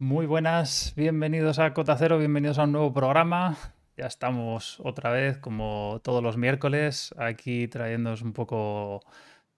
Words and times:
Muy 0.00 0.24
buenas, 0.24 0.94
bienvenidos 0.96 1.58
a 1.58 1.74
Cota 1.74 1.94
Cero, 1.94 2.16
bienvenidos 2.16 2.58
a 2.58 2.64
un 2.64 2.72
nuevo 2.72 2.90
programa. 2.90 3.58
Ya 3.98 4.06
estamos 4.06 4.80
otra 4.80 5.12
vez, 5.12 5.36
como 5.36 6.00
todos 6.02 6.22
los 6.22 6.38
miércoles, 6.38 7.14
aquí 7.18 7.68
trayéndoos 7.68 8.22
un 8.22 8.32
poco 8.32 9.02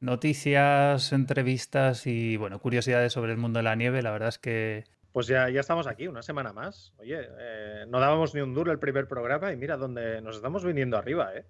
noticias, 0.00 1.12
entrevistas 1.12 2.08
y, 2.08 2.36
bueno, 2.38 2.58
curiosidades 2.58 3.12
sobre 3.12 3.30
el 3.30 3.38
mundo 3.38 3.60
de 3.60 3.62
la 3.62 3.76
nieve. 3.76 4.02
La 4.02 4.10
verdad 4.10 4.30
es 4.30 4.40
que... 4.40 4.82
Pues 5.12 5.28
ya, 5.28 5.48
ya 5.48 5.60
estamos 5.60 5.86
aquí, 5.86 6.08
una 6.08 6.22
semana 6.22 6.52
más. 6.52 6.92
Oye, 6.96 7.20
eh, 7.38 7.84
no 7.86 8.00
dábamos 8.00 8.34
ni 8.34 8.40
un 8.40 8.52
duro 8.52 8.72
el 8.72 8.80
primer 8.80 9.06
programa 9.06 9.52
y 9.52 9.56
mira 9.56 9.76
dónde 9.76 10.20
nos 10.22 10.34
estamos 10.34 10.64
viniendo 10.64 10.98
arriba, 10.98 11.32
¿eh? 11.36 11.46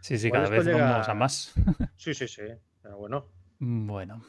Sí, 0.00 0.18
sí, 0.18 0.30
cada 0.30 0.50
vez 0.50 0.66
vamos 0.70 1.08
a 1.08 1.14
más. 1.14 1.54
Sí, 1.96 2.12
sí, 2.12 2.28
sí, 2.28 2.42
pero 2.82 2.98
bueno. 2.98 3.26
Bueno, 3.58 4.22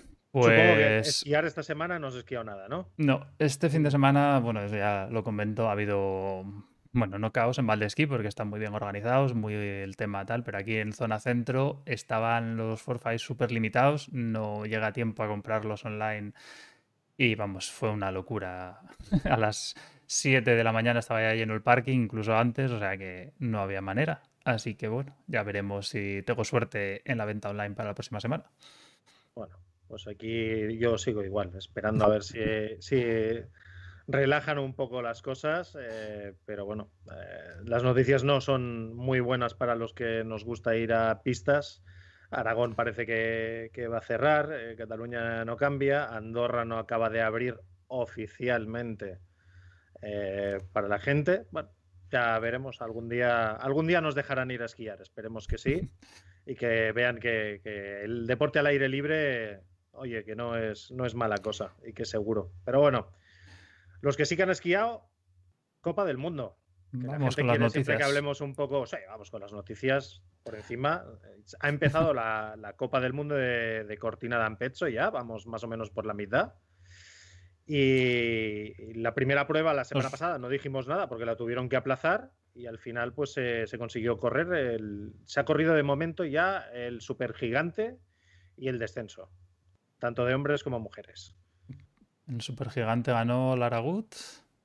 Supongo 0.43 0.75
que 0.75 0.99
pues... 1.01 1.07
esquiar 1.07 1.45
esta 1.45 1.63
semana 1.63 1.99
no 1.99 2.07
has 2.07 2.15
esquiado 2.15 2.43
nada, 2.43 2.67
¿no? 2.67 2.89
No, 2.97 3.25
este 3.39 3.69
fin 3.69 3.83
de 3.83 3.91
semana, 3.91 4.39
bueno, 4.39 4.61
eso 4.61 4.75
ya 4.75 5.07
lo 5.09 5.23
comento, 5.23 5.69
ha 5.69 5.71
habido, 5.71 6.43
bueno, 6.91 7.17
no 7.19 7.31
caos 7.31 7.57
en 7.57 7.67
Valdesquí 7.67 8.05
porque 8.05 8.27
están 8.27 8.49
muy 8.49 8.59
bien 8.59 8.73
organizados, 8.73 9.33
muy 9.33 9.53
el 9.53 9.95
tema 9.95 10.25
tal, 10.25 10.43
pero 10.43 10.57
aquí 10.57 10.75
en 10.75 10.93
zona 10.93 11.19
centro 11.19 11.83
estaban 11.85 12.57
los 12.57 12.81
forfaits 12.81 13.21
súper 13.21 13.51
limitados, 13.51 14.11
no 14.11 14.65
llega 14.65 14.91
tiempo 14.91 15.23
a 15.23 15.27
comprarlos 15.27 15.85
online 15.85 16.33
y 17.17 17.35
vamos, 17.35 17.71
fue 17.71 17.89
una 17.89 18.11
locura. 18.11 18.81
A 19.23 19.37
las 19.37 19.75
7 20.07 20.55
de 20.55 20.63
la 20.63 20.73
mañana 20.73 20.99
estaba 20.99 21.21
ya 21.21 21.33
lleno 21.33 21.53
el 21.53 21.61
parking, 21.61 21.97
incluso 21.97 22.35
antes, 22.35 22.71
o 22.71 22.79
sea 22.79 22.97
que 22.97 23.33
no 23.39 23.61
había 23.61 23.81
manera. 23.81 24.23
Así 24.43 24.75
que 24.75 24.87
bueno, 24.87 25.15
ya 25.27 25.43
veremos 25.43 25.87
si 25.87 26.21
tengo 26.23 26.43
suerte 26.43 27.01
en 27.09 27.17
la 27.17 27.25
venta 27.25 27.49
online 27.49 27.73
para 27.73 27.89
la 27.89 27.95
próxima 27.95 28.19
semana. 28.19 28.43
Bueno, 29.33 29.57
pues 29.87 30.07
aquí 30.07 30.77
yo 30.77 30.97
sigo 30.97 31.23
igual, 31.23 31.51
esperando 31.55 32.05
a 32.05 32.09
ver 32.09 32.23
si, 32.23 32.39
si 32.79 33.03
relajan 34.07 34.59
un 34.59 34.73
poco 34.73 35.01
las 35.01 35.21
cosas, 35.21 35.75
eh, 35.79 36.33
pero 36.45 36.65
bueno, 36.65 36.91
eh, 37.11 37.61
las 37.65 37.83
noticias 37.83 38.23
no 38.23 38.41
son 38.41 38.95
muy 38.95 39.19
buenas 39.19 39.53
para 39.53 39.75
los 39.75 39.93
que 39.93 40.23
nos 40.23 40.43
gusta 40.43 40.75
ir 40.75 40.93
a 40.93 41.21
pistas. 41.23 41.83
Aragón 42.31 42.75
parece 42.75 43.05
que, 43.05 43.71
que 43.73 43.87
va 43.87 43.99
a 43.99 44.01
cerrar, 44.01 44.51
eh, 44.51 44.75
Cataluña 44.75 45.45
no 45.45 45.57
cambia, 45.57 46.05
Andorra 46.05 46.65
no 46.65 46.77
acaba 46.77 47.09
de 47.09 47.21
abrir 47.21 47.59
oficialmente 47.87 49.19
para 50.71 50.87
la 50.87 50.99
gente. 50.99 51.47
Bueno, 51.49 51.69
ya 52.11 52.37
veremos, 52.37 52.81
algún 52.81 53.09
día, 53.09 53.51
algún 53.53 53.87
día 53.87 54.01
nos 54.01 54.13
dejarán 54.13 54.51
ir 54.51 54.61
a 54.61 54.65
esquiar, 54.65 55.01
esperemos 55.01 55.47
que 55.47 55.57
sí, 55.57 55.89
y 56.45 56.53
que 56.53 56.91
vean 56.91 57.17
que, 57.17 57.59
que 57.63 58.03
el 58.03 58.27
deporte 58.27 58.59
al 58.59 58.67
aire 58.67 58.87
libre 58.87 59.63
oye, 59.97 60.23
que 60.23 60.35
no 60.35 60.57
es, 60.57 60.91
no 60.91 61.05
es 61.05 61.15
mala 61.15 61.37
cosa 61.37 61.75
y 61.85 61.93
que 61.93 62.05
seguro. 62.05 62.51
Pero 62.65 62.79
bueno, 62.81 63.11
los 64.01 64.15
que 64.17 64.25
sí 64.25 64.35
que 64.35 64.43
han 64.43 64.49
esquiado, 64.51 65.09
Copa 65.81 66.05
del 66.05 66.17
Mundo. 66.17 66.57
Que 66.91 67.07
Vamos 67.07 67.11
la 67.11 67.17
con 67.17 67.21
gente 67.21 67.43
las 67.43 67.57
quiere 67.57 67.69
siempre 67.71 67.93
que 67.93 67.97
noticias. 67.99 68.09
hablemos 68.09 68.41
un 68.41 68.55
poco, 68.55 68.85
sí, 68.85 68.97
vamos 69.07 69.29
con 69.31 69.41
las 69.41 69.51
noticias 69.51 70.21
por 70.43 70.55
encima. 70.55 71.03
Ha 71.59 71.69
empezado 71.69 72.13
la, 72.13 72.55
la 72.57 72.73
Copa 72.77 73.01
del 73.01 73.11
Mundo 73.13 73.35
de, 73.35 73.83
de 73.83 73.97
Cortina 73.97 74.37
d'Ampezzo 74.37 74.87
ya, 74.87 75.09
vamos 75.09 75.45
más 75.47 75.63
o 75.63 75.67
menos 75.67 75.89
por 75.91 76.05
la 76.05 76.13
mitad. 76.13 76.53
Y 77.67 78.93
la 78.93 79.13
primera 79.15 79.47
prueba 79.47 79.73
la 79.73 79.83
semana 79.83 80.07
Os- 80.07 80.11
pasada 80.11 80.37
no 80.37 80.49
dijimos 80.49 80.87
nada 80.87 81.09
porque 81.09 81.25
la 81.25 81.35
tuvieron 81.35 81.67
que 81.67 81.75
aplazar 81.75 82.31
y 82.53 82.67
al 82.67 82.77
final 82.77 83.13
pues 83.13 83.33
se, 83.33 83.65
se 83.67 83.77
consiguió 83.77 84.17
correr. 84.17 84.53
el- 84.53 85.13
se 85.25 85.39
ha 85.39 85.45
corrido 85.45 85.73
de 85.73 85.83
momento 85.83 86.23
ya 86.23 86.59
el 86.73 87.01
supergigante 87.01 87.97
y 88.55 88.67
el 88.69 88.77
descenso, 88.79 89.29
tanto 90.05 90.23
de 90.25 90.35
hombres 90.35 90.63
como 90.63 90.79
mujeres. 90.79 91.33
En 92.27 92.41
Supergigante 92.41 93.11
ganó 93.11 93.55
Lara 93.55 93.79
Gut 93.79 94.13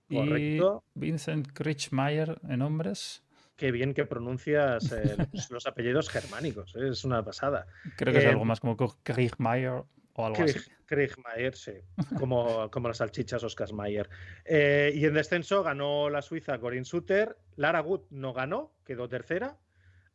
y. 0.09 0.59
Vincent 0.95 1.49
Krichmayer 1.53 2.39
en 2.49 2.61
hombres. 2.63 3.23
Qué 3.57 3.73
bien 3.73 3.95
que 3.95 4.05
pronuncias 4.05 4.93
eh, 4.93 5.17
los, 5.33 5.51
los 5.51 5.67
apellidos 5.67 6.09
germánicos, 6.11 6.75
eh, 6.77 6.89
es 6.89 7.05
una 7.05 7.25
pasada. 7.25 7.67
Creo 7.97 8.13
que 8.13 8.19
es 8.19 8.25
Eh, 8.27 8.29
algo 8.29 8.45
más 8.45 8.61
como 8.61 8.77
Krichmayer 9.03 9.83
o 10.15 10.27
algo 10.27 10.43
así. 10.43 10.59
Krieg- 10.59 10.71
Kriegmeier, 10.87 11.55
sí, 11.55 11.73
como, 12.19 12.71
como 12.71 12.89
las 12.89 12.99
salchichas 12.99 13.43
Oscar 13.45 13.73
Mayer. 13.73 14.11
Y 14.47 15.05
en 15.07 15.15
descenso 15.15 15.63
ganó 15.63 16.11
la 16.11 16.21
suiza 16.21 16.59
Corinne 16.59 16.85
Suter. 16.85 17.37
Lara 17.57 17.81
Gut 17.81 18.07
no 18.11 18.33
ganó, 18.35 18.73
quedó 18.85 19.09
tercera. 19.09 19.57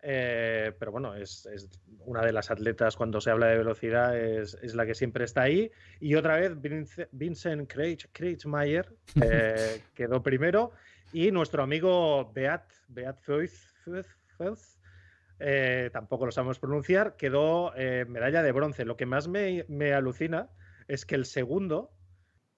Eh, 0.07 0.71
pero 0.77 0.91
bueno, 0.91 1.15
es, 1.15 1.47
es 1.47 1.67
una 2.01 2.21
de 2.23 2.31
las 2.31 2.51
atletas 2.51 2.95
cuando 2.95 3.19
se 3.19 3.31
habla 3.31 3.47
de 3.47 3.57
velocidad, 3.57 4.15
es, 4.15 4.55
es 4.61 4.75
la 4.75 4.85
que 4.85 4.93
siempre 4.93 5.25
está 5.25 5.41
ahí. 5.41 5.71
Y 5.99 6.13
otra 6.13 6.37
vez 6.37 6.55
Vince- 6.61 7.07
Vincent 7.11 7.67
Kreitz- 7.67 8.07
Kreitzmayer 8.11 8.93
eh, 9.21 9.81
quedó 9.95 10.21
primero. 10.21 10.73
Y 11.11 11.31
nuestro 11.31 11.63
amigo 11.63 12.31
Beat, 12.33 12.71
Beat 12.89 13.19
Feuth, 13.21 13.51
Feuth- 13.83 14.15
Feuth, 14.37 14.59
eh, 15.39 15.89
tampoco 15.91 16.25
lo 16.27 16.31
sabemos 16.31 16.59
pronunciar, 16.59 17.15
quedó 17.15 17.73
eh, 17.75 18.05
medalla 18.07 18.43
de 18.43 18.51
bronce. 18.51 18.85
Lo 18.85 18.97
que 18.97 19.05
más 19.07 19.27
me, 19.27 19.65
me 19.67 19.93
alucina 19.93 20.49
es 20.87 21.05
que 21.07 21.15
el 21.15 21.25
segundo, 21.25 21.91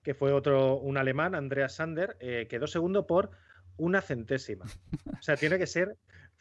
que 0.03 0.14
fue 0.14 0.34
otro, 0.34 0.75
un 0.75 0.97
alemán, 0.97 1.34
Andreas 1.34 1.75
Sander, 1.75 2.18
eh, 2.19 2.47
quedó 2.50 2.68
segundo 2.68 3.08
por 3.08 3.31
una 3.78 4.02
centésima. 4.02 4.66
O 5.18 5.22
sea, 5.22 5.38
tiene 5.38 5.58
que 5.58 5.68
ser 5.68 5.96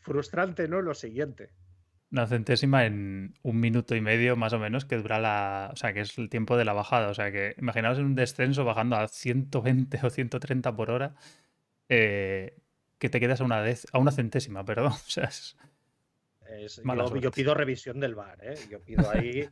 frustrante, 0.07 0.69
¿no? 0.69 0.81
Lo 0.83 0.95
siguiente. 0.95 1.51
Una 2.13 2.27
centésima 2.29 2.87
en 2.87 3.35
un 3.43 3.59
minuto 3.61 3.97
y 3.97 4.01
medio 4.01 4.37
más 4.37 4.53
o 4.53 4.59
menos 4.61 4.85
que 4.85 4.97
dura 4.97 5.19
la... 5.19 5.71
O 5.73 5.77
sea, 5.77 5.93
que 5.93 6.01
es 6.03 6.17
el 6.19 6.29
tiempo 6.29 6.57
de 6.57 6.65
la 6.65 6.73
bajada. 6.73 7.09
O 7.09 7.15
sea, 7.15 7.33
que 7.33 7.55
imaginaos 7.59 7.99
en 7.99 8.05
un 8.07 8.15
descenso 8.15 8.65
bajando 8.65 8.97
a 8.97 9.09
120 9.09 9.99
o 10.05 10.11
130 10.11 10.77
por 10.77 10.91
hora 10.91 11.15
eh, 11.89 12.57
que 12.99 13.09
te 13.11 13.19
quedas 13.21 13.41
a 13.41 13.45
una, 13.45 13.65
dez- 13.67 13.87
a 13.93 13.99
una 13.99 14.13
centésima, 14.13 14.65
perdón. 14.65 14.93
O 15.07 15.11
sea, 15.11 15.25
es- 15.25 15.57
yo, 17.21 17.31
pido 17.33 17.55
revisión 17.55 17.99
del 17.99 18.15
VAR, 18.15 18.39
¿eh? 18.43 18.55
Yo 18.71 18.81
pido 18.81 19.11
ahí, 19.11 19.49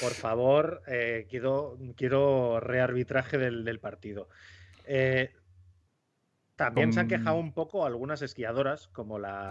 por 0.00 0.12
favor, 0.12 0.82
eh, 0.86 1.26
quiero, 1.28 1.78
quiero 1.94 2.58
rearbitraje 2.58 3.36
del, 3.36 3.64
del 3.64 3.80
partido. 3.80 4.28
Eh, 4.86 5.30
también 6.58 6.92
se 6.92 6.98
han 6.98 7.06
quejado 7.06 7.36
un 7.36 7.52
poco 7.52 7.86
algunas 7.86 8.20
esquiadoras, 8.20 8.88
como 8.88 9.20
la, 9.20 9.50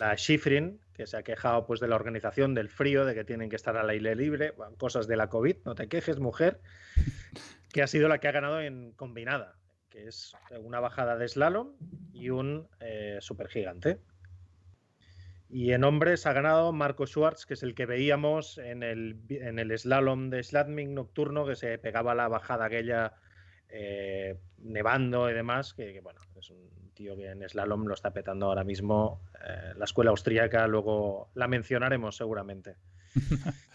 la, 0.00 0.16
que 0.92 1.06
se 1.06 1.16
ha 1.16 1.22
quejado 1.22 1.66
pues, 1.66 1.78
de 1.78 1.86
la 1.86 1.94
organización 1.94 2.52
del 2.52 2.68
frío, 2.68 3.04
de 3.04 3.14
que 3.14 3.22
tienen 3.22 3.48
que 3.48 3.54
estar 3.54 3.76
al 3.76 3.88
aire 3.88 4.16
libre, 4.16 4.50
bueno, 4.50 4.74
cosas 4.76 5.06
de 5.06 5.16
la 5.16 5.28
COVID, 5.28 5.58
no 5.64 5.76
te 5.76 5.88
quejes, 5.88 6.18
mujer, 6.18 6.60
que 7.72 7.80
ha 7.80 7.86
sido 7.86 8.08
la 8.08 8.18
que 8.18 8.26
ha 8.26 8.32
ganado 8.32 8.60
en 8.60 8.90
combinada, 8.96 9.54
que 9.88 10.08
es 10.08 10.32
una 10.58 10.80
bajada 10.80 11.16
de 11.16 11.28
slalom 11.28 11.76
y 12.12 12.30
un 12.30 12.66
eh, 12.80 13.18
supergigante. 13.20 14.00
Y 15.48 15.74
en 15.74 15.84
hombres 15.84 16.26
ha 16.26 16.32
ganado 16.32 16.72
Marco 16.72 17.06
Schwartz, 17.06 17.46
que 17.46 17.54
es 17.54 17.62
el 17.62 17.76
que 17.76 17.86
veíamos 17.86 18.58
en 18.58 18.82
el, 18.82 19.20
en 19.28 19.60
el 19.60 19.78
slalom 19.78 20.28
de 20.30 20.42
Sladming 20.42 20.92
nocturno, 20.92 21.46
que 21.46 21.54
se 21.54 21.78
pegaba 21.78 22.16
la 22.16 22.26
bajada 22.26 22.64
aquella 22.64 23.12
eh, 23.68 24.36
nevando 24.58 25.30
y 25.30 25.34
demás, 25.34 25.74
que, 25.74 25.92
que, 25.92 26.00
bueno, 26.00 26.20
es 26.36 26.50
un 26.50 26.90
tío 26.94 27.14
que 27.16 27.30
en 27.30 27.46
slalom 27.48 27.84
lo 27.86 27.94
está 27.94 28.12
petando 28.12 28.46
ahora 28.46 28.64
mismo. 28.64 29.20
eh, 29.46 29.72
la 29.76 29.84
escuela 29.84 30.10
austríaca, 30.10 30.66
luego 30.66 31.28
la 31.34 31.46
mencionaremos 31.48 32.16
seguramente. 32.16 32.76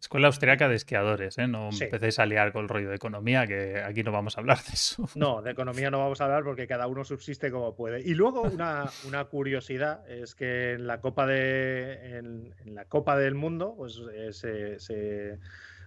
Escuela 0.00 0.28
austriaca 0.28 0.68
de 0.68 0.76
esquiadores, 0.76 1.36
¿eh? 1.38 1.48
No 1.48 1.72
Sí. 1.72 1.84
empecéis 1.84 2.18
a 2.20 2.24
liar 2.24 2.52
con 2.52 2.62
el 2.62 2.68
rollo 2.68 2.88
de 2.88 2.94
economía, 2.94 3.46
que 3.48 3.80
aquí 3.82 4.04
no 4.04 4.12
vamos 4.12 4.36
a 4.36 4.40
hablar 4.40 4.58
de 4.58 4.72
eso. 4.72 5.08
No, 5.16 5.42
de 5.42 5.50
economía 5.50 5.90
no 5.90 5.98
vamos 5.98 6.20
a 6.20 6.24
hablar 6.24 6.44
porque 6.44 6.68
cada 6.68 6.86
uno 6.86 7.04
subsiste 7.04 7.50
como 7.50 7.74
puede. 7.74 8.00
Y 8.00 8.14
luego 8.14 8.42
una, 8.42 8.88
una 9.06 9.24
curiosidad 9.24 10.08
es 10.08 10.34
que 10.36 10.74
en 10.74 10.86
la 10.86 11.00
Copa 11.00 11.26
de 11.26 12.16
en, 12.18 12.54
en 12.64 12.74
la 12.76 12.84
Copa 12.84 13.16
del 13.18 13.34
Mundo 13.34 13.74
pues, 13.76 14.00
eh, 14.14 14.32
se, 14.32 14.78
se- 14.78 15.38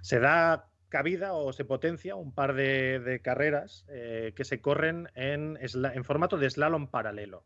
se 0.01 0.19
da 0.19 0.68
cabida 0.91 1.34
o 1.34 1.52
se 1.53 1.66
potencia 1.66 2.16
un 2.16 2.35
par 2.35 2.53
de, 2.53 3.00
de 3.00 3.19
carreras 3.22 3.85
eh, 3.90 4.34
que 4.35 4.44
se 4.46 4.62
corren 4.62 5.09
en, 5.16 5.57
formato 6.04 6.38
de 6.38 6.48
slalom 6.50 6.88
paralelo. 6.92 7.44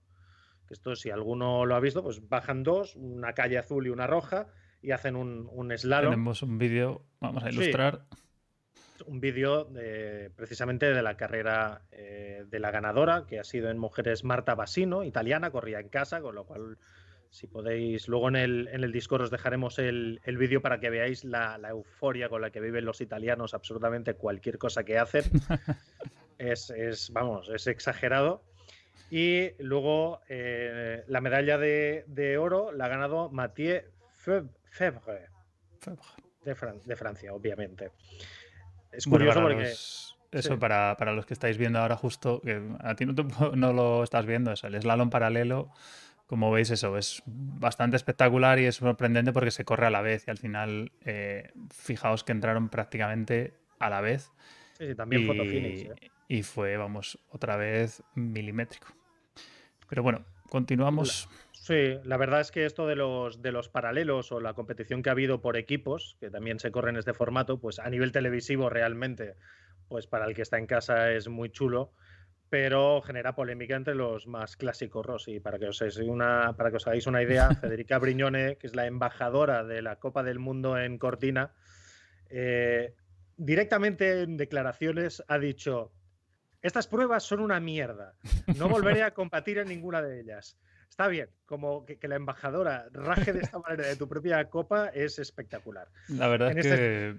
Esto, 0.69 0.95
si 0.95 1.11
alguno 1.11 1.63
lo 1.65 1.75
ha 1.75 1.79
visto, 1.79 2.03
pues 2.03 2.27
bajan 2.27 2.63
dos, 2.63 2.95
una 2.95 3.33
calle 3.33 3.57
azul 3.59 3.85
y 3.85 3.89
una 3.91 4.07
roja, 4.07 4.47
y 4.81 4.91
hacen 4.91 5.15
un, 5.15 5.47
un 5.51 5.71
slalom 5.77 6.11
Tenemos 6.11 6.41
un 6.41 6.57
vídeo, 6.57 7.05
vamos 7.21 7.43
a 7.43 7.51
Sí. 7.51 7.55
ilustrar. 7.55 8.01
un 9.05 9.19
vídeo 9.19 9.65
de- 9.65 10.31
precisamente 10.35 10.91
de 10.91 11.03
la 11.03 11.17
carrera 11.17 11.81
eh, 11.91 12.45
de 12.47 12.59
la 12.59 12.71
ganadora, 12.71 13.25
que 13.27 13.39
ha 13.39 13.43
sido 13.43 13.69
en 13.69 13.77
mujeres 13.77 14.23
Marta 14.23 14.55
Basino, 14.55 15.03
italiana, 15.03 15.51
corría 15.51 15.79
en 15.79 15.89
casa, 15.89 16.21
con 16.21 16.33
lo 16.33 16.45
cual, 16.45 16.77
si 17.35 17.47
podéis, 17.47 18.07
luego 18.07 18.29
en 18.29 18.37
el, 18.37 18.69
en 18.71 18.85
el 18.85 18.93
Discord 18.93 19.23
os 19.23 19.29
dejaremos 19.29 19.77
el, 19.77 20.21
el 20.23 20.37
vídeo 20.37 20.61
para 20.61 20.79
que 20.79 20.89
veáis 20.89 21.25
la, 21.25 21.57
la 21.57 21.69
euforia 21.69 22.29
con 22.29 22.41
la 22.41 22.49
que 22.49 22.61
viven 22.61 22.85
los 22.85 23.01
italianos, 23.01 23.53
absolutamente 23.53 24.13
cualquier 24.13 24.57
cosa 24.57 24.85
que 24.85 24.97
hacen. 24.97 25.23
es, 26.37 26.69
es, 26.69 27.09
vamos, 27.11 27.49
es 27.49 27.67
exagerado. 27.67 28.41
Y 29.11 29.51
luego 29.59 30.21
eh, 30.29 31.03
la 31.07 31.19
medalla 31.19 31.57
de, 31.57 32.05
de 32.07 32.37
oro 32.37 32.71
la 32.71 32.85
ha 32.85 32.87
ganado 32.87 33.29
Mathieu 33.29 33.81
Fe- 34.13 34.45
Febvre 34.69 35.27
de, 36.45 36.55
Fran- 36.55 36.81
de 36.85 36.95
Francia, 36.95 37.33
obviamente. 37.33 37.91
Es 38.93 39.05
Bueno, 39.07 39.25
curioso 39.25 39.41
para 39.41 39.53
porque 39.53 39.69
los, 39.69 40.17
eso 40.31 40.57
para, 40.57 40.95
los 41.13 41.25
que 41.25 41.33
estáis 41.33 41.57
viendo 41.57 41.79
ahora 41.79 41.97
justo, 41.97 42.39
que 42.41 42.61
a 42.79 42.95
ti 42.95 43.05
no, 43.05 43.13
no 43.55 43.73
lo 43.73 44.03
estás 44.05 44.25
viendo, 44.25 44.53
es 44.53 44.63
el 44.63 44.79
slalom 44.81 45.09
paralelo. 45.09 45.69
Como 46.27 46.51
veis, 46.51 46.71
eso 46.71 46.97
es 46.97 47.21
bastante 47.25 47.97
espectacular 47.97 48.57
y 48.59 48.65
es 48.65 48.77
sorprendente 48.77 49.31
porque 49.31 49.51
se 49.51 49.63
corre 49.63 49.85
a 49.85 49.91
la 49.91 50.01
vez 50.01 50.27
y 50.27 50.31
al 50.31 50.37
final, 50.37 50.91
eh, 51.01 51.51
fijaos 51.71 52.23
que 52.23 52.31
entraron 52.31 52.69
prácticamente 52.69 53.53
a 53.79 53.89
la 53.89 54.01
vez. 54.01 54.31
Sí, 54.73 54.95
también 54.95 55.23
y, 55.23 55.81
¿eh? 55.81 56.11
y 56.27 56.43
fue, 56.43 56.77
vamos, 56.77 57.19
otra 57.29 57.57
vez 57.57 58.03
milimétrico. 58.15 58.87
Pero 59.87 60.03
bueno, 60.03 60.25
continuamos. 60.49 61.29
Sí, 61.51 61.97
la 62.03 62.17
verdad 62.17 62.41
es 62.41 62.51
que 62.51 62.65
esto 62.65 62.85
de 62.85 62.95
los, 62.95 63.41
de 63.41 63.51
los 63.51 63.69
paralelos 63.69 64.31
o 64.31 64.39
la 64.39 64.53
competición 64.53 65.01
que 65.01 65.09
ha 65.09 65.13
habido 65.13 65.41
por 65.41 65.57
equipos, 65.57 66.17
que 66.19 66.29
también 66.29 66.59
se 66.59 66.71
corre 66.71 66.91
en 66.91 66.97
este 66.97 67.13
formato, 67.13 67.59
pues 67.59 67.79
a 67.79 67.89
nivel 67.89 68.11
televisivo 68.11 68.69
realmente, 68.69 69.35
pues 69.87 70.05
para 70.05 70.25
el 70.25 70.35
que 70.35 70.41
está 70.41 70.57
en 70.57 70.67
casa 70.67 71.11
es 71.11 71.27
muy 71.27 71.49
chulo, 71.49 71.91
pero 72.49 73.01
genera 73.01 73.35
polémica 73.35 73.75
entre 73.75 73.95
los 73.95 74.27
más 74.27 74.55
clásicos, 74.57 75.27
Y 75.27 75.39
para 75.39 75.59
que 75.59 75.67
os, 75.67 75.81
una, 75.97 76.53
para 76.55 76.69
que 76.69 76.77
os 76.77 76.87
hagáis 76.87 77.07
una 77.07 77.21
idea, 77.21 77.49
Federica 77.61 77.97
Briñone, 77.99 78.57
que 78.57 78.67
es 78.67 78.75
la 78.75 78.85
embajadora 78.85 79.63
de 79.63 79.81
la 79.81 79.97
Copa 79.97 80.23
del 80.23 80.39
Mundo 80.39 80.77
en 80.77 80.97
Cortina, 80.97 81.53
eh, 82.29 82.93
directamente 83.37 84.21
en 84.21 84.37
declaraciones 84.37 85.23
ha 85.27 85.37
dicho, 85.39 85.91
estas 86.61 86.87
pruebas 86.87 87.23
son 87.23 87.39
una 87.39 87.59
mierda, 87.59 88.15
no 88.57 88.69
volveré 88.69 89.03
a 89.03 89.13
competir 89.13 89.57
en 89.57 89.67
ninguna 89.67 90.01
de 90.01 90.21
ellas 90.21 90.57
está 90.95 91.09
bien, 91.09 91.27
como 91.45 91.85
que, 91.85 91.99
la 92.07 92.15
embajadora 92.15 92.87
raje 92.93 93.33
de 93.33 93.41
esta 93.41 93.59
manera 93.59 93.85
de 93.85 93.97
tu 93.97 94.07
propia 94.07 94.45
copa 94.49 94.87
es 94.93 95.19
espectacular. 95.19 95.89
La 96.07 96.29
verdad 96.29 96.51
es 96.51 96.65
este 96.65 96.77
que, 96.77 97.15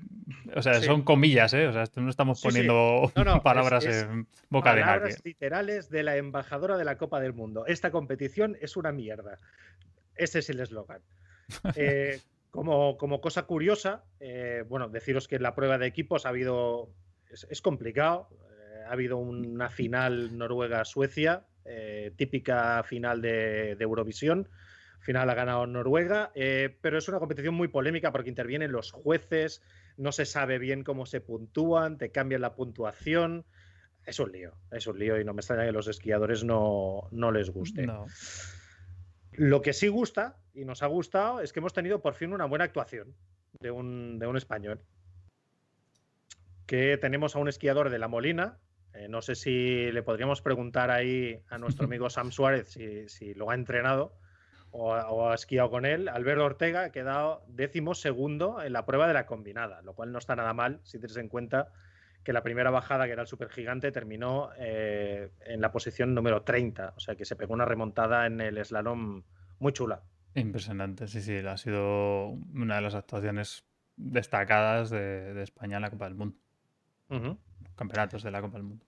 o 0.55 0.62
sea, 0.62 0.81
son 0.81 1.02
comillas, 1.02 1.52
¿eh? 1.52 1.67
O 1.67 1.73
sea, 1.75 1.84
no 1.96 2.08
estamos 2.08 2.40
poniendo 2.40 3.12
palabras 3.44 3.84
en 3.84 4.26
boca 4.49 4.75
de 4.75 4.81
nadie. 4.81 4.93
Palabras 4.94 5.20
literales 5.23 5.90
de 5.90 6.02
la 6.05 6.17
embajadora 6.17 6.78
de 6.78 6.87
la 6.87 6.96
Copa 6.96 7.20
del 7.20 7.34
Mundo. 7.34 7.67
Esta 7.67 7.90
competición 7.90 8.56
es 8.62 8.78
una 8.78 8.93
mierda. 8.93 9.37
Ese 10.14 10.38
es 10.38 10.49
el 10.49 10.61
eslogan. 10.61 11.02
Eh, 11.76 12.20
como, 12.50 12.96
como, 12.96 13.20
cosa 13.20 13.43
curiosa, 13.43 14.05
eh, 14.20 14.64
bueno, 14.67 14.88
deciros 14.88 15.28
que 15.28 15.37
en 15.37 15.43
la 15.43 15.55
prueba 15.55 15.76
de 15.76 15.87
equipos 15.87 16.25
ha 16.25 16.31
habido, 16.31 16.88
es, 17.31 17.61
complicado, 17.61 18.31
eh, 18.32 18.84
ha 18.88 18.93
habido 18.93 19.19
una 19.19 19.69
final 19.69 20.37
Noruega-Suecia, 20.37 21.44
eh, 21.69 22.13
típica 22.17 22.83
final 22.83 23.21
de, 23.21 23.77
Eurovisión. 23.81 24.49
Final 25.01 25.31
ha 25.31 25.35
ganado 25.35 25.67
Noruega, 25.67 26.33
eh, 26.35 26.77
pero 26.81 26.99
es 26.99 27.09
una 27.09 27.19
competición 27.19 27.55
muy 27.55 27.69
polémica 27.69 28.13
porque 28.13 28.29
intervienen 28.29 28.73
los 28.73 28.91
jueces, 28.91 29.63
no 29.97 30.11
se 30.13 30.25
sabe 30.25 30.59
bien 30.59 30.85
cómo 30.85 31.07
se 31.07 31.21
puntúan, 31.21 31.99
te 31.99 32.11
cambian 32.11 32.41
la 32.41 32.55
puntuación. 32.55 33.45
Es 34.05 34.19
un 34.21 34.33
lío, 34.33 34.55
es 34.71 34.87
un 34.87 34.99
lío 34.99 35.21
y 35.21 35.25
no 35.25 35.35
me 35.35 35.41
extraña 35.41 35.63
que 35.63 35.69
a 35.69 35.73
los 35.73 35.89
esquiadores 35.89 36.45
no, 36.45 37.09
les 37.33 37.51
guste. 37.51 37.87
Lo 39.33 39.62
que 39.62 39.73
sí 39.73 39.89
gusta 39.89 40.37
y 40.55 40.65
nos 40.65 40.83
ha 40.83 40.87
gustado 40.87 41.41
es 41.41 41.53
que 41.53 41.61
hemos 41.61 41.75
tenido 41.75 42.01
por 42.01 42.15
fin 42.15 42.33
una 42.33 42.47
buena 42.47 42.65
actuación 42.65 43.15
de 43.61 43.71
un, 43.71 44.19
de 44.19 44.27
un 44.27 44.37
español. 44.37 44.81
Que 46.67 46.97
tenemos 46.97 47.37
a 47.37 47.39
un 47.39 47.49
esquiador 47.49 47.91
de 47.91 47.99
La 47.99 48.09
Molina, 48.09 48.59
eh, 48.97 49.09
no 49.09 49.21
sé 49.21 49.35
si 49.35 49.91
le 49.93 50.03
podríamos 50.03 50.41
preguntar 50.41 50.91
ahí 50.91 51.41
a 51.49 51.59
nuestro 51.59 51.85
amigo 51.87 52.11
Sam 52.11 52.33
Suárez 52.33 52.69
si, 53.07 53.35
lo 53.35 53.51
ha 53.51 53.55
entrenado 53.55 54.15
o, 54.71 55.29
ha 55.29 55.35
esquiado 55.35 55.71
con 55.71 55.87
él. 55.87 56.09
Alberto 56.09 56.45
Ortega 56.45 56.85
ha 56.85 56.91
quedado 56.91 57.45
décimo 57.49 57.95
segundo 57.95 58.63
en 58.63 58.73
la 58.73 58.85
prueba 58.85 59.07
de 59.07 59.15
la 59.15 59.27
combinada, 59.27 59.83
lo 59.83 59.95
cual 59.95 60.13
no 60.13 60.19
está 60.19 60.37
nada 60.37 60.53
mal 60.53 60.81
si 60.83 60.99
tienes 60.99 61.17
en 61.17 61.29
cuenta 61.29 61.73
que 62.25 62.33
la 62.33 62.43
primera 62.43 62.71
bajada, 62.71 63.07
que 63.07 63.13
era 63.13 63.23
el 63.23 63.29
supergigante, 63.29 63.93
terminó 63.93 64.51
eh, 64.59 65.31
en 65.43 65.61
la 65.61 65.71
posición 65.71 66.13
número 66.13 66.43
30. 66.43 66.95
O 66.97 67.01
sea 67.01 67.15
que 67.15 67.25
se 67.25 67.37
pegó 67.37 67.55
una 67.55 67.65
remontada 67.65 68.27
en 68.27 68.41
el 68.41 68.63
slalom 68.65 69.23
muy 69.61 69.73
chula. 69.73 70.03
Impresionante, 70.35 71.07
sí, 71.07 71.23
sí. 71.23 71.37
Ha 71.37 71.57
sido 71.57 72.31
una 72.53 72.77
de 72.77 72.81
las 72.81 72.97
actuaciones 72.97 73.65
destacadas 73.97 74.91
de, 74.91 75.41
España 75.41 75.77
en 75.77 75.83
la 75.83 75.91
Copa 75.91 76.07
del 76.07 76.17
Mundo 76.17 76.37
campeonatos 77.77 78.23
de 78.23 78.31
la 78.31 78.41
Copa 78.41 78.55
del 78.55 78.65
Mundo. 78.65 78.86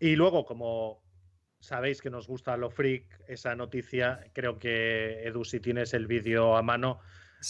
Y 0.00 0.16
luego, 0.16 0.44
como 0.46 1.02
sabéis 1.60 2.00
que 2.00 2.10
nos 2.10 2.26
gusta 2.26 2.56
lo 2.56 2.70
freak, 2.70 3.04
esa 3.28 3.54
noticia, 3.54 4.24
creo 4.32 4.58
que 4.58 5.22
Edu, 5.24 5.44
si 5.44 5.60
tienes 5.60 5.92
el 5.92 6.06
vídeo 6.06 6.56
a 6.56 6.62
mano, 6.62 7.00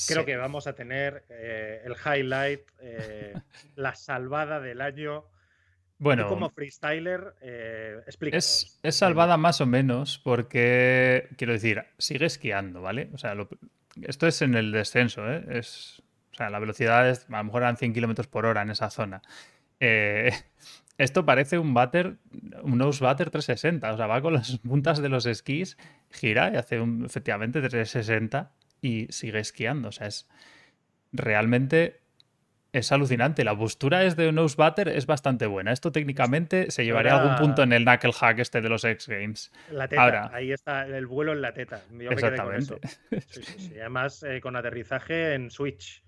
creo 0.08 0.24
que 0.24 0.36
vamos 0.36 0.66
a 0.66 0.74
tener 0.74 1.24
eh, 1.28 1.82
el 1.84 1.94
highlight, 1.94 2.62
eh, 2.80 3.34
la 3.76 3.94
salvada 3.94 4.60
del 4.60 4.80
año. 4.80 5.24
Bueno, 5.98 6.26
como 6.28 6.48
freestyler, 6.50 7.34
eh, 7.42 8.00
Es, 8.32 8.80
salvada 8.90 9.36
más 9.36 9.60
o 9.60 9.66
menos 9.66 10.18
porque, 10.18 11.28
quiero 11.36 11.52
decir, 11.52 11.84
sigue 11.98 12.24
esquiando, 12.24 12.80
¿vale? 12.80 13.10
O 13.12 13.18
sea, 13.18 13.36
esto 14.02 14.26
es 14.26 14.40
en 14.40 14.54
el 14.54 14.72
descenso, 14.72 15.30
¿eh? 15.30 15.44
Es, 15.50 16.02
o 16.32 16.34
sea, 16.34 16.48
la 16.48 16.58
velocidad 16.58 17.08
es, 17.08 17.26
a 17.28 17.36
lo 17.36 17.44
mejor 17.44 17.62
eran 17.62 17.76
100 17.76 17.92
kilómetros 17.92 18.26
por 18.28 18.46
hora 18.46 18.62
en 18.62 18.70
esa 18.70 18.88
zona. 18.88 19.20
Eh, 19.78 20.32
esto 21.00 21.24
parece 21.24 21.58
un 21.58 21.72
batter, 21.72 22.16
un 22.62 22.76
nose 22.78 23.02
batter 23.02 23.30
360. 23.30 23.92
O 23.92 23.96
sea, 23.96 24.06
va 24.06 24.20
con 24.20 24.34
las 24.34 24.58
puntas 24.68 25.00
de 25.00 25.08
los 25.08 25.24
esquís, 25.26 25.78
gira 26.10 26.50
y 26.52 26.56
hace 26.56 26.78
un, 26.78 27.04
efectivamente 27.06 27.60
360 27.60 28.52
y 28.82 29.06
sigue 29.10 29.38
esquiando. 29.38 29.88
O 29.88 29.92
sea, 29.92 30.06
es 30.06 30.28
realmente 31.12 32.00
es 32.72 32.92
alucinante. 32.92 33.44
La 33.44 33.56
postura 33.56 34.04
es 34.04 34.14
de 34.16 34.28
un 34.28 34.34
nose 34.34 34.56
batter 34.56 34.88
es 34.88 35.06
bastante 35.06 35.46
buena. 35.46 35.72
Esto 35.72 35.90
técnicamente 35.90 36.70
se 36.70 36.84
llevaría 36.84 37.14
a 37.14 37.22
algún 37.22 37.36
punto 37.36 37.62
en 37.62 37.72
el 37.72 37.84
knuckle 37.84 38.12
hack 38.12 38.38
este 38.38 38.60
de 38.60 38.68
los 38.68 38.84
X 38.84 39.08
Games. 39.08 39.52
La 39.70 39.88
teta, 39.88 40.30
ahí 40.34 40.52
está 40.52 40.86
el 40.86 41.06
vuelo 41.06 41.32
en 41.32 41.40
la 41.40 41.54
teta. 41.54 41.80
exactamente. 41.98 42.78
Además, 43.80 44.22
eh, 44.22 44.40
con 44.42 44.54
aterrizaje 44.54 45.34
en 45.34 45.50
Switch. 45.50 46.04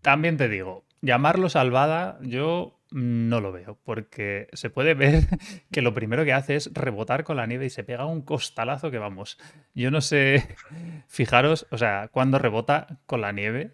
También 0.00 0.38
te 0.38 0.48
digo, 0.48 0.87
llamarlo 1.00 1.48
salvada, 1.48 2.18
yo 2.22 2.78
no 2.90 3.40
lo 3.40 3.52
veo, 3.52 3.78
porque 3.84 4.48
se 4.52 4.70
puede 4.70 4.94
ver 4.94 5.26
que 5.70 5.82
lo 5.82 5.94
primero 5.94 6.24
que 6.24 6.32
hace 6.32 6.56
es 6.56 6.72
rebotar 6.72 7.24
con 7.24 7.36
la 7.36 7.46
nieve 7.46 7.66
y 7.66 7.70
se 7.70 7.84
pega 7.84 8.06
un 8.06 8.22
costalazo 8.22 8.90
que 8.90 8.98
vamos. 8.98 9.38
Yo 9.74 9.90
no 9.90 10.00
sé, 10.00 10.56
fijaros, 11.08 11.66
o 11.70 11.78
sea, 11.78 12.08
cuando 12.08 12.38
rebota 12.38 12.98
con 13.06 13.20
la 13.20 13.32
nieve. 13.32 13.72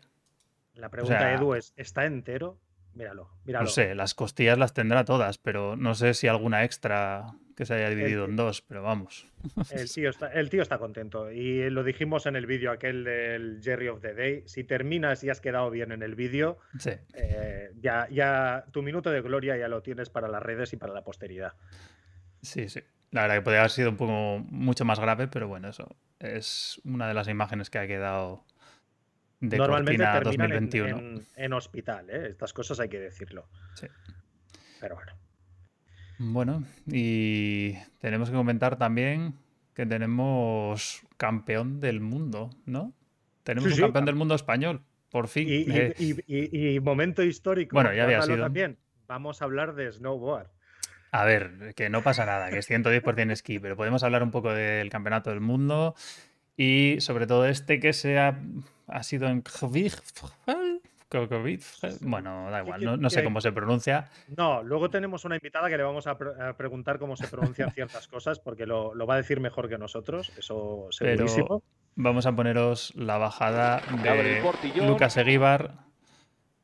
La 0.75 0.91
pregunta, 0.91 1.33
Edu, 1.33 1.55
es: 1.55 1.73
¿está 1.77 2.05
entero? 2.05 2.59
Míralo, 2.95 3.31
míralo. 3.45 3.65
No 3.65 3.71
sé, 3.71 3.95
las 3.95 4.15
costillas 4.15 4.57
las 4.59 4.73
tendrá 4.73 5.05
todas, 5.05 5.39
pero 5.39 5.77
no 5.77 5.95
sé 5.95 6.15
si 6.15 6.29
alguna 6.29 6.65
extra 6.65 7.35
que 7.57 7.67
se 7.67 7.75
haya 7.75 7.89
dividido 7.89 8.25
en 8.25 8.37
dos, 8.37 8.63
pero 8.63 8.83
vamos. 8.83 9.27
El 9.71 9.91
tío, 9.91 10.11
está, 10.11 10.29
el 10.33 10.51
tío 10.51 10.63
está 10.63 10.79
contento. 10.79 11.31
Y 11.31 11.71
lo 11.71 11.85
dijimos 11.85 12.27
en 12.27 12.37
el 12.37 12.47
vídeo 12.47 12.73
aquel 12.73 13.05
del 13.05 13.61
Jerry 13.63 13.89
of 13.89 14.01
the 14.01 14.15
Day. 14.15 14.43
Si 14.47 14.65
terminas 14.65 15.23
y 15.23 15.31
has 15.31 15.41
quedado 15.41 15.71
bien 15.71 15.93
en 15.93 16.03
el 16.03 16.15
vídeo, 16.15 16.59
eh, 17.15 17.71
ya, 17.81 18.09
ya 18.11 18.65
tu 18.73 18.83
minuto 18.83 19.11
de 19.11 19.21
gloria 19.21 19.57
ya 19.57 19.69
lo 19.69 19.83
tienes 19.83 20.11
para 20.11 20.29
las 20.29 20.43
redes 20.43 20.73
y 20.73 20.77
para 20.77 20.93
la 20.93 21.05
posteridad. 21.05 21.55
Sí, 22.43 22.69
sí. 22.69 22.81
La 23.11 23.23
verdad 23.23 23.37
que 23.37 23.43
podría 23.43 23.61
haber 23.61 23.71
sido 23.71 23.91
un 23.91 23.97
poco 23.97 24.45
mucho 24.49 24.85
más 24.85 24.99
grave, 24.99 25.29
pero 25.29 25.47
bueno, 25.47 25.69
eso 25.69 25.97
es 26.19 26.81
una 26.85 27.07
de 27.07 27.15
las 27.15 27.29
imágenes 27.29 27.71
que 27.71 27.79
ha 27.79 27.87
quedado 27.87 28.45
de 29.49 29.59
Normalmente 29.59 30.05
Cortina 30.05 30.21
2021. 30.21 30.99
En, 30.99 31.27
en, 31.37 31.53
hospital, 31.53 32.11
¿eh? 32.11 32.29
estas 32.31 32.53
cosas 32.53 32.81
hay 32.81 32.89
que 32.89 33.01
decirlo. 33.01 33.49
Sí. 33.75 33.87
Pero 34.81 34.97
bueno. 34.97 35.13
Bueno, 36.19 36.65
y 36.87 37.75
tenemos 37.99 38.31
que 38.31 38.37
comentar 38.37 38.77
también 38.77 39.35
que 39.75 39.85
tenemos 39.87 41.03
campeón 41.17 41.81
del 41.81 42.01
mundo, 42.01 42.51
¿no? 42.67 42.95
Tenemos 43.43 43.73
un 43.73 43.81
campeón 43.81 44.05
del 44.05 44.15
mundo 44.15 44.35
español, 44.35 44.83
por 45.11 45.29
fin. 45.29 45.47
Y, 45.49 46.81
momento 46.81 47.23
histórico. 47.23 47.75
Bueno, 47.75 47.93
ya 47.93 48.05
había 48.05 48.23
sido. 48.23 48.39
También. 48.39 48.79
Vamos 49.07 49.43
a 49.43 49.45
hablar 49.45 49.75
de 49.75 49.93
snowboard. 49.93 50.49
A 51.11 51.25
ver, 51.25 51.75
que 51.77 51.91
no 51.91 52.03
pasa 52.03 52.25
nada, 52.25 52.51
que 52.51 52.59
es 52.59 52.69
110% 52.69 53.31
esquí, 53.31 53.59
pero 53.59 53.77
podemos 53.77 54.03
hablar 54.03 54.23
un 54.23 54.31
poco 54.31 54.53
del 54.53 54.91
campeonato 54.91 55.31
del 55.31 55.41
mundo 55.41 55.95
y 56.57 56.97
sobre 57.01 57.27
todo 57.27 57.47
este 57.47 57.79
que 57.79 57.93
se 57.93 58.19
ha, 58.19 58.41
ha 58.87 59.03
sido 59.03 59.29
en 59.29 59.43
bueno, 62.01 62.51
da 62.51 62.61
igual, 62.61 63.01
no, 63.01 63.11
sé 63.11 63.23
cómo 63.23 63.41
se 63.41 63.53
pronuncia. 63.53 64.11
No, 64.37 64.63
luego 64.63 64.91
tenemos 64.91 65.25
una 65.25 65.37
invitada 65.37 65.69
que 65.69 65.77
le 65.77 65.83
vamos 65.83 66.07
a, 66.07 66.17
preguntar 66.57 66.99
cómo 66.99 67.17
se 67.17 67.29
pronuncian 67.29 67.71
ciertas 67.75 68.09
cosas, 68.09 68.39
porque 68.41 68.67
lo, 68.67 68.95
va 69.07 69.15
a 69.15 69.19
decir 69.19 69.41
mejor 69.41 69.69
que 69.69 69.79
nosotros, 69.79 70.33
eso 70.37 70.89
segurísimo. 70.91 71.63
vamos 71.95 72.27
a 72.27 72.35
poneros 72.35 72.93
la 72.97 73.19
bajada 73.19 73.83
de 74.03 74.43
Lucas 74.87 75.17
Eguíbar 75.17 75.85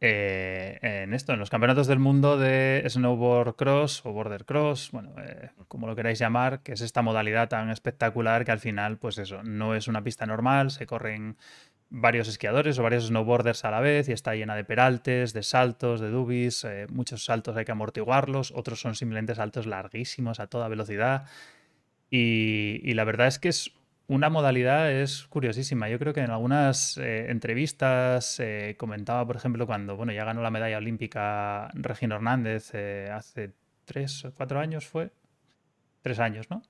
eh, 0.02 0.78
en 0.80 1.12
esto, 1.12 1.34
en 1.34 1.38
los 1.38 1.50
campeonatos 1.50 1.86
del 1.86 1.98
mundo 1.98 2.38
de 2.38 2.82
snowboard 2.88 3.54
cross 3.54 4.00
o 4.06 4.12
border 4.12 4.46
cross, 4.46 4.90
bueno, 4.92 5.14
eh, 5.18 5.50
como 5.68 5.86
lo 5.86 5.94
queráis 5.94 6.18
llamar, 6.18 6.62
que 6.62 6.72
es 6.72 6.80
esta 6.80 7.02
modalidad 7.02 7.50
tan 7.50 7.68
espectacular 7.68 8.46
que 8.46 8.50
al 8.50 8.60
final, 8.60 8.96
pues 8.96 9.18
eso, 9.18 9.42
no 9.42 9.74
es 9.74 9.88
una 9.88 10.02
pista 10.02 10.24
normal, 10.24 10.70
se 10.70 10.86
corren 10.86 11.36
varios 11.90 12.28
esquiadores 12.28 12.78
o 12.78 12.82
varios 12.82 13.09
snowboarders 13.09 13.64
a 13.64 13.70
la 13.70 13.80
vez 13.80 14.09
y 14.09 14.12
está 14.12 14.35
llena 14.35 14.54
de 14.54 14.64
peraltes, 14.64 15.32
de 15.32 15.42
saltos, 15.42 16.00
de 16.00 16.09
dubis. 16.09 16.64
Eh, 16.64 16.87
muchos 16.88 17.25
saltos 17.25 17.56
hay 17.56 17.64
que 17.64 17.73
amortiguarlos, 17.73 18.52
otros 18.52 18.80
son 18.80 18.94
simplemente 18.94 19.35
saltos 19.35 19.66
larguísimos 19.66 20.40
a 20.40 20.47
toda 20.47 20.68
velocidad. 20.68 21.26
Y, 22.11 22.92
la 22.94 23.04
verdad 23.04 23.26
es 23.26 23.38
que 23.38 23.49
es 23.49 23.73
una 24.09 24.30
modalidad 24.30 24.90
es 24.90 25.26
curiosísima. 25.28 25.88
Yo 25.88 25.99
creo 25.99 26.12
que 26.12 26.20
en 26.20 26.30
algunas 26.30 26.97
eh, 26.97 27.30
entrevistas 27.30 28.40
eh, 28.40 28.75
comentaba, 28.78 29.25
por 29.26 29.37
ejemplo, 29.37 29.66
cuando 29.66 29.97
bueno, 29.97 30.12
ya 30.12 30.25
ganó 30.25 30.42
la 30.42 30.50
medalla 30.50 30.78
olímpica 30.78 31.70
Regina 31.75 32.16
Hernández 32.16 32.75
hace 33.12 33.52
tres 33.85 34.25
o 34.25 34.35
cuatro 34.35 34.59
años 34.59 34.87
fue. 34.87 35.12
Tres 36.02 36.18
años, 36.18 36.50
¿no? 36.50 36.62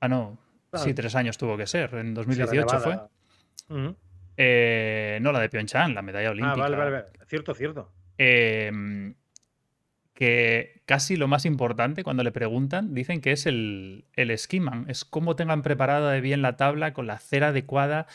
Ah, 0.00 0.08
no. 0.08 0.38
Sí, 0.74 0.94
tres 0.94 1.14
años 1.14 1.38
tuvo 1.38 1.56
que 1.56 1.66
ser. 1.66 1.94
En 1.94 2.14
2018 2.14 2.80
fue. 2.80 2.98
Eh, 4.36 5.18
no, 5.22 5.32
la 5.32 5.40
de 5.40 5.48
Pyeongchang, 5.48 5.94
la 5.94 6.02
medalla 6.02 6.30
olímpica. 6.30 6.54
Ah, 6.54 6.56
vale, 6.56 6.76
vale, 6.76 7.04
Cierto, 7.26 7.54
cierto. 7.54 7.92
Em, 8.18 9.14
que 10.12 10.82
casi 10.86 11.16
lo 11.16 11.28
más 11.28 11.44
importante 11.44 12.04
cuando 12.04 12.22
le 12.22 12.32
preguntan, 12.32 12.94
dicen 12.94 13.20
que 13.20 13.32
es 13.32 13.46
el, 13.46 14.04
el 14.14 14.30
esquiman, 14.30 14.86
es 14.88 15.04
cómo 15.04 15.36
tengan 15.36 15.62
preparada 15.62 16.12
de 16.12 16.20
bien 16.20 16.42
la 16.42 16.56
tabla 16.56 16.92
con 16.92 17.06
la 17.06 17.18
cera 17.18 17.48
adecuada, 17.48 18.06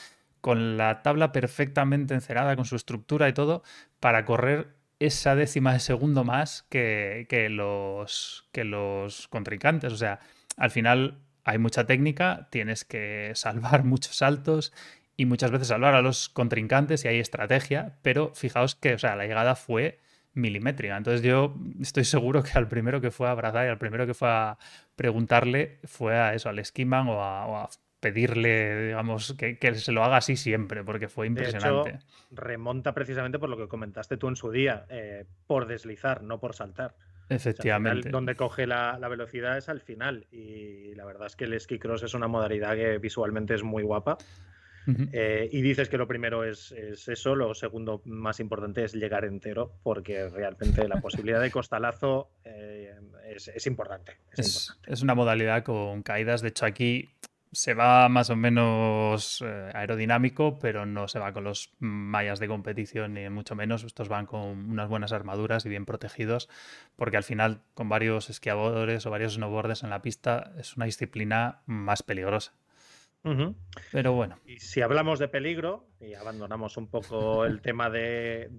con 0.41 0.77
la 0.77 1.01
tabla 1.01 1.31
perfectamente 1.31 2.13
encerada, 2.13 2.55
con 2.55 2.65
su 2.65 2.75
estructura 2.75 3.27
y 3.27 3.33
todo, 3.33 3.63
para 3.99 4.23
correr 4.25 4.69
esa 4.99 5.35
décima 5.35 5.73
de 5.73 5.79
segundo 5.79 6.23
más 6.23 6.63
que, 6.69 7.25
que, 7.29 7.49
los, 7.49 8.47
que 8.51 8.63
los 8.63 9.27
contrincantes. 9.27 9.91
O 9.91 9.97
sea, 9.97 10.19
al 10.57 10.71
final 10.71 11.19
hay 11.43 11.57
mucha 11.57 11.85
técnica, 11.85 12.47
tienes 12.51 12.85
que 12.85 13.31
salvar 13.35 13.83
muchos 13.85 14.17
saltos 14.17 14.73
y 15.19 15.25
muchas 15.25 15.51
veces 15.51 15.67
salvar 15.67 15.95
a 15.95 16.01
los 16.01 16.29
contrincantes 16.29 17.03
y 17.03 17.09
hay 17.09 17.19
estrategia, 17.19 17.97
pero 18.03 18.33
fijaos 18.35 18.75
que 18.75 18.93
o 18.93 18.97
sea, 18.97 19.17
la 19.17 19.25
llegada 19.25 19.55
fue 19.55 19.99
milimétrica. 20.33 20.95
Entonces 20.95 21.21
yo 21.23 21.57
estoy 21.81 22.05
seguro 22.05 22.41
que 22.41 22.51
al 22.53 22.69
primero 22.69 23.01
que 23.01 23.11
fue 23.11 23.27
a 23.27 23.31
abrazar 23.31 23.65
y 23.65 23.69
al 23.69 23.77
primero 23.77 24.07
que 24.07 24.13
fue 24.13 24.29
a 24.29 24.57
preguntarle 24.95 25.79
fue 25.83 26.15
a 26.15 26.33
eso, 26.35 26.47
al 26.47 26.57
esquiman 26.57 27.09
o 27.09 27.21
a, 27.21 27.69
pedirle, 27.99 28.87
digamos, 28.87 29.33
que, 29.33 29.75
se 29.75 29.91
lo 29.91 30.05
haga 30.05 30.15
así 30.15 30.37
siempre, 30.37 30.85
porque 30.85 31.09
fue 31.09 31.27
impresionante. 31.27 31.99
remonta 32.31 32.93
precisamente 32.93 33.39
por 33.39 33.49
lo 33.49 33.57
que 33.57 33.67
comentaste 33.67 34.15
tú 34.15 34.29
en 34.29 34.37
su 34.37 34.51
día, 34.51 34.85
eh, 34.87 35.25
por 35.47 35.67
deslizar, 35.67 36.23
no 36.23 36.39
por 36.39 36.55
saltar. 36.55 36.95
Efectivamente. 37.27 38.09
donde 38.09 38.35
coge 38.35 38.65
la, 38.65 38.97
velocidad 39.09 39.57
es 39.57 39.67
al 39.67 39.81
final. 39.81 40.27
Y 40.31 40.95
la 40.95 41.03
verdad 41.03 41.27
es 41.27 41.35
que 41.35 41.43
el 41.43 41.53
esquí 41.53 41.77
cross 41.77 42.03
es 42.03 42.13
una 42.13 42.29
modalidad 42.29 42.75
que 42.75 42.97
visualmente 42.99 43.53
es 43.53 43.63
muy 43.63 43.83
guapa. 43.83 44.17
Eh, 45.11 45.49
y 45.51 45.61
dices 45.61 45.89
que 45.89 45.97
lo 45.97 46.07
primero 46.07 46.43
es, 46.43 46.71
eso, 46.71 47.35
lo 47.35 47.53
segundo 47.53 48.01
más 48.05 48.39
importante 48.39 48.83
es 48.83 48.93
llegar 48.93 49.25
entero, 49.25 49.73
porque 49.83 50.29
realmente 50.29 50.87
la 50.87 50.95
posibilidad 51.01 51.41
de 51.41 51.51
costalazo 51.51 52.31
eh, 52.43 52.93
es, 53.25 53.67
importante, 53.67 54.17
es, 54.35 55.01
una 55.01 55.15
modalidad 55.15 55.63
con 55.63 56.03
caídas. 56.03 56.41
De 56.41 56.49
hecho, 56.49 56.65
aquí 56.65 57.09
se 57.51 57.73
va 57.73 58.09
más 58.09 58.29
o 58.29 58.35
menos 58.35 59.43
eh, 59.45 59.71
aerodinámico, 59.73 60.59
pero 60.59 60.85
no 60.85 61.07
se 61.07 61.19
va 61.19 61.33
con 61.33 61.43
los 61.43 61.73
mallas 61.79 62.39
de 62.39 62.47
competición 62.47 63.13
ni 63.13 63.27
mucho 63.29 63.55
menos. 63.55 63.83
Estos 63.83 64.07
van 64.07 64.25
con 64.25 64.69
unas 64.69 64.87
buenas 64.87 65.11
armaduras 65.11 65.65
y 65.65 65.69
bien 65.69 65.85
protegidos, 65.85 66.49
porque 66.95 67.17
al 67.17 67.23
final 67.23 67.61
con 67.73 67.89
varios 67.89 68.29
esquiadores 68.29 69.05
o 69.05 69.09
varios 69.09 69.33
snowboarders 69.33 69.83
en 69.83 69.89
la 69.89 70.01
pista 70.01 70.51
es 70.57 70.75
una 70.77 70.85
disciplina 70.85 71.61
más 71.65 72.03
peligrosa. 72.03 72.53
Pero 73.91 74.13
bueno. 74.13 74.39
Y 74.45 74.59
si 74.59 74.81
hablamos 74.81 75.19
de 75.19 75.27
peligro, 75.27 75.87
y 75.99 76.13
abandonamos 76.13 76.77
un 76.77 76.89
poco 76.89 77.45
el 77.45 77.61
tema 77.61 77.89
de, 77.89 78.49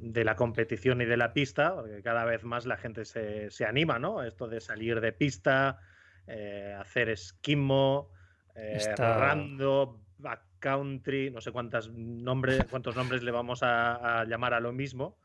la 0.00 0.36
competición 0.36 1.00
y 1.00 1.04
de 1.04 1.16
la 1.16 1.32
pista, 1.32 1.74
porque 1.74 2.02
cada 2.02 2.24
vez 2.24 2.44
más 2.44 2.66
la 2.66 2.76
gente 2.76 3.04
se, 3.04 3.64
anima, 3.64 3.98
¿no? 3.98 4.22
Esto 4.22 4.48
de 4.48 4.60
salir 4.60 5.00
de 5.00 5.12
pista, 5.12 5.78
eh, 6.26 6.76
hacer 6.78 7.10
esquimo, 7.10 8.10
eh, 8.54 8.94
rando, 8.96 10.00
backcountry, 10.18 11.30
no 11.30 11.40
sé 11.40 11.52
cuántas 11.52 11.88
nombres, 11.90 12.64
cuántos 12.70 12.96
nombres 12.96 13.22
le 13.22 13.30
vamos 13.30 13.60
a, 13.62 14.24
llamar 14.24 14.54
a 14.54 14.60
lo 14.60 14.72
mismo. 14.72 15.16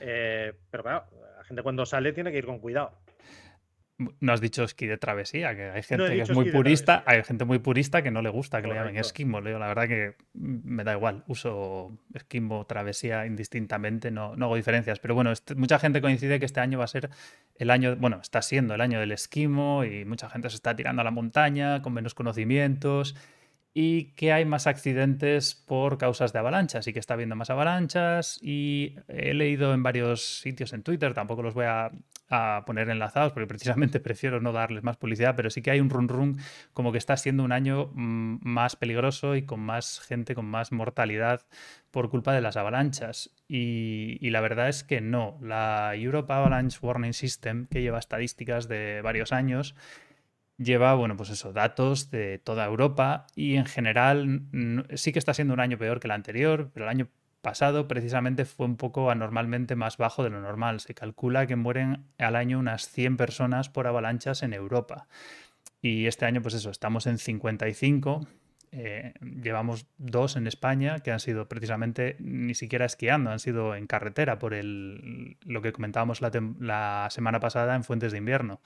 Eh, 0.00 0.52
pero 0.70 0.82
claro, 0.82 1.06
la 1.36 1.44
gente 1.44 1.62
cuando 1.62 1.86
sale 1.86 2.12
tiene 2.12 2.30
que 2.32 2.38
ir 2.38 2.46
con 2.46 2.58
cuidado. 2.58 2.98
No 3.98 4.32
has 4.32 4.40
dicho 4.40 4.62
esquí 4.62 4.86
de 4.86 4.96
travesía, 4.96 5.56
que 5.56 5.70
hay 5.70 5.82
gente 5.82 6.14
que 6.14 6.22
es 6.22 6.30
muy 6.30 6.52
purista, 6.52 7.02
hay 7.04 7.24
gente 7.24 7.44
muy 7.44 7.58
purista 7.58 8.00
que 8.00 8.12
no 8.12 8.22
le 8.22 8.28
gusta 8.28 8.62
que 8.62 8.68
le 8.68 8.74
llamen 8.74 8.96
esquimo. 8.96 9.40
La 9.40 9.66
verdad 9.66 9.88
que 9.88 10.14
me 10.34 10.84
da 10.84 10.92
igual, 10.92 11.24
uso 11.26 11.98
esquimo, 12.14 12.64
travesía 12.66 13.26
indistintamente, 13.26 14.12
no, 14.12 14.36
no 14.36 14.46
hago 14.46 14.54
diferencias. 14.54 15.00
Pero 15.00 15.16
bueno, 15.16 15.32
este, 15.32 15.56
mucha 15.56 15.80
gente 15.80 16.00
coincide 16.00 16.38
que 16.38 16.46
este 16.46 16.60
año 16.60 16.78
va 16.78 16.84
a 16.84 16.88
ser 16.88 17.10
el 17.56 17.70
año, 17.70 17.96
bueno, 17.96 18.20
está 18.22 18.40
siendo 18.40 18.74
el 18.74 18.80
año 18.80 19.00
del 19.00 19.10
esquimo 19.10 19.82
y 19.84 20.04
mucha 20.04 20.30
gente 20.30 20.48
se 20.48 20.56
está 20.56 20.76
tirando 20.76 21.02
a 21.02 21.04
la 21.04 21.10
montaña 21.10 21.82
con 21.82 21.92
menos 21.92 22.14
conocimientos 22.14 23.16
y 23.74 24.12
que 24.14 24.32
hay 24.32 24.44
más 24.44 24.66
accidentes 24.66 25.54
por 25.54 25.98
causas 25.98 26.32
de 26.32 26.38
avalanchas 26.38 26.86
y 26.86 26.92
que 26.92 26.98
está 26.98 27.14
habiendo 27.14 27.36
más 27.36 27.50
avalanchas 27.50 28.38
y 28.42 28.96
he 29.08 29.34
leído 29.34 29.74
en 29.74 29.82
varios 29.82 30.40
sitios 30.40 30.72
en 30.72 30.82
Twitter, 30.82 31.14
tampoco 31.14 31.42
los 31.42 31.54
voy 31.54 31.66
a, 31.66 31.90
poner 32.66 32.90
enlazados 32.90 33.32
porque 33.32 33.46
precisamente 33.46 34.00
prefiero 34.00 34.40
no 34.40 34.52
darles 34.52 34.82
más 34.82 34.96
publicidad, 34.96 35.34
pero 35.36 35.50
sí 35.50 35.62
que 35.62 35.70
hay 35.70 35.80
un 35.80 35.90
run 35.90 36.08
run 36.08 36.38
como 36.72 36.92
que 36.92 36.98
está 36.98 37.16
siendo 37.16 37.42
un 37.42 37.52
año 37.52 37.90
mm, 37.94 38.38
más 38.42 38.76
peligroso 38.76 39.36
y 39.36 39.42
con 39.42 39.60
más 39.60 40.00
gente, 40.00 40.34
con 40.34 40.46
más 40.46 40.72
mortalidad 40.72 41.46
por 41.90 42.10
culpa 42.10 42.32
de 42.32 42.40
las 42.40 42.56
avalanchas. 42.56 43.30
Y, 43.48 44.18
y 44.20 44.30
la 44.30 44.40
verdad 44.40 44.68
es 44.68 44.84
que 44.84 45.00
no, 45.00 45.38
la 45.42 45.94
Europe 45.94 46.32
Avalanche 46.32 46.78
Warning 46.82 47.14
System, 47.14 47.66
que 47.66 47.82
lleva 47.82 47.98
estadísticas 47.98 48.68
de 48.68 49.00
varios 49.02 49.32
años, 49.32 49.74
lleva, 50.58 50.94
bueno, 50.94 51.16
pues 51.16 51.30
eso, 51.30 51.52
datos 51.52 52.10
de 52.10 52.38
toda 52.38 52.66
Europa 52.66 53.26
y 53.34 53.54
en 53.54 53.66
general 53.66 54.42
sí 54.94 55.12
que 55.12 55.18
está 55.18 55.32
siendo 55.32 55.54
un 55.54 55.60
año 55.60 55.78
peor 55.78 56.00
que 56.00 56.08
el 56.08 56.12
anterior, 56.12 56.70
pero 56.74 56.86
el 56.86 56.90
año 56.90 57.08
pasado 57.48 57.88
precisamente 57.88 58.44
fue 58.44 58.66
un 58.66 58.76
poco 58.76 59.10
anormalmente 59.10 59.74
más 59.74 59.96
bajo 59.96 60.22
de 60.22 60.28
lo 60.28 60.38
normal. 60.38 60.80
Se 60.80 60.92
calcula 60.92 61.46
que 61.46 61.56
mueren 61.56 62.04
al 62.18 62.36
año 62.36 62.58
unas 62.58 62.90
100 62.90 63.16
personas 63.16 63.70
por 63.70 63.86
avalanchas 63.86 64.42
en 64.42 64.52
Europa. 64.52 65.08
Y 65.80 66.04
este 66.04 66.26
año, 66.26 66.42
pues 66.42 66.52
eso, 66.52 66.68
estamos 66.68 67.06
en 67.06 67.16
55. 67.16 68.26
Eh, 68.72 69.14
llevamos 69.22 69.86
dos 69.96 70.36
en 70.36 70.46
España 70.46 70.98
que 70.98 71.10
han 71.10 71.20
sido 71.20 71.48
precisamente 71.48 72.16
ni 72.18 72.54
siquiera 72.54 72.84
esquiando, 72.84 73.30
han 73.30 73.38
sido 73.38 73.74
en 73.74 73.86
carretera 73.86 74.38
por 74.38 74.52
el, 74.52 75.38
lo 75.46 75.62
que 75.62 75.72
comentábamos 75.72 76.20
la, 76.20 76.30
la 76.60 77.08
semana 77.10 77.40
pasada 77.40 77.74
en 77.76 77.82
Fuentes 77.82 78.12
de 78.12 78.18
Invierno. 78.18 78.60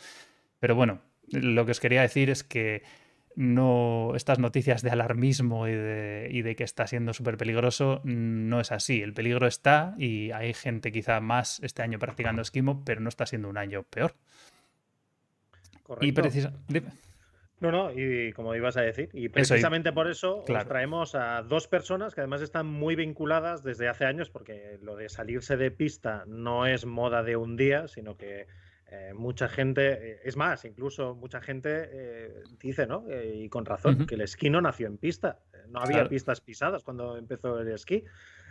Pero 0.59 0.75
bueno, 0.75 1.03
lo 1.29 1.65
que 1.67 1.71
os 1.71 1.79
quería 1.79 2.03
decir 2.03 2.31
es 2.31 2.43
que 2.43 2.83
no 3.37 4.13
estas 4.15 4.39
noticias 4.39 4.83
de 4.83 4.91
alarmismo 4.91 5.69
y 5.69 5.73
de, 5.75 6.55
que 6.57 6.65
está 6.65 6.87
siendo 6.87 7.13
súper 7.13 7.37
peligroso 7.37 8.01
no 8.05 8.61
es 8.61 8.73
así. 8.73 9.03
El 9.03 9.13
peligro 9.13 9.47
está 9.47 9.95
y 9.99 10.31
hay 10.33 10.55
gente 10.55 10.93
quizá 10.93 11.21
más 11.21 11.61
este 11.63 11.83
año 11.83 11.99
practicando 11.99 12.43
esquimo, 12.43 12.83
pero 12.85 13.01
no 13.01 13.09
está 13.09 13.27
siendo 13.27 13.49
un 13.49 13.59
año 13.59 13.83
peor. 13.85 14.15
Correcto. 15.83 16.07
Y 16.07 16.13
precisa... 16.13 16.53
No, 17.63 17.71
no, 17.71 17.93
y 17.93 18.33
como 18.33 18.57
ibas 18.57 18.77
a 18.77 18.81
decir, 18.81 19.09
y 19.13 19.29
precisamente 19.29 19.93
por 19.93 20.11
eso 20.11 20.43
traemos 20.67 21.15
a 21.15 21.43
dos 21.43 21.69
personas 21.69 22.13
que 22.13 22.21
además 22.21 22.43
están 22.43 22.67
muy 22.67 22.97
vinculadas 22.97 23.63
desde 23.63 23.89
hace 23.89 24.05
años, 24.05 24.31
porque 24.31 24.81
lo 24.83 24.97
de 24.97 25.09
salirse 25.09 25.57
de 25.57 25.71
pista 25.71 26.25
no 26.27 26.67
es 26.67 26.87
moda 26.87 27.23
de 27.23 27.37
un 27.37 27.57
día, 27.57 27.87
sino 27.87 28.17
que 28.17 28.49
eh, 28.95 29.15
mucha 29.15 29.49
gente, 29.49 29.93
eh, 29.93 30.21
es 30.23 30.37
más, 30.37 30.67
incluso 30.67 31.15
mucha 31.15 31.41
gente 31.41 31.89
eh, 31.91 32.43
dice, 32.61 32.87
¿no? 32.87 33.07
y 33.09 33.49
con 33.49 33.65
razón, 33.65 34.07
que 34.07 34.17
el 34.17 34.21
esquí 34.21 34.51
no 34.51 34.61
nació 34.61 34.87
en 34.87 34.99
pista. 34.99 35.39
No 35.69 35.81
había 35.81 36.07
pistas 36.07 36.43
pisadas 36.43 36.85
cuando 36.85 37.17
empezó 37.17 37.59
el 37.59 37.69
esquí. 37.69 38.05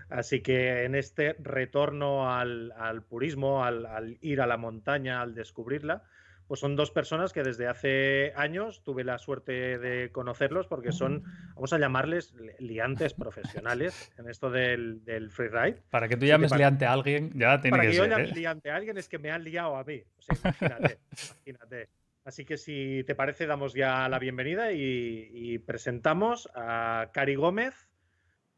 Así 0.10 0.42
que 0.42 0.84
en 0.84 0.96
este 0.96 1.36
retorno 1.38 2.34
al, 2.34 3.04
purismo, 3.08 3.64
al, 3.64 4.18
ir 4.22 4.42
a 4.42 4.48
la 4.48 4.58
montaña, 4.58 5.22
al 5.22 5.36
descubrirla, 5.36 6.06
pues 6.52 6.60
son 6.60 6.76
dos 6.76 6.92
personas 6.92 7.32
que 7.32 7.44
desde 7.44 7.70
hace 7.70 8.34
años 8.36 8.84
tuve 8.84 9.06
la 9.06 9.18
suerte 9.20 9.80
de 9.80 10.12
conocerlos 10.12 10.68
porque 10.68 10.92
son, 10.92 11.24
vamos 11.56 11.72
a 11.72 11.80
llamarles 11.80 12.36
liantes 12.60 13.14
profesionales 13.14 14.12
en 14.18 14.30
esto 14.30 14.50
del, 14.52 15.02
del 15.06 15.32
freeride. 15.32 15.82
Para 15.90 16.10
que 16.10 16.18
tú 16.18 16.26
llames 16.26 16.54
liante 16.54 16.86
a 16.86 16.92
alguien, 16.92 17.32
ya 17.36 17.62
tiene 17.62 17.78
para 17.78 17.90
que, 17.90 17.96
yo 17.96 18.06
llame 18.06 18.24
¿eh? 18.26 18.32
liante 18.36 18.70
a 18.70 18.76
alguien 18.76 18.98
es 18.98 19.08
que 19.08 19.18
me 19.18 19.32
han 19.32 19.46
liado 19.46 19.78
a 19.78 19.86
mí. 19.86 20.04
imagínate, 20.44 21.00
imagínate. 21.46 21.90
Así 22.26 22.44
que 22.44 22.58
si 22.58 23.06
te 23.06 23.16
parece, 23.16 23.46
damos 23.46 23.74
ya 23.74 24.10
la 24.10 24.20
bienvenida 24.20 24.74
y, 24.74 25.58
presentamos 25.60 26.50
a 26.54 27.12
Cari 27.14 27.36
Gómez. 27.36 27.88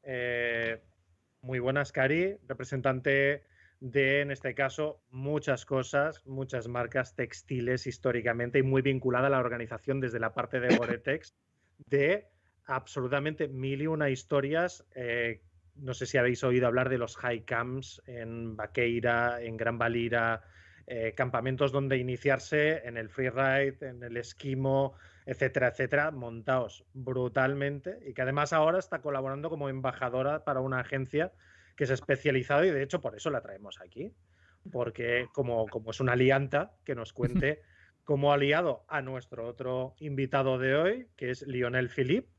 Eh, 0.02 0.82
muy 1.42 1.60
buenas, 1.60 1.92
Cari, 1.92 2.38
representante 2.48 3.44
de, 3.84 4.22
en 4.22 4.32
este 4.32 4.56
caso, 4.56 5.02
muchas 5.10 5.66
cosas, 5.66 6.25
muchas 6.25 6.70
marcas 6.70 7.16
textiles 7.16 7.86
históricamente 7.86 8.60
y 8.60 8.63
muy 8.63 8.82
vinculada 8.82 9.28
a 9.28 9.30
la 9.30 9.40
organización 9.40 10.00
desde 10.00 10.22
la 10.22 10.34
parte 10.34 10.62
de 10.62 10.78
Goretex 10.78 11.36
de 11.90 12.30
absolutamente 12.63 13.50
mil 13.50 13.82
y 13.82 13.88
una 13.88 14.10
historias. 14.10 14.86
Eh, 14.96 15.42
no 15.75 15.94
sé 15.94 16.06
si 16.06 16.18
habéis 16.18 16.46
oído 16.46 16.68
hablar 16.68 16.88
de 16.88 16.98
los 16.98 17.18
high 17.18 17.44
camps 17.44 18.02
en 18.06 18.56
Vaqueira, 18.56 19.42
en 19.42 19.58
Gran 19.58 19.78
Valira, 19.78 20.44
eh, 20.88 21.13
campamentos 21.13 21.74
donde 21.74 21.98
iniciarse 21.98 22.88
en 22.88 22.96
el 22.96 23.10
freeride, 23.10 23.80
en 23.82 24.02
el 24.02 24.16
esquimo, 24.16 24.94
etcétera, 25.25 25.68
etcétera, 25.68 26.12
montados 26.12 26.86
brutalmente 26.94 28.00
y 28.08 28.13
que 28.13 28.22
además 28.22 28.54
ahora 28.54 28.80
está 28.80 29.02
colaborando 29.02 29.50
como 29.50 29.68
embajadora 29.68 30.46
para 30.46 30.62
una 30.62 30.80
agencia 30.80 31.34
que 31.75 31.86
es 31.86 31.89
especializada 31.89 32.65
y 32.65 32.72
de 32.72 32.84
hecho 32.84 33.01
por 33.01 33.15
eso 33.15 33.30
la 33.30 33.42
traemos 33.42 33.80
aquí, 33.82 34.12
porque 34.72 35.27
como, 35.34 35.68
como 35.68 35.92
es 35.92 36.00
una 36.00 36.13
alianta 36.13 36.74
que 36.86 36.96
nos 36.96 37.13
cuente 37.13 37.62
como 38.03 38.34
aliado 38.34 38.84
a 38.88 39.01
nuestro 39.01 39.48
otro 39.48 39.96
invitado 40.00 40.58
de 40.58 40.75
hoy, 40.75 41.08
que 41.15 41.30
es 41.30 41.46
Lionel 41.48 41.89
Philippe, 41.89 42.30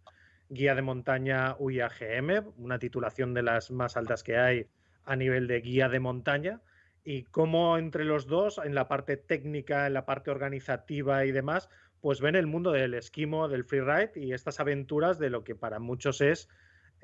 guía 0.48 0.74
de 0.74 0.82
montaña 0.82 1.56
UIAGM, 1.58 2.52
una 2.58 2.78
titulación 2.78 3.34
de 3.34 3.42
las 3.42 3.70
más 3.70 3.96
altas 3.96 4.22
que 4.22 4.36
hay 4.36 4.66
a 5.04 5.16
nivel 5.16 5.46
de 5.46 5.60
guía 5.60 5.88
de 5.88 6.00
montaña, 6.00 6.60
y 7.02 7.24
cómo 7.24 7.76
entre 7.76 8.04
los 8.04 8.26
dos, 8.26 8.58
en 8.64 8.74
la 8.74 8.88
parte 8.88 9.16
técnica, 9.16 9.86
en 9.86 9.94
la 9.94 10.06
parte 10.06 10.30
organizativa 10.30 11.24
y 11.26 11.32
demás, 11.32 11.68
pues 12.00 12.20
ven 12.20 12.34
el 12.34 12.46
mundo 12.46 12.72
del 12.72 12.94
esquimo, 12.94 13.48
del 13.48 13.64
freeride 13.64 14.12
y 14.16 14.32
estas 14.32 14.60
aventuras 14.60 15.18
de 15.18 15.30
lo 15.30 15.44
que 15.44 15.54
para 15.54 15.78
muchos 15.78 16.20
es, 16.20 16.48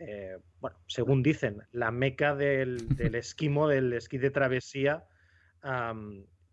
eh, 0.01 0.39
bueno, 0.61 0.77
según 0.87 1.23
dicen, 1.23 1.63
la 1.73 1.91
meca 1.91 2.35
del, 2.35 2.89
esquimo, 3.15 3.69
del 3.69 3.93
esquí 3.93 4.19
de 4.19 4.31
travesía 4.31 5.05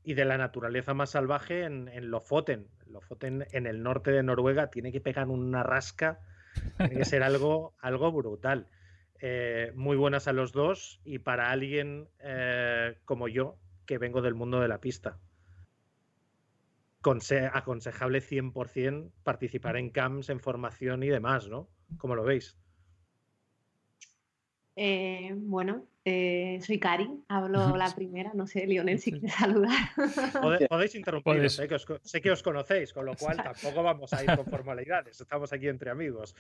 y 0.04 0.13
de 0.13 0.25
la 0.25 0.38
naturaleza 0.38 0.94
más 0.94 1.12
salvaje 1.12 1.63
en, 1.63 1.88
en 1.88 2.12
Lofoten. 2.12 2.68
Lofoten 2.88 3.48
en 3.51 3.68
el 3.68 3.82
norte 3.82 4.12
de 4.12 4.22
Noruega 4.22 4.70
tiene 4.70 4.92
que 4.92 5.01
pegar 5.01 5.27
una 5.30 5.63
rasca 5.63 6.20
tiene 6.77 6.96
que 6.96 7.06
ser 7.06 7.24
algo, 7.24 7.75
algo 7.82 8.12
brutal. 8.12 8.68
Eh, 9.20 9.72
muy 9.75 9.98
buenas 9.98 10.27
a 10.27 10.34
los 10.34 10.51
dos 10.51 11.01
y 11.04 11.20
para 11.20 11.50
alguien 11.50 12.08
eh, 12.20 12.98
como 13.06 13.27
yo, 13.27 13.58
que 13.86 13.98
vengo 13.98 14.22
del 14.22 14.36
mundo 14.36 14.60
de 14.60 14.68
la 14.68 14.80
pista. 14.80 15.18
aconsejable 17.54 18.22
100% 18.22 19.12
participar 19.24 19.77
en 19.77 19.89
camps, 19.89 20.30
en 20.30 20.39
formación 20.39 21.04
y 21.04 21.08
demás, 21.08 21.48
¿no? 21.48 21.70
¿Cómo 21.98 22.16
lo 22.16 22.24
veis? 22.24 22.58
Eh, 24.79 25.34
bueno, 25.36 25.86
soy 26.05 26.79
Cari, 26.79 27.10
hablo 27.27 27.75
la 27.75 27.93
primera, 27.93 28.31
no 28.34 28.46
sé, 28.46 28.67
Lionel, 28.67 29.00
si 29.00 29.12
quieres 29.12 29.34
saludar. 29.34 29.89
Podéis 30.69 30.96
interrumpir, 30.96 31.50
sé, 31.50 31.67
que 31.67 31.75
os, 31.75 31.86
sé, 32.03 32.22
que 32.22 32.31
os, 32.31 32.43
conocéis, 32.43 32.93
con 32.93 33.05
lo 33.05 33.15
cual 33.15 33.38
tampoco 33.38 33.81
vamos 33.81 34.13
a 34.13 34.24
ir 34.24 34.36
con 34.36 34.46
formalidades, 34.46 35.19
estamos 35.19 35.51
aquí 35.51 35.67
entre 35.67 35.89
amigos. 35.89 36.36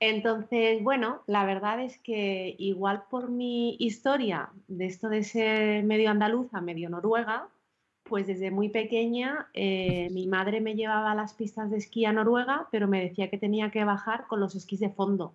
Entonces, 0.00 0.82
bueno, 0.82 1.22
la 1.26 1.44
verdad 1.44 1.80
es 1.82 1.98
que 1.98 2.56
igual 2.58 3.04
por 3.08 3.30
mi 3.30 3.76
historia 3.78 4.48
de 4.66 4.86
esto 4.86 5.08
de 5.08 5.22
ser 5.22 5.84
medio 5.84 6.10
andaluza, 6.10 6.60
medio 6.60 6.90
noruega, 6.90 7.48
pues 8.10 8.26
desde 8.26 8.50
muy 8.50 8.70
pequeña 8.70 9.48
eh, 9.54 10.08
mi 10.10 10.26
madre 10.26 10.60
me 10.60 10.74
llevaba 10.74 11.12
a 11.12 11.14
las 11.14 11.34
pistas 11.34 11.70
de 11.70 11.76
esquí 11.76 12.06
a 12.06 12.12
Noruega, 12.12 12.66
pero 12.72 12.88
me 12.88 13.00
decía 13.00 13.30
que 13.30 13.38
tenía 13.38 13.70
que 13.70 13.84
bajar 13.84 14.26
con 14.26 14.40
los 14.40 14.56
esquís 14.56 14.80
de 14.80 14.90
fondo. 14.90 15.32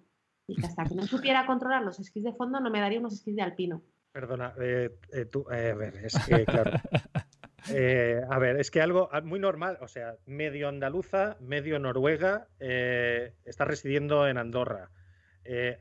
Y 0.47 0.55
que 0.55 0.67
hasta 0.67 0.85
que 0.85 0.95
no 0.95 1.03
supiera 1.07 1.45
controlar 1.45 1.83
los 1.83 1.99
esquís 1.99 2.23
de 2.23 2.33
fondo 2.33 2.59
no 2.59 2.69
me 2.69 2.79
daría 2.79 2.99
unos 2.99 3.13
esquís 3.13 3.35
de 3.35 3.41
alpino. 3.41 3.81
Perdona, 4.11 4.53
eh, 4.61 4.97
eh, 5.11 5.25
tú, 5.25 5.45
a 5.49 5.55
ver, 5.55 5.97
es 6.03 6.17
que 6.25 6.45
claro. 6.45 6.71
a 8.29 8.39
ver, 8.39 8.59
es 8.59 8.71
que 8.71 8.81
algo 8.81 9.09
ah, 9.11 9.21
muy 9.21 9.39
normal, 9.39 9.77
o 9.81 9.87
sea, 9.87 10.15
medio 10.25 10.69
andaluza, 10.69 11.37
medio 11.39 11.79
noruega, 11.79 12.47
está 12.59 13.65
residiendo 13.65 14.27
en 14.27 14.37
Andorra. 14.37 14.91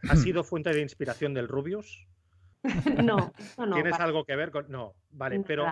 ¿Ha 0.08 0.16
sido 0.16 0.44
fuente 0.44 0.70
de 0.70 0.80
inspiración 0.80 1.34
del 1.34 1.48
Rubius? 1.48 2.08
No, 3.04 3.34
no. 3.58 3.74
¿Tienes 3.74 4.00
algo 4.00 4.24
que 4.24 4.34
ver 4.36 4.50
con.? 4.50 4.64
No, 4.70 4.94
vale, 5.10 5.44
pero 5.46 5.70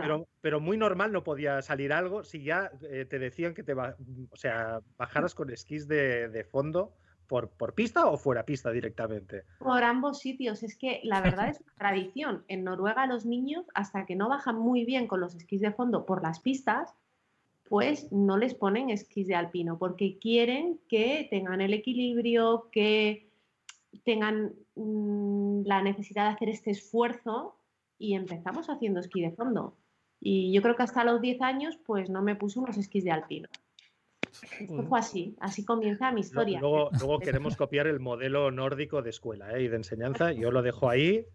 pero, 0.00 0.28
pero, 0.40 0.60
muy 0.60 0.76
normal 0.76 1.12
no 1.12 1.22
podía 1.22 1.60
salir 1.60 1.92
algo 1.92 2.24
si 2.24 2.42
ya 2.42 2.70
eh, 2.90 3.04
te 3.04 3.18
decían 3.18 3.52
que 3.52 3.62
te 3.62 3.74
o 3.74 4.36
sea, 4.36 4.80
bajaras 4.96 5.34
con 5.34 5.50
esquís 5.50 5.86
de, 5.86 6.46
fondo 6.50 6.94
por, 7.26 7.50
por, 7.50 7.74
pista 7.74 8.06
o 8.06 8.16
fuera 8.16 8.44
pista 8.44 8.70
directamente. 8.70 9.44
Por 9.58 9.84
ambos 9.84 10.20
sitios. 10.20 10.62
Es 10.62 10.76
que 10.76 11.00
la 11.04 11.20
verdad 11.20 11.48
es 11.48 11.60
una 11.60 11.74
tradición. 11.78 12.44
En 12.48 12.64
Noruega 12.64 13.06
los 13.06 13.26
niños, 13.26 13.66
hasta 13.74 14.06
que 14.06 14.16
no 14.16 14.28
bajan 14.28 14.58
muy 14.58 14.84
bien 14.84 15.06
con 15.06 15.20
los 15.20 15.34
esquís 15.34 15.60
de 15.60 15.72
fondo 15.72 16.06
por 16.06 16.22
las 16.22 16.40
pistas, 16.40 16.94
pues 17.68 18.10
no 18.12 18.36
les 18.36 18.54
ponen 18.54 18.90
esquís 18.90 19.26
de 19.26 19.34
alpino 19.34 19.78
porque 19.78 20.18
quieren 20.18 20.78
que 20.88 21.26
tengan 21.30 21.60
el 21.60 21.74
equilibrio, 21.74 22.68
que 22.70 23.28
tengan 24.04 24.54
mm, 24.76 25.62
la 25.64 25.82
necesidad 25.82 26.28
de 26.28 26.34
hacer 26.34 26.48
este 26.48 26.70
esfuerzo 26.70 27.56
y 27.98 28.14
empezamos 28.14 28.68
haciendo 28.68 29.00
esquí 29.00 29.20
de 29.20 29.32
fondo. 29.32 29.76
Y 30.20 30.52
yo 30.52 30.62
creo 30.62 30.76
que 30.76 30.82
hasta 30.82 31.04
los 31.04 31.20
10 31.20 31.42
años 31.42 31.78
pues 31.84 32.08
no 32.08 32.22
me 32.22 32.36
puse 32.36 32.58
unos 32.58 32.76
esquís 32.76 33.04
de 33.04 33.10
alpino. 33.10 33.48
Esto 34.60 34.82
fue 34.84 34.98
así, 34.98 35.36
así 35.40 35.64
comienza 35.64 36.12
mi 36.12 36.20
historia. 36.20 36.60
Luego, 36.60 36.90
luego 36.98 37.18
queremos 37.18 37.56
copiar 37.56 37.86
el 37.86 38.00
modelo 38.00 38.50
nórdico 38.50 39.02
de 39.02 39.10
escuela 39.10 39.56
¿eh? 39.56 39.62
y 39.62 39.68
de 39.68 39.76
enseñanza. 39.76 40.32
Yo 40.32 40.50
lo 40.50 40.62
dejo 40.62 40.88
ahí. 40.88 41.26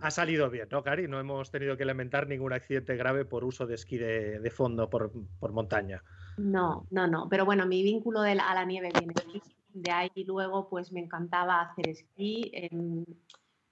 Ha 0.00 0.10
salido 0.10 0.48
bien, 0.48 0.68
¿no, 0.70 0.82
Cari? 0.82 1.06
No 1.06 1.20
hemos 1.20 1.50
tenido 1.50 1.76
que 1.76 1.84
lamentar 1.84 2.26
ningún 2.26 2.52
accidente 2.52 2.96
grave 2.96 3.24
por 3.24 3.44
uso 3.44 3.66
de 3.66 3.74
esquí 3.74 3.98
de, 3.98 4.50
fondo 4.50 4.88
por, 4.88 5.12
por, 5.38 5.52
montaña. 5.52 6.02
No, 6.38 6.86
no, 6.90 7.06
no. 7.06 7.28
Pero 7.28 7.44
bueno, 7.44 7.66
mi 7.66 7.82
vínculo 7.82 8.22
de 8.22 8.32
a 8.32 8.54
la 8.54 8.64
nieve 8.64 8.90
viene 8.98 9.42
de 9.74 9.90
ahí. 9.90 10.24
Luego, 10.24 10.68
pues 10.70 10.92
me 10.92 11.00
encantaba 11.00 11.60
hacer 11.60 11.88
esquí. 11.88 12.50
En, 12.54 13.04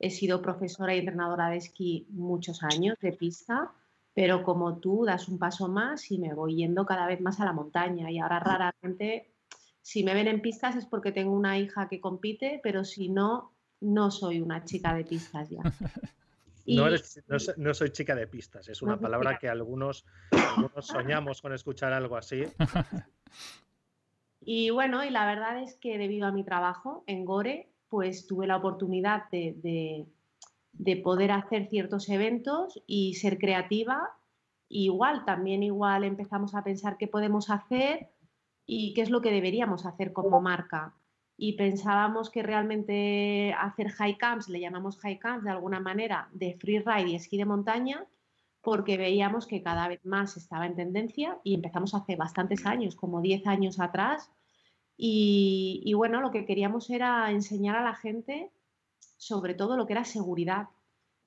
He 0.03 0.09
sido 0.09 0.41
profesora 0.41 0.95
y 0.95 0.99
entrenadora 0.99 1.51
de 1.51 1.59
esquí 1.59 2.07
muchos 2.09 2.63
años 2.63 2.97
de 3.03 3.13
pista, 3.13 3.71
pero 4.15 4.43
como 4.43 4.79
tú 4.79 5.05
das 5.05 5.29
un 5.29 5.39
paso 5.39 5.69
más 5.69 6.11
y 6.11 6.19
me 6.19 6.35
voy 6.35 6.57
yendo 6.57 6.85
cada 6.87 7.07
vez 7.07 7.21
más 7.21 7.41
a 7.41 7.45
la 7.45 7.53
montaña 7.53 8.11
y 8.11 8.19
ahora 8.19 8.41
raramente, 8.41 9.33
si 9.83 10.05
me 10.05 10.15
ven 10.15 10.29
en 10.29 10.43
pistas 10.43 10.77
es 10.77 10.87
porque 10.87 11.13
tengo 11.13 11.33
una 11.33 11.59
hija 11.59 11.89
que 11.89 12.01
compite, 12.01 12.61
pero 12.63 12.85
si 12.85 13.09
no, 13.09 13.53
no 13.81 14.11
soy 14.11 14.41
una 14.41 14.65
chica 14.65 14.95
de 14.95 15.05
pistas 15.05 15.49
ya. 15.51 15.63
no, 17.57 17.75
soy 17.75 17.91
chica 17.91 18.15
de 18.15 18.27
pistas, 18.27 18.69
es 18.69 18.83
una 18.83 18.99
palabra 18.99 19.39
que 19.39 19.49
algunos, 19.49 20.05
algunos 20.31 20.87
soñamos 20.87 21.41
con 21.41 21.53
escuchar 21.53 21.93
algo 21.93 22.17
así. 22.17 22.45
Y 24.43 24.71
bueno, 24.71 25.05
y 25.05 25.11
la 25.11 25.27
verdad 25.27 25.63
es 25.63 25.75
que 25.75 25.99
debido 25.99 26.27
a 26.27 26.33
mi 26.33 26.45
trabajo 26.45 27.05
en 27.07 27.25
Gore, 27.25 27.71
pues 27.89 28.27
tuve 28.27 28.47
la 28.47 28.57
oportunidad 28.57 29.29
de, 29.31 30.07
poder 31.03 31.33
hacer 31.33 31.69
ciertos 31.69 32.09
eventos 32.09 32.83
y 32.87 33.15
ser 33.15 33.39
creativa. 33.39 34.17
igual, 34.69 35.25
también 35.25 35.63
igual 35.63 36.05
empezamos 36.05 36.55
a 36.55 36.63
pensar 36.63 36.97
qué 36.97 37.09
podemos 37.09 37.51
hacer 37.51 38.11
y 38.67 38.95
qué 38.95 39.03
es 39.03 39.11
lo 39.11 39.21
que 39.21 39.33
deberíamos 39.33 39.85
hacer 39.87 40.13
como 40.13 40.41
marca. 40.41 40.95
Y 41.37 41.55
pensábamos 41.55 42.31
que 42.31 42.43
realmente 42.43 43.55
hacer 43.59 43.89
high 43.91 44.17
camps, 44.19 44.49
le 44.49 44.61
llamamos 44.61 44.99
high 44.99 45.19
camps 45.19 45.45
de 45.45 45.51
alguna 45.51 45.81
manera, 45.81 46.29
de 46.33 46.55
freeride 46.55 47.11
y 47.11 47.15
esquí 47.17 47.37
de 47.39 47.47
montaña, 47.47 48.07
porque 48.63 48.99
veíamos 48.99 49.47
que 49.47 49.63
cada 49.63 49.89
vez 49.89 50.05
más 50.05 50.37
estaba 50.37 50.67
en 50.67 50.77
tendencia 50.77 51.39
y 51.45 51.55
empezamos 51.55 51.95
hace 51.95 52.17
bastantes 52.17 52.67
años, 52.67 52.95
como 52.95 53.21
10 53.23 53.47
años 53.47 53.81
atrás, 53.81 54.31
y, 55.03 55.95
bueno, 55.95 56.21
lo 56.21 56.31
que 56.31 56.45
queríamos 56.45 56.91
era 56.91 57.31
enseñar 57.31 57.75
a 57.75 57.83
la 57.83 57.95
gente 57.95 58.53
sobre 59.21 59.53
todo 59.53 59.77
lo 59.77 59.87
que 59.87 59.93
era 59.93 60.05
seguridad, 60.05 60.69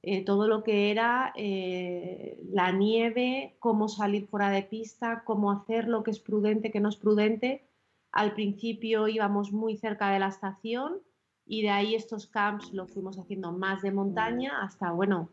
eh, 0.01 0.25
todo 0.25 0.47
lo 0.47 0.63
que 0.63 0.89
era 0.89 1.31
eh, 1.35 2.39
la 2.51 2.71
nieve, 2.71 3.55
cómo 3.59 3.87
salir 3.87 4.25
fuera 4.27 4.49
de 4.49 4.63
pista, 4.63 5.21
cómo 5.23 5.51
hacer 5.51 5.87
lo 5.87 6.01
que 6.01 6.09
es 6.09 6.19
prudente, 6.19 6.71
que 6.71 6.79
no 6.79 6.89
es 6.89 6.95
prudente. 6.95 7.63
Al 8.11 8.33
principio 8.33 9.07
íbamos 9.07 9.51
muy 9.51 9.77
cerca 9.77 10.09
de 10.09 10.17
la 10.17 10.29
estación 10.29 11.01
y 11.45 11.61
de 11.61 11.69
ahí 11.69 11.93
estos 11.93 12.25
camps 12.25 12.73
los 12.73 12.91
fuimos 12.91 13.19
haciendo 13.19 13.51
más 13.51 13.83
de 13.83 13.91
montaña 13.91 14.63
hasta, 14.63 14.91
bueno, 14.91 15.29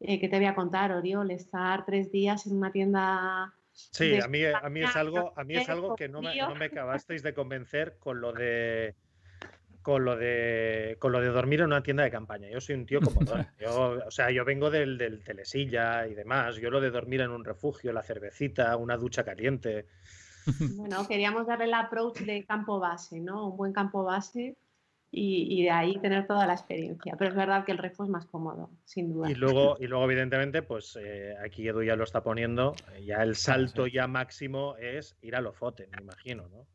eh, 0.00 0.18
¿qué 0.18 0.28
te 0.30 0.38
voy 0.38 0.46
a 0.46 0.54
contar, 0.54 0.92
Oriol? 0.92 1.30
Estar 1.30 1.84
tres 1.84 2.10
días 2.10 2.46
en 2.46 2.56
una 2.56 2.72
tienda 2.72 3.54
Sí, 3.70 4.18
a 4.18 4.26
mí, 4.26 4.44
a 4.44 4.68
mí 4.70 4.80
es 4.80 4.96
algo, 4.96 5.32
a 5.36 5.44
mí 5.44 5.56
es 5.56 5.68
algo 5.68 5.94
que 5.94 6.08
no 6.08 6.20
me, 6.20 6.34
no 6.36 6.54
me 6.56 6.64
acabasteis 6.64 7.22
de 7.22 7.32
convencer 7.32 7.96
con 7.98 8.20
lo 8.20 8.32
de 8.32 8.96
con 9.88 10.04
lo 10.04 10.16
de 10.16 10.98
con 10.98 11.12
lo 11.12 11.20
de 11.22 11.28
dormir 11.28 11.60
en 11.60 11.68
una 11.68 11.82
tienda 11.82 12.02
de 12.02 12.10
campaña. 12.10 12.46
Yo 12.50 12.60
soy 12.60 12.74
un 12.74 12.84
tío 12.84 13.00
como 13.00 13.20
yo, 13.58 13.98
o 14.06 14.10
sea, 14.10 14.30
yo 14.30 14.44
vengo 14.44 14.68
del, 14.68 14.98
del 14.98 15.24
telesilla 15.24 16.06
y 16.06 16.12
demás. 16.12 16.56
Yo 16.56 16.68
lo 16.68 16.82
de 16.82 16.90
dormir 16.90 17.22
en 17.22 17.30
un 17.30 17.42
refugio, 17.42 17.90
la 17.90 18.02
cervecita, 18.02 18.76
una 18.76 18.98
ducha 18.98 19.24
caliente. 19.24 19.86
Bueno, 20.76 21.08
queríamos 21.08 21.46
darle 21.46 21.64
el 21.64 21.72
approach 21.72 22.18
de 22.18 22.44
campo 22.44 22.78
base, 22.78 23.18
¿no? 23.18 23.48
Un 23.48 23.56
buen 23.56 23.72
campo 23.72 24.04
base 24.04 24.58
y, 25.10 25.62
de 25.62 25.70
ahí 25.70 25.98
tener 26.00 26.26
toda 26.26 26.46
la 26.46 26.52
experiencia. 26.52 27.14
Pero 27.16 27.30
es 27.30 27.36
verdad 27.36 27.64
que 27.64 27.72
el 27.72 27.78
refo 27.78 28.04
es 28.04 28.10
más 28.10 28.26
cómodo, 28.26 28.68
sin 28.84 29.14
duda. 29.14 29.30
Y 29.30 29.36
luego, 29.36 29.78
y 29.80 29.86
luego 29.86 30.04
evidentemente, 30.04 30.60
pues 30.60 30.98
eh, 31.00 31.34
aquí 31.42 31.66
Edu 31.66 31.82
ya 31.82 31.96
lo 31.96 32.04
está 32.04 32.22
poniendo, 32.22 32.74
ya 33.02 33.22
el 33.22 33.36
salto 33.36 33.86
ya 33.86 34.06
máximo 34.06 34.76
es 34.76 35.16
ir 35.22 35.34
a 35.34 35.40
Lofoten, 35.40 35.88
me 35.96 36.02
imagino, 36.02 36.46
¿no? 36.48 36.66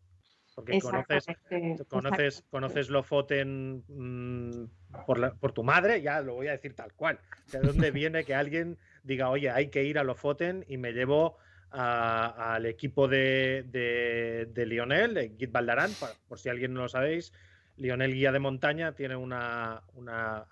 Porque 0.55 0.79
conoces, 0.79 1.25
conoces, 1.87 2.43
conoces 2.49 2.89
Lofoten 2.89 3.83
mm, 3.87 5.03
por, 5.05 5.37
por, 5.37 5.51
tu 5.51 5.63
madre, 5.63 6.01
ya 6.01 6.21
lo 6.21 6.35
voy 6.35 6.47
a 6.47 6.51
decir 6.51 6.75
tal 6.75 6.93
cual. 6.93 7.19
¿De 7.51 7.59
dónde 7.59 7.91
viene 7.91 8.23
que 8.23 8.35
alguien 8.35 8.77
diga, 9.03 9.29
oye, 9.29 9.49
hay 9.49 9.69
que 9.69 9.83
ir 9.83 9.97
a 9.97 10.03
Lofoten 10.03 10.65
y 10.67 10.77
me 10.77 10.93
llevo 10.93 11.37
al 11.73 12.65
equipo 12.67 13.07
de, 13.07 13.65
de, 14.53 14.65
Lionel, 14.65 15.15
de 15.15 15.35
Git 15.37 15.51
Baldarán, 15.51 15.89
por, 16.27 16.37
si 16.37 16.49
alguien 16.49 16.73
no 16.73 16.83
lo 16.83 16.89
sabéis? 16.89 17.33
Lionel 17.77 18.13
Guía 18.13 18.31
de 18.31 18.39
Montaña 18.39 18.93
tiene 18.93 19.15
una, 19.15 19.81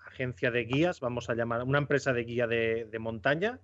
agencia 0.06 0.50
de 0.50 0.64
guías, 0.64 0.98
vamos 0.98 1.30
a 1.30 1.34
llamar, 1.34 1.62
una 1.62 1.78
empresa 1.78 2.12
de 2.12 2.24
guía 2.24 2.48
de, 2.48 2.98
montaña, 2.98 3.60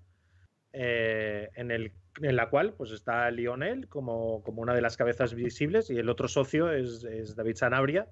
eh, 0.72 1.50
en, 1.54 1.70
el, 1.70 1.92
en, 2.20 2.36
la 2.36 2.50
cual 2.50 2.74
pues 2.74 2.90
está 2.90 3.30
Lionel 3.30 3.88
como, 3.88 4.42
como, 4.42 4.62
una 4.62 4.74
de 4.74 4.82
las 4.82 4.96
cabezas 4.96 5.34
visibles 5.34 5.90
y 5.90 5.98
el 5.98 6.08
otro 6.08 6.28
socio 6.28 6.70
es, 6.72 7.02
David 7.34 7.56
Sanabria. 7.56 8.08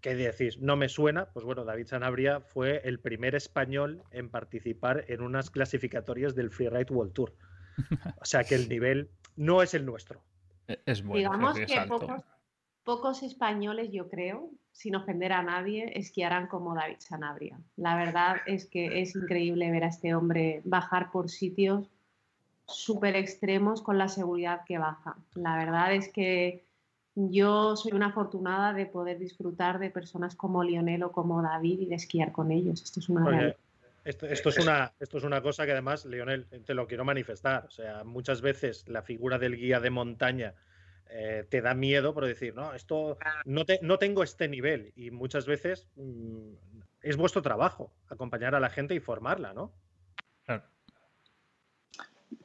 ¿Qué 0.00 0.14
decís? 0.14 0.58
No 0.58 0.76
me 0.76 0.88
suena. 0.88 1.26
Pues 1.26 1.46
bueno, 1.46 1.64
David 1.64 1.86
Sanabria 1.86 2.40
fue 2.40 2.82
el 2.84 2.98
primer 3.00 3.34
español 3.34 4.02
en 4.10 4.28
participar 4.28 5.04
en 5.08 5.22
unas 5.22 5.50
clasificatorias 5.50 6.34
del 6.34 6.50
Freeride 6.50 6.92
World 6.92 7.12
Tour. 7.14 7.32
O 8.20 8.24
sea 8.24 8.44
que 8.44 8.54
el 8.54 8.68
nivel 8.68 9.10
no 9.36 9.62
es 9.62 9.72
el 9.72 9.86
nuestro. 9.86 10.22
E-, 10.68 10.78
es 10.84 11.02
bueno. 11.02 11.16
Digamos 11.16 11.58
que 11.58 11.80
pocos, 11.88 12.22
pocos 12.84 13.22
españoles, 13.22 13.90
yo 13.92 14.08
creo, 14.08 14.50
sin 14.72 14.96
ofender 14.96 15.32
a 15.32 15.42
nadie, 15.42 15.98
esquiarán 15.98 16.46
como 16.46 16.74
David 16.74 16.98
Sanabria. 16.98 17.58
La 17.76 17.96
verdad 17.96 18.36
es 18.46 18.66
que 18.66 19.00
es 19.00 19.14
increíble 19.16 19.70
ver 19.70 19.84
a 19.84 19.88
este 19.88 20.14
hombre 20.14 20.60
bajar 20.64 21.10
por 21.10 21.30
sitios 21.30 21.90
súper 22.66 23.16
extremos 23.16 23.82
con 23.82 23.98
la 23.98 24.08
seguridad 24.08 24.62
que 24.66 24.78
baja. 24.78 25.16
La 25.34 25.56
verdad 25.56 25.94
es 25.94 26.08
que 26.08 26.64
yo 27.14 27.76
soy 27.76 27.92
una 27.92 28.06
afortunada 28.06 28.72
de 28.72 28.86
poder 28.86 29.18
disfrutar 29.18 29.78
de 29.78 29.90
personas 29.90 30.34
como 30.34 30.64
Lionel 30.64 31.04
o 31.04 31.12
como 31.12 31.42
David 31.42 31.80
y 31.80 31.86
de 31.86 31.94
esquiar 31.96 32.32
con 32.32 32.50
ellos. 32.50 32.82
Esto 32.82 33.00
es 33.00 33.08
una 33.08 33.54
esto, 34.04 34.26
es 34.26 34.58
una, 34.58 34.92
esto 35.00 35.16
es 35.16 35.24
una 35.24 35.40
cosa 35.40 35.64
que 35.64 35.72
además, 35.72 36.04
Lionel, 36.04 36.46
te 36.66 36.74
lo 36.74 36.86
quiero 36.86 37.06
manifestar. 37.06 37.64
O 37.66 37.70
sea, 37.70 38.04
muchas 38.04 38.42
veces 38.42 38.86
la 38.86 39.02
figura 39.02 39.38
del 39.38 39.56
guía 39.56 39.80
de 39.80 39.88
montaña 39.88 40.54
eh, 41.16 41.46
te 41.48 41.62
da 41.62 41.74
miedo 41.74 42.12
por 42.12 42.26
decir, 42.26 42.56
no, 42.56 42.74
esto 42.74 43.18
no, 43.44 43.64
te, 43.64 43.78
no 43.82 43.98
tengo 43.98 44.24
este 44.24 44.48
nivel. 44.48 44.92
Y 44.96 45.12
muchas 45.12 45.46
veces 45.46 45.86
mm, 45.94 46.54
es 47.02 47.16
vuestro 47.16 47.40
trabajo 47.40 47.92
acompañar 48.08 48.56
a 48.56 48.60
la 48.60 48.68
gente 48.68 48.96
y 48.96 49.00
formarla, 49.00 49.54
¿no? 49.54 49.72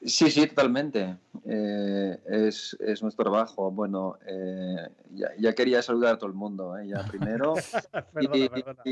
Sí, 0.01 0.31
sí, 0.31 0.47
totalmente. 0.47 1.17
Eh, 1.45 2.19
es, 2.25 2.77
nuestro 3.01 3.23
trabajo. 3.23 3.71
Bueno, 3.71 4.17
eh, 4.25 4.89
ya, 5.37 5.53
quería 5.53 5.81
saludar 5.81 6.15
a 6.15 6.17
todo 6.17 6.29
el 6.29 6.35
mundo, 6.35 6.77
eh, 6.77 6.87
ya 6.87 7.03
primero. 7.07 7.55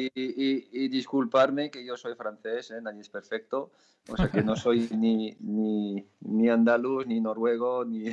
y, 0.03 0.87
disculparme 0.87 1.69
que 1.69 1.85
yo 1.85 1.97
soy 1.97 2.15
francés, 2.15 2.73
nadie 2.81 3.01
es 3.01 3.09
perfecto. 3.09 3.71
O 4.09 4.15
sea 4.15 4.29
que 4.29 4.41
no 4.41 4.55
soy 4.55 4.87
ni, 4.95 5.35
ni, 5.39 6.07
ni 6.21 6.49
andaluz, 6.49 7.05
ni 7.07 7.19
noruego, 7.19 7.83
ni... 7.83 8.05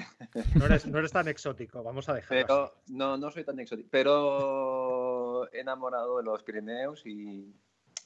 no, 0.55 0.67
eres, 0.67 0.87
no 0.87 0.99
eres 0.99 1.13
tan 1.13 1.29
exótico, 1.29 1.83
vamos 1.83 2.09
a 2.09 2.15
dejarlo. 2.15 2.47
Pero, 2.47 2.75
no, 2.89 3.17
no 3.17 3.31
soy 3.31 3.45
tan 3.45 3.61
exótico, 3.61 3.89
pero 3.93 5.53
enamorado 5.53 6.19
de 6.19 6.25
los 6.25 6.43
Pirineos 6.43 7.07
y, 7.07 7.55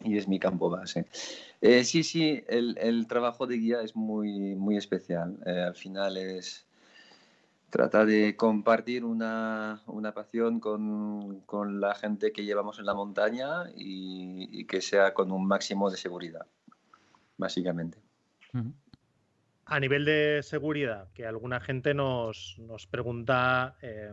y 0.02 0.16
es 0.16 0.28
mi 0.28 0.38
campo 0.38 0.70
base. 0.70 1.06
Eh, 1.61 1.84
sí, 1.84 2.02
sí, 2.04 2.44
el, 2.48 2.76
el, 2.78 3.06
trabajo 3.06 3.46
de 3.46 3.56
guía 3.56 3.82
es 3.82 3.96
muy, 3.96 4.54
muy 4.54 4.76
especial. 4.76 5.38
Eh, 5.44 5.61
al 5.61 5.74
final 5.74 6.16
es 6.16 6.66
tratar 7.70 8.06
de 8.06 8.37
compartir 8.37 9.04
una, 9.04 9.82
una 9.87 10.12
pasión 10.14 10.61
con, 10.61 11.40
con, 11.40 11.80
la 11.80 11.94
gente 11.94 12.32
que 12.32 12.44
llevamos 12.44 12.78
en 12.78 12.87
la 12.87 12.94
montaña 12.94 13.70
y, 13.76 14.48
y, 14.61 14.64
que 14.66 14.80
sea 14.80 15.12
con 15.14 15.32
un 15.32 15.46
máximo 15.46 15.90
de 15.90 15.96
seguridad, 15.96 16.46
básicamente. 17.37 17.98
A 19.66 19.80
nivel 19.80 20.04
de 20.04 20.42
seguridad, 20.42 21.12
que 21.12 21.26
alguna 21.26 21.61
gente 21.61 21.92
nos, 21.92 22.56
nos 22.58 22.87
pregunta... 22.87 23.76
Eh, 23.82 24.12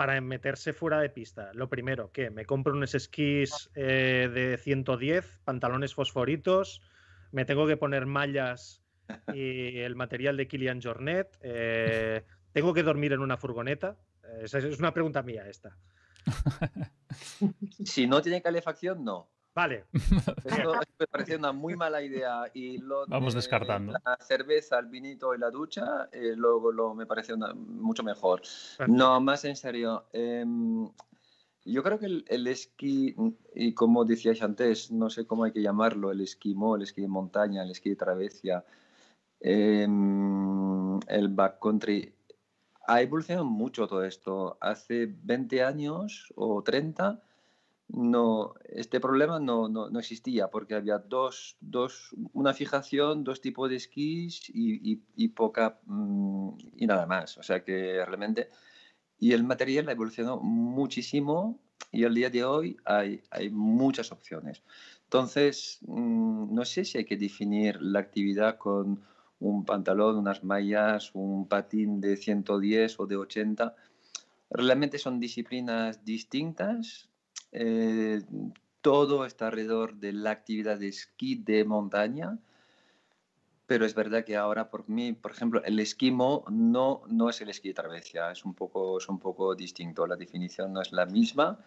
para 0.00 0.18
meterse 0.22 0.72
fuera 0.72 0.98
de 0.98 1.10
pista, 1.10 1.50
lo 1.52 1.68
primero, 1.68 2.10
que 2.10 2.30
me 2.30 2.46
compro 2.46 2.72
unos 2.72 2.94
esquís 2.94 3.68
eh, 3.74 4.30
de 4.32 4.56
110, 4.56 5.42
pantalones 5.44 5.92
fosforitos, 5.92 6.80
me 7.32 7.44
tengo 7.44 7.66
que 7.66 7.76
poner 7.76 8.06
mallas 8.06 8.82
y 9.34 9.76
el 9.80 9.96
material 9.96 10.38
de 10.38 10.48
Kilian 10.48 10.80
Jornet, 10.80 11.36
eh, 11.42 12.24
tengo 12.54 12.72
que 12.72 12.82
dormir 12.82 13.12
en 13.12 13.20
una 13.20 13.36
furgoneta. 13.36 13.98
Es 14.40 14.54
una 14.78 14.94
pregunta 14.94 15.22
mía 15.22 15.46
esta. 15.46 15.76
Si 17.84 18.06
no 18.06 18.22
tiene 18.22 18.40
calefacción, 18.40 19.04
no. 19.04 19.28
Vale. 19.54 19.84
Esto 20.44 20.74
me 20.98 21.06
parece 21.06 21.36
una 21.36 21.52
muy 21.52 21.74
mala 21.74 22.02
idea. 22.02 22.44
Y 22.54 22.78
lo 22.78 23.04
Vamos 23.06 23.34
descartando. 23.34 23.92
La 24.04 24.16
cerveza, 24.20 24.78
el 24.78 24.86
vinito 24.86 25.34
y 25.34 25.38
la 25.38 25.50
ducha, 25.50 26.08
eh, 26.12 26.34
luego 26.36 26.70
lo, 26.70 26.94
me 26.94 27.06
parece 27.06 27.34
mucho 27.36 28.02
mejor. 28.02 28.42
No, 28.86 29.20
más 29.20 29.44
en 29.44 29.56
serio. 29.56 30.06
Em, 30.12 30.88
yo 31.64 31.82
creo 31.82 31.98
que 31.98 32.24
el, 32.26 32.46
esquí, 32.46 33.16
y 33.54 33.74
como 33.74 34.04
decías 34.04 34.40
antes, 34.42 34.90
no 34.92 35.10
sé 35.10 35.26
cómo 35.26 35.44
hay 35.44 35.52
que 35.52 35.62
llamarlo, 35.62 36.12
el 36.12 36.20
esquimo, 36.20 36.76
el 36.76 36.82
esquí 36.82 37.02
de 37.02 37.08
montaña, 37.08 37.64
el 37.64 37.70
esquí 37.70 37.90
de 37.90 37.96
travesía, 37.96 38.64
em, 39.40 41.00
el 41.08 41.28
backcountry, 41.28 42.14
ha 42.86 43.02
evolucionado 43.02 43.46
mucho 43.46 43.86
todo 43.86 44.04
esto. 44.04 44.58
Hace 44.60 45.06
20 45.06 45.62
años 45.62 46.32
o 46.36 46.62
30 46.62 47.22
no, 47.92 48.54
este 48.68 49.00
problema 49.00 49.38
no, 49.40 49.68
no, 49.68 49.90
no, 49.90 49.98
existía 49.98 50.48
porque 50.48 50.74
había 50.74 50.98
dos, 50.98 51.56
dos, 51.60 52.14
una 52.32 52.54
fijación, 52.54 53.24
dos 53.24 53.40
tipos 53.40 53.68
de 53.68 53.76
esquís 53.76 54.48
y, 54.50 55.02
y, 55.14 55.28
poca 55.28 55.80
mm, 55.86 56.50
y 56.76 56.86
nada 56.86 57.06
más. 57.06 57.38
O 57.38 57.42
sea 57.42 57.64
que 57.64 58.04
realmente 58.04 58.50
y 59.20 59.32
el 59.32 59.44
material 59.44 59.88
ha 59.88 59.92
evolucionado 59.92 60.40
muchísimo 60.40 61.60
y 61.92 62.04
al 62.04 62.14
día 62.14 62.30
de 62.30 62.44
hoy 62.44 62.76
hay, 62.84 63.22
hay 63.30 63.50
muchas 63.50 64.12
opciones. 64.12 64.62
Entonces, 65.04 65.78
mm, 65.82 66.54
no 66.54 66.64
sé 66.64 66.84
si 66.84 66.98
hay 66.98 67.04
que 67.04 67.18
definir 67.18 67.80
la 67.82 68.00
actividad 68.00 68.56
con 68.56 69.02
un 69.38 69.64
pantalón, 69.64 70.16
unas 70.16 70.42
mallas, 70.42 71.10
un 71.14 71.48
patín 71.48 72.00
de 72.00 72.16
110 72.16 72.98
o 72.98 73.06
de 73.06 73.16
80. 73.16 73.74
Realmente 74.50 74.98
son 74.98 75.20
disciplinas 75.20 76.04
distintas 76.04 77.09
eh, 77.52 78.22
todo 78.80 79.24
está 79.24 79.46
alrededor 79.46 79.94
de 79.96 80.12
la 80.12 80.30
actividad 80.30 80.78
de 80.78 80.88
esquí 80.88 81.34
de 81.36 81.64
montaña, 81.64 82.38
pero 83.66 83.84
es 83.84 83.94
verdad 83.94 84.24
que 84.24 84.36
ahora 84.36 84.70
por 84.70 84.88
mí, 84.88 85.12
por 85.12 85.30
ejemplo, 85.30 85.62
el 85.64 85.78
esquimo 85.78 86.44
no, 86.50 87.02
no 87.08 87.28
es 87.28 87.40
el 87.40 87.50
esquí 87.50 87.68
de 87.68 87.74
travesía, 87.74 88.32
es 88.32 88.44
un, 88.44 88.54
poco, 88.54 88.98
es 88.98 89.08
un 89.08 89.18
poco 89.18 89.54
distinto, 89.54 90.06
la 90.06 90.16
definición 90.16 90.72
no 90.72 90.80
es 90.80 90.92
la 90.92 91.06
misma 91.06 91.58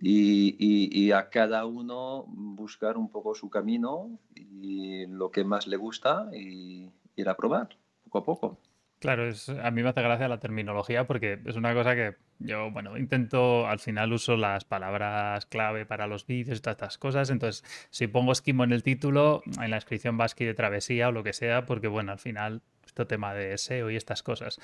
y, 0.00 0.56
y, 0.58 1.12
a 1.12 1.28
cada 1.28 1.66
uno 1.66 2.24
buscar 2.26 2.96
un 2.96 3.10
poco 3.10 3.34
su 3.34 3.50
camino 3.50 4.18
y 4.34 5.06
lo 5.06 5.30
que 5.30 5.44
más 5.44 5.66
le 5.66 5.76
gusta 5.76 6.30
y 6.32 6.88
ir 7.16 7.28
a 7.28 7.36
probar 7.36 7.76
poco 8.04 8.18
a 8.18 8.24
poco. 8.24 8.69
Claro, 9.00 9.26
es, 9.26 9.48
a 9.48 9.70
mí 9.70 9.82
me 9.82 9.88
hace 9.88 10.02
gracia 10.02 10.28
la 10.28 10.40
terminología 10.40 11.06
porque 11.06 11.40
es 11.46 11.56
una 11.56 11.72
cosa 11.72 11.94
que 11.94 12.16
yo, 12.38 12.70
bueno, 12.70 12.98
intento, 12.98 13.66
al 13.66 13.78
final 13.78 14.12
uso 14.12 14.36
las 14.36 14.66
palabras 14.66 15.46
clave 15.46 15.86
para 15.86 16.06
los 16.06 16.26
vídeos 16.26 16.58
y 16.58 16.60
todas 16.60 16.76
estas 16.76 16.98
cosas. 16.98 17.30
Entonces, 17.30 17.64
si 17.88 18.08
pongo 18.08 18.32
esquimo 18.32 18.62
en 18.62 18.72
el 18.72 18.82
título, 18.82 19.42
en 19.58 19.70
la 19.70 19.76
descripción 19.76 20.20
va 20.20 20.26
esquí 20.26 20.44
de 20.44 20.52
travesía 20.52 21.08
o 21.08 21.12
lo 21.12 21.22
que 21.24 21.32
sea, 21.32 21.64
porque 21.64 21.88
bueno, 21.88 22.12
al 22.12 22.18
final, 22.18 22.60
este 22.84 23.06
tema 23.06 23.32
de 23.32 23.56
SEO 23.56 23.90
y 23.90 23.96
estas 23.96 24.22
cosas 24.22 24.60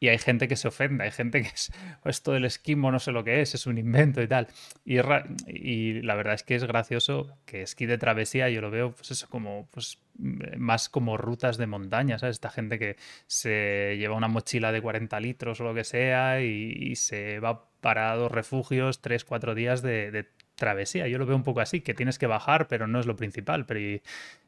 y 0.00 0.08
hay 0.08 0.18
gente 0.18 0.48
que 0.48 0.56
se 0.56 0.66
ofende, 0.66 1.04
hay 1.04 1.10
gente 1.10 1.42
que 1.42 1.48
es, 1.48 1.70
esto 2.06 2.32
del 2.32 2.46
esquimo 2.46 2.90
no 2.90 2.98
sé 2.98 3.12
lo 3.12 3.22
que 3.22 3.42
es, 3.42 3.54
es 3.54 3.66
un 3.66 3.76
invento 3.78 4.22
y 4.22 4.26
tal. 4.26 4.48
Y, 4.84 6.00
la 6.02 6.14
verdad 6.14 6.34
es 6.34 6.42
que 6.42 6.54
es 6.54 6.64
gracioso 6.64 7.36
que 7.44 7.62
esquí 7.62 7.84
de 7.84 7.98
travesía 7.98 8.48
yo 8.48 8.62
lo 8.62 8.70
veo 8.70 8.92
pues 8.92 9.10
eso 9.10 9.28
como 9.28 9.68
pues 9.70 9.98
más 10.16 10.88
como 10.88 11.16
rutas 11.16 11.58
de 11.58 11.66
montaña, 11.66 12.18
¿sabes? 12.18 12.36
Esta 12.36 12.50
gente 12.50 12.78
que 12.78 12.96
se 13.26 13.96
lleva 13.98 14.16
una 14.16 14.28
mochila 14.28 14.72
de 14.72 14.82
40 14.82 15.20
litros 15.20 15.60
o 15.60 15.64
lo 15.64 15.74
que 15.74 15.84
sea 15.84 16.40
y, 16.42 16.96
se 16.96 17.38
va 17.40 17.66
para 17.80 18.14
dos 18.16 18.32
refugios, 18.32 19.00
tres, 19.00 19.24
cuatro 19.24 19.54
días 19.54 19.82
de 19.82 20.26
travesía. 20.60 21.08
Yo 21.08 21.18
lo 21.18 21.26
veo 21.26 21.34
un 21.34 21.42
poco 21.42 21.60
así, 21.60 21.80
que 21.80 21.92
tienes 21.92 22.20
que 22.20 22.28
bajar, 22.28 22.68
pero 22.68 22.86
no 22.86 23.00
es 23.00 23.06
lo 23.06 23.16
principal. 23.16 23.66
Pero 23.66 24.00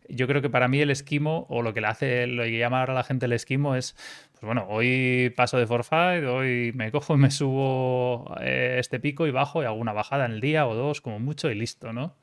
yo 0.09 0.29
creo 0.29 0.41
que 0.41 0.49
para 0.49 0.69
mí 0.69 0.81
el 0.81 0.91
esquimo, 0.91 1.47
o 1.49 1.63
lo 1.63 1.75
que 1.75 1.81
le 1.81 1.89
hace, 1.89 2.29
lo 2.29 2.45
que 2.45 2.57
llama 2.57 2.79
ahora 2.81 2.95
la 2.95 3.03
gente 3.03 3.27
el 3.27 3.33
esquimo 3.33 3.75
es, 3.75 3.97
pues 4.33 4.43
bueno, 4.43 4.67
hoy 4.69 5.33
paso 5.37 5.59
de 5.59 5.67
forfait, 5.67 6.25
hoy 6.25 6.73
me 6.77 6.93
cojo 6.93 7.15
y 7.15 7.19
me 7.19 7.33
subo 7.33 8.33
eh, 8.41 8.77
este 8.79 9.01
pico 9.01 9.27
y 9.27 9.33
bajo 9.33 9.63
y 9.63 9.67
hago 9.67 9.77
una 9.77 9.93
bajada 9.93 10.27
en 10.27 10.33
el 10.33 10.41
día 10.41 10.69
o 10.69 10.77
dos, 10.77 11.01
como 11.01 11.19
mucho, 11.19 11.51
y 11.51 11.57
listo, 11.57 11.93
¿no? 11.93 12.15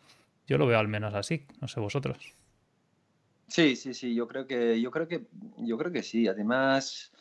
Yo 0.47 0.57
lo 0.57 0.65
veo 0.65 0.79
al 0.79 0.87
menos 0.87 1.13
así, 1.13 1.45
no 1.59 1.67
sé 1.67 1.81
vosotros. 1.81 2.33
Sí, 3.49 3.75
sí, 3.75 3.93
sí, 3.95 4.13
yo 4.13 4.27
creo 4.27 4.45
que, 4.45 4.79
yo 4.79 4.91
creo 4.91 5.07
que, 5.07 5.25
yo 5.57 5.77
creo 5.77 5.91
que 5.91 6.03
sí. 6.03 6.27
Además, 6.27 7.11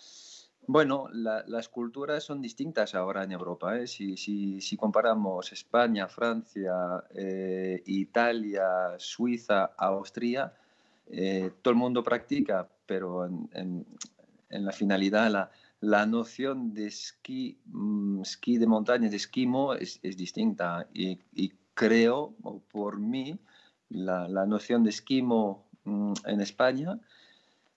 Bueno, 0.70 1.08
las 1.14 1.70
culturas 1.70 2.22
son 2.24 2.42
distintas 2.42 2.94
ahora 2.94 3.24
en 3.24 3.32
Europa. 3.32 3.78
¿eh? 3.78 3.86
Si, 3.86 4.76
comparamos 4.76 5.50
España, 5.50 6.08
Francia, 6.08 7.04
eh, 7.14 7.82
Italia, 7.86 8.94
Suiza, 8.98 9.70
Austria, 9.78 10.52
eh, 11.06 11.52
todo 11.62 11.72
el 11.72 11.78
mundo 11.78 12.02
practica, 12.02 12.68
pero 12.84 13.24
en, 13.24 13.86
la 14.50 14.72
finalidad 14.72 15.50
la, 15.80 16.04
noción 16.04 16.74
de 16.74 16.88
esquí, 16.88 17.56
mm, 17.64 18.20
esquí 18.20 18.58
de 18.58 18.66
montaña, 18.66 19.08
de 19.08 19.16
esquimo, 19.16 19.72
es, 19.72 20.02
distinta. 20.02 20.86
Y, 20.92 21.18
creo, 21.72 22.34
por 22.70 23.00
mí, 23.00 23.38
la, 23.88 24.44
noción 24.44 24.84
de 24.84 24.90
esquimo 24.90 25.64
mm, 25.84 26.12
en 26.26 26.42
España 26.42 27.00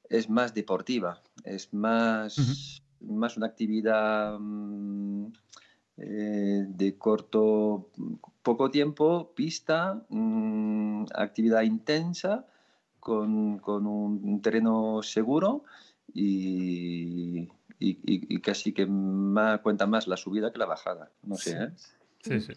es 0.10 0.30
más 0.30 0.54
deportiva, 0.54 1.22
es 1.46 1.74
más, 1.74 2.81
más 3.02 3.38
una 3.38 3.48
actividad 3.48 4.38
mm, 4.40 5.26
eh, 5.98 6.66
de 6.68 6.98
corto, 6.98 7.90
poco 8.42 8.72
tiempo, 8.72 9.34
pista, 9.36 10.04
mm, 10.10 11.06
actividad 11.14 11.62
intensa, 11.62 12.46
con, 13.00 13.60
un 13.66 14.42
terreno 14.42 15.02
seguro 15.02 15.64
y, 16.14 17.48
casi 18.42 18.74
que 18.74 18.86
más, 18.86 19.60
cuenta 19.62 19.88
más 19.88 20.08
la 20.08 20.18
subida 20.18 20.52
que 20.52 20.60
la 20.60 20.66
bajada. 20.66 21.12
No 21.24 21.36
sé, 21.36 21.64
¿eh? 21.64 21.70
Sí, 22.24 22.40
sí. 22.40 22.54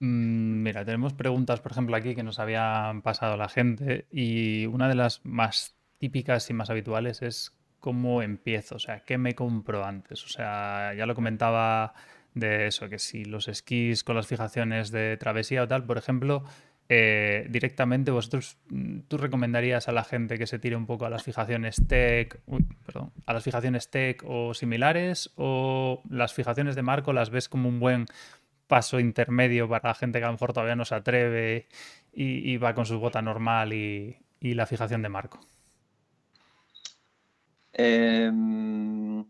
mira, 0.00 0.84
tenemos 0.84 1.14
preguntas, 1.14 1.60
por 1.60 1.72
ejemplo, 1.72 1.96
aquí 1.96 2.14
que 2.14 2.22
nos 2.22 2.38
habían 2.38 3.02
pasado 3.02 3.36
la 3.36 3.48
gente 3.48 4.06
y 4.10 4.66
una 4.66 4.88
de 4.88 4.96
las 4.96 5.24
más 5.24 5.76
típicas 5.98 6.50
y 6.50 6.54
más 6.54 6.70
habituales 6.70 7.22
es 7.22 7.57
cómo 7.80 8.22
empiezo, 8.22 8.76
o 8.76 8.78
sea, 8.78 9.00
qué 9.00 9.18
me 9.18 9.34
compro 9.34 9.84
antes. 9.84 10.24
O 10.24 10.28
sea, 10.28 10.94
ya 10.94 11.06
lo 11.06 11.14
comentaba 11.14 11.94
de 12.34 12.66
eso, 12.66 12.88
que 12.88 12.98
si 12.98 13.24
los 13.24 13.48
esquís 13.48 14.04
con 14.04 14.16
las 14.16 14.26
fijaciones 14.26 14.90
de 14.90 15.16
travesía 15.16 15.62
o 15.62 15.68
tal, 15.68 15.84
por 15.84 15.98
ejemplo, 15.98 16.44
eh, 16.88 17.46
directamente 17.50 18.10
vosotros, 18.10 18.56
mm, 18.70 19.00
¿tú 19.08 19.18
recomendarías 19.18 19.88
a 19.88 19.92
la 19.92 20.04
gente 20.04 20.38
que 20.38 20.46
se 20.46 20.58
tire 20.58 20.76
un 20.76 20.86
poco 20.86 21.04
a 21.06 21.10
las 21.10 21.22
fijaciones 21.22 21.82
tech, 21.86 22.40
perdón, 22.86 23.12
a 23.26 23.34
las 23.34 23.44
fijaciones 23.44 23.90
tech 23.90 24.22
o 24.26 24.54
similares 24.54 25.32
o 25.36 26.02
las 26.08 26.32
fijaciones 26.32 26.76
de 26.76 26.82
marco 26.82 27.12
las 27.12 27.30
ves 27.30 27.48
como 27.48 27.68
un 27.68 27.80
buen 27.80 28.06
paso 28.66 29.00
intermedio 29.00 29.68
para 29.68 29.90
la 29.90 29.94
gente 29.94 30.18
que 30.18 30.24
a 30.24 30.28
lo 30.28 30.34
mejor 30.34 30.52
todavía 30.52 30.76
no 30.76 30.84
se 30.84 30.94
atreve 30.94 31.68
y, 32.12 32.56
va 32.56 32.74
con 32.74 32.86
su 32.86 32.98
bota 32.98 33.22
normal 33.22 33.72
y 33.72 34.16
la 34.40 34.66
fijación 34.66 35.02
de 35.02 35.08
marco? 35.08 35.40
Em, 37.80 39.24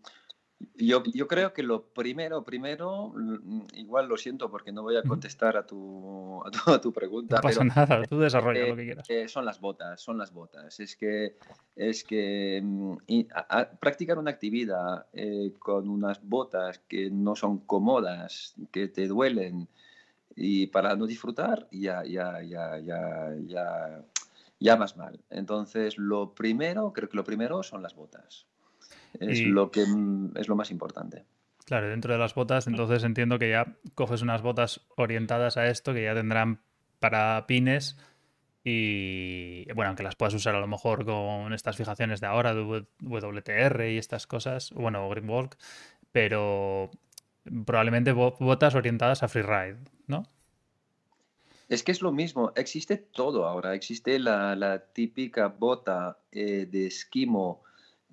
yo, 0.74 1.02
yo, 1.12 1.28
creo 1.28 1.52
que 1.52 1.62
lo 1.62 1.84
primero, 1.92 2.42
primero, 2.42 3.12
mm, 3.14 3.66
igual 3.74 4.08
lo 4.08 4.16
siento 4.16 4.50
porque 4.50 4.72
no 4.72 4.82
voy 4.82 4.96
a 4.96 5.02
contestar 5.02 5.56
a 5.58 5.66
tu, 5.66 6.42
a 6.66 6.80
tu, 6.80 6.90
pregunta. 6.90 7.36
No 7.36 7.42
pasa 7.42 7.62
nada, 7.62 8.02
tú 8.04 8.18
desarrolla 8.18 8.66
lo 8.66 8.76
que 8.76 8.84
quieras. 8.86 9.10
Eh, 9.10 9.28
son 9.28 9.44
las 9.44 9.60
botas, 9.60 10.00
son 10.00 10.16
las 10.16 10.32
botas. 10.32 10.80
Es 10.80 10.96
que, 10.96 11.36
es 11.76 12.04
que 12.04 12.62
mm, 12.64 12.96
practicar 13.78 14.18
una 14.18 14.30
actividad 14.30 15.06
eh, 15.12 15.52
con 15.58 15.86
unas 15.86 16.26
botas 16.26 16.78
que 16.88 17.10
no 17.10 17.36
son 17.36 17.58
cómodas, 17.58 18.54
que 18.72 18.88
te 18.88 19.06
duelen, 19.06 19.68
y 20.34 20.68
para 20.68 20.96
no 20.96 21.06
disfrutar, 21.06 21.68
ya, 21.70 22.02
ya, 22.04 22.40
ya, 22.42 22.78
ya, 22.78 23.34
ya 23.44 24.04
ya 24.60 24.76
más 24.76 24.96
mal. 24.96 25.20
Entonces, 25.30 25.98
lo 25.98 26.34
primero, 26.34 26.92
creo 26.92 27.08
que 27.08 27.16
lo 27.16 27.24
primero 27.24 27.62
son 27.62 27.82
las 27.82 27.94
botas. 27.94 28.46
Es, 29.20 29.42
lo, 29.42 29.70
que, 29.70 29.84
mm, 29.86 30.36
es 30.36 30.48
lo 30.48 30.56
más 30.56 30.70
importante. 30.70 31.24
Claro, 31.64 31.88
dentro 31.88 32.12
de 32.12 32.18
las 32.18 32.34
botas, 32.34 32.66
entonces 32.66 33.04
entiendo 33.04 33.38
que 33.38 33.50
ya 33.50 33.76
coges 33.94 34.22
unas 34.22 34.42
botas 34.42 34.86
orientadas 34.96 35.56
a 35.56 35.66
esto, 35.66 35.92
que 35.92 36.04
ya 36.04 36.14
tendrán 36.14 36.62
para 36.98 37.46
pines 37.46 37.98
y, 38.64 39.70
bueno, 39.72 39.88
aunque 39.88 40.02
las 40.02 40.16
puedas 40.16 40.34
usar 40.34 40.54
a 40.54 40.60
lo 40.60 40.66
mejor 40.66 41.04
con 41.04 41.52
estas 41.52 41.76
fijaciones 41.76 42.20
de 42.20 42.26
ahora, 42.26 42.54
de 42.54 42.86
WTR 43.00 43.90
y 43.90 43.98
estas 43.98 44.26
cosas, 44.26 44.72
bueno, 44.72 45.08
Greenwalk, 45.08 45.56
pero 46.12 46.90
probablemente 47.64 48.12
botas 48.12 48.74
orientadas 48.74 49.22
a 49.22 49.28
freeride, 49.28 49.78
¿no? 50.06 50.24
Es 51.68 51.82
que 51.82 51.92
es 51.92 52.00
lo 52.00 52.12
mismo, 52.12 52.52
existe 52.56 52.96
todo 52.96 53.46
ahora. 53.46 53.74
Existe 53.74 54.18
la, 54.18 54.84
típica 54.94 55.48
bota 55.48 56.18
eh, 56.32 56.66
de 56.66 56.86
esquimo 56.86 57.62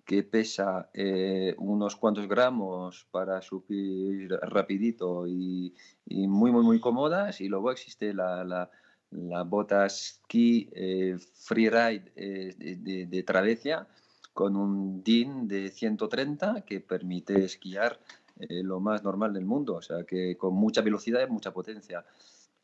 que 0.04 0.24
pesa 0.24 0.90
eh, 0.94 1.56
unos 1.58 1.96
cuantos 1.96 2.28
gramos 2.28 3.08
para 3.12 3.42
subir 3.42 4.30
rapidito 4.42 5.26
y, 5.26 5.74
muy, 6.06 6.52
muy, 6.52 6.64
muy 6.64 6.80
cómodas. 6.82 7.40
Y 7.40 7.48
luego 7.48 7.72
existe 7.72 8.14
la, 8.14 8.44
la, 8.44 9.44
bota 9.44 9.88
ski 9.88 10.70
eh, 10.74 11.18
freeride 11.34 12.12
de, 12.14 13.08
de, 13.10 13.24
travesía 13.24 13.88
con 14.34 14.58
un 14.58 15.02
DIN 15.02 15.48
de 15.48 15.70
130 15.70 16.66
que 16.66 16.82
permite 16.82 17.46
esquiar 17.46 18.02
lo 18.38 18.82
más 18.82 19.02
normal 19.02 19.34
del 19.34 19.46
mundo, 19.46 19.76
o 19.76 19.82
sea 19.82 20.04
que 20.04 20.36
con 20.36 20.54
mucha 20.56 20.82
velocidad 20.82 21.26
y 21.26 21.32
mucha 21.32 21.54
potencia. 21.54 22.04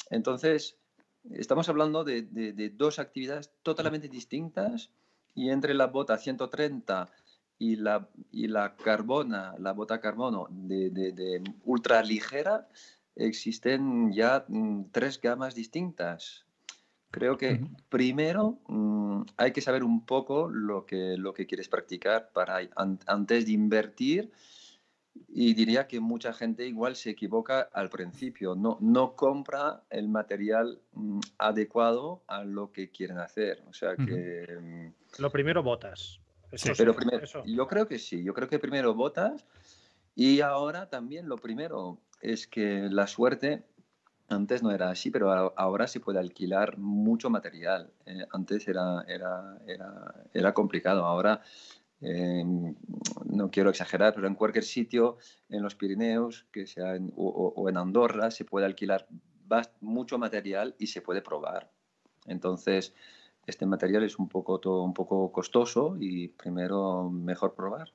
Entonces, 0.10 0.81
estamos 1.30 1.70
hablando 1.70 2.04
de, 2.04 2.74
dos 2.76 3.00
actividades 3.00 3.52
totalmente 3.64 4.08
distintas 4.08 4.92
y 5.36 5.50
entre 5.50 5.74
la 5.74 5.88
bota 5.88 6.18
130 6.18 7.10
y 7.60 7.76
la, 7.76 8.10
y 8.32 8.48
la 8.48 8.76
carbona, 8.76 9.56
la 9.60 9.74
bota 9.74 10.02
carbono 10.02 10.48
de, 10.50 11.44
ultra 11.64 12.02
ligera, 12.04 12.68
existen 13.16 14.12
ya 14.14 14.46
mm, 14.48 14.86
tres 14.92 15.22
gamas 15.22 15.54
distintas. 15.54 16.46
Creo 17.12 17.38
que 17.38 17.62
primero 17.90 18.60
mm, 18.68 19.24
hay 19.38 19.52
que 19.52 19.62
saber 19.62 19.84
un 19.84 20.06
poco 20.06 20.50
lo 20.50 20.86
que, 20.86 21.18
lo 21.18 21.34
que 21.34 21.46
quieres 21.46 21.68
practicar 21.68 22.32
para 22.32 22.62
antes 23.06 23.46
de 23.46 23.52
invertir 23.52 24.32
y 25.28 25.54
diría 25.54 25.88
que 25.88 26.00
mucha 26.00 26.34
gente 26.34 26.66
igual 26.68 26.96
se 26.96 27.12
equivoca 27.12 27.70
al 27.74 27.90
principio, 27.90 28.56
no, 28.56 28.78
no 28.82 29.16
compra 29.16 29.84
el 29.90 30.08
material 30.10 30.80
mm, 30.94 31.20
adecuado 31.38 32.24
a 32.28 32.44
lo 32.44 32.72
que 32.72 32.90
quieren 32.90 33.18
hacer. 33.18 33.64
O 33.70 33.74
sea 33.74 33.96
que... 33.96 34.46
Mm, 34.62 35.22
lo 35.22 35.32
primero 35.32 35.64
botas. 35.64 36.20
sí, 36.54 36.72
pero 36.78 36.94
primero, 36.96 37.26
yo 37.46 37.68
creo 37.68 37.88
que 37.88 37.98
sí, 37.98 38.24
yo 38.24 38.34
creo 38.34 38.48
que 38.48 38.60
primero 38.60 38.94
botas 38.94 39.46
y 40.16 40.42
ahora 40.42 40.90
también 40.90 41.30
lo 41.30 41.38
primero 41.38 41.98
es 42.22 42.48
que 42.48 42.88
la 42.90 43.08
suerte, 43.08 43.64
antes 44.28 44.62
no 44.62 44.72
era 44.72 44.90
así, 44.90 45.12
pero 45.12 45.54
ahora 45.58 45.88
se 45.88 46.00
puede 46.00 46.20
alquilar 46.20 46.78
mucho 46.78 47.30
material. 47.30 47.92
Eh, 48.06 48.26
antes 48.32 48.68
era, 48.68 49.04
era, 49.08 49.58
era, 49.68 50.16
era 50.34 50.54
complicado, 50.54 51.06
ahora 51.06 51.42
no 52.02 53.52
quiero 53.52 53.70
exagerar, 53.70 54.14
pero 54.16 54.28
en 54.28 54.36
cualquier 54.36 54.64
sitio 54.64 55.18
en 55.50 55.62
los 55.62 55.76
Pirineos 55.76 56.48
que 56.52 56.66
sea 56.66 56.96
o, 57.16 57.70
en 57.70 57.78
Andorra 57.78 58.32
se 58.32 58.46
puede 58.46 58.66
alquilar 58.66 59.08
mucho 59.82 60.18
material 60.18 60.76
y 60.80 60.88
se 60.88 61.02
puede 61.02 61.22
probar. 61.22 61.70
Entonces, 62.26 62.96
este 63.46 63.66
material 63.66 64.04
es 64.04 64.18
un 64.18 64.30
poco, 64.30 64.60
un 64.84 64.94
poco 64.94 65.32
costoso 65.32 65.98
y 66.00 66.30
primero 66.30 67.10
mejor 67.10 67.54
probar. 67.54 67.92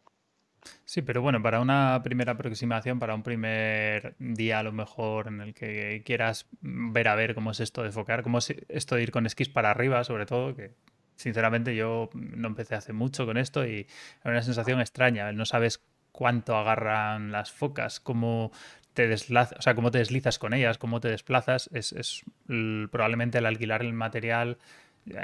Sí, 0.85 1.03
pero 1.03 1.23
bueno, 1.23 1.43
para 1.43 1.61
una 1.61 2.01
primera 2.03 2.33
aproximación, 2.33 2.99
para 2.99 3.15
un 3.15 3.23
primer 3.23 4.17
día 4.19 4.59
a 4.59 4.63
lo 4.63 4.73
mejor 4.73 5.29
en 5.29 5.41
el 5.41 5.55
que 5.55 6.03
quieras 6.05 6.47
ver 6.61 7.09
a 7.09 7.15
ver 7.15 7.35
cómo 7.35 7.53
es 7.53 7.61
esto 7.61 7.83
de 7.83 7.93
focar, 7.93 8.23
cómo 8.23 8.39
es 8.39 8.55
esto 8.69 8.97
de 8.97 9.03
ir 9.03 9.13
con 9.13 9.27
esquís 9.27 9.49
para 9.49 9.71
arriba, 9.71 10.03
sobre 10.05 10.27
todo, 10.27 10.55
que 10.55 10.75
Sinceramente, 11.17 11.75
yo 11.75 12.11
no 12.15 12.49
empecé 12.49 12.75
hace 12.75 12.93
mucho 12.93 13.27
con 13.27 13.39
esto 13.39 13.67
y 13.67 13.81
es 13.81 14.25
una 14.25 14.43
sensación 14.43 14.81
extraña. 14.81 15.33
No 15.33 15.47
sabes 15.47 15.83
cuánto 16.13 16.57
agarran 16.57 17.33
las 17.33 17.53
focas, 17.53 18.01
cómo 18.01 18.53
te 18.93 19.07
deslazas, 19.07 19.59
o 19.59 19.63
sea, 19.63 19.75
cómo 19.75 19.91
te 19.91 19.99
deslizas 19.99 20.39
con 20.39 20.55
ellas, 20.55 20.79
cómo 20.79 21.01
te 21.01 21.09
desplazas. 21.09 21.71
Es, 21.73 22.23
probablemente 22.91 23.39
el 23.39 23.47
alquilar 23.47 23.83
el 23.83 23.93
material. 23.93 24.59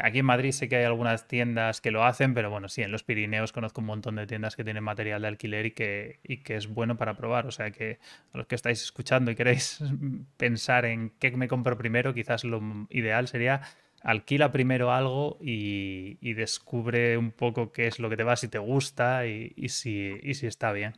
Aquí 0.03 0.21
en 0.21 0.27
Madrid 0.27 0.53
sé 0.53 0.69
que 0.69 0.77
hay 0.77 0.85
algunas 0.85 1.27
tiendas 1.27 1.81
que 1.81 1.91
lo 1.91 2.05
hacen, 2.05 2.35
pero 2.35 2.51
bueno, 2.51 2.69
sí, 2.69 2.83
en 2.83 2.93
los 2.93 3.03
Pirineos 3.03 3.53
conozco 3.53 3.81
un 3.81 3.89
montón 3.89 4.15
de 4.17 4.27
tiendas 4.27 4.55
que 4.55 4.65
tienen 4.65 4.85
material 4.85 5.23
de 5.23 5.29
alquiler 5.29 5.67
y 5.67 5.71
que, 5.73 6.21
y 6.23 6.39
que 6.39 6.57
es 6.57 6.69
bueno 6.69 6.97
para 6.97 7.17
probar. 7.17 7.47
O 7.47 7.51
sea 7.51 7.71
que 7.71 7.99
a 8.33 8.39
los 8.39 8.47
que 8.47 8.55
estáis 8.55 8.83
escuchando 8.83 9.31
y 9.31 9.35
queréis 9.35 9.83
pensar 10.37 10.85
en 10.85 11.11
qué 11.19 11.33
me 11.33 11.49
compro 11.49 11.77
primero, 11.77 12.15
quizás 12.15 12.45
lo 12.45 12.63
ideal 12.91 13.29
sería 13.29 13.63
alquila 14.03 14.53
primero 14.53 14.91
algo 14.91 15.39
y, 15.41 16.33
descubre 16.35 17.17
un 17.19 17.31
poco 17.31 17.73
qué 17.73 17.87
es 17.87 17.99
lo 17.99 18.09
que 18.11 18.17
te 18.17 18.25
va, 18.25 18.37
si 18.37 18.49
te 18.49 18.59
gusta 18.59 19.27
y, 19.27 19.69
si, 19.69 20.35
si, 20.35 20.47
está 20.47 20.73
bien. 20.73 20.95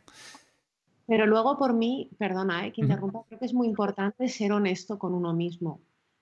Pero 1.07 1.27
luego 1.27 1.57
por 1.57 1.73
mí, 1.73 2.09
perdona, 2.17 2.65
eh, 2.65 2.71
que 2.71 2.81
interrumpa, 2.81 3.23
creo 3.27 3.39
que 3.39 3.45
es 3.45 3.53
muy 3.53 3.67
importante 3.67 4.27
ser 4.27 4.51
honesto 4.51 4.97
con 4.97 5.13
uno 5.13 5.33
mismo. 5.33 5.81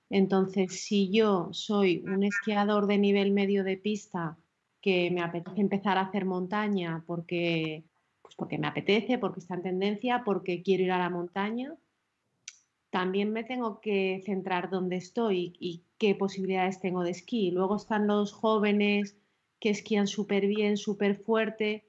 Entonces, 0.10 0.84
si 0.84 1.10
yo 1.10 1.50
soy 1.54 2.04
un 2.06 2.24
esquiador 2.24 2.88
de 2.88 2.98
nivel 2.98 3.32
medio 3.32 3.64
de 3.64 3.78
pista 3.78 4.38
que 4.82 5.10
me 5.12 5.22
apetece 5.22 5.62
empezar 5.62 5.98
a 5.98 6.02
hacer 6.02 6.26
montaña 6.26 7.04
porque 7.08 7.86
pues 8.22 8.36
porque 8.36 8.58
me 8.58 8.68
apetece, 8.68 9.18
porque 9.18 9.40
está 9.40 9.56
en 9.56 9.64
tendencia, 9.64 10.24
porque 10.26 10.64
quiero 10.64 10.84
ir 10.84 10.92
a 10.92 10.98
la 10.98 11.10
montaña. 11.10 11.76
También 12.90 13.32
me 13.32 13.44
tengo 13.44 13.80
que 13.80 14.22
centrar 14.26 14.70
dónde 14.70 14.98
estoy 14.98 15.56
y 15.60 15.84
qué 16.04 16.16
posibilidades 16.16 16.82
tengo 16.82 17.02
de 17.02 17.12
esquí. 17.12 17.50
Luego 17.52 17.78
están 17.78 18.08
los 18.08 18.34
jóvenes 18.34 19.16
que 19.62 19.70
esquían 19.70 20.06
súper 20.06 20.48
bien, 20.48 20.76
súper 20.76 21.16
fuerte. 21.16 21.86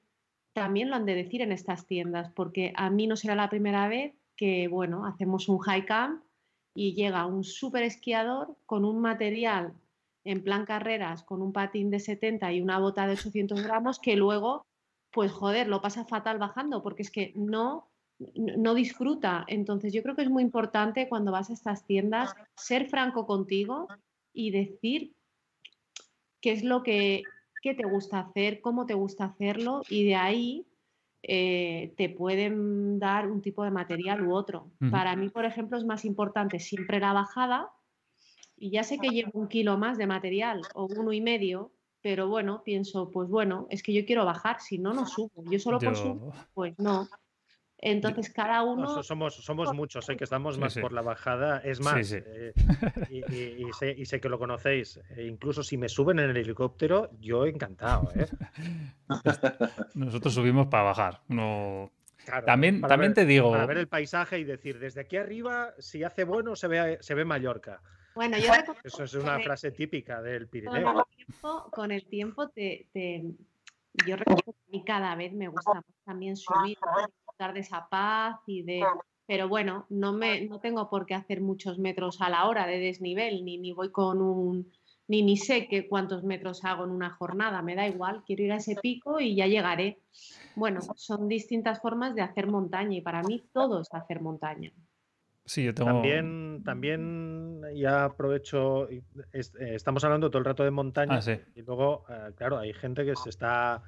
También 0.53 0.89
lo 0.89 0.95
han 0.95 1.05
de 1.05 1.17
decir 1.17 1.43
en 1.43 1.51
estas 1.51 1.89
tiendas, 1.89 2.31
porque 2.31 2.73
a 2.77 2.91
mí 2.91 3.09
no 3.09 3.17
será 3.17 3.35
la 3.35 3.51
primera 3.51 3.89
vez 3.89 4.15
que, 4.37 4.69
bueno, 4.69 5.05
hacemos 5.05 5.49
un 5.49 5.59
high 5.59 5.85
camp 5.85 6.23
y 6.77 6.95
llega 6.95 7.27
un 7.27 7.43
súper 7.43 7.83
esquiador 7.83 8.57
con 8.67 8.85
un 8.85 9.01
material 9.01 9.75
en 10.23 10.45
plan 10.45 10.65
carreras, 10.65 11.25
con 11.25 11.43
un 11.43 11.53
patín 11.53 11.91
de 11.91 11.99
70 11.99 12.53
y 12.53 12.63
una 12.63 12.79
bota 12.79 13.09
de 13.09 13.15
800 13.15 13.65
gramos, 13.65 13.99
que 13.99 14.15
luego, 14.15 14.65
pues 15.11 15.33
joder, 15.33 15.67
lo 15.67 15.83
pasa 15.83 16.05
fatal 16.05 16.39
bajando, 16.39 16.85
porque 16.85 17.03
es 17.03 17.11
que 17.11 17.33
no, 17.35 17.89
no 18.35 18.75
disfruta. 18.75 19.45
Entonces 19.49 19.93
yo 19.93 20.03
creo 20.03 20.15
que 20.17 20.23
es 20.23 20.31
muy 20.31 20.43
importante 20.43 21.09
cuando 21.09 21.33
vas 21.33 21.51
a 21.51 21.53
estas 21.55 21.87
tiendas 21.87 22.35
ser 22.57 22.89
franco 22.89 23.27
contigo 23.27 23.89
y 24.33 24.51
decir 24.51 25.13
qué 26.41 26.53
es 26.53 26.65
lo 26.65 26.83
que 26.83 27.27
qué 27.65 27.73
te 27.73 27.87
gusta 27.87 28.19
hacer, 28.19 28.61
cómo 28.61 28.85
te 28.85 28.93
gusta 28.93 29.25
hacerlo 29.25 29.81
y 29.89 30.05
de 30.05 30.17
ahí 30.17 30.67
eh, 31.23 31.95
te 31.97 32.11
pueden 32.11 32.99
dar 32.99 33.31
un 33.31 33.41
tipo 33.41 33.65
de 33.65 33.71
material 33.71 34.23
u 34.23 34.35
otro. 34.35 34.71
Para 34.91 35.17
mí, 35.17 35.31
por 35.31 35.47
ejemplo, 35.47 35.79
es 35.79 35.85
más 35.87 36.05
importante 36.05 36.61
siempre 36.61 37.01
la 37.01 37.15
bajada 37.15 37.71
y 38.59 38.69
ya 38.69 38.83
sé 38.83 38.99
que 38.99 39.13
llevo 39.13 39.31
un 39.33 39.49
kilo 39.49 39.79
más 39.79 39.97
de 39.97 40.07
material 40.07 40.61
o 40.75 40.85
uno 40.85 41.15
y 41.15 41.23
medio, 41.23 41.73
pero 42.03 42.29
bueno, 42.29 42.63
pienso, 42.63 43.11
pues 43.11 43.31
bueno, 43.31 43.67
es 43.71 43.83
que 43.83 43.95
yo 43.95 44.05
quiero 44.05 44.27
bajar, 44.27 44.61
si 44.61 44.77
no, 44.77 44.93
no 44.93 45.07
subo. 45.07 45.43
Yo 45.51 45.59
solo 45.59 45.79
por 45.79 45.97
subir, 45.97 46.21
pues 46.53 46.79
no. 46.79 47.09
Entonces 47.85 48.33
cada 48.33 48.63
uno... 48.63 49.03
somos, 49.03 49.35
somos 49.35 49.75
muchos, 49.75 50.07
sé 50.07 50.17
que 50.17 50.25
estamos 50.25 50.59
más 50.59 50.77
por 50.79 50.93
la 50.93 51.03
bajada. 51.03 51.59
Es 51.59 51.81
más, 51.81 52.13
eh, 52.13 52.55
y, 53.11 54.05
sé, 54.07 54.21
que 54.21 54.29
lo 54.31 54.39
conocéis, 54.39 54.99
e 55.15 55.25
incluso 55.27 55.63
si 55.63 55.77
me 55.77 55.91
suben 55.91 56.19
en 56.19 56.31
el 56.31 56.37
helicóptero, 56.39 57.11
yo 57.21 57.45
encantado. 57.45 58.11
¿eh? 58.17 58.27
Nosotros 59.95 60.33
subimos 60.33 60.69
para 60.69 60.85
bajar. 60.85 61.21
No... 61.29 61.93
también 62.47 62.81
también 62.81 63.13
te 63.13 63.27
digo... 63.27 63.51
Para 63.51 63.67
ver 63.67 63.79
el 63.79 63.89
paisaje 63.89 64.39
y 64.39 64.45
decir, 64.45 64.79
desde 64.79 65.03
aquí 65.03 65.19
arriba, 65.19 65.75
si 65.79 66.05
hace 66.05 66.25
bueno, 66.25 66.57
se 66.57 66.69
ve, 66.69 66.99
se 67.03 67.15
ve 67.15 67.27
Mallorca. 67.27 67.83
Bueno, 68.15 68.39
yo 68.39 68.51
Eso 68.85 69.05
es 69.05 69.15
una 69.15 69.39
frase 69.41 69.73
típica 69.73 70.23
del 70.23 70.49
Pirineo. 70.49 71.07
Con 71.71 71.91
el 71.91 72.07
tiempo, 72.07 72.49
te, 72.49 72.87
yo 74.07 74.17
recuerdo 74.17 74.43
que 74.43 74.51
a 74.51 74.71
mí 74.71 74.85
cada 74.87 75.15
vez 75.17 75.35
me 75.35 75.49
gusta 75.49 75.75
más 75.75 75.85
también 76.07 76.35
subir 76.35 76.79
de 77.39 77.61
esa 77.61 77.89
paz 77.89 78.37
y 78.47 78.63
de... 78.63 78.83
Pero 79.27 79.49
bueno, 79.49 79.87
no, 79.89 80.13
me, 80.13 80.47
no 80.47 80.61
tengo 80.61 80.91
por 80.91 81.07
qué 81.07 81.15
hacer 81.15 81.41
muchos 81.41 81.79
metros 81.79 82.21
a 82.21 82.29
la 82.29 82.47
hora 82.47 82.67
de 82.67 82.79
desnivel, 82.79 83.45
ni, 83.45 83.59
ni 83.59 83.73
voy 83.73 83.91
con 83.91 84.21
un... 84.21 84.73
Ni, 85.07 85.23
ni 85.23 85.37
sé 85.37 85.69
qué 85.69 85.87
cuántos 85.87 86.25
metros 86.25 86.65
hago 86.65 86.85
en 86.85 86.91
una 86.91 87.11
jornada, 87.11 87.61
me 87.61 87.75
da 87.75 87.87
igual, 87.87 88.23
quiero 88.25 88.43
ir 88.43 88.53
a 88.53 88.57
ese 88.57 88.75
pico 88.77 89.21
y 89.21 89.35
ya 89.37 89.47
llegaré. 89.47 89.99
Bueno, 90.57 90.81
son 90.97 91.29
distintas 91.29 91.83
formas 91.83 92.15
de 92.15 92.23
hacer 92.23 92.47
montaña 92.47 92.97
y 92.97 93.03
para 93.03 93.23
mí 93.23 93.45
todo 93.53 93.83
es 93.83 93.93
hacer 93.93 94.23
montaña. 94.23 94.73
Sí, 95.45 95.63
yo 95.63 95.75
tengo... 95.75 95.91
También, 95.91 96.63
también 96.65 97.61
ya 97.75 98.07
aprovecho, 98.07 98.89
eh, 98.89 99.03
estamos 99.59 100.03
hablando 100.05 100.31
todo 100.31 100.39
el 100.39 100.47
rato 100.47 100.65
de 100.65 100.71
montaña 100.71 101.21
ah, 101.23 101.39
y 101.55 101.63
luego, 101.63 102.07
eh, 102.09 102.33
claro, 102.35 102.59
hay 102.59 102.73
gente 102.73 103.05
que 103.05 103.15
se 103.15 103.29
está 103.29 103.83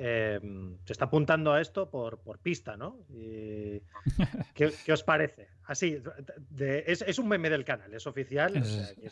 Em, 0.00 0.78
se 0.84 0.92
está 0.92 1.06
apuntando 1.06 1.52
a 1.52 1.60
esto 1.60 1.90
por, 1.90 2.20
por 2.20 2.38
pista, 2.38 2.76
¿no? 2.76 3.00
¿qué, 4.54 4.92
os 4.92 5.02
parece? 5.02 5.48
Así, 5.64 6.00
es, 6.56 7.18
un 7.18 7.26
meme 7.26 7.50
del 7.50 7.64
canal, 7.64 7.92
es 7.92 8.06
oficial, 8.06 8.62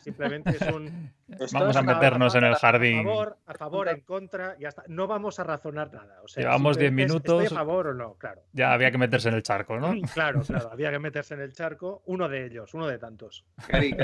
simplemente 0.01 0.51
es 0.51 0.63
un... 0.73 1.11
Vamos 1.53 1.75
a 1.75 1.83
meternos 1.83 2.37
en 2.37 2.45
el 2.45 2.55
jardín. 2.55 3.01
A 3.01 3.03
favor, 3.03 3.39
a 3.47 3.55
favor, 3.55 3.89
en 3.89 4.01
contra, 4.03 4.57
ya 4.61 4.69
está. 4.69 4.85
No 4.87 5.09
vamos 5.09 5.41
a 5.41 5.45
razonar 5.45 5.93
nada. 5.93 6.23
Llevamos 6.37 6.79
10 6.79 6.93
minutos. 6.93 7.43
¿Estoy 7.43 7.57
a 7.57 7.59
favor 7.59 7.89
o 7.89 7.95
no? 7.95 8.15
Claro. 8.15 8.43
Ya 8.53 8.73
había 8.73 8.93
que 8.93 8.99
meterse 8.99 9.29
en 9.29 9.35
el 9.35 9.43
charco, 9.43 9.81
¿no? 9.81 9.93
Claro, 10.15 10.43
claro, 10.43 10.71
había 10.71 10.93
que 10.93 11.01
meterse 11.01 11.35
en 11.35 11.41
el 11.41 11.53
charco. 11.53 12.05
Uno 12.07 12.29
de 12.29 12.47
ellos, 12.47 12.73
uno 12.75 12.87
de 12.87 12.99
tantos. 12.99 13.45
Cari, 13.67 13.97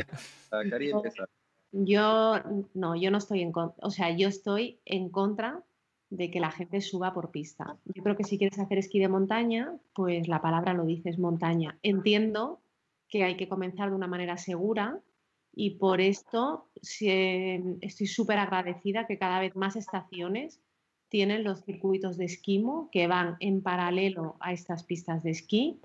Cari 0.51 0.91
empieza. 0.91 1.27
Yo 1.71 2.43
no, 2.75 2.97
yo 2.97 3.11
no 3.13 3.19
estoy 3.19 3.41
en 3.41 3.53
contra, 3.53 3.87
o 3.87 3.91
sea, 3.91 4.11
yo 4.15 4.29
estoy 4.29 4.81
en 4.85 5.09
contra 5.09 5.63
de 6.13 6.31
que 6.31 6.41
la 6.41 6.51
gente 6.51 6.83
suba 6.83 7.15
por 7.15 7.31
pista. 7.31 7.79
Yo 7.87 8.03
creo 8.03 8.17
que 8.17 8.25
si 8.25 8.37
quieres 8.37 8.59
hacer 8.59 8.77
esquí 8.77 8.99
de 8.99 9.09
montaña, 9.09 9.75
pues 9.95 10.29
la 10.29 10.43
palabra 10.43 10.75
lo 10.75 10.85
dice, 10.85 11.09
es 11.09 11.19
montaña. 11.19 11.79
Entiendo 11.83 12.61
que 13.09 13.25
hay 13.25 13.39
que 13.39 13.49
comenzar 13.49 13.89
de 13.89 13.97
una 13.97 14.09
manera 14.09 14.37
segura 14.37 15.01
y 15.55 15.71
por 15.77 16.03
esto 16.03 16.69
estoy 16.83 18.07
súper 18.07 18.39
agradecida 18.39 19.07
que 19.07 19.17
cada 19.17 19.41
vez 19.41 19.57
más 19.57 19.75
estaciones 19.75 20.61
tienen 21.09 21.45
los 21.45 21.65
circuitos 21.65 22.19
de 22.19 22.27
esquimo 22.27 22.91
que 22.93 23.07
van 23.07 23.37
en 23.41 23.63
paralelo 23.63 24.37
a 24.41 24.53
estas 24.53 24.85
pistas 24.85 25.23
de 25.23 25.31
esquí 25.31 25.81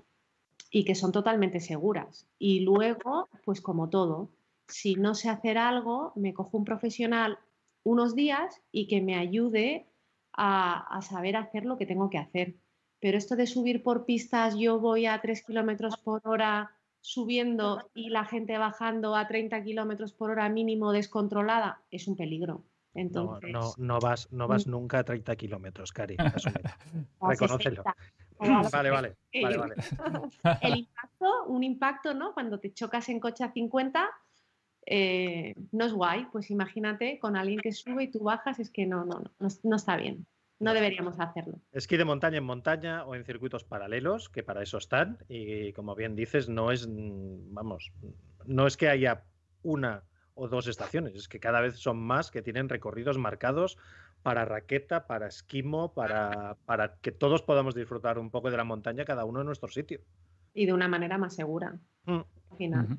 y 0.70 0.84
que 0.84 0.94
son 0.94 1.10
totalmente 1.10 1.60
seguras. 1.60 2.28
Y 2.38 2.60
luego, 2.60 3.30
pues 3.46 3.62
como 3.62 3.88
todo, 3.88 4.28
si 4.66 4.94
no 4.94 5.14
sé 5.14 5.30
hacer 5.30 5.56
algo, 5.56 6.12
me 6.16 6.34
cojo 6.34 6.58
un 6.58 6.66
profesional 6.66 7.38
unos 7.82 8.14
días 8.14 8.60
y 8.70 8.88
que 8.88 9.00
me 9.00 9.16
ayude 9.16 9.86
a, 10.38 11.00
saber 11.02 11.36
hacer 11.36 11.64
lo 11.64 11.76
que 11.76 11.86
tengo 11.86 12.08
que 12.08 12.18
hacer. 12.18 12.54
Pero 13.00 13.18
esto 13.18 13.36
de 13.36 13.46
subir 13.46 13.82
por 13.82 14.06
pistas, 14.06 14.56
yo 14.56 14.80
voy 14.80 15.06
a 15.06 15.20
3 15.20 15.44
kilómetros 15.44 15.96
por 15.98 16.20
hora 16.24 16.72
subiendo 17.00 17.90
y 17.94 18.10
la 18.10 18.24
gente 18.24 18.58
bajando 18.58 19.14
a 19.14 19.28
30 19.28 19.62
kilómetros 19.62 20.12
por 20.12 20.30
hora 20.30 20.48
mínimo 20.48 20.92
descontrolada, 20.92 21.82
es 21.90 22.08
un 22.08 22.16
peligro. 22.16 22.64
Entonces, 22.94 23.52
no, 23.52 23.72
no, 23.76 24.00
vas, 24.00 24.32
no 24.32 24.48
vas 24.48 24.66
mm. 24.66 24.70
nunca 24.70 24.98
a 25.00 25.04
30 25.04 25.36
kilómetros, 25.36 25.92
Cari. 25.92 26.16
Reconócelo. 27.20 27.84
Vale, 28.38 28.90
vale, 28.90 29.16
vale, 29.42 29.56
vale. 29.56 29.74
El 30.62 30.78
impacto, 30.78 31.44
un 31.46 31.62
impacto, 31.62 32.14
¿no? 32.14 32.32
Cuando 32.32 32.58
te 32.58 32.72
chocas 32.72 33.08
en 33.08 33.20
coche 33.20 33.44
a 33.44 33.52
50, 33.52 34.08
eh, 34.90 35.54
no 35.72 35.84
es 35.84 35.92
guay. 35.92 36.26
Pues 36.32 36.50
imagínate 36.50 37.18
con 37.18 37.36
alguien 37.36 37.60
que 37.60 37.72
sube 37.72 38.04
y 38.04 38.10
tú 38.10 38.20
bajas, 38.20 38.58
es 38.58 38.70
que 38.70 38.86
no, 38.86 39.04
no, 39.04 39.22
no, 39.38 39.48
no 39.62 39.76
está 39.76 39.96
bien. 39.96 40.26
No 40.60 40.74
deberíamos 40.74 41.20
hacerlo. 41.20 41.60
Esquí 41.72 41.96
de 41.96 42.04
montaña 42.04 42.38
en 42.38 42.44
montaña 42.44 43.04
o 43.04 43.14
en 43.14 43.24
circuitos 43.24 43.64
paralelos, 43.64 44.28
que 44.28 44.42
para 44.42 44.62
eso 44.62 44.78
están. 44.78 45.18
Y 45.28 45.72
como 45.72 45.94
bien 45.94 46.16
dices, 46.16 46.48
no 46.48 46.72
es, 46.72 46.88
mm, 46.88 47.54
vamos, 47.54 47.92
no 48.46 48.66
es 48.66 48.76
que 48.76 48.88
haya 48.88 49.24
una 49.62 50.02
o 50.34 50.48
dos 50.48 50.66
estaciones, 50.68 51.14
es 51.14 51.28
que 51.28 51.40
cada 51.40 51.60
vez 51.60 51.76
son 51.78 51.98
más 51.98 52.30
que 52.30 52.42
tienen 52.42 52.68
recorridos 52.68 53.18
marcados 53.18 53.76
para 54.22 54.44
raqueta, 54.44 55.06
para 55.06 55.26
esquimo, 55.26 55.92
para, 55.92 56.56
para 56.64 56.96
que 56.96 57.12
todos 57.12 57.42
podamos 57.42 57.74
disfrutar 57.74 58.18
un 58.18 58.30
poco 58.30 58.50
de 58.50 58.56
la 58.56 58.64
montaña, 58.64 59.04
cada 59.04 59.24
uno 59.24 59.40
en 59.40 59.46
nuestro 59.46 59.68
sitio. 59.68 60.00
Y 60.54 60.66
de 60.66 60.72
una 60.72 60.88
manera 60.88 61.18
más 61.18 61.34
segura. 61.34 61.78
Mm. 62.04 62.20
Al 62.50 62.56
final. 62.56 62.98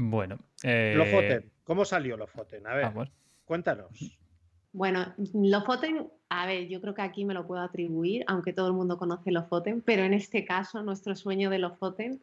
Bueno. 0.00 0.38
Eh... 0.62 0.94
Lofoten. 0.96 1.50
¿Cómo 1.64 1.84
salió 1.84 2.16
Lofoten? 2.16 2.64
A 2.68 2.74
ver, 2.74 2.84
ah, 2.84 3.04
cuéntanos. 3.44 3.88
Bueno, 4.72 5.12
Lofoten, 5.34 6.08
a 6.28 6.46
ver, 6.46 6.68
yo 6.68 6.80
creo 6.80 6.94
que 6.94 7.02
aquí 7.02 7.24
me 7.24 7.34
lo 7.34 7.48
puedo 7.48 7.60
atribuir, 7.60 8.22
aunque 8.28 8.52
todo 8.52 8.68
el 8.68 8.74
mundo 8.74 8.96
conoce 8.96 9.32
Lofoten, 9.32 9.82
pero 9.82 10.04
en 10.04 10.14
este 10.14 10.44
caso, 10.44 10.82
nuestro 10.84 11.16
sueño 11.16 11.50
de 11.50 11.58
Lofoten, 11.58 12.22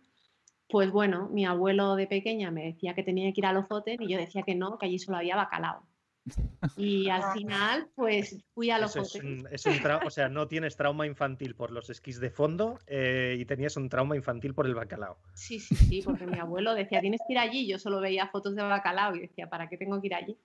pues 0.69 0.89
bueno, 0.89 1.27
mi 1.29 1.45
abuelo 1.45 1.95
de 1.95 2.07
pequeña 2.07 2.49
me 2.49 2.63
decía 2.63 2.95
que 2.95 3.03
tenía 3.03 3.31
que 3.33 3.41
ir 3.41 3.45
a 3.45 3.51
Lofoten 3.51 4.01
y 4.01 4.07
yo 4.07 4.17
decía 4.17 4.43
que 4.43 4.55
no, 4.55 4.77
que 4.77 4.85
allí 4.85 4.97
solo 4.97 5.17
había 5.17 5.35
bacalao. 5.35 5.83
Y 6.75 7.09
al 7.09 7.33
final, 7.33 7.87
pues 7.95 8.43
fui 8.53 8.71
a 8.71 8.79
los 8.79 8.95
es 8.95 9.67
o 10.03 10.09
sea, 10.09 10.29
no 10.29 10.47
tienes 10.47 10.75
trauma 10.75 11.05
infantil 11.05 11.55
por 11.55 11.71
los 11.71 11.89
esquís 11.89 12.19
de 12.19 12.31
fondo 12.31 12.79
eh, 12.87 13.37
y 13.39 13.45
tenías 13.45 13.77
un 13.77 13.89
trauma 13.89 14.15
infantil 14.15 14.53
por 14.53 14.65
el 14.65 14.73
bacalao. 14.73 15.17
Sí, 15.33 15.59
sí, 15.59 15.75
sí, 15.75 16.01
porque 16.03 16.25
mi 16.25 16.39
abuelo 16.39 16.73
decía, 16.73 17.01
tienes 17.01 17.21
que 17.27 17.33
ir 17.33 17.39
allí. 17.39 17.67
Yo 17.67 17.77
solo 17.77 18.01
veía 18.01 18.27
fotos 18.27 18.55
de 18.55 18.63
bacalao 18.63 19.15
y 19.15 19.21
decía, 19.21 19.49
¿para 19.49 19.69
qué 19.69 19.77
tengo 19.77 20.01
que 20.01 20.07
ir 20.07 20.15
allí? 20.15 20.37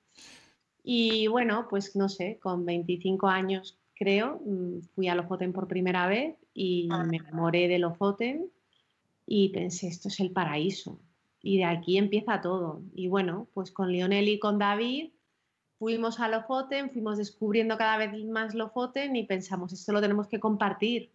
Y 0.82 1.26
bueno, 1.28 1.66
pues 1.68 1.96
no 1.96 2.08
sé, 2.08 2.38
con 2.40 2.64
25 2.64 3.28
años 3.28 3.78
creo, 3.94 4.40
mm, 4.44 4.80
fui 4.94 5.08
a 5.08 5.14
Lofoten 5.14 5.52
por 5.52 5.68
primera 5.68 6.06
vez 6.06 6.36
y 6.54 6.88
me 7.08 7.18
enamoré 7.18 7.68
de 7.68 7.78
Lofoten 7.78 8.50
y 9.26 9.50
pensé, 9.50 9.88
esto 9.88 10.08
es 10.08 10.20
el 10.20 10.32
paraíso. 10.32 10.98
Y 11.42 11.58
de 11.58 11.64
aquí 11.64 11.96
empieza 11.96 12.40
todo. 12.40 12.82
Y 12.94 13.08
bueno, 13.08 13.48
pues 13.54 13.70
con 13.70 13.90
Lionel 13.90 14.28
y 14.28 14.38
con 14.38 14.58
David 14.58 15.10
fuimos 15.80 16.20
a 16.20 16.28
Lofoten, 16.28 16.90
fuimos 16.90 17.16
descubriendo 17.16 17.78
cada 17.78 17.96
vez 17.96 18.12
más 18.26 18.54
Lofoten 18.54 19.16
y 19.16 19.24
pensamos, 19.24 19.72
esto 19.72 19.92
lo 19.92 20.02
tenemos 20.02 20.28
que 20.28 20.38
compartir 20.38 21.10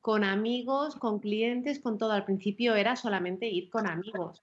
con 0.00 0.24
amigos, 0.24 0.96
con 0.96 1.20
clientes, 1.20 1.78
con 1.78 1.98
todo. 1.98 2.10
Al 2.10 2.24
principio 2.24 2.74
era 2.74 2.96
solamente 2.96 3.48
ir 3.48 3.70
con 3.70 3.86
amigos. 3.86 4.42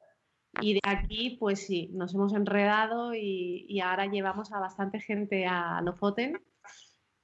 Y 0.61 0.76
de 0.76 0.80
aquí, 0.84 1.36
pues 1.38 1.67
sí, 1.67 1.89
nos 1.91 2.15
hemos 2.15 2.34
enredado 2.34 3.13
y, 3.13 3.82
ahora 3.82 4.05
llevamos 4.05 4.53
a 4.53 4.59
bastante 4.59 5.01
gente 5.01 5.45
a 5.45 5.82
Lofoten. 5.82 6.41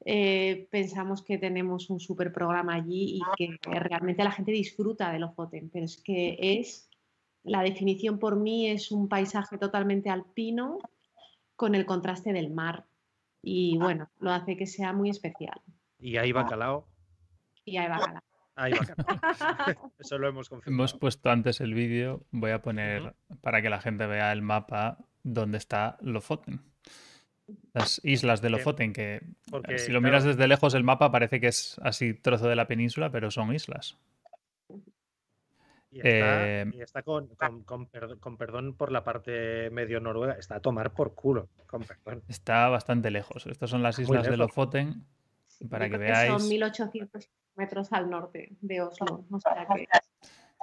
eh, 0.03 0.67
pensamos 0.71 1.23
que 1.23 1.37
tenemos 1.37 1.89
un 1.89 2.01
super 2.01 2.33
programa 2.33 2.75
allí 2.75 3.17
y 3.17 3.21
que 3.37 3.57
realmente 3.79 4.25
la 4.25 4.31
gente 4.31 4.51
disfruta 4.51 5.09
de 5.13 5.19
Lofoten, 5.19 5.69
pero 5.69 5.85
es 5.85 6.01
que 6.03 6.37
es, 6.37 6.89
la 7.43 7.63
definición 7.63 8.19
por 8.19 8.35
mí 8.35 8.67
es 8.67 8.91
un 8.91 9.07
paisaje 9.07 9.57
totalmente 9.57 10.09
alpino 10.09 10.79
con 11.61 11.75
el 11.75 11.85
contraste 11.85 12.33
del 12.33 12.49
mar 12.49 12.85
y 13.43 13.77
bueno, 13.77 14.09
lo 14.17 14.31
hace 14.31 14.57
que 14.57 14.65
sea 14.65 14.93
muy 14.93 15.11
especial. 15.11 15.61
Y 15.99 16.17
ahí 16.17 16.31
bacalao. 16.31 16.87
Y 17.63 17.77
ahí 17.77 17.87
bacalao. 17.87 18.23
Ahí 18.55 18.73
bacalao. 18.73 19.91
Eso 19.99 20.17
lo 20.17 20.27
hemos 20.27 20.49
confirmado. 20.49 20.81
Hemos 20.81 20.95
puesto 20.95 21.29
antes 21.29 21.61
el 21.61 21.75
vídeo, 21.75 22.25
voy 22.31 22.49
a 22.49 22.63
poner 22.63 23.13
para 23.41 23.61
que 23.61 23.69
la 23.69 23.79
gente 23.79 24.07
vea 24.07 24.31
el 24.31 24.41
mapa 24.41 24.97
donde 25.21 25.59
está 25.59 25.99
Lofoten. 26.01 26.61
Las 27.73 28.01
islas 28.03 28.41
de 28.41 28.49
Lofoten, 28.49 28.91
que 28.91 29.17
eh, 29.17 29.21
Porque, 29.51 29.77
si 29.77 29.91
lo 29.91 29.99
claro, 29.99 30.13
miras 30.13 30.23
desde 30.23 30.47
lejos 30.47 30.73
el 30.73 30.83
mapa 30.83 31.11
parece 31.11 31.39
que 31.39 31.49
es 31.49 31.79
así 31.83 32.15
trozo 32.15 32.47
de 32.47 32.55
la 32.55 32.65
península, 32.65 33.11
pero 33.11 33.29
son 33.29 33.53
islas. 33.53 33.99
Y 35.91 35.97
está, 35.97 36.47
Eh, 36.47 36.71
y 36.73 36.81
está 36.81 37.03
con, 37.03 37.27
con- 37.35 37.63
con 37.63 37.85
con 38.19 38.37
perdón 38.37 38.75
por 38.75 38.91
la 38.91 39.03
parte 39.03 39.69
medio 39.71 39.99
noruega, 39.99 40.33
está 40.33 40.55
a 40.55 40.59
tomar 40.61 40.93
por 40.93 41.13
culo, 41.13 41.49
con 41.67 41.83
perdón. 41.83 42.23
Está 42.29 42.69
bastante 42.69 43.11
lejos. 43.11 43.45
Estas 43.47 43.69
son 43.69 43.83
las 43.83 43.99
islas 43.99 44.25
de. 44.27 44.37
Lofoten. 44.37 45.05
Para 45.69 45.89
que 45.89 45.97
veáis. 45.97 46.31
Son 46.41 46.49
1800 46.49 47.29
metros 47.55 47.91
al 47.93 48.09
norte 48.09 48.49
de 48.61 48.81
Oslo. 48.81 49.25
O 49.29 49.39
sea 49.39 49.67
que 49.75 49.87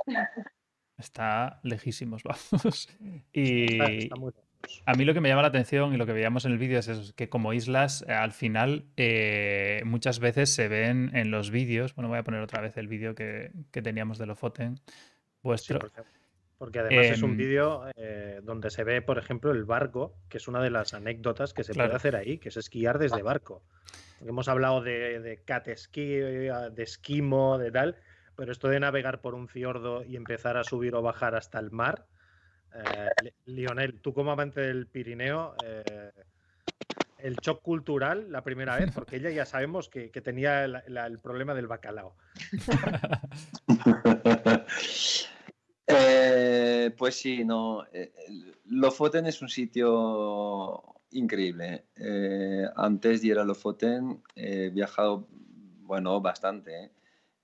Está 0.97 1.61
lejísimos, 1.63 2.23
vamos. 2.25 2.89
Y 3.33 3.73
Está, 3.75 3.85
está 3.93 4.17
muy 4.17 4.33
lejos. 4.33 4.83
a 4.87 4.95
mí 4.95 5.05
lo 5.05 5.15
que 5.15 5.21
me 5.21 5.29
llama 5.29 5.43
la 5.43 5.49
atención 5.49 5.95
y 5.95 5.97
lo 5.97 6.07
que 6.07 6.13
veíamos 6.13 6.45
en 6.45 6.53
el 6.53 6.59
vídeo 6.59 6.79
es 6.81 6.89
eso, 6.89 7.15
que 7.15 7.29
como 7.29 7.53
islas, 7.53 8.05
eh, 8.09 8.13
al 8.13 8.33
final 8.33 8.87
eh, 8.97 9.83
muchas 9.85 10.19
veces 10.19 10.53
se 10.53 10.67
ven 10.69 11.11
en 11.15 11.31
los 11.31 11.51
vídeos. 11.53 11.95
Bueno, 11.95 12.09
voy 12.09 12.19
a 12.19 12.25
poner 12.25 12.41
otra 12.41 12.61
vez 12.61 12.77
el 12.77 12.89
vídeo 12.89 13.15
que, 13.15 13.53
que 13.71 13.83
teníamos 13.83 14.19
de 14.19 14.27
Lofoten. 14.27 14.81
Sí, 15.61 15.75
Vuestro. 15.75 15.79
porque, 15.79 16.03
porque 16.57 16.79
además 16.81 17.11
es 17.11 17.23
un 17.23 17.37
Em, 17.37 17.37
vídeo 17.37 17.85
eh, 17.97 18.41
donde 18.43 18.71
se 18.71 18.85
ve, 18.85 19.03
por 19.03 19.19
ejemplo, 19.19 19.51
el 19.53 19.65
barco, 19.65 20.21
que 20.29 20.39
es 20.39 20.49
una 20.49 20.63
de 20.63 20.71
las 20.71 20.95
anécdotas 20.95 21.55
que 21.55 21.65
se 21.65 21.75
Claro. 21.75 21.77
puede 21.77 21.97
hacer 21.97 22.17
ahí, 22.17 22.39
que 22.39 22.49
es 22.51 22.57
esquiar 22.57 22.99
desde 22.99 23.23
barco. 23.23 23.65
Porque 24.17 24.31
hemos 24.31 24.49
hablado 24.49 24.83
de, 24.83 25.21
de 25.21 25.45
cat 25.45 25.69
eh, 25.69 26.53
de 26.73 26.83
esquimo, 26.83 27.59
de 27.59 27.71
tal, 27.73 28.01
pero 28.37 28.53
esto 28.53 28.69
de 28.69 28.81
navegar 28.81 29.21
por 29.21 29.35
un 29.35 29.49
fiordo 29.49 30.05
y 30.05 30.17
empezar 30.17 30.57
a 30.57 30.65
subir 30.65 30.95
o 30.95 31.03
bajar 31.03 31.35
hasta 31.37 31.59
el 31.61 31.71
mar, 31.71 32.09
eh, 32.75 33.11
Li- 33.19 33.35
Lionel, 33.47 34.01
tú 34.01 34.13
como 34.15 34.33
amante 34.33 34.61
del 34.61 34.89
Pirineo, 34.89 35.57
eh, 35.61 36.13
el 37.19 37.37
shock 37.37 37.63
cultural 37.63 38.31
la 38.31 38.43
primera 38.43 38.77
vez, 38.77 38.91
porque 38.95 39.17
ella 39.17 39.31
ya 39.31 39.47
sabemos 39.47 39.89
que, 39.89 40.11
tenía 40.11 40.69
la- 40.69 40.85
la- 40.89 41.07
el 41.07 41.19
problema 41.19 41.55
del 41.55 41.67
bacalao. 41.67 42.15
Eh, 45.91 46.95
pues 46.99 47.19
sí, 47.19 47.45
no. 47.45 47.85
eh, 47.93 48.13
Lofoten 48.67 49.25
es 49.27 49.41
un 49.41 49.49
sitio 49.49 50.83
increíble. 51.13 51.85
Eh, 51.97 52.67
antes 52.77 53.23
de 53.23 53.29
ir 53.29 53.39
a 53.39 53.45
Lofoten 53.45 54.23
he 54.35 54.69
viajado, 54.69 55.27
bueno, 55.31 56.21
bastante. 56.21 56.85
¿eh? 56.85 56.91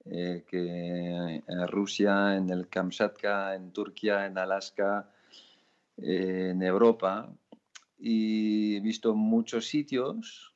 Eh, 0.06 0.44
que 0.46 1.42
en 1.46 1.68
Rusia, 1.68 2.36
en 2.36 2.50
el 2.50 2.68
Kamchatka, 2.68 3.54
en 3.54 3.72
Turquía, 3.72 4.26
en 4.26 4.36
Alaska, 4.36 5.08
eh, 5.96 6.50
en 6.50 6.62
Europa. 6.62 7.32
Y 8.06 8.76
he 8.76 8.80
visto 8.80 9.14
muchos 9.14 9.64
sitios 9.64 10.52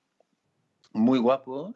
muy 0.92 1.18
guapos 1.18 1.74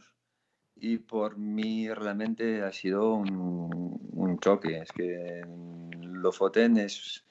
y 0.76 0.98
por 0.98 1.38
mí 1.38 1.88
realmente 1.88 2.60
ha 2.60 2.72
sido 2.72 3.14
un, 3.14 3.98
un 4.12 4.38
choque. 4.38 4.80
Es 4.80 4.92
que 4.92 5.40
Lofoten 5.98 6.76
es, 6.76 7.24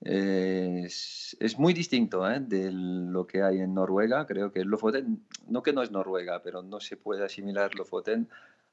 es, 0.00 1.36
es 1.38 1.58
muy 1.58 1.74
distinto 1.74 2.26
¿eh? 2.30 2.40
de 2.40 2.72
lo 2.72 3.26
que 3.26 3.42
hay 3.42 3.58
en 3.58 3.74
Noruega. 3.74 4.26
Creo 4.26 4.50
que 4.50 4.64
Lofoten, 4.64 5.26
no 5.46 5.62
que 5.62 5.74
no 5.74 5.82
es 5.82 5.90
Noruega, 5.90 6.40
pero 6.42 6.62
no 6.62 6.80
se 6.80 6.96
puede 6.96 7.26
asimilar 7.26 7.74
Lofoten 7.74 8.26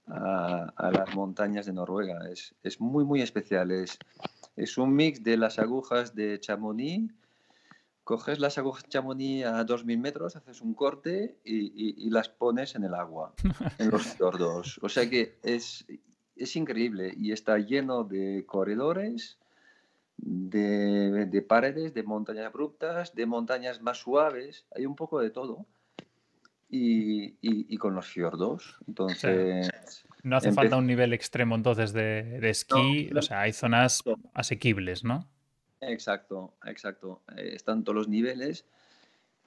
a, 0.08 0.72
a 0.78 0.91
las 0.91 1.14
montañas 1.14 1.66
de 1.66 1.74
Noruega. 1.74 2.30
Es, 2.32 2.56
es 2.64 2.80
muy, 2.80 3.04
muy 3.04 3.22
especial. 3.22 3.70
Es, 3.72 3.99
es 4.56 4.78
un 4.78 4.95
mix 4.95 5.22
de 5.22 5.36
las 5.36 5.60
agujas 5.60 6.16
de 6.16 6.39
Chamonix. 6.39 7.14
Coges 8.04 8.39
las 8.39 8.58
agujas 8.58 8.84
de 8.84 8.89
Chamonix 8.89 9.45
a 9.45 9.66
2.000 9.66 9.97
metros, 9.97 10.36
haces 10.36 10.62
un 10.62 10.74
corte 10.74 11.38
y, 11.45 11.58
y- 11.68 11.95
y 12.06 12.10
las 12.10 12.28
pones 12.30 12.76
en 12.76 12.84
el 12.84 12.93
agua, 12.93 13.34
en 13.80 13.89
los 13.91 14.04
fiordos. 14.04 14.80
O 14.82 14.89
sea 14.89 15.10
que 15.10 15.38
es, 15.43 15.86
es 16.36 16.56
increíble 16.56 17.14
y 17.16 17.32
está 17.32 17.58
lleno 17.60 18.04
de 18.04 18.43
corredores, 18.45 19.38
de, 20.18 21.26
de 21.28 21.41
paredes, 21.41 21.93
de 21.93 22.04
montañas 22.04 22.45
abruptas, 22.47 23.16
de 23.16 23.26
montañas 23.26 23.82
más 23.82 23.99
suaves. 23.99 24.66
Hay 24.76 24.86
un 24.86 24.95
poco 24.95 25.20
de 25.20 25.30
todo. 25.30 25.66
Y, 26.70 27.36
y- 27.41 27.78
con 27.78 27.93
los 27.93 28.08
fiordos. 28.08 28.78
Entonces, 28.88 29.70
No 30.24 30.38
hace 30.38 30.51
falta 30.51 30.76
un 30.78 30.88
nivel 30.88 31.14
extremo 31.14 31.56
entonces 31.56 31.93
de, 31.93 32.39
de 32.39 32.49
esquí. 32.49 33.10
No, 33.12 33.20
o 33.20 33.22
sea, 33.22 33.41
hay 33.41 33.54
zonas 33.54 34.01
no. 34.06 34.16
asequibles, 34.34 35.04
¿no? 35.04 35.30
Exacto, 35.90 36.54
exacto. 36.66 37.22
Eh, 37.36 37.52
están 37.56 37.84
todos 37.84 37.96
los 37.96 38.08
niveles 38.08 38.66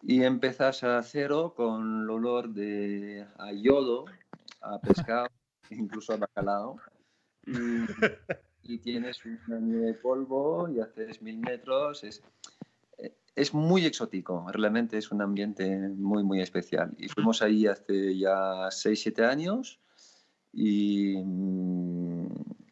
y 0.03 0.23
empezás 0.23 0.85
a 0.85 1.03
cero 1.03 1.55
con 1.57 2.03
el 2.03 2.11
olor 2.11 2.51
de 2.51 3.27
a 3.39 3.53
yodo, 3.53 4.07
a 4.61 4.81
pescado, 4.81 5.29
incluso 5.71 6.13
a 6.13 6.17
bacalao. 6.19 6.79
Y, 7.47 7.53
y 8.63 8.79
tienes 8.79 9.25
una 9.25 9.61
nieve 9.61 9.87
de 9.87 9.95
polvo 9.95 10.69
y 10.69 10.81
haces 10.81 11.23
mil 11.23 11.39
metros. 11.39 12.05
Es, 12.05 12.23
eh, 12.99 13.15
es 13.35 13.55
muy 13.55 13.85
exótico, 13.87 14.47
realmente 14.53 14.99
es 14.99 15.11
un 15.13 15.23
ambiente 15.23 15.77
muy, 15.91 16.25
muy 16.25 16.41
especial. 16.41 16.95
Y 16.99 17.09
fuimos 17.09 17.43
ahí 17.43 17.67
hace 17.67 18.17
ya 18.19 18.69
6, 18.71 19.01
7 19.01 19.25
años 19.25 19.81
y, 20.53 21.17
mm, 21.25 22.27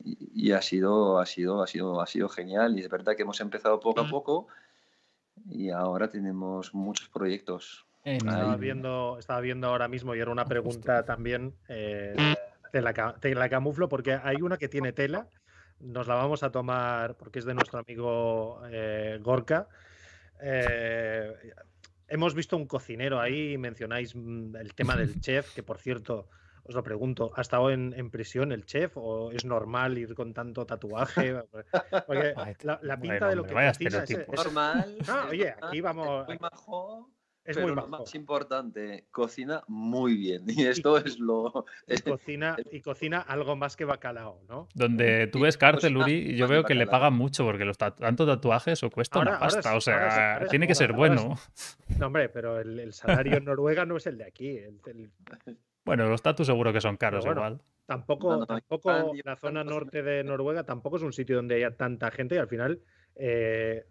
y- 0.04 0.48
y 0.48 0.52
ha 0.52 0.62
sido, 0.62 1.18
ha 1.18 1.26
sido, 1.26 1.62
ha 1.62 1.66
sido, 1.66 2.00
ha 2.00 2.06
sido 2.06 2.28
genial. 2.28 2.78
Y 2.78 2.82
es 2.82 2.88
verdad 2.88 3.16
que 3.16 3.22
hemos 3.22 3.40
empezado 3.40 3.80
poco 3.80 4.00
a 4.00 4.08
poco 4.10 4.46
y 5.50 5.70
ahora 5.70 6.08
tenemos 6.08 6.74
muchos 6.74 7.08
proyectos. 7.08 7.86
En- 8.04 8.16
Estaba 8.28 8.56
viendo, 8.56 9.16
estaba 9.18 9.40
viendo 9.40 9.66
ahora 9.68 9.88
mismo 9.88 10.14
y 10.14 10.20
era 10.20 10.30
una 10.30 10.44
pregunta 10.44 11.04
también, 11.04 11.54
eh, 11.68 12.34
te, 12.70 12.80
la, 12.82 12.92
te 13.18 13.34
la 13.34 13.48
camuflo 13.48 13.88
porque 13.88 14.12
hay 14.22 14.42
una 14.42 14.58
que 14.58 14.68
tiene 14.68 14.92
tela, 14.92 15.28
nos 15.80 16.06
la 16.06 16.14
vamos 16.14 16.42
a 16.42 16.50
tomar 16.50 17.16
porque 17.16 17.38
es 17.38 17.44
de 17.46 17.54
nuestro 17.54 17.78
amigo 17.78 18.60
eh, 18.70 19.18
Gorka. 19.22 19.68
Eh, 20.40 21.32
hemos 22.08 22.34
visto 22.34 22.56
un 22.56 22.66
cocinero 22.66 23.20
ahí, 23.20 23.56
mencionáis 23.58 24.14
mm, 24.14 24.56
el 24.56 24.74
tema 24.74 24.96
del 24.96 25.20
chef, 25.20 25.54
que 25.54 25.62
por 25.62 25.78
cierto, 25.78 26.28
os 26.66 26.74
lo 26.74 26.82
pregunto, 26.82 27.30
¿ha 27.36 27.40
estado 27.42 27.70
en, 27.70 27.92
en 27.96 28.10
prisión 28.10 28.50
el 28.52 28.64
chef 28.64 28.92
o 28.96 29.30
es 29.32 29.44
normal 29.44 29.96
ir 29.98 30.14
con 30.14 30.32
tanto 30.34 30.64
tatuaje? 30.66 31.34
Porque 32.06 32.34
la, 32.62 32.78
la 32.82 32.96
bueno, 32.96 33.00
pinta 33.00 33.28
de 33.28 33.36
lo 33.36 33.44
que 33.44 33.66
estereotipos. 33.68 34.10
ese- 34.10 34.44
Normal. 34.44 34.96
Ah, 35.08 35.26
oye, 35.30 35.54
aquí 35.62 35.80
vamos- 35.80 36.22
Es 36.22 36.28
muy 36.28 36.38
majo, 36.40 37.10
es 37.44 37.56
pero 37.56 37.66
muy 37.66 37.76
lo 37.76 37.86
majo. 37.86 38.02
más 38.04 38.14
importante, 38.14 39.06
cocina 39.10 39.62
muy 39.68 40.16
bien. 40.16 40.44
Y 40.46 40.64
esto 40.64 40.96
es 40.96 41.18
lo... 41.18 41.66
Y 41.86 41.96
cocina, 42.18 42.56
y 42.72 42.80
cocina 42.80 43.20
algo 43.20 43.54
más 43.56 43.76
que 43.76 43.84
bacalao, 43.84 44.40
¿no? 44.48 44.68
Donde 44.74 45.26
tú 45.26 45.40
Y 45.40 45.42
ves 45.42 45.58
cárcel, 45.58 45.96
Uri, 45.98 46.30
y 46.30 46.36
yo 46.36 46.48
veo 46.48 46.64
que 46.64 46.74
le 46.74 46.86
pagan 46.86 47.12
mucho 47.12 47.44
porque 47.44 47.66
los 47.66 47.76
tatu- 47.78 47.98
tanto 48.00 48.24
tatuajes 48.26 48.82
o 48.82 48.90
cuesta 48.90 49.18
Ahora- 49.18 49.32
una 49.32 49.40
pasta. 49.40 49.76
o 49.76 49.80
sea, 49.82 49.94
ahora 50.04 50.34
ahora 50.36 50.46
tiene 50.48 50.66
que 50.66 50.72
ahora- 50.72 50.78
ser 50.78 50.90
ahora 50.92 50.98
bueno. 50.98 51.36
No, 51.98 52.06
hombre, 52.06 52.30
pero 52.30 52.58
el, 52.58 52.80
el 52.80 52.94
salario 52.94 53.36
en 53.36 53.44
Noruega 53.44 53.84
no 53.84 53.98
es 53.98 54.06
el 54.06 54.16
de 54.16 54.24
aquí. 54.24 54.56
el- 54.56 54.80
el- 54.86 55.10
Bueno, 55.84 56.08
los 56.08 56.22
tatus 56.22 56.46
seguro 56.46 56.72
que 56.72 56.80
son 56.80 56.96
caros 56.96 57.24
bueno, 57.24 57.40
igual. 57.40 57.60
tampoco, 57.86 58.30
No, 58.32 58.38
no, 58.40 58.46
tampoco 58.46 58.90
Iván, 59.14 59.20
la 59.24 59.36
zona 59.36 59.64
no 59.64 59.70
norte 59.72 60.02
de 60.02 60.24
Noruega 60.24 60.64
tampoco 60.64 60.96
es 60.96 61.02
un 61.02 61.12
sitio 61.12 61.36
donde 61.36 61.56
haya 61.56 61.76
tanta 61.76 62.10
gente 62.10 62.36
y 62.36 62.38
al 62.38 62.48
final 62.48 62.80
eh, 63.16 63.84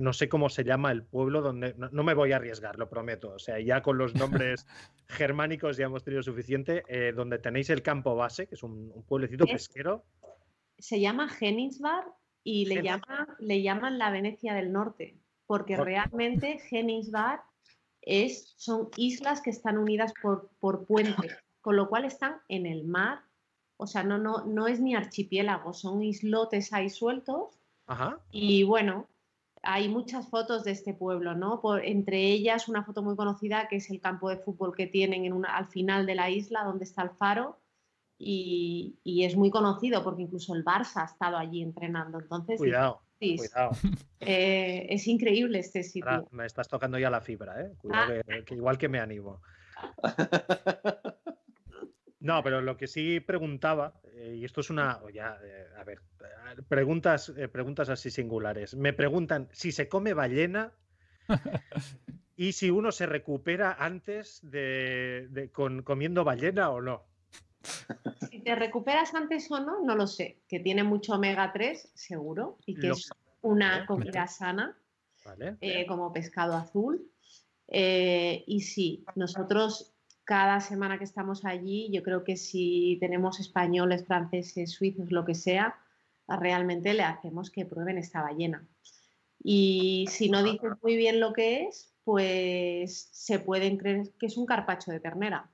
no 0.00 0.12
sé 0.12 0.28
cómo 0.28 0.48
se 0.48 0.62
llama 0.64 0.92
el 0.92 1.02
pueblo 1.04 1.42
donde 1.42 1.74
no, 1.74 1.88
no 1.90 2.02
me 2.04 2.14
voy 2.14 2.32
a 2.32 2.36
arriesgar, 2.36 2.78
lo 2.78 2.88
prometo. 2.88 3.30
O 3.34 3.38
sea, 3.38 3.58
ya 3.58 3.82
con 3.82 3.98
los 3.98 4.14
nombres 4.14 4.66
germánicos 5.08 5.76
ya 5.76 5.86
hemos 5.86 6.04
tenido 6.04 6.22
suficiente. 6.22 6.84
eh, 6.88 7.12
donde 7.14 7.38
tenéis 7.38 7.70
el 7.70 7.82
campo 7.82 8.14
base, 8.14 8.46
que 8.46 8.54
es 8.54 8.62
un, 8.62 8.92
un 8.94 9.02
pueblecito 9.02 9.44
Es- 9.44 9.50
pesquero. 9.52 10.04
se 10.78 11.00
llama 11.00 11.28
Henningsbar 11.40 12.04
y 12.44 12.66
le, 12.66 12.82
llaman, 12.82 13.26
le 13.40 13.62
llaman 13.62 13.98
la 13.98 14.10
Venecia 14.10 14.54
del 14.54 14.72
Norte, 14.72 15.16
porque 15.46 15.76
realmente 15.76 16.60
Henningsbar 16.70 17.40
es, 18.02 18.54
son 18.56 18.88
islas 18.96 19.40
que 19.40 19.50
están 19.50 19.78
unidas 19.78 20.12
por, 20.20 20.50
por 20.60 20.86
puentes, 20.86 21.36
con 21.60 21.76
lo 21.76 21.88
cual 21.88 22.04
están 22.04 22.40
en 22.48 22.66
el 22.66 22.84
mar. 22.84 23.20
O 23.76 23.86
sea, 23.86 24.02
no, 24.02 24.18
no, 24.18 24.44
no 24.44 24.66
es 24.66 24.80
ni 24.80 24.94
archipiélago, 24.94 25.72
son 25.72 26.02
islotes 26.02 26.72
ahí 26.72 26.90
sueltos. 26.90 27.58
Ajá. 27.86 28.20
Y 28.30 28.64
bueno, 28.64 29.08
hay 29.62 29.88
muchas 29.88 30.28
fotos 30.28 30.64
de 30.64 30.72
este 30.72 30.92
pueblo, 30.94 31.34
¿no? 31.34 31.60
Por, 31.60 31.84
entre 31.84 32.18
ellas 32.32 32.68
una 32.68 32.84
foto 32.84 33.02
muy 33.02 33.16
conocida 33.16 33.68
que 33.68 33.76
es 33.76 33.90
el 33.90 34.00
campo 34.00 34.28
de 34.28 34.38
fútbol 34.38 34.74
que 34.74 34.86
tienen 34.86 35.24
en 35.24 35.32
una, 35.32 35.56
al 35.56 35.68
final 35.68 36.04
de 36.06 36.16
la 36.16 36.30
isla 36.30 36.64
donde 36.64 36.84
está 36.84 37.02
el 37.02 37.10
faro 37.10 37.58
y, 38.18 38.98
y, 39.02 39.24
es 39.24 39.36
muy 39.36 39.50
conocido 39.50 40.04
porque 40.04 40.22
incluso 40.22 40.54
el 40.54 40.64
Barça 40.64 41.02
ha 41.02 41.06
estado 41.06 41.36
allí 41.36 41.62
entrenando. 41.62 42.20
Entonces, 42.20 42.58
cuidado, 42.58 43.01
Eh, 44.20 44.86
es 44.90 45.06
increíble 45.08 45.58
este 45.58 45.82
sitio. 45.82 46.08
Ahora 46.08 46.28
me 46.30 46.46
estás 46.46 46.68
tocando 46.68 46.98
ya 46.98 47.10
la 47.10 47.20
fibra, 47.20 47.60
¿eh? 47.60 47.72
Cuidado, 47.78 48.14
ah. 48.20 48.22
que, 48.24 48.44
que 48.44 48.54
igual 48.54 48.78
que 48.78 48.88
me 48.88 49.00
animo. 49.00 49.40
No, 52.22 52.40
pero 52.44 52.60
lo 52.60 52.76
que 52.76 52.86
sí 52.86 53.18
preguntaba, 53.18 54.00
eh, 54.14 54.36
y 54.38 54.44
esto 54.44 54.60
es 54.60 54.70
una, 54.70 55.00
ya, 55.12 55.36
eh, 55.42 55.66
a 55.76 55.82
ver, 55.82 55.98
preguntas, 56.68 57.32
eh, 57.36 57.48
preguntas 57.48 57.88
así 57.88 58.12
singulares. 58.12 58.76
Me 58.76 58.92
preguntan 58.92 59.48
si 59.50 59.72
se 59.72 59.88
come 59.88 60.14
ballena 60.14 60.72
y 62.36 62.52
si 62.52 62.70
uno 62.70 62.92
se 62.92 63.06
recupera 63.06 63.72
antes 63.76 64.38
de, 64.44 65.50
con, 65.52 65.82
comiendo 65.82 66.22
ballena 66.22 66.70
o 66.70 66.80
no. 66.80 67.04
Si 68.30 68.40
te 68.40 68.54
recuperas 68.54 69.14
antes 69.14 69.50
o 69.50 69.60
no, 69.60 69.82
no 69.82 69.94
lo 69.94 70.06
sé. 70.06 70.42
Que 70.48 70.60
tiene 70.60 70.82
mucho 70.82 71.14
omega 71.14 71.52
3, 71.52 71.92
seguro, 71.94 72.58
y 72.66 72.74
que 72.74 72.90
es 72.90 73.10
una 73.42 73.86
comida 73.86 74.26
sana, 74.26 74.76
como 75.88 76.12
pescado 76.12 76.54
azul. 76.54 77.10
y 77.68 78.60
sí, 78.60 79.04
nosotros 79.14 79.94
cada 80.24 80.60
semana 80.60 80.98
que 80.98 81.04
estamos 81.04 81.44
allí, 81.44 81.90
yo 81.92 82.02
creo 82.02 82.24
que 82.24 82.36
si 82.36 82.96
tenemos 83.00 83.40
españoles, 83.40 84.06
franceses, 84.06 84.70
suizos, 84.70 85.10
lo 85.10 85.24
que 85.24 85.34
sea, 85.34 85.76
realmente 86.28 86.94
le 86.94 87.02
hacemos 87.02 87.50
que 87.50 87.66
prueben 87.66 87.98
esta 87.98 88.22
ballena. 88.22 88.66
Y 89.42 90.06
si 90.08 90.30
no 90.30 90.42
dicen 90.42 90.78
muy 90.82 90.96
bien 90.96 91.18
lo 91.18 91.32
que 91.32 91.64
es, 91.64 91.92
pues 92.04 93.08
se 93.12 93.40
pueden 93.40 93.76
creer 93.76 94.12
que 94.18 94.26
es 94.26 94.36
un 94.36 94.46
carpacho 94.46 94.92
de 94.92 95.00
ternera. 95.00 95.50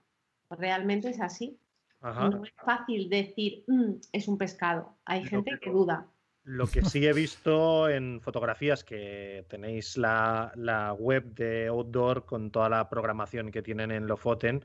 Realmente 0.50 1.08
es 1.08 1.20
así. 1.20 1.58
No 2.00 2.44
es 2.44 2.52
fácil 2.64 3.08
decir, 3.08 3.64
mm, 3.66 3.94
es 4.12 4.28
un 4.28 4.38
pescado. 4.38 4.96
Hay 5.04 5.24
gente 5.24 5.58
que 5.60 5.70
duda. 5.70 6.06
Lo 6.44 6.66
que 6.66 6.82
sí 6.82 7.04
he 7.06 7.12
visto 7.12 7.88
en 7.90 8.20
fotografías 8.20 8.82
que 8.82 9.44
tenéis 9.48 9.96
la, 9.96 10.96
web 10.98 11.34
de 11.34 11.66
Outdoor 11.66 12.24
con 12.24 12.50
toda 12.50 12.68
la 12.68 12.88
programación 12.88 13.50
que 13.50 13.62
tienen 13.62 13.90
en 13.90 14.06
Lofoten, 14.06 14.64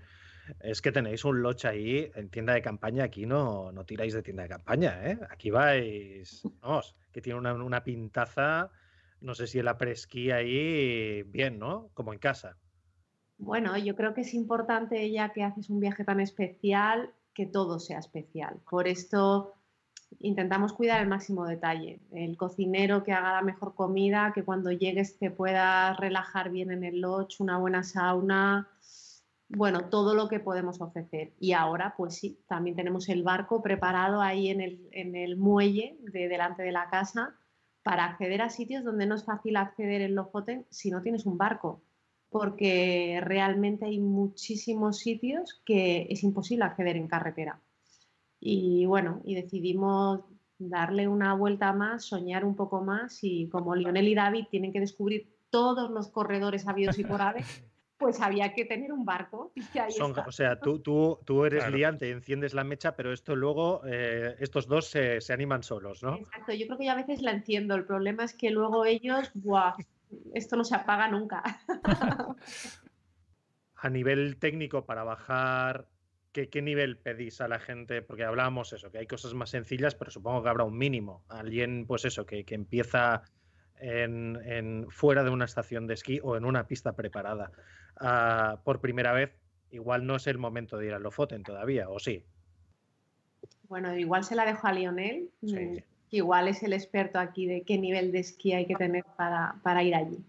es 0.60 0.82
que 0.82 0.92
tenéis 0.92 1.26
un 1.26 1.42
lodge 1.42 1.66
ahí 1.66 2.12
en 2.16 2.30
tienda 2.30 2.54
de 2.54 2.62
campaña. 2.62 3.06
Aquí 3.06 3.26
no, 3.26 3.72
no 3.72 3.86
tiráis 3.86 4.14
de 4.14 4.22
tienda 4.22 4.44
de 4.44 4.50
campaña, 4.50 5.00
¿eh? 5.04 5.20
Aquí 5.30 5.50
vais, 5.50 6.44
vamos, 6.62 6.96
que 7.12 7.22
tiene 7.22 7.40
una, 7.40 7.54
una 7.54 7.84
pintaza, 7.84 8.72
no 9.20 9.36
sé 9.36 9.48
si 9.48 9.60
el 9.60 9.68
apresquí 9.68 10.32
ahí, 10.32 11.24
bien, 11.24 11.60
¿no? 11.60 11.90
Como 11.94 12.14
en 12.14 12.20
casa. 12.20 12.58
Bueno, 13.38 13.78
yo 13.78 13.96
creo 13.96 14.14
que 14.14 14.22
es 14.22 14.34
importante 14.34 15.12
ya 15.12 15.34
que 15.34 15.44
haces 15.44 15.70
un 15.70 15.80
viaje 15.80 16.06
tan 16.06 16.20
especial, 16.20 17.14
que 17.34 17.46
todo 17.46 17.80
sea 17.80 18.00
especial. 18.00 18.60
Por 18.70 18.88
esto 18.88 19.54
intentamos 20.20 20.74
cuidar 20.74 21.02
el 21.02 21.08
máximo 21.08 21.46
detalle. 21.46 22.00
El 22.12 22.38
cocinero 22.38 23.04
que 23.04 23.14
haga 23.14 23.34
la 23.34 23.42
mejor 23.42 23.76
comida, 23.76 24.32
que 24.34 24.44
cuando 24.44 24.72
llegues 24.72 25.18
te 25.18 25.32
puedas 25.32 25.98
relajar 25.98 26.50
bien 26.50 26.72
en 26.72 26.84
el 26.84 27.02
lodge, 27.02 27.40
una 27.40 27.58
buena 27.58 27.84
sauna, 27.84 28.70
bueno, 29.56 29.86
todo 29.90 30.16
lo 30.16 30.28
que 30.30 30.40
podemos 30.40 30.82
ofrecer. 30.82 31.34
Y 31.40 31.54
ahora, 31.54 31.94
pues 31.98 32.16
sí, 32.16 32.40
también 32.48 32.76
tenemos 32.76 33.08
el 33.10 33.24
barco 33.24 33.62
preparado 33.62 34.22
ahí 34.22 34.50
en 34.50 34.62
el, 34.62 35.38
muelle 35.38 35.98
de 36.02 36.28
delante 36.28 36.64
de 36.64 36.72
la 36.72 36.90
casa 36.90 37.36
para 37.84 38.06
acceder 38.06 38.42
a 38.42 38.50
sitios 38.50 38.84
donde 38.84 39.06
no 39.06 39.16
es 39.16 39.26
fácil 39.26 39.58
acceder 39.58 40.02
en 40.02 40.16
Lofoten 40.16 40.66
si 40.70 40.90
no 40.90 41.02
tienes 41.02 41.26
un 41.26 41.38
barco, 41.38 41.82
porque 42.34 43.22
realmente 43.24 43.86
hay 43.86 44.00
muchísimos 44.00 44.98
sitios 44.98 45.62
que 45.64 46.08
es 46.10 46.24
imposible 46.24 46.66
acceder 46.66 46.98
en 46.98 47.08
carretera. 47.08 47.62
Y 48.40 48.86
bueno, 48.86 49.22
y 49.24 49.36
decidimos 49.36 50.22
darle 50.58 51.08
una 51.08 51.36
vuelta 51.36 51.72
más, 51.74 52.06
soñar 52.06 52.44
un 52.44 52.56
poco 52.56 52.82
más 52.82 53.20
y 53.22 53.48
como 53.50 53.76
Lionel 53.76 54.08
y 54.08 54.16
David 54.16 54.48
tienen 54.50 54.74
que 54.74 54.80
descubrir 54.80 55.28
todos 55.52 55.92
los 55.92 56.08
corredores 56.08 56.68
habidos 56.68 56.98
y 56.98 57.04
por 57.04 57.22
haber, 57.22 57.46
pues 58.00 58.20
había 58.20 58.56
que 58.56 58.66
tener 58.66 58.92
un 58.92 59.06
barco. 59.06 59.54
o 60.26 60.32
sea, 60.32 60.60
tú, 60.60 60.80
tú, 60.80 61.20
tú 61.26 61.46
eres 61.46 61.70
liante, 61.72 62.10
enciendes 62.10 62.56
la 62.56 62.64
mecha, 62.64 62.96
pero 62.96 63.14
esto 63.14 63.36
luego, 63.36 63.82
eh, 63.86 64.36
estos 64.40 64.68
dos 64.68 64.88
se, 64.88 65.22
se, 65.22 65.34
animan 65.34 65.62
solos, 65.62 66.02
¿no? 66.02 66.16
Exacto, 66.16 66.52
yo 66.54 66.66
creo 66.66 66.80
que 66.80 66.86
yo 66.86 66.92
a 66.94 66.96
veces 66.96 67.22
la 67.22 67.32
enciendo. 67.32 67.76
El 67.76 67.86
problema 67.86 68.24
es 68.24 68.34
que 68.34 68.50
luego 68.50 68.86
ellos, 68.86 69.30
¡buah! 69.36 69.76
Esto 70.34 70.56
no 70.56 70.64
se 70.64 70.76
apaga 70.76 71.08
nunca. 71.08 71.44
a 73.76 73.90
nivel 73.90 74.38
técnico, 74.38 74.86
para 74.86 75.04
bajar 75.04 75.88
¿qué, 76.34 76.62
nivel 76.62 76.98
pedís 76.98 77.40
a 77.42 77.48
la 77.48 77.60
gente? 77.60 78.02
Porque 78.02 78.24
hablábamos 78.24 78.74
eso, 78.74 78.92
que 78.92 78.98
hay 78.98 79.08
cosas 79.08 79.34
más 79.34 79.52
sencillas, 79.52 79.96
pero 79.96 80.12
supongo 80.12 80.44
que 80.44 80.50
habrá 80.50 80.64
un 80.64 80.78
mínimo. 80.78 81.24
Alguien, 81.30 81.86
pues 81.86 82.06
eso, 82.06 82.26
que, 82.26 82.44
empieza 82.50 83.22
en, 83.78 84.88
fuera 84.90 85.24
de 85.24 85.30
una 85.30 85.46
estación 85.46 85.88
de 85.88 85.94
esquí 85.94 86.20
o 86.24 86.36
en 86.36 86.46
una 86.46 86.68
pista 86.68 86.94
preparada 86.94 87.52
ah, 87.98 88.60
por 88.64 88.82
primera 88.82 89.14
vez, 89.14 89.38
igual 89.70 90.06
no 90.06 90.16
es 90.16 90.28
el 90.28 90.38
momento 90.38 90.78
de 90.78 90.88
ir 90.88 90.94
a 90.94 91.00
Lofoten 91.00 91.44
todavía, 91.44 91.90
¿o 91.90 92.00
sí? 92.00 92.26
Bueno, 93.68 93.96
igual 93.96 94.24
se 94.24 94.36
la 94.36 94.46
dejo 94.46 94.68
a 94.68 94.74
Lionel, 94.74 95.30
igual 96.14 96.48
es 96.48 96.62
el 96.64 96.74
experto 96.74 97.20
aquí 97.20 97.46
de 97.48 97.64
qué 97.64 97.78
nivel 97.78 98.12
de 98.12 98.20
esquí 98.20 98.54
hay 98.54 98.66
que 98.66 98.76
tener 98.76 99.04
para 99.18 99.84
ir 99.84 99.96
allí. 99.96 100.24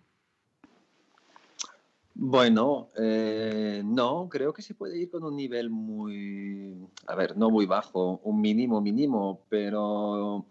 Bueno, 2.17 2.91
eh, 2.97 3.83
no, 3.85 4.29
creo 4.31 4.53
que 4.53 4.63
se 4.63 4.75
puede 4.75 4.97
ir 4.97 5.11
con 5.11 5.25
un 5.25 5.35
nivel 5.35 5.69
muy, 5.69 6.87
a 7.09 7.17
ver, 7.17 7.37
no 7.37 7.51
muy 7.51 7.67
bajo, 7.67 8.21
un 8.23 8.41
mínimo 8.41 8.81
mínimo, 8.81 9.41
pero 9.49 10.47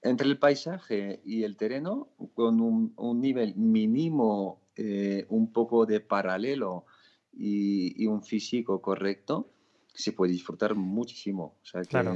entre 0.00 0.28
el 0.28 0.38
paisaje 0.38 1.20
y 1.24 1.42
el 1.42 1.56
terreno, 1.56 2.08
con 2.34 2.60
un, 2.60 3.20
nivel 3.20 3.56
mínimo, 3.56 4.60
eh, 4.76 5.26
un 5.28 5.52
poco 5.52 5.86
de 5.86 5.98
paralelo 5.98 6.86
y, 7.32 8.06
un 8.06 8.22
físico 8.22 8.80
correcto, 8.80 9.50
se 9.92 10.12
puede 10.12 10.32
disfrutar 10.32 10.76
muchísimo. 10.76 11.56
claro. 11.88 12.14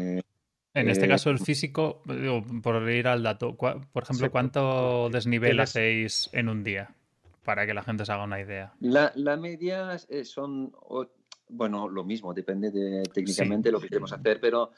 En 0.81 0.89
este 0.89 1.09
caso, 1.09 1.31
el 1.31 1.37
eh, 1.37 1.45
físico, 1.45 2.03
por 2.63 2.91
ir 2.91 3.09
al 3.09 3.23
dato, 3.23 3.57
por 3.57 4.03
ejemplo, 4.03 4.31
¿cuánto 4.31 5.09
desnivel 5.11 5.59
hacéis 5.61 6.29
en 6.33 6.49
un 6.49 6.63
día? 6.63 6.91
para 7.47 7.65
que 7.65 7.73
la 7.73 7.83
gente 7.85 8.05
se 8.05 8.13
haga 8.13 8.25
una 8.25 8.41
idea. 8.41 8.75
La, 8.81 9.13
la 9.15 9.37
media 9.37 9.97
eh, 10.09 10.25
son, 10.25 10.75
bueno, 11.49 11.89
lo 11.89 12.05
mismo, 12.05 12.35
depende 12.35 12.73
de 12.73 13.05
técnicamente 13.05 13.71
lo 13.71 13.81
que 13.81 13.89
queremos 13.89 14.13
hacer, 14.13 14.41
pero 14.41 14.73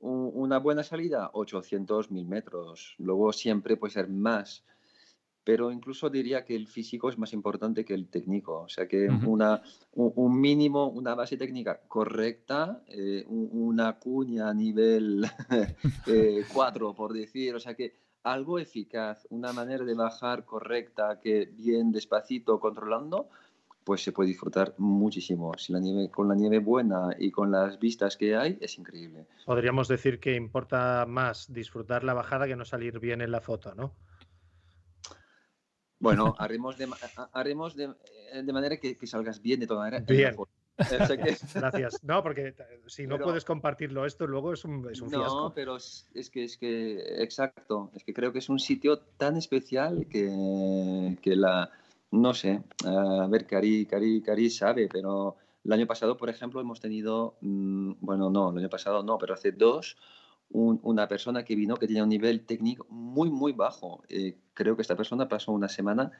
una 0.00 0.58
buena 0.58 0.82
salida, 0.82 1.30
800, 1.32 2.10
1000 2.10 2.26
metros. 2.26 2.96
Luego 2.98 3.32
siempre 3.32 3.76
puede 3.76 3.94
ser 3.94 4.08
más, 4.08 4.64
pero 5.48 5.72
incluso 5.72 6.10
diría 6.10 6.44
que 6.44 6.54
el 6.54 6.66
físico 6.66 7.08
es 7.08 7.16
más 7.16 7.32
importante 7.32 7.82
que 7.82 7.94
el 7.94 8.08
técnico. 8.08 8.60
O 8.60 8.68
sea 8.68 8.86
que 8.86 9.08
una, 9.08 9.62
un, 9.94 10.38
mínimo, 10.38 10.88
una 10.88 11.14
base 11.14 11.38
técnica 11.38 11.80
correcta, 11.88 12.82
eh, 12.86 13.24
una 13.26 13.98
cuña 13.98 14.50
a 14.50 14.52
nivel 14.52 15.24
4, 16.52 16.90
eh, 16.90 16.94
por 16.94 17.14
decir, 17.14 17.54
o 17.54 17.60
sea 17.60 17.72
que 17.72 17.94
algo 18.24 18.58
eficaz, 18.58 19.26
una 19.30 19.54
manera 19.54 19.86
de 19.86 19.94
bajar 19.94 20.44
correcta, 20.44 21.18
que 21.18 21.46
bien 21.46 21.92
despacito, 21.92 22.60
controlando, 22.60 23.30
pues 23.84 24.02
se 24.02 24.12
puede 24.12 24.28
disfrutar 24.28 24.74
muchísimo. 24.76 25.56
Si 25.56 25.72
la 25.72 25.80
nieve, 25.80 26.10
con 26.10 26.28
la 26.28 26.34
nieve 26.34 26.58
buena 26.58 27.16
y 27.18 27.30
con 27.30 27.50
las 27.50 27.78
vistas 27.78 28.18
que 28.18 28.36
hay, 28.36 28.58
es 28.60 28.76
increíble. 28.76 29.24
Podríamos 29.46 29.88
decir 29.88 30.20
que 30.20 30.34
importa 30.34 31.06
más 31.08 31.50
disfrutar 31.50 32.04
la 32.04 32.12
bajada 32.12 32.46
que 32.46 32.54
no 32.54 32.66
salir 32.66 32.98
bien 32.98 33.22
en 33.22 33.30
la 33.30 33.40
foto, 33.40 33.74
¿no? 33.74 33.94
Bueno, 35.98 36.34
haremos 36.38 36.78
de, 36.78 36.88
haremos 37.32 37.76
de, 37.76 37.94
de 38.42 38.52
manera 38.52 38.76
que, 38.76 38.96
salgas 39.06 39.40
bien 39.42 39.60
de 39.60 39.66
toda 39.66 39.80
manera. 39.80 40.04
Bien. 40.06 40.36
Gracias. 40.76 42.00
No, 42.04 42.22
porque 42.22 42.54
si 42.86 43.06
no 43.06 43.18
puedes 43.18 43.44
compartirlo 43.44 44.06
esto, 44.06 44.26
luego 44.26 44.52
es 44.52 44.64
un, 44.64 44.88
es 44.90 45.00
un 45.00 45.10
fiasco. 45.10 45.40
No, 45.40 45.54
pero 45.54 45.76
es, 45.76 46.06
que, 46.30 46.44
es 46.44 46.56
que, 46.56 47.22
exacto, 47.22 47.90
es 47.94 48.04
que 48.04 48.14
creo 48.14 48.32
que 48.32 48.38
es 48.38 48.48
un 48.48 48.60
sitio 48.60 49.00
tan 49.16 49.36
especial 49.36 50.06
que, 50.08 51.18
que 51.20 51.34
la, 51.34 51.70
no 52.12 52.32
sé, 52.32 52.62
a 52.84 53.26
ver, 53.28 53.46
Cari, 53.46 53.86
Cari, 53.86 54.22
Cari 54.22 54.50
sabe, 54.50 54.88
pero 54.90 55.36
el 55.64 55.72
año 55.72 55.86
pasado, 55.86 56.16
por 56.16 56.30
ejemplo, 56.30 56.60
hemos 56.60 56.80
tenido, 56.80 57.36
mm, 57.40 57.94
bueno, 58.00 58.30
no, 58.30 58.50
el 58.52 58.58
año 58.58 58.70
pasado 58.70 59.02
no, 59.02 59.18
pero 59.18 59.34
hace 59.34 59.52
dos, 59.52 59.96
una 60.50 61.08
persona 61.08 61.44
que 61.44 61.54
vino 61.54 61.76
que 61.76 61.86
tenía 61.86 62.02
un 62.02 62.08
nivel 62.08 62.44
técnico 62.46 62.86
muy, 62.88 63.30
muy 63.30 63.52
bajo. 63.52 64.02
Eh, 64.08 64.38
creo 64.54 64.76
que 64.76 64.82
esta 64.82 64.96
persona 64.96 65.28
pasó 65.28 65.52
una 65.52 65.68
semana 65.68 66.10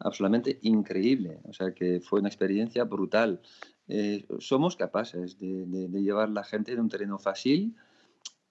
absolutamente 0.00 0.58
increíble, 0.62 1.40
o 1.44 1.52
sea 1.52 1.72
que 1.72 2.00
fue 2.00 2.20
una 2.20 2.28
experiencia 2.28 2.84
brutal. 2.84 3.40
Eh, 3.88 4.26
somos 4.38 4.76
capaces 4.76 5.38
de, 5.38 5.88
llevar 6.00 6.28
la 6.28 6.44
gente 6.44 6.72
en 6.72 6.80
un 6.80 6.88
terreno 6.88 7.18
fácil, 7.18 7.74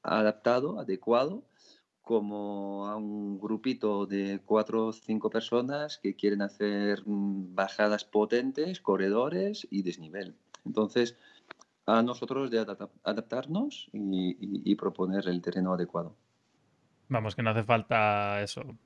adaptado, 0.02 0.80
adecuado, 0.80 1.44
como 2.02 2.88
a 2.88 2.96
un 2.96 3.38
grupito 3.38 4.06
de 4.06 4.40
cuatro 4.46 4.88
o 4.88 4.94
cinco 4.94 5.30
personas 5.30 5.98
que 5.98 6.16
quieren 6.16 6.42
hacer 6.42 7.04
mm, 7.06 7.54
bajadas 7.54 8.06
potentes, 8.06 8.80
corredores 8.80 9.68
y 9.70 9.84
desnivel. 9.84 10.36
Entonces, 10.66 11.18
a 11.88 12.04
nosotros 12.04 12.52
de 12.52 12.60
adaptarnos 13.04 13.90
y 13.92 14.76
proponer 14.76 15.28
el 15.28 15.42
terreno 15.42 15.74
adecuado. 15.74 16.16
Vamos, 17.10 17.36
que 17.36 17.42
no 17.42 17.50
hace 17.50 17.64
falta 17.64 18.42
eso, 18.44 18.78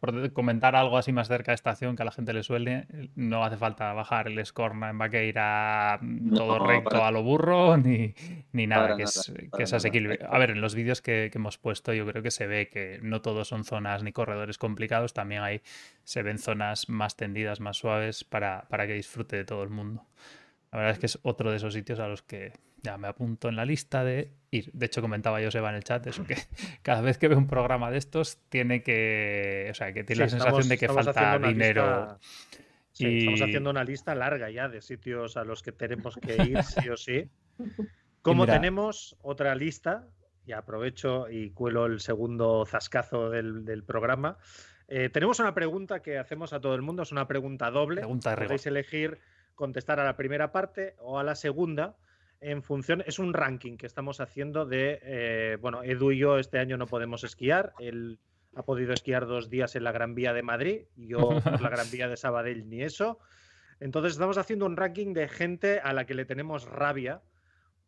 por 0.00 0.32
comentar 0.32 0.74
algo 0.74 0.96
así 0.96 1.12
más 1.12 1.28
cerca 1.28 1.52
de 1.52 1.56
estación 1.56 1.94
que 1.94 2.02
a 2.02 2.04
la 2.06 2.10
gente 2.10 2.32
le 2.32 2.42
suele, 2.42 2.86
no 3.14 3.44
hace 3.44 3.56
falta 3.58 3.92
bajar 3.92 4.28
el 4.28 4.44
Scorna 4.44 4.90
en 4.90 4.98
Baqueira 4.98 5.98
mm, 6.00 6.34
todo 6.34 6.58
recto 6.58 7.04
a 7.04 7.10
lo 7.10 7.22
burro 7.22 7.76
ni, 7.76 8.14
nada, 8.52 8.96
que, 8.96 9.02
es, 9.02 9.32
que 9.54 9.62
es, 9.62 9.72
asequible. 9.72 10.18
A 10.28 10.38
ver, 10.38 10.50
en 10.50 10.60
los 10.60 10.74
vídeos 10.74 11.02
que, 11.02 11.30
hemos 11.32 11.58
puesto 11.58 11.92
yo 11.92 12.06
creo 12.06 12.22
que 12.22 12.30
se 12.30 12.46
ve 12.46 12.68
que 12.68 12.98
no 13.02 13.20
todos 13.20 13.48
son 13.48 13.64
zonas 13.64 14.02
ni 14.02 14.12
corredores 14.12 14.56
complicados, 14.56 15.12
también 15.12 15.42
hay, 15.42 15.60
se 16.04 16.22
ven 16.22 16.38
zonas 16.38 16.88
más 16.88 17.16
tendidas, 17.16 17.60
más 17.60 17.76
suaves 17.76 18.24
para, 18.24 18.66
para 18.68 18.86
que 18.86 18.94
disfrute 18.94 19.36
de 19.36 19.44
todo 19.44 19.62
el 19.62 19.70
mundo. 19.70 20.06
La 20.72 20.78
verdad 20.78 20.92
es 20.92 20.98
que 20.98 21.06
es 21.06 21.18
otro 21.22 21.50
de 21.50 21.56
esos 21.56 21.74
sitios 21.74 21.98
a 21.98 22.06
los 22.06 22.22
que 22.22 22.52
ya 22.82 22.96
me 22.96 23.08
apunto 23.08 23.48
en 23.48 23.56
la 23.56 23.64
lista 23.64 24.04
de 24.04 24.32
ir. 24.50 24.70
De 24.72 24.86
hecho, 24.86 25.00
comentaba 25.00 25.42
Joseba 25.42 25.70
en 25.70 25.76
el 25.76 25.84
chat 25.84 26.06
eso, 26.06 26.24
que 26.24 26.36
cada 26.82 27.00
vez 27.00 27.18
que 27.18 27.28
ve 27.28 27.34
un 27.34 27.48
programa 27.48 27.90
de 27.90 27.98
estos 27.98 28.38
tiene 28.48 28.82
que, 28.82 29.68
o 29.70 29.74
sea, 29.74 29.92
que 29.92 30.04
tiene 30.04 30.22
la 30.22 30.28
sensación 30.28 30.68
de 30.68 30.78
que 30.78 30.88
falta 30.88 31.38
dinero. 31.38 32.18
Sí, 32.92 33.18
Estamos 33.18 33.42
haciendo 33.42 33.70
una 33.70 33.84
lista 33.84 34.14
larga 34.14 34.50
ya 34.50 34.68
de 34.68 34.80
sitios 34.80 35.36
a 35.36 35.44
los 35.44 35.62
que 35.62 35.72
tenemos 35.72 36.16
que 36.16 36.34
ir 36.42 36.62
sí 36.62 36.88
o 36.88 36.96
sí. 36.96 37.28
Como 38.22 38.46
tenemos 38.46 39.16
otra 39.22 39.54
lista, 39.54 40.06
y 40.46 40.52
aprovecho 40.52 41.28
y 41.30 41.50
cuelo 41.50 41.86
el 41.86 42.00
segundo 42.00 42.64
zascazo 42.66 43.30
del, 43.30 43.84
programa, 43.84 44.36
eh, 44.88 45.08
tenemos 45.08 45.38
una 45.38 45.54
pregunta 45.54 46.02
que 46.02 46.18
hacemos 46.18 46.52
a 46.52 46.60
todo 46.60 46.74
el 46.74 46.82
mundo, 46.82 47.02
es 47.02 47.12
una 47.12 47.28
pregunta 47.28 47.70
doble. 47.70 48.00
Pregunta 48.00 48.34
Podéis 48.34 48.66
elegir 48.66 49.18
contestar 49.60 50.00
a 50.00 50.04
la 50.04 50.16
primera 50.16 50.50
parte 50.50 50.96
o 50.98 51.18
a 51.18 51.22
la 51.22 51.36
segunda 51.36 51.96
en 52.40 52.62
función, 52.62 53.04
es 53.06 53.18
un 53.18 53.34
ranking 53.34 53.76
que 53.76 53.86
estamos 53.86 54.18
haciendo 54.20 54.64
de, 54.64 54.98
eh, 55.02 55.58
bueno, 55.60 55.82
Edu 55.82 56.10
y 56.10 56.18
yo 56.18 56.38
este 56.38 56.58
año 56.58 56.78
no 56.78 56.86
podemos 56.86 57.22
esquiar, 57.22 57.74
él 57.78 58.18
ha 58.56 58.62
podido 58.62 58.94
esquiar 58.94 59.26
dos 59.26 59.50
días 59.50 59.76
en 59.76 59.84
la 59.84 59.92
Gran 59.92 60.14
Vía 60.14 60.32
de 60.32 60.42
Madrid, 60.42 60.84
yo 60.96 61.28
por 61.44 61.60
la 61.60 61.68
Gran 61.68 61.90
Vía 61.90 62.08
de 62.08 62.16
Sabadell 62.16 62.68
ni 62.68 62.82
eso. 62.82 63.18
Entonces 63.78 64.12
estamos 64.12 64.38
haciendo 64.38 64.66
un 64.66 64.76
ranking 64.76 65.12
de 65.12 65.28
gente 65.28 65.80
a 65.80 65.92
la 65.92 66.06
que 66.06 66.14
le 66.14 66.24
tenemos 66.24 66.64
rabia 66.64 67.20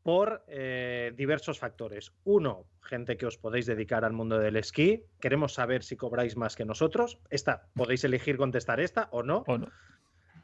por 0.02 0.44
eh, 0.48 1.12
diversos 1.16 1.58
factores. 1.58 2.12
Uno, 2.24 2.66
gente 2.82 3.16
que 3.16 3.26
os 3.26 3.38
podéis 3.38 3.66
dedicar 3.66 4.04
al 4.04 4.12
mundo 4.12 4.38
del 4.38 4.56
esquí. 4.56 5.04
Queremos 5.20 5.54
saber 5.54 5.82
si 5.82 5.96
cobráis 5.96 6.36
más 6.36 6.56
que 6.56 6.64
nosotros. 6.64 7.18
Esta, 7.30 7.68
podéis 7.74 8.04
elegir 8.04 8.36
contestar 8.36 8.80
esta 8.80 9.08
o 9.12 9.22
no. 9.22 9.44
O 9.46 9.58
no. 9.58 9.68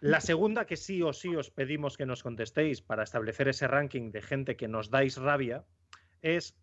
La 0.01 0.20
segunda 0.20 0.64
que 0.64 0.76
sí 0.76 1.03
o 1.03 1.12
sí 1.12 1.34
os 1.34 1.51
pedimos 1.51 1.96
que 1.96 2.07
nos 2.07 2.22
contestéis 2.22 2.80
para 2.80 3.03
establecer 3.03 3.49
ese 3.49 3.66
ranking 3.66 4.11
de 4.12 4.22
gente 4.22 4.57
que 4.57 4.68
nos 4.68 4.90
dais 4.90 5.16
rabia 5.16 5.64
es 6.22 6.57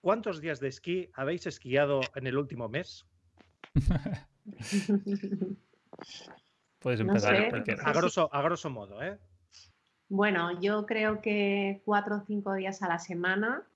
¿cuántos 0.00 0.40
días 0.40 0.60
de 0.60 0.68
esquí 0.68 1.10
habéis 1.14 1.46
esquiado 1.46 2.00
en 2.14 2.26
el 2.26 2.36
último 2.36 2.68
mes? 2.68 3.06
Puedes 6.78 7.00
empezar. 7.00 7.34
a, 7.34 7.92
grosso, 7.92 8.28
a 8.32 8.42
grosso 8.42 8.68
modo, 8.68 9.02
¿eh? 9.02 9.18
Bueno, 10.10 10.60
yo 10.60 10.84
creo 10.84 11.22
que 11.22 11.80
cuatro 11.86 12.16
o 12.16 12.24
cinco 12.26 12.52
días 12.52 12.82
a 12.82 12.88
la 12.88 12.98
semana 12.98 13.66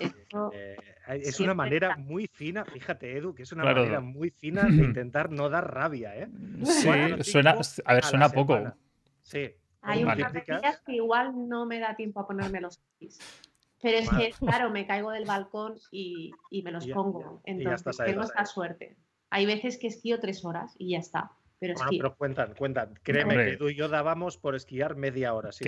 eh, 0.00 0.76
es 1.08 1.40
una 1.40 1.54
manera 1.54 1.96
muy 1.96 2.26
fina, 2.26 2.64
fíjate 2.64 3.16
Edu, 3.16 3.34
que 3.34 3.44
es 3.44 3.52
una 3.52 3.64
manera 3.64 4.00
muy 4.00 4.30
fina 4.30 4.62
de 4.64 4.84
intentar 4.84 5.30
no 5.30 5.48
dar 5.48 5.72
rabia, 5.72 6.16
¿eh? 6.16 6.28
Sí, 6.64 6.82
suena, 7.22 7.58
a 7.84 7.94
ver, 7.94 8.04
suena 8.04 8.28
poco. 8.28 8.58
Sí. 9.22 9.50
Hay 9.82 10.02
unas 10.02 10.32
días 10.32 10.82
que 10.84 10.94
igual 10.94 11.48
no 11.48 11.64
me 11.64 11.78
da 11.78 11.94
tiempo 11.94 12.20
a 12.20 12.26
ponerme 12.26 12.60
los. 12.60 12.80
Pero 13.80 13.98
es 13.98 14.08
que, 14.10 14.32
claro, 14.38 14.70
me 14.70 14.86
caigo 14.86 15.10
del 15.12 15.26
balcón 15.26 15.76
y, 15.92 16.32
me 16.64 16.72
los 16.72 16.86
pongo. 16.88 17.40
Entonces, 17.44 17.96
tengo 17.96 18.22
esta 18.22 18.44
suerte. 18.46 18.96
Hay 19.30 19.46
veces 19.46 19.78
que 19.78 19.86
esquío 19.86 20.18
tres 20.18 20.44
horas 20.44 20.74
y 20.78 20.90
ya 20.90 20.98
está. 20.98 21.32
Pero, 21.58 21.74
bueno, 21.74 21.90
pero 21.96 22.16
cuentan, 22.16 22.54
cuentan. 22.54 22.94
Créeme 23.02 23.34
que 23.36 23.56
tú 23.56 23.70
y 23.70 23.74
yo 23.74 23.88
dábamos 23.88 24.36
por 24.36 24.54
esquiar 24.54 24.96
media 24.96 25.32
hora. 25.32 25.52
Sí, 25.52 25.64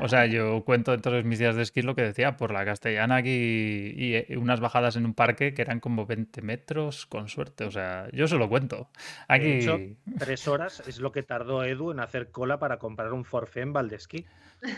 o 0.00 0.08
sea, 0.08 0.24
yo 0.26 0.64
cuento 0.64 0.94
entonces 0.94 1.24
mis 1.24 1.38
días 1.38 1.54
de 1.54 1.62
esquí 1.62 1.82
lo 1.82 1.94
que 1.94 2.02
decía, 2.02 2.38
por 2.38 2.50
la 2.50 2.64
castellana 2.64 3.16
aquí 3.16 3.30
y, 3.30 4.36
unas 4.36 4.60
bajadas 4.60 4.96
en 4.96 5.04
un 5.04 5.12
parque 5.12 5.52
que 5.52 5.60
eran 5.60 5.80
como 5.80 6.06
20 6.06 6.40
metros 6.40 7.04
con 7.04 7.28
suerte. 7.28 7.64
O 7.64 7.70
sea, 7.70 8.08
yo 8.12 8.26
se 8.26 8.36
lo 8.36 8.48
cuento. 8.48 8.88
Aquí... 9.28 9.96
tres 10.18 10.48
horas 10.48 10.82
es 10.86 10.98
lo 10.98 11.12
que 11.12 11.22
tardó 11.22 11.62
Edu 11.62 11.90
en 11.90 12.00
hacer 12.00 12.30
cola 12.30 12.58
para 12.58 12.78
comprar 12.78 13.12
un 13.12 13.24
forfait 13.24 13.64
en 13.64 13.72
Valdesquí. 13.74 14.24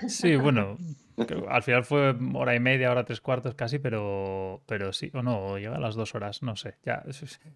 Sí, 0.09 0.35
bueno, 0.37 0.79
al 1.49 1.63
final 1.63 1.85
fue 1.85 2.15
hora 2.35 2.55
y 2.55 2.61
media, 2.61 2.91
hora 2.91 3.05
tres 3.05 3.21
cuartos 3.21 3.55
casi, 3.55 3.79
pero, 3.79 4.63
pero 4.67 4.93
sí, 4.93 5.11
o 5.15 5.23
no, 5.23 5.59
llega 5.59 5.77
a 5.77 5.81
las 5.81 5.95
dos 5.95 6.15
horas, 6.15 6.43
no 6.43 6.57
sé. 6.57 6.77
Ya 6.85 7.05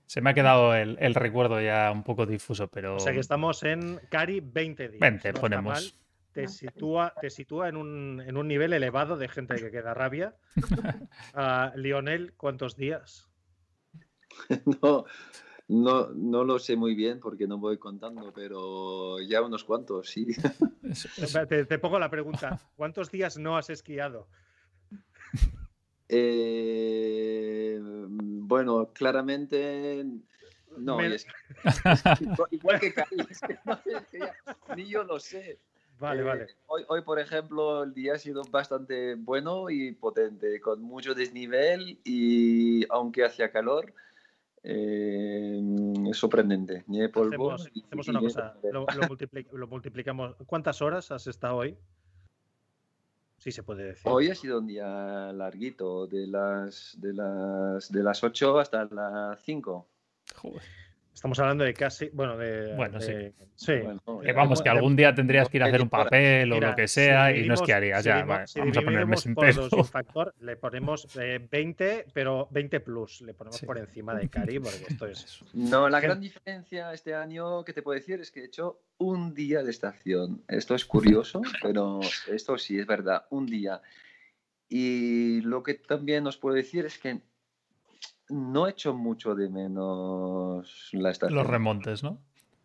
se 0.06 0.20
me 0.20 0.30
ha 0.30 0.34
quedado 0.34 0.74
el, 0.74 1.14
recuerdo 1.14 1.61
ya 1.61 1.90
un 1.90 2.04
poco 2.04 2.26
difuso, 2.26 2.68
pero. 2.68 2.96
O 2.96 3.00
sea 3.00 3.12
que 3.12 3.20
estamos 3.20 3.62
en 3.64 4.00
Cari 4.09 4.40
20 4.40 4.88
días. 4.88 5.00
20, 5.00 5.32
ponemos. 5.34 5.98
Te 6.32 6.46
sitúa, 6.46 7.14
te 7.20 7.30
sitúa 7.30 7.68
en, 7.68 7.76
un, 7.76 8.22
en 8.24 8.36
un 8.36 8.46
nivel 8.46 8.72
elevado 8.72 9.16
de 9.16 9.28
gente 9.28 9.56
que 9.56 9.72
queda 9.72 9.92
rabia. 9.92 10.36
Uh, 10.56 11.76
Lionel, 11.76 12.34
¿cuántos 12.36 12.76
días? 12.76 13.28
no, 14.82 15.04
no, 15.68 16.08
no 16.14 16.44
lo 16.44 16.58
sé 16.58 16.76
muy 16.76 16.94
bien 16.94 17.20
porque 17.20 17.46
no 17.46 17.58
voy 17.58 17.76
contando, 17.76 18.32
pero 18.32 19.20
ya 19.20 19.42
unos 19.42 19.64
cuantos, 19.64 20.08
sí. 20.08 20.26
Te, 21.68 21.78
pongo 21.78 21.98
la 21.98 22.10
pregunta, 22.10 22.58
¿cuántos 22.76 23.10
días 23.10 23.36
no 23.36 23.56
has 23.56 23.68
esquiado? 23.68 24.28
Eh, 26.08 27.78
bueno, 27.80 28.90
claramente 28.94 30.06
no. 30.78 30.98
igual 32.50 32.80
que 32.80 32.94
ni 34.74 34.88
yo 34.88 35.04
lo 35.04 35.20
sé. 35.20 35.58
Vale, 36.00 36.22
vale. 36.22 36.44
Eh, 36.44 36.54
hoy, 36.66 36.84
hoy, 36.88 37.02
por 37.02 37.18
ejemplo, 37.18 37.82
el 37.82 37.92
día 37.92 38.14
ha 38.14 38.18
sido 38.18 38.42
bastante 38.50 39.16
bueno 39.16 39.68
y 39.68 39.92
potente, 39.92 40.60
con 40.60 40.80
mucho 40.80 41.14
desnivel 41.14 41.98
y 42.04 42.86
aunque 42.90 43.24
hacía 43.24 43.50
calor, 43.50 43.92
eh, 44.70 45.58
es 46.10 46.16
sorprendente. 46.18 46.84
polvo. 47.10 47.52
Hacemos, 47.52 48.08
una 48.08 48.20
cosa, 48.20 48.54
lo, 48.70 49.66
multiplicamos. 49.66 50.36
¿Cuántas 50.44 50.82
horas 50.82 51.10
has 51.10 51.26
estado 51.26 51.56
hoy? 51.56 51.78
Sí 53.38 53.50
se 53.50 53.62
puede 53.62 53.84
decir. 53.84 54.02
Hoy 54.04 54.28
ha 54.28 54.34
sido 54.34 54.58
un 54.58 54.66
día 54.66 55.32
larguito, 55.32 56.06
de 56.06 56.26
las, 56.26 56.98
de 57.00 57.14
las, 57.14 57.90
de 57.90 58.02
las 58.02 58.22
8 58.22 58.58
hasta 58.58 58.84
las 58.90 59.40
5. 59.42 59.88
Joder. 60.34 60.62
Estamos 61.18 61.36
hablando 61.40 61.64
de 61.64 61.74
casi, 61.74 62.10
bueno, 62.12 62.36
de... 62.36 62.76
Bueno, 62.76 63.00
sí. 63.00 63.12
sí. 63.56 63.72
Eh, 63.72 64.32
vamos, 64.32 64.62
que 64.62 64.68
algún 64.68 64.94
día 64.94 65.12
tendrías 65.12 65.48
que 65.48 65.56
ir 65.56 65.64
a 65.64 65.66
hacer 65.66 65.82
un 65.82 65.88
papel 65.88 66.52
o 66.52 66.60
lo 66.60 66.76
que 66.76 66.86
sea 66.86 67.36
y 67.36 67.44
no 67.44 67.54
esquiarías. 67.54 68.04
ya, 68.04 68.24
vamos 68.24 68.76
a 68.76 68.82
poner 68.82 69.04
mes 69.04 69.26
entero. 69.26 69.68
Por 69.68 69.84
factor, 69.84 70.32
le 70.38 70.54
ponemos 70.54 71.08
20, 71.16 71.50
eh, 71.50 72.06
pero 72.12 72.46
20 72.52 72.78
plus, 72.78 73.22
le 73.22 73.34
ponemos 73.34 73.60
por 73.62 73.78
encima 73.78 74.14
de 74.14 74.28
Cari, 74.28 74.60
porque 74.60 74.84
esto 74.88 75.06
es... 75.08 75.42
No, 75.54 75.88
la 75.88 75.98
gran 75.98 76.20
diferencia 76.20 76.92
este 76.92 77.16
año 77.16 77.64
que 77.64 77.72
te 77.72 77.82
puedo 77.82 77.98
decir 77.98 78.20
es 78.20 78.30
que 78.30 78.42
he 78.42 78.44
hecho 78.44 78.78
un 78.98 79.34
día 79.34 79.64
de 79.64 79.72
estación. 79.72 80.44
Esto 80.46 80.76
es 80.76 80.84
curioso, 80.84 81.42
pero 81.60 81.98
esto 82.28 82.56
sí 82.58 82.78
es 82.78 82.86
verdad, 82.86 83.24
un 83.30 83.46
día. 83.46 83.82
Y 84.68 85.40
lo 85.40 85.64
que 85.64 85.74
también 85.74 86.28
os 86.28 86.36
puedo 86.36 86.54
decir 86.54 86.84
es 86.84 86.96
que 86.96 87.22
no 88.31 88.66
he 88.66 88.70
hecho 88.70 88.95
mucho 88.95 89.35
de 89.35 89.49
menos 89.49 90.91
la 90.93 91.11
estación. 91.11 91.39
Los 91.39 91.47
remontes, 91.47 92.03
¿no? 92.03 92.18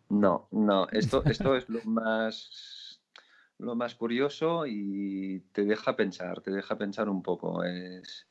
No, 0.08 0.48
no. 0.50 0.88
Esto, 0.90 1.22
esto 1.26 1.56
es 1.56 1.68
lo 1.68 1.82
más, 1.84 3.00
lo 3.58 3.74
más 3.74 3.94
curioso 3.94 4.66
y 4.66 5.40
te 5.52 5.64
deja 5.64 5.96
pensar, 5.96 6.40
te 6.40 6.50
deja 6.50 6.76
pensar 6.76 7.08
un 7.08 7.22
poco. 7.22 7.64
Es, 7.64 8.26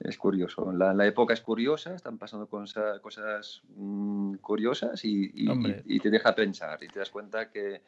es 0.00 0.18
curioso. 0.18 0.72
La, 0.72 0.92
la, 0.92 1.06
época 1.06 1.34
es 1.34 1.40
curiosa, 1.40 1.94
están 1.94 2.18
pasando 2.18 2.48
cosas, 2.48 3.00
cosas 3.00 3.62
mm, 3.68 4.34
curiosas 4.36 5.04
y, 5.04 5.30
y, 5.34 6.00
te 6.00 6.10
deja 6.10 6.34
pensar 6.34 6.82
y 6.82 6.88
te 6.88 6.98
das 6.98 7.10
cuenta 7.10 7.50
que 7.50 7.82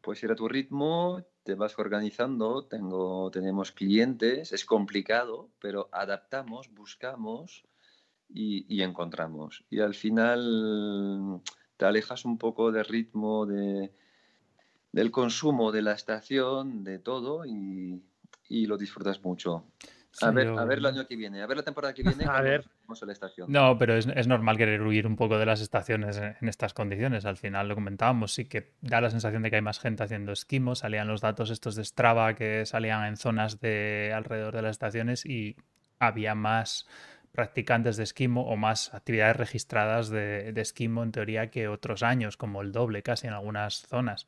puedes 0.00 0.22
ir 0.24 0.32
a 0.32 0.36
tu 0.36 0.48
ritmo, 0.48 1.24
te 1.44 1.54
vas 1.54 1.78
organizando, 1.78 2.66
tengo, 2.66 3.30
tenemos 3.30 3.70
clientes, 3.70 4.52
es 4.52 4.64
complicado, 4.64 5.48
pero 5.60 5.88
adaptamos, 5.92 6.74
buscamos 6.74 7.64
y, 8.28 8.82
encontramos. 8.82 9.64
Y 9.70 9.80
al 9.80 9.94
final 9.94 11.40
te 11.76 11.84
alejas 11.84 12.24
un 12.24 12.38
poco 12.38 12.72
del 12.72 12.84
ritmo 12.84 13.46
de, 13.46 13.92
del 14.92 15.10
consumo 15.10 15.72
de 15.72 15.82
la 15.82 15.92
estación, 15.92 16.84
de 16.84 16.98
todo, 16.98 17.44
y, 17.44 18.02
y 18.48 18.66
lo 18.66 18.76
disfrutas 18.76 19.22
mucho. 19.22 19.64
A 20.22 20.30
ver, 20.30 20.48
a 20.48 20.64
ver 20.64 20.78
el 20.78 20.86
año 20.86 21.06
que 21.06 21.14
viene, 21.14 21.42
a 21.42 21.46
ver 21.46 21.58
la 21.58 21.62
temporada 21.62 21.92
que 21.92 22.02
viene. 22.02 22.24
A 22.24 22.40
ver. 22.40 22.64
La 23.02 23.12
estación. 23.12 23.50
No, 23.50 23.76
pero 23.76 23.96
es, 23.96 24.06
es, 24.06 24.28
normal 24.28 24.56
querer 24.56 24.80
huir 24.80 25.08
un 25.08 25.16
poco 25.16 25.38
de 25.38 25.44
las 25.44 25.60
estaciones 25.60 26.18
en, 26.18 26.48
estas 26.48 26.72
condiciones. 26.72 27.24
Al 27.26 27.36
final 27.36 27.66
lo 27.66 27.74
comentábamos, 27.74 28.32
sí 28.32 28.44
que 28.44 28.74
da 28.80 29.00
la 29.00 29.10
sensación 29.10 29.42
de 29.42 29.50
que 29.50 29.56
hay 29.56 29.62
más 29.62 29.80
gente 29.80 30.04
haciendo 30.04 30.30
esquimo. 30.30 30.76
Salían 30.76 31.08
los 31.08 31.20
datos 31.20 31.50
estos 31.50 31.74
de 31.74 31.84
Strava 31.84 32.34
que 32.34 32.64
salían 32.64 33.04
en 33.06 33.16
zonas 33.16 33.60
de 33.60 34.12
alrededor 34.14 34.54
de 34.54 34.62
las 34.62 34.70
estaciones 34.70 35.26
y 35.26 35.56
había 35.98 36.34
más 36.36 36.86
practicantes 37.36 37.96
de 37.96 38.02
esquimo 38.02 38.48
o 38.48 38.56
más 38.56 38.92
actividades 38.92 39.36
registradas 39.36 40.08
de, 40.08 40.52
de 40.52 40.60
esquimo 40.60 41.04
en 41.04 41.12
teoría 41.12 41.50
que 41.50 41.68
otros 41.68 42.02
años, 42.02 42.36
como 42.36 42.62
el 42.62 42.72
doble 42.72 43.04
casi 43.04 43.28
en 43.28 43.34
algunas 43.34 43.86
zonas. 43.86 44.26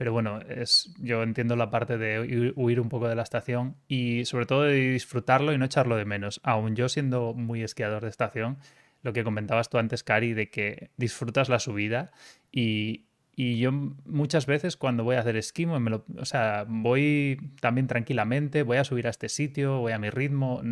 Pero 0.00 0.14
bueno, 0.14 0.40
es, 0.48 0.94
yo 0.98 1.22
entiendo 1.22 1.56
la 1.56 1.70
parte 1.70 1.98
de 1.98 2.52
huir 2.56 2.80
un 2.80 2.88
poco 2.88 3.06
de 3.06 3.14
la 3.14 3.22
estación 3.22 3.76
y 3.86 4.24
sobre 4.24 4.46
todo 4.46 4.62
de 4.62 4.92
disfrutarlo 4.92 5.52
y 5.52 5.58
no 5.58 5.66
echarlo 5.66 5.96
de 5.96 6.06
menos. 6.06 6.40
Aún 6.42 6.74
yo 6.74 6.88
siendo 6.88 7.34
muy 7.34 7.62
esquiador 7.62 8.02
de 8.02 8.08
estación, 8.08 8.56
lo 9.02 9.12
que 9.12 9.24
comentabas 9.24 9.68
tú 9.68 9.76
antes, 9.76 10.02
Cari, 10.02 10.32
de 10.32 10.48
que 10.48 10.90
disfrutas 10.96 11.50
la 11.50 11.58
subida 11.58 12.12
y, 12.50 13.08
y 13.36 13.58
yo 13.58 13.72
muchas 13.72 14.46
veces 14.46 14.78
cuando 14.78 15.04
voy 15.04 15.16
a 15.16 15.20
hacer 15.20 15.36
esquimo, 15.36 15.78
me 15.80 15.90
lo, 15.90 16.06
o 16.16 16.24
sea, 16.24 16.64
voy 16.66 17.38
también 17.60 17.86
tranquilamente, 17.86 18.62
voy 18.62 18.78
a 18.78 18.84
subir 18.84 19.06
a 19.06 19.10
este 19.10 19.28
sitio, 19.28 19.80
voy 19.80 19.92
a 19.92 19.98
mi 19.98 20.08
ritmo. 20.08 20.62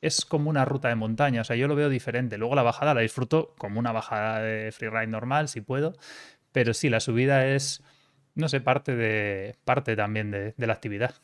Es 0.00 0.24
como 0.24 0.48
una 0.50 0.64
ruta 0.64 0.88
de 0.88 0.94
montaña, 0.94 1.40
o 1.40 1.44
sea, 1.44 1.56
yo 1.56 1.68
lo 1.68 1.74
veo 1.74 1.88
diferente. 1.88 2.38
Luego 2.38 2.54
la 2.54 2.62
bajada 2.62 2.94
la 2.94 3.00
disfruto 3.00 3.54
como 3.58 3.78
una 3.78 3.92
bajada 3.92 4.40
de 4.40 4.70
freeride 4.72 5.08
normal, 5.08 5.48
si 5.48 5.60
puedo. 5.60 5.94
Pero 6.52 6.72
sí, 6.72 6.88
la 6.88 7.00
subida 7.00 7.46
es 7.46 7.82
no 8.38 8.48
sé, 8.48 8.60
parte, 8.60 8.94
de, 8.94 9.56
parte 9.64 9.96
también 9.96 10.30
de, 10.30 10.54
la 10.56 10.72
actividad. 10.72 11.14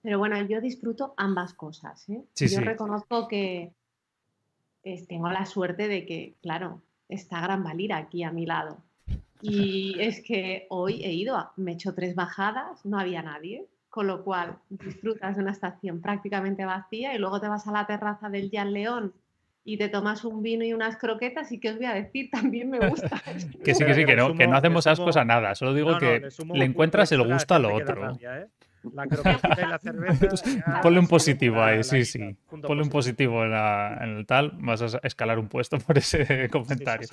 Pero 0.00 0.18
bueno, 0.18 0.40
yo 0.46 0.60
disfruto 0.60 1.12
ambas 1.16 1.52
cosas. 1.54 2.08
¿eh? 2.08 2.22
yo 2.36 2.60
reconozco 2.60 3.26
que 3.26 3.72
tengo 5.08 5.28
la 5.28 5.44
suerte 5.44 5.88
de 5.88 6.06
que, 6.06 6.36
claro, 6.40 6.80
está 7.08 7.40
Gran 7.40 7.64
Valira 7.64 7.96
aquí 7.96 8.22
a 8.22 8.30
mi 8.30 8.46
lado. 8.46 8.78
Y 9.42 9.96
es 9.98 10.22
que 10.22 10.66
hoy 10.70 11.02
he 11.02 11.12
ido, 11.12 11.50
me 11.56 11.72
he 11.72 11.74
hecho 11.74 11.94
tres 11.94 12.14
bajadas, 12.14 12.86
no 12.86 12.98
había 12.98 13.22
nadie, 13.22 13.66
con 13.96 14.08
lo 14.08 14.24
cual 14.24 14.58
disfrutas 14.68 15.36
de 15.36 15.42
una 15.42 15.52
estación 15.52 16.02
prácticamente 16.02 16.66
vacía 16.66 17.14
y 17.14 17.18
luego 17.18 17.40
te 17.40 17.48
vas 17.48 17.66
a 17.66 17.72
la 17.72 17.86
terraza 17.86 18.28
del 18.28 18.50
Jan 18.52 18.74
León 18.74 19.14
y 19.64 19.78
te 19.78 19.88
tomas 19.88 20.22
un 20.26 20.42
vino 20.42 20.66
y 20.66 20.74
unas 20.74 20.98
croquetas 20.98 21.50
y 21.50 21.58
que 21.58 21.70
os 21.70 21.76
voy 21.76 21.86
a 21.86 21.94
decir, 21.94 22.28
también 22.30 22.68
me 22.68 22.90
gusta. 22.90 23.22
que 23.64 23.74
sí, 23.74 23.86
que 23.86 23.94
sí, 23.94 24.04
que 24.04 24.14
no, 24.14 24.34
que 24.34 24.46
no 24.46 24.54
hacemos 24.54 24.86
ascos 24.86 25.16
a 25.16 25.24
nada, 25.24 25.54
solo 25.54 25.72
digo 25.72 25.96
que 25.96 26.28
le, 26.52 26.64
encuentras 26.66 27.10
el 27.12 27.22
gusto 27.22 27.54
a 27.54 27.58
lo 27.58 27.74
otro. 27.74 28.18
¿eh? 28.20 28.48
La 28.94 29.06
croqueta 29.06 29.56
y 29.58 29.66
la 29.68 29.78
cerveza. 29.78 30.28
Ponle 30.82 31.00
un 31.00 31.08
positivo 31.08 31.62
ahí, 31.62 31.82
sí, 31.84 32.04
sí. 32.04 32.36
Ponle 32.48 32.82
un 32.82 32.88
positivo 32.88 33.44
en, 33.44 33.52
el 33.52 34.26
tal, 34.26 34.52
vas 34.58 34.82
a 34.82 34.98
escalar 35.02 35.38
un 35.38 35.48
puesto 35.48 35.78
por 35.86 35.98
ese 35.98 36.48
comentario. 36.50 37.08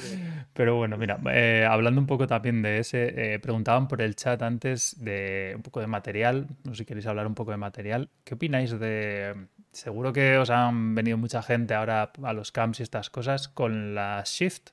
Pero 0.54 0.76
bueno, 0.76 0.98
mira, 0.98 1.20
eh, 1.32 1.68
hablando 1.70 2.02
un 2.02 2.08
poco 2.08 2.28
también 2.28 2.62
de 2.62 2.80
ese, 2.80 3.34
eh, 3.34 3.40
preguntaban 3.40 3.88
por 3.88 4.02
el 4.02 4.16
chat 4.16 4.42
antes 4.42 4.96
de 5.04 5.54
un 5.56 5.62
poco 5.62 5.80
de 5.80 5.88
material, 5.88 6.48
no 6.64 6.74
sé 6.74 6.80
si 6.80 6.86
queréis 6.86 7.08
hablar 7.08 7.28
un 7.28 7.36
poco 7.36 7.52
de 7.52 7.58
material. 7.58 8.10
¿Qué 8.24 8.36
opináis 8.36 8.78
de, 8.80 9.34
Seguro 9.74 10.14
que 10.14 10.38
os 10.38 10.52
han 10.52 10.94
venido 10.94 11.18
mucha 11.18 11.42
gente 11.42 11.74
ahora 11.74 12.12
a 12.22 12.34
los 12.34 12.52
camps 12.52 12.80
y 12.80 12.84
estas 12.84 13.10
cosas 13.10 13.48
con 13.48 13.96
la 13.96 14.22
Shift. 14.24 14.70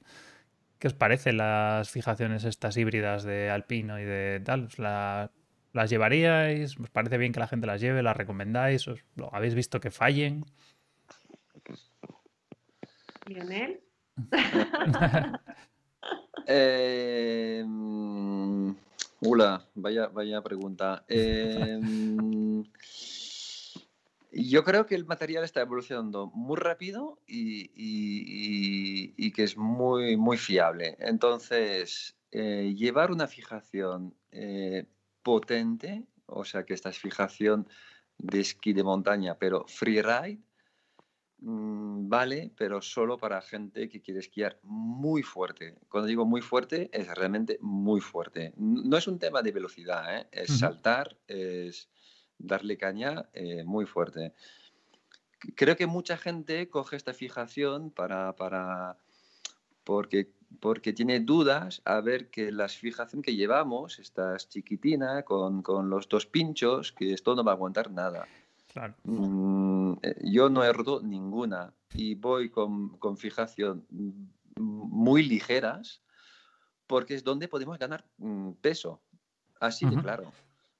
¿Qué 0.78 0.88
os 0.88 0.94
parecen 0.94 1.38
las 1.38 1.88
fijaciones 1.88 2.44
estas 2.44 2.76
híbridas 2.76 3.22
de 3.22 3.48
Alpino 3.48 3.98
y 3.98 4.04
de 4.04 4.42
tal? 4.44 4.68
¿Las 5.72 5.90
llevaríais? 5.90 6.78
¿Os 6.78 6.90
parece 6.90 7.18
bien 7.18 7.32
que 7.32 7.40
la 7.40 7.48
gente 7.48 7.66
las 7.66 7.80
lleve? 7.80 8.02
¿Las 8.02 8.16
recomendáis? 8.16 8.88
¿Os, 8.88 9.04
¿Lo 9.16 9.34
habéis 9.34 9.54
visto 9.54 9.80
que 9.80 9.90
fallen? 9.90 10.44
Lionel. 13.26 13.80
eh, 16.46 17.64
vaya, 19.74 20.06
vaya 20.08 20.42
pregunta. 20.42 21.04
Eh, 21.08 21.80
yo 24.32 24.64
creo 24.64 24.86
que 24.86 24.94
el 24.94 25.04
material 25.04 25.44
está 25.44 25.60
evolucionando 25.60 26.26
muy 26.28 26.56
rápido 26.56 27.18
y, 27.26 27.70
que 29.32 29.42
es 29.42 29.56
muy, 29.56 30.16
muy 30.16 30.36
fiable. 30.36 30.96
Entonces, 31.00 32.16
eh, 32.30 32.74
llevar 32.76 33.10
una 33.10 33.26
fijación 33.26 34.14
eh, 34.30 34.86
potente, 35.22 36.06
o 36.26 36.44
sea 36.44 36.64
que 36.64 36.74
esta 36.74 36.90
es 36.90 36.98
fijación 36.98 37.68
de 38.18 38.40
esquí 38.40 38.72
de 38.72 38.82
montaña, 38.82 39.36
pero 39.38 39.64
freeride, 39.66 40.40
mm, 41.38 42.08
vale, 42.08 42.52
pero 42.56 42.82
solo 42.82 43.16
para 43.16 43.40
gente 43.40 43.88
que 43.88 44.00
quiere 44.00 44.20
esquiar 44.20 44.58
muy 44.62 45.22
fuerte. 45.22 45.78
Cuando 45.88 46.08
digo 46.08 46.26
muy 46.26 46.42
fuerte, 46.42 46.90
es 46.92 47.08
realmente 47.14 47.58
muy 47.60 48.00
fuerte. 48.00 48.52
No 48.56 48.96
es 48.96 49.06
un 49.08 49.18
tema 49.18 49.42
de 49.42 49.52
velocidad, 49.52 50.16
¿eh? 50.16 50.28
es 50.32 50.58
saltar, 50.58 51.16
es 51.26 51.88
darle 52.38 52.76
caña 52.76 53.28
eh, 53.32 53.64
muy 53.64 53.86
fuerte. 53.86 54.34
Creo 55.54 55.76
que 55.76 55.86
mucha 55.86 56.16
gente 56.18 56.68
coge 56.68 56.96
esta 56.96 57.14
fijación 57.14 57.90
para, 57.90 58.36
para 58.36 58.98
porque, 59.84 60.30
porque 60.58 60.92
tiene 60.92 61.20
dudas 61.20 61.80
a 61.84 62.00
ver 62.00 62.28
que 62.30 62.50
las 62.50 62.76
fijaciones 62.76 63.24
que 63.24 63.36
llevamos, 63.36 63.98
esta 63.98 64.36
chiquitina 64.36 65.22
con, 65.22 65.62
con, 65.62 65.88
los 65.88 66.08
dos 66.08 66.26
pinchos, 66.26 66.92
que 66.92 67.12
esto 67.12 67.34
no 67.34 67.44
va 67.44 67.52
a 67.52 67.54
aguantar 67.54 67.90
nada. 67.90 68.26
Mm, 69.04 69.94
eh, 70.02 70.16
yo 70.24 70.48
no 70.48 70.64
he 70.64 70.72
roto 70.72 71.00
ninguna 71.02 71.72
y 71.92 72.14
voy 72.14 72.50
con, 72.50 72.90
con 72.98 73.16
fijación 73.16 73.84
muy 74.56 75.22
ligeras 75.22 76.02
porque 76.86 77.14
es 77.14 77.24
donde 77.24 77.48
podemos 77.48 77.78
ganar 77.78 78.04
mm, 78.18 78.52
peso. 78.60 79.00
Así 79.60 79.86
de 79.86 80.00
claro. 80.00 80.32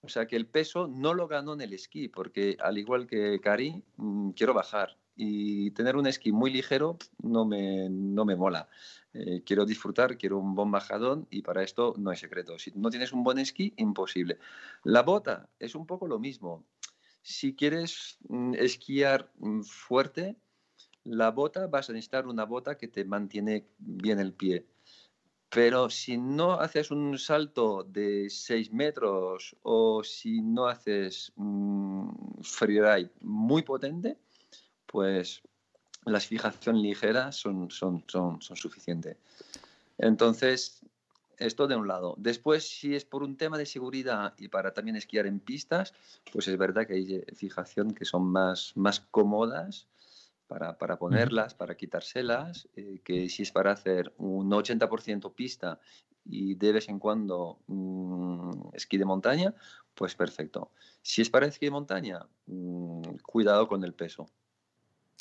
O 0.02 0.08
sea 0.08 0.26
que 0.26 0.36
el 0.36 0.46
peso 0.46 0.88
no 0.88 1.12
lo 1.12 1.28
gano 1.28 1.52
en 1.52 1.60
el 1.60 1.74
esquí, 1.74 2.08
porque 2.08 2.56
al 2.60 2.78
igual 2.78 3.06
que 3.06 3.38
Cari, 3.40 3.84
mm, 3.96 4.30
quiero 4.30 4.54
bajar. 4.54 4.96
Y 5.14 5.72
tener 5.72 5.96
un 5.96 6.06
esquí 6.06 6.32
muy 6.32 6.50
ligero 6.50 6.96
no 7.22 7.44
me, 7.44 7.88
no 7.90 8.24
me 8.24 8.36
mola. 8.36 8.68
Eh, 9.12 9.42
quiero 9.44 9.64
disfrutar, 9.66 10.16
quiero 10.16 10.38
un 10.38 10.54
buen 10.54 10.70
bajadón 10.70 11.26
y 11.30 11.42
para 11.42 11.64
esto 11.64 11.94
no 11.98 12.10
hay 12.10 12.16
secreto. 12.16 12.58
Si 12.58 12.70
no 12.76 12.90
tienes 12.90 13.12
un 13.12 13.24
buen 13.24 13.38
esquí, 13.38 13.72
imposible. 13.76 14.38
La 14.84 15.02
bota 15.02 15.48
es 15.58 15.74
un 15.74 15.86
poco 15.86 16.06
lo 16.06 16.18
mismo. 16.18 16.64
Si 17.22 17.54
quieres 17.54 18.18
mm, 18.28 18.54
esquiar 18.54 19.30
mm, 19.38 19.62
fuerte, 19.62 20.36
la 21.04 21.30
bota 21.30 21.66
vas 21.66 21.90
a 21.90 21.92
necesitar 21.92 22.26
una 22.26 22.44
bota 22.44 22.76
que 22.76 22.88
te 22.88 23.04
mantiene 23.04 23.66
bien 23.78 24.20
el 24.20 24.32
pie. 24.32 24.66
Pero 25.48 25.90
si 25.90 26.16
no 26.16 26.52
haces 26.52 26.92
un 26.92 27.18
salto 27.18 27.82
de 27.82 28.30
6 28.30 28.72
metros 28.72 29.56
o 29.62 30.04
si 30.04 30.40
no 30.40 30.68
haces 30.68 31.32
un 31.34 32.38
freeride 32.42 33.10
muy 33.20 33.62
potente, 33.62 34.16
pues 34.86 35.42
las 36.04 36.26
fijaciones 36.26 36.82
ligeras 36.82 37.36
son, 37.36 37.70
son, 37.70 38.04
son, 38.06 38.40
son 38.40 38.56
suficientes. 38.56 39.16
Entonces, 39.98 40.80
esto 41.40 41.66
de 41.66 41.76
un 41.76 41.88
lado. 41.88 42.14
Después, 42.18 42.68
si 42.68 42.94
es 42.94 43.04
por 43.04 43.22
un 43.22 43.36
tema 43.36 43.58
de 43.58 43.66
seguridad 43.66 44.34
y 44.38 44.48
para 44.48 44.72
también 44.72 44.96
esquiar 44.96 45.26
en 45.26 45.40
pistas, 45.40 45.94
pues 46.32 46.46
es 46.48 46.56
verdad 46.56 46.86
que 46.86 46.94
hay 46.94 47.24
fijaciones 47.34 47.94
que 47.94 48.04
son 48.04 48.24
más, 48.24 48.72
más 48.76 49.00
cómodas 49.00 49.88
para, 50.46 50.98
ponerlas, 50.98 51.54
para 51.54 51.76
quitárselas, 51.76 52.68
eh, 52.74 53.00
que 53.04 53.28
si 53.28 53.44
es 53.44 53.52
para 53.52 53.70
hacer 53.70 54.12
un 54.18 54.50
80% 54.50 55.32
pista 55.32 55.78
y 56.24 56.54
de 56.56 56.72
vez 56.72 56.88
en 56.88 56.98
cuando 56.98 57.60
mm, 57.68 58.74
esquí 58.74 58.98
de 58.98 59.04
montaña, 59.04 59.54
pues 59.94 60.14
perfecto. 60.14 60.72
Si 61.02 61.22
es 61.22 61.30
para 61.30 61.46
esquí 61.46 61.66
de 61.66 61.70
montaña, 61.70 62.26
mm, 62.46 63.02
cuidado 63.24 63.68
con 63.68 63.84
el 63.84 63.94
peso. 63.94 64.26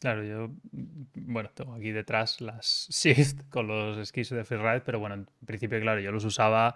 Claro, 0.02 0.24
yo, 0.24 0.48
mm, 0.72 1.34
bueno, 1.34 1.50
tengo 1.54 1.74
aquí 1.74 1.92
detrás 1.92 2.40
las 2.42 2.88
Shift 2.90 3.50
con 3.50 3.68
los 3.68 3.98
esquís 3.98 4.30
de 4.30 4.46
freeride, 4.46 4.82
pero 4.82 5.00
bueno, 5.00 5.16
en 5.16 5.28
principio, 5.46 5.80
claro, 5.82 6.00
yo 6.00 6.12
los 6.12 6.24
usaba 6.26 6.76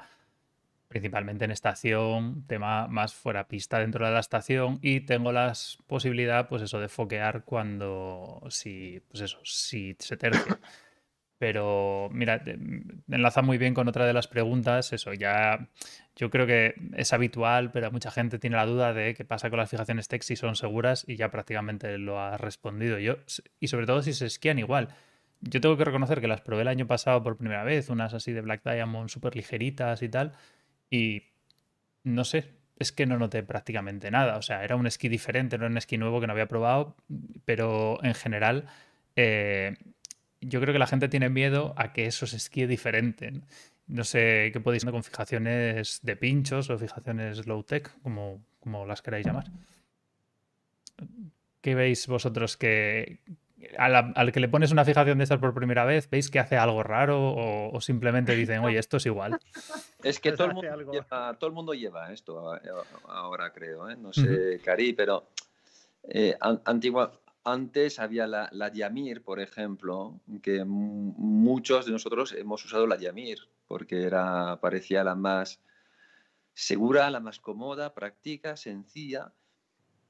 principalmente 0.89 1.45
en 1.45 1.51
estación, 1.51 2.45
tema 2.47 2.87
más 2.87 3.13
fuera 3.15 3.47
pista 3.47 3.79
dentro 3.79 4.05
de 4.05 4.11
la 4.13 4.19
estación 4.21 4.79
y 4.81 5.01
tengo 5.01 5.31
la 5.33 5.53
posibilidad, 5.87 6.47
pues 6.49 6.63
eso, 6.63 6.79
de 6.79 6.89
foquear 6.89 7.45
cuando, 7.45 8.41
si, 8.49 9.01
pues 9.09 9.21
eso, 9.23 9.39
si 9.43 9.95
se 9.99 10.17
tercia. 10.17 10.59
Pero 11.39 12.09
mira, 12.11 12.41
enlaza 13.09 13.41
muy 13.41 13.57
bien 13.57 13.73
con 13.73 13.87
otra 13.89 14.05
de 14.05 14.13
las 14.13 14.27
preguntas, 14.27 14.93
eso, 14.93 15.13
ya 15.13 15.69
yo 16.15 16.29
creo 16.29 16.45
que 16.45 16.75
es 16.95 17.13
habitual, 17.13 17.71
pero 17.71 17.91
mucha 17.91 18.11
gente 18.11 18.39
tiene 18.39 18.55
la 18.55 18.65
duda 18.65 18.93
de 18.93 19.13
qué 19.13 19.25
pasa 19.25 19.49
con 19.49 19.59
las 19.59 19.69
fijaciones 19.69 20.07
tech 20.07 20.21
si 20.21 20.35
son 20.35 20.55
seguras 20.55 21.05
y 21.07 21.15
ya 21.15 21.31
prácticamente 21.31 21.97
lo 21.97 22.19
ha 22.19 22.37
respondido 22.37 22.99
yo, 22.99 23.17
y 23.59 23.67
sobre 23.67 23.85
todo 23.85 24.01
si 24.03 24.13
se 24.13 24.25
esquían 24.27 24.59
igual. 24.59 24.89
Yo 25.41 25.59
tengo 25.59 25.75
que 25.77 25.85
reconocer 25.85 26.21
que 26.21 26.27
las 26.27 26.41
probé 26.41 26.61
el 26.61 26.67
año 26.69 26.87
pasado 26.87 27.21
por 27.23 27.37
primera 27.37 27.63
vez, 27.63 27.89
unas 27.89 28.13
así 28.13 28.31
de 28.31 28.41
Black 28.41 28.63
Diamond 28.63 29.09
súper 29.09 29.35
ligeritas 29.35 30.01
y 30.01 30.09
tal, 30.09 30.33
y 30.89 31.23
no 32.03 32.23
sé, 32.23 32.51
es 32.79 32.91
que 32.91 33.05
no 33.05 33.17
noté 33.17 33.43
prácticamente 33.43 34.11
nada. 34.11 34.37
O 34.37 34.41
sea, 34.41 34.63
era 34.63 34.75
un 34.75 34.87
esquí 34.87 35.09
diferente, 35.09 35.57
no 35.57 35.65
era 35.65 35.71
un 35.71 35.77
esquí 35.77 35.97
nuevo 35.97 36.21
que 36.21 36.27
no 36.27 36.33
había 36.33 36.47
probado, 36.47 36.95
pero 37.45 38.03
en 38.03 38.13
general 38.13 38.65
eh, 39.15 39.75
yo 40.41 40.59
creo 40.61 40.73
que 40.73 40.79
la 40.79 40.87
gente 40.87 41.09
tiene 41.09 41.29
miedo 41.29 41.73
a 41.77 41.93
que 41.93 42.05
eso 42.05 42.27
se 42.27 42.37
esquíe 42.37 42.67
diferente. 42.67 43.33
No 43.87 44.03
sé 44.03 44.49
qué 44.53 44.59
podéis 44.59 44.83
hacer 44.83 44.93
con 44.93 45.03
fijaciones 45.03 45.99
de 46.03 46.15
pinchos 46.15 46.69
o 46.69 46.77
fijaciones 46.77 47.45
low-tech, 47.45 47.91
como, 48.01 48.43
como 48.59 48.85
las 48.85 49.01
queráis 49.01 49.25
llamar. 49.25 49.45
¿Qué 51.61 51.75
veis 51.75 52.07
vosotros 52.07 52.57
que, 52.57 53.19
al, 53.77 54.31
que 54.31 54.39
le 54.39 54.49
pones 54.49 54.71
una 54.71 54.85
fijación 54.85 55.17
de 55.17 55.23
estas 55.23 55.39
por 55.39 55.53
primera 55.53 55.85
vez, 55.85 56.09
¿veis 56.09 56.29
que 56.29 56.39
hace 56.39 56.57
algo 56.57 56.83
raro 56.83 57.33
o, 57.71 57.81
simplemente 57.81 58.35
dicen, 58.35 58.59
oye, 58.63 58.79
esto 58.79 58.97
es 58.97 59.05
igual? 59.05 59.39
Es 60.03 60.19
que 60.19 60.33
todo 60.33 60.47
el, 60.47 61.53
mundo 61.53 61.73
lleva, 61.73 62.11
esto 62.11 62.59
ahora, 63.07 63.53
creo. 63.53 63.89
¿eh? 63.89 63.95
No 63.95 64.11
sé, 64.11 64.59
Cari, 64.61 64.91
pero 64.91 65.29
eh, 66.03 66.35
antigua, 66.65 67.13
antes 67.45 67.99
había 67.99 68.27
la, 68.27 68.49
la, 68.51 68.69
Yamir, 68.69 69.23
por 69.23 69.39
ejemplo, 69.39 70.19
que 70.41 70.65
muchos 70.65 71.85
de 71.85 71.93
nosotros 71.93 72.33
hemos 72.33 72.65
usado 72.65 72.85
la 72.85 72.97
Yamir 72.97 73.47
porque 73.73 74.03
era, 74.03 74.59
parecía 74.61 75.03
la 75.03 75.15
más 75.15 75.59
segura, 76.53 77.09
la 77.09 77.19
más 77.19 77.39
cómoda, 77.39 77.95
práctica, 77.95 78.55
sencilla 78.55 79.33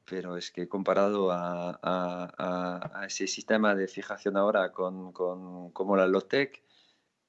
pero 0.05 0.35
es 0.35 0.51
que 0.51 0.67
comparado 0.67 1.29
a, 1.31 3.05
ese 3.07 3.25
sistema 3.25 3.73
de 3.73 3.87
fijación 3.87 4.35
ahora 4.35 4.73
con, 4.73 5.13
como 5.13 5.95
la 5.95 6.07
Lotec, 6.07 6.61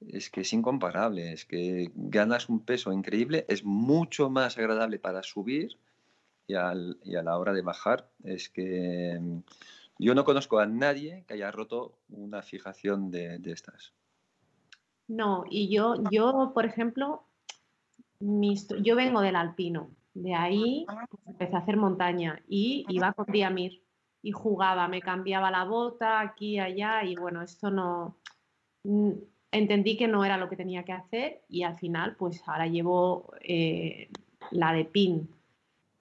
es 0.00 0.28
que 0.28 0.40
es 0.40 0.52
incomparable, 0.52 1.32
es 1.32 1.44
que 1.44 1.92
ganas 1.94 2.48
un 2.48 2.64
peso 2.64 2.92
increíble, 2.92 3.46
es 3.48 3.64
mucho 3.64 4.28
más 4.28 4.58
agradable 4.58 4.98
para 4.98 5.22
subir 5.22 5.78
y, 6.48 6.54
a 6.54 6.74
la 6.74 7.38
hora 7.38 7.52
de 7.52 7.62
bajar, 7.62 8.10
es 8.24 8.50
que 8.50 9.16
mm, 9.20 9.38
yo 10.00 10.16
no 10.16 10.24
conozco 10.24 10.58
a 10.58 10.66
nadie 10.66 11.24
que 11.28 11.34
haya 11.34 11.52
roto 11.52 11.96
una 12.08 12.42
fijación 12.42 13.10
de, 13.10 13.40
estas. 13.46 13.92
No, 15.08 15.44
y 15.48 15.68
yo, 15.68 15.96
yo 16.10 16.52
por 16.54 16.64
ejemplo, 16.64 17.24
yo 18.20 18.96
vengo 18.96 19.20
del 19.20 19.36
alpino, 19.36 19.90
de 20.14 20.34
ahí 20.34 20.86
pues, 20.86 21.26
empecé 21.26 21.56
a 21.56 21.58
hacer 21.58 21.76
montaña 21.76 22.40
y 22.48 22.86
iba 22.88 23.12
con 23.12 23.26
Diamir 23.26 23.82
y 24.22 24.32
jugaba, 24.32 24.88
me 24.88 25.02
cambiaba 25.02 25.50
la 25.50 25.64
bota 25.64 26.20
aquí 26.20 26.54
y 26.54 26.58
allá 26.58 27.04
y 27.04 27.14
bueno, 27.16 27.42
esto 27.42 27.70
no... 27.70 28.16
Mm, 28.84 29.12
entendí 29.52 29.96
que 29.96 30.08
no 30.08 30.24
era 30.24 30.36
lo 30.36 30.48
que 30.48 30.56
tenía 30.56 30.84
que 30.84 30.92
hacer 30.92 31.42
y 31.48 31.62
al 31.62 31.78
final 31.78 32.16
pues 32.16 32.42
ahora 32.46 32.66
llevo 32.66 33.32
eh, 33.40 34.08
la 34.50 34.72
de 34.72 34.84
pin. 34.84 35.28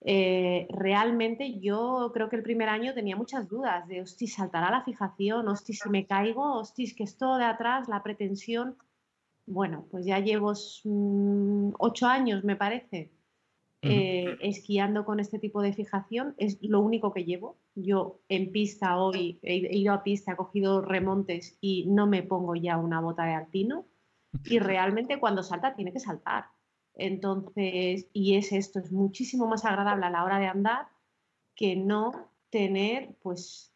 Eh, 0.05 0.67
realmente 0.69 1.59
yo 1.59 2.11
creo 2.13 2.29
que 2.29 2.35
el 2.35 2.43
primer 2.43 2.67
año 2.67 2.93
tenía 2.93 3.15
muchas 3.15 3.47
dudas 3.47 3.87
de, 3.87 4.01
hostia, 4.01 4.27
saltará 4.27 4.69
la 4.69 4.83
fijación, 4.83 5.47
hostia, 5.47 5.75
si 5.81 5.89
me 5.89 6.05
caigo, 6.05 6.55
hostia, 6.55 6.87
que 6.95 7.03
esto 7.03 7.37
de 7.37 7.45
atrás, 7.45 7.87
la 7.87 8.03
pretensión. 8.03 8.75
Bueno, 9.45 9.85
pues 9.91 10.05
ya 10.05 10.19
llevo 10.19 10.53
mm, 10.85 11.73
ocho 11.79 12.07
años, 12.07 12.43
me 12.43 12.55
parece, 12.55 13.11
eh, 13.81 14.37
esquiando 14.39 15.03
con 15.03 15.19
este 15.19 15.39
tipo 15.39 15.61
de 15.61 15.73
fijación. 15.73 16.33
Es 16.37 16.57
lo 16.61 16.79
único 16.79 17.13
que 17.13 17.25
llevo. 17.25 17.57
Yo 17.75 18.19
en 18.29 18.51
pista 18.51 18.97
hoy 18.97 19.39
he, 19.41 19.77
ido 19.77 19.93
a 19.93 20.03
pista, 20.03 20.33
he 20.33 20.35
cogido 20.37 20.81
remontes 20.81 21.57
y 21.59 21.85
no 21.87 22.07
me 22.07 22.23
pongo 22.23 22.55
ya 22.55 22.77
una 22.77 23.01
bota 23.01 23.25
de 23.25 23.33
alpino. 23.33 23.85
Y 24.45 24.59
realmente 24.59 25.19
cuando 25.19 25.43
salta 25.43 25.75
tiene 25.75 25.91
que 25.91 25.99
saltar. 25.99 26.45
Entonces, 26.95 28.07
y 28.13 28.35
es 28.35 28.53
esto, 28.53 28.79
es 28.79 28.91
muchísimo 28.91 29.47
más 29.47 29.65
agradable 29.65 30.05
a 30.05 30.11
la 30.11 30.23
hora 30.23 30.39
de 30.39 30.47
andar 30.47 30.87
que 31.55 31.75
no 31.75 32.29
tener 32.49 33.15
pues 33.21 33.73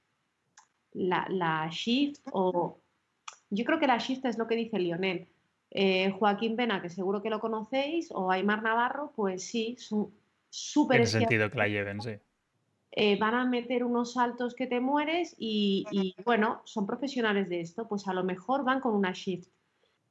la, 0.93 1.25
la 1.29 1.67
shift 1.71 2.21
o 2.31 2.77
yo 3.49 3.65
creo 3.65 3.79
que 3.79 3.87
la 3.87 3.97
shift 3.97 4.25
es 4.25 4.37
lo 4.37 4.47
que 4.47 4.55
dice 4.55 4.77
Lionel, 4.77 5.27
eh, 5.71 6.11
Joaquín 6.11 6.55
Pena, 6.55 6.81
que 6.81 6.89
seguro 6.89 7.21
que 7.21 7.29
lo 7.29 7.39
conocéis, 7.39 8.09
o 8.11 8.31
Aymar 8.31 8.63
Navarro, 8.63 9.11
pues 9.15 9.43
sí, 9.43 9.75
son 9.77 10.11
súper... 10.49 11.01
En 11.01 11.07
sentido 11.07 11.49
que 11.49 11.57
la 11.57 11.67
lleven, 11.67 12.01
sí. 12.01 12.11
Eh, 12.91 13.17
van 13.19 13.35
a 13.35 13.45
meter 13.45 13.83
unos 13.83 14.13
saltos 14.13 14.55
que 14.55 14.65
te 14.65 14.79
mueres 14.79 15.35
y, 15.37 16.15
bueno, 16.25 16.61
son 16.65 16.87
profesionales 16.87 17.47
de 17.49 17.59
esto, 17.61 17.87
pues 17.87 18.07
a 18.07 18.13
lo 18.13 18.23
mejor 18.23 18.63
van 18.63 18.79
con 18.79 18.95
una 18.95 19.11
shift, 19.11 19.49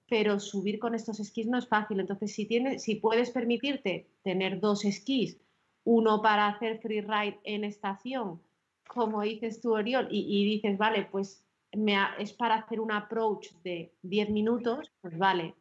pero 0.09 0.39
subir 0.39 0.79
con 0.79 0.95
estos 0.95 1.19
esquís 1.19 1.49
no 1.49 1.59
es 1.59 1.67
fácil. 1.67 1.99
Entonces, 1.99 2.33
si, 2.33 2.47
tienes, 2.47 2.83
si 2.83 2.97
puedes 2.97 3.31
permitirte 3.31 4.07
tener 4.23 4.61
dos 4.61 4.85
esquís, 4.85 5.41
uno 5.85 6.23
para 6.23 6.47
hacer 6.49 6.79
freeride 6.81 7.41
en 7.45 7.65
estación, 7.65 8.41
como 8.87 9.23
dices 9.23 9.61
tú, 9.61 9.75
Oriol, 9.75 10.07
y, 10.11 10.21
y 10.21 10.45
dices, 10.45 10.79
vale, 10.79 11.09
pues 11.11 11.46
es 11.71 12.33
para 12.33 12.57
hacer 12.57 12.81
un 12.81 12.93
approach 12.93 13.53
de 13.63 13.93
10 14.03 14.31
minutos, 14.31 14.93
pues 15.01 15.17
vale. 15.19 15.55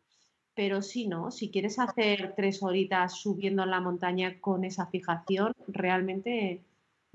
Pero 0.54 0.82
si 0.82 1.08
no, 1.08 1.32
si 1.32 1.52
quieres 1.52 1.80
hacer 1.80 2.34
tres 2.36 2.64
horitas 2.64 3.20
subiendo 3.20 3.64
en 3.64 3.72
la 3.72 3.82
montaña 3.82 4.40
con 4.40 4.64
esa 4.64 4.88
fijación, 4.88 5.54
realmente 5.68 6.64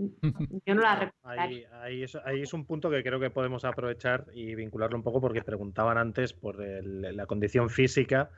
yo 0.67 0.75
no 0.75 0.83
la 0.83 0.97
recomendaría. 0.97 1.83
Ahí, 1.83 2.03
es, 2.03 2.53
un 2.53 2.67
punto 2.67 2.91
que 2.91 3.03
creo 3.03 3.19
que 3.19 3.31
podemos 3.31 3.65
aprovechar 3.65 4.27
y 4.35 4.55
vincularlo 4.55 4.97
un 4.97 5.03
poco 5.03 5.21
porque 5.21 5.43
preguntaban 5.43 5.97
antes 5.97 6.33
por 6.33 6.59
la 6.59 7.27
condición 7.27 7.71
física. 7.71 8.31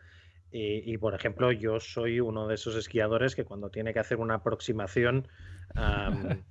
Y, 0.55 0.99
por 0.99 1.15
ejemplo, 1.15 1.51
yo 1.51 1.81
soy 1.81 2.21
uno 2.21 2.47
de 2.47 2.57
esos 2.57 2.77
esquiadores 2.77 3.35
que 3.35 3.47
cuando 3.47 3.71
tiene 3.71 3.95
que 3.95 4.01
hacer 4.01 4.19
una 4.19 4.35
aproximación 4.35 5.27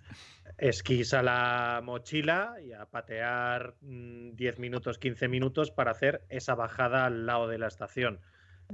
esquís 0.62 1.14
a 1.16 1.24
la 1.24 1.82
mochila 1.84 2.56
y 2.64 2.72
a 2.72 2.86
patear 2.86 3.74
10 3.82 3.82
mm, 3.82 4.62
minutos, 4.62 5.00
15 5.00 5.28
minutos 5.28 5.72
para 5.72 5.92
hacer 5.92 6.24
esa 6.30 6.54
bajada 6.54 7.06
al 7.06 7.26
lado 7.26 7.48
de 7.48 7.58
la 7.58 7.68
estación. 7.68 8.20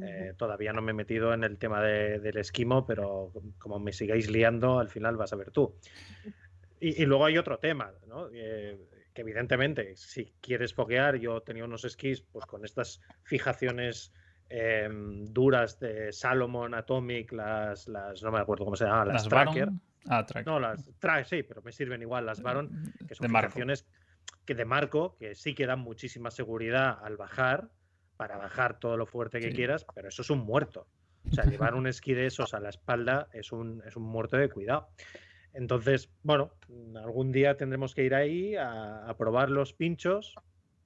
Eh, 0.03 0.33
todavía 0.37 0.73
no 0.73 0.81
me 0.81 0.91
he 0.91 0.93
metido 0.93 1.33
en 1.33 1.45
el 1.45 1.57
tema 1.57 1.81
del 1.81 2.37
esquimo, 2.37 2.85
pero 2.85 3.31
como 3.57 3.79
me 3.79 3.93
sigáis 3.93 4.29
liando, 4.29 4.79
al 4.79 4.89
final 4.89 5.15
vas 5.15 5.31
a 5.31 5.37
ver 5.37 5.49
tú. 5.49 5.75
Y, 6.79 7.05
luego 7.05 7.25
hay 7.25 7.37
otro 7.37 7.57
tema, 7.57 7.91
¿no? 8.05 8.27
Eh, 8.31 8.77
que 9.13 9.21
evidentemente, 9.21 9.95
si 9.95 10.33
quieres 10.41 10.73
foguear, 10.75 11.15
yo 11.15 11.41
tenía 11.41 11.63
unos 11.63 11.85
esquís 11.85 12.21
pues, 12.21 12.45
con 12.45 12.65
estas 12.65 13.01
fijaciones 13.23 14.13
em, 14.49 15.25
duras 15.25 15.79
de 15.79 16.11
Salomon, 16.11 16.75
Atomic, 16.75 17.31
las, 17.31 17.87
las, 17.87 18.21
no 18.21 18.31
me 18.31 18.39
acuerdo 18.39 18.65
cómo 18.65 18.75
se 18.75 18.85
llama, 18.85 19.05
las, 19.05 19.27
Tracker. 19.27 19.69
Ah, 20.09 20.25
no, 20.45 20.59
las 20.59 20.89
trae, 20.99 21.25
sí, 21.25 21.43
pero 21.43 21.61
me 21.61 21.71
sirven 21.71 22.01
igual 22.01 22.25
las 22.25 22.41
Baron, 22.41 22.93
que 23.07 23.15
son 23.15 23.27
fijaciones 23.27 23.87
que 24.45 24.55
de 24.55 24.65
marco, 24.65 25.17
que 25.17 25.35
sí 25.35 25.53
que 25.53 25.65
dan 25.65 25.79
muchísima 25.79 26.31
seguridad 26.31 26.97
al 27.03 27.17
bajar, 27.17 27.69
para 28.15 28.37
bajar 28.37 28.79
todo 28.79 28.97
lo 28.97 29.05
fuerte 29.05 29.39
que 29.39 29.51
quieras, 29.51 29.85
pero 29.93 30.07
eso 30.07 30.21
es 30.21 30.29
un 30.29 30.39
muerto. 30.39 30.87
O 31.29 31.33
sea, 31.33 31.43
llevar 31.43 31.75
un 31.75 31.87
esquí 31.87 32.13
de 32.13 32.25
esos 32.25 32.53
a 32.53 32.59
la 32.59 32.69
espalda 32.69 33.27
es 33.33 33.51
un, 33.51 33.83
es 33.85 33.95
un 33.95 34.03
muerto 34.03 34.37
de 34.37 34.49
cuidado. 34.49 34.89
Entonces, 35.53 36.09
bueno, 36.23 36.51
algún 36.95 37.31
día 37.31 37.57
tendremos 37.57 37.93
que 37.93 38.03
ir 38.03 38.15
ahí 38.15 38.55
a, 38.55 39.07
a 39.07 39.17
probar 39.17 39.49
los 39.49 39.73
pinchos, 39.73 40.33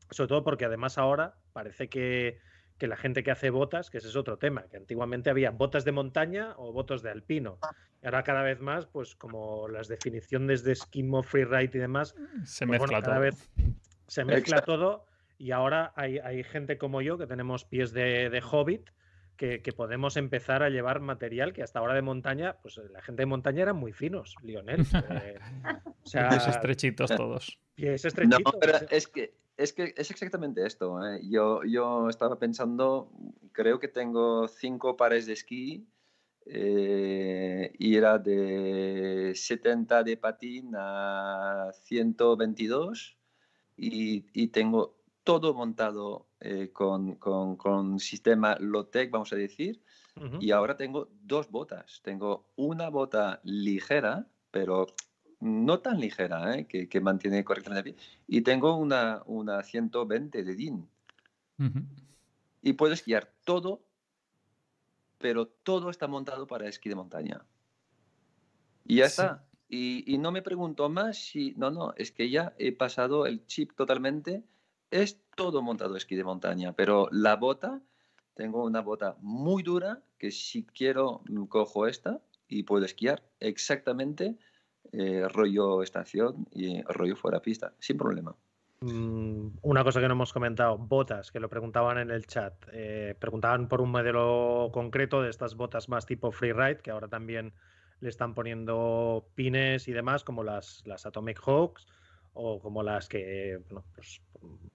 sobre 0.09 0.27
todo 0.27 0.43
porque 0.43 0.65
además 0.65 0.97
ahora 0.97 1.35
parece 1.53 1.89
que 1.89 2.39
que 2.81 2.87
la 2.87 2.97
gente 2.97 3.21
que 3.21 3.29
hace 3.29 3.51
botas, 3.51 3.91
que 3.91 3.99
ese 3.99 4.07
es 4.07 4.15
otro 4.15 4.39
tema, 4.39 4.63
que 4.63 4.75
antiguamente 4.75 5.29
había 5.29 5.51
botas 5.51 5.85
de 5.85 5.91
montaña 5.91 6.55
o 6.57 6.73
botas 6.73 7.03
de 7.03 7.11
alpino. 7.11 7.59
Y 8.01 8.07
ahora 8.07 8.23
cada 8.23 8.41
vez 8.41 8.59
más, 8.59 8.87
pues 8.87 9.15
como 9.15 9.67
las 9.67 9.87
definiciones 9.87 10.63
de 10.63 10.71
esquimo, 10.71 11.21
freeride 11.21 11.77
y 11.77 11.79
demás, 11.79 12.15
se 12.43 12.65
pues, 12.65 12.79
mezcla 12.81 13.03
cada 13.03 13.17
todo. 13.17 13.21
Vez 13.21 13.51
se 14.07 14.25
mezcla 14.25 14.63
todo 14.63 15.05
y 15.37 15.51
ahora 15.51 15.93
hay, 15.95 16.17
hay, 16.17 16.43
gente 16.43 16.79
como 16.79 17.03
yo 17.03 17.19
que 17.19 17.27
tenemos 17.27 17.65
pies 17.65 17.93
de, 17.93 18.31
de 18.31 18.41
hobbit 18.41 18.89
que, 19.37 19.61
que, 19.61 19.73
podemos 19.73 20.17
empezar 20.17 20.63
a 20.63 20.71
llevar 20.71 21.01
material 21.01 21.53
que 21.53 21.61
hasta 21.61 21.77
ahora 21.77 21.93
de 21.93 22.01
montaña, 22.01 22.57
pues 22.63 22.77
la 22.77 23.03
gente 23.03 23.21
de 23.21 23.27
montaña 23.27 23.61
eran 23.61 23.75
muy 23.75 23.93
finos, 23.93 24.33
Lionel. 24.41 24.87
Eh, 25.11 25.37
o 26.03 26.07
sea, 26.07 26.29
pies 26.29 26.47
estrechitos 26.47 27.15
todos. 27.15 27.59
Pies 27.75 28.05
estrechitos. 28.05 28.53
No, 28.55 28.59
pero 28.59 28.79
es 28.89 29.07
que 29.07 29.35
es 29.61 29.73
que 29.73 29.93
es 29.95 30.09
exactamente 30.09 30.65
esto. 30.65 31.05
¿eh? 31.05 31.21
Yo, 31.23 31.63
yo 31.63 32.09
estaba 32.09 32.39
pensando, 32.39 33.11
creo 33.51 33.79
que 33.79 33.87
tengo 33.87 34.47
cinco 34.47 34.97
pares 34.97 35.25
de 35.25 35.33
esquí 35.33 35.87
eh, 36.45 37.71
y 37.77 37.95
era 37.95 38.17
de 38.17 39.33
70 39.35 40.03
de 40.03 40.17
patín 40.17 40.71
a 40.75 41.69
122 41.83 43.17
y, 43.77 44.25
y 44.33 44.47
tengo 44.47 44.97
todo 45.23 45.53
montado 45.53 46.27
eh, 46.39 46.71
con, 46.73 47.15
con, 47.15 47.55
con, 47.55 47.99
sistema 47.99 48.57
Lotec, 48.59 49.11
vamos 49.11 49.31
a 49.33 49.35
decir, 49.35 49.83
y 50.39 50.51
ahora 50.51 50.75
tengo 50.75 51.09
dos 51.21 51.49
botas. 51.49 52.01
Tengo 52.03 52.51
una 52.55 52.89
bota 52.89 53.39
ligera, 53.43 54.27
pero 54.51 54.87
no 55.41 55.79
tan 55.79 55.99
ligera, 55.99 56.55
¿eh? 56.55 56.67
que, 56.67 57.01
mantiene 57.01 57.43
correctamente 57.43 57.95
Y 58.27 58.41
tengo 58.41 58.75
una, 58.75 59.23
una 59.25 59.63
120 59.63 60.43
de 60.43 60.55
DIN. 60.55 60.87
Y 62.61 62.73
puedo 62.73 62.93
esquiar 62.93 63.31
todo, 63.43 63.83
pero 65.17 65.47
todo 65.47 65.89
está 65.89 66.07
montado 66.07 66.47
para 66.47 66.67
esquí 66.67 66.89
de 66.89 66.95
montaña. 66.95 67.43
Y 68.85 68.97
ya 68.97 69.05
está. 69.05 69.45
Y, 69.67 70.17
no 70.17 70.31
me 70.31 70.41
pregunto 70.41 70.89
más 70.89 71.17
si, 71.17 71.53
no, 71.55 71.71
no, 71.71 71.93
es 71.95 72.11
que 72.11 72.29
ya 72.29 72.53
he 72.57 72.71
pasado 72.71 73.25
el 73.25 73.45
chip 73.45 73.73
totalmente. 73.73 74.43
Es 74.91 75.21
todo 75.35 75.61
montado 75.61 75.95
esquí 75.95 76.15
de 76.15 76.23
montaña, 76.23 76.73
pero 76.73 77.07
la 77.11 77.35
bota, 77.35 77.81
tengo 78.33 78.63
una 78.65 78.81
bota 78.81 79.15
muy 79.21 79.63
dura 79.63 80.03
que 80.17 80.31
si 80.31 80.65
quiero 80.65 81.21
mm, 81.29 81.45
cojo 81.45 81.87
esta 81.87 82.21
y 82.47 82.63
puedo 82.63 82.83
esquiar 82.85 83.23
exactamente 83.39 84.37
eh, 84.93 85.27
rollo 85.27 85.83
estación 85.83 86.47
y 86.51 86.81
rollo 86.83 87.15
fuera 87.15 87.41
pista, 87.41 87.73
sin 87.79 87.97
problema. 87.97 88.35
Mm, 88.81 89.57
una 89.61 89.83
cosa 89.83 90.01
que 90.01 90.07
no 90.07 90.13
hemos 90.13 90.33
comentado, 90.33 90.77
botas, 90.77 91.31
que 91.31 91.39
lo 91.39 91.49
preguntaban 91.49 91.99
en 91.99 92.09
el 92.09 92.25
chat. 92.25 92.53
Eh, 92.73 93.15
preguntaban 93.19 93.67
por 93.67 93.79
un 93.79 93.91
modelo 93.91 94.69
concreto 94.73 95.21
de 95.21 95.29
estas 95.29 95.55
botas 95.55 95.87
más 95.87 96.05
tipo 96.05 96.31
freeride, 96.31 96.79
que 96.79 96.91
ahora 96.91 97.07
también 97.07 97.53
le 97.99 98.09
están 98.09 98.33
poniendo 98.33 99.27
pines 99.35 99.87
y 99.87 99.91
demás, 99.91 100.23
como 100.23 100.43
las, 100.43 100.81
las 100.85 101.05
Atomic 101.05 101.39
Hawks 101.45 101.87
o 102.33 102.59
como 102.59 102.81
las 102.81 103.07
que, 103.07 103.59
bueno, 103.69 103.85
pues, 103.93 104.21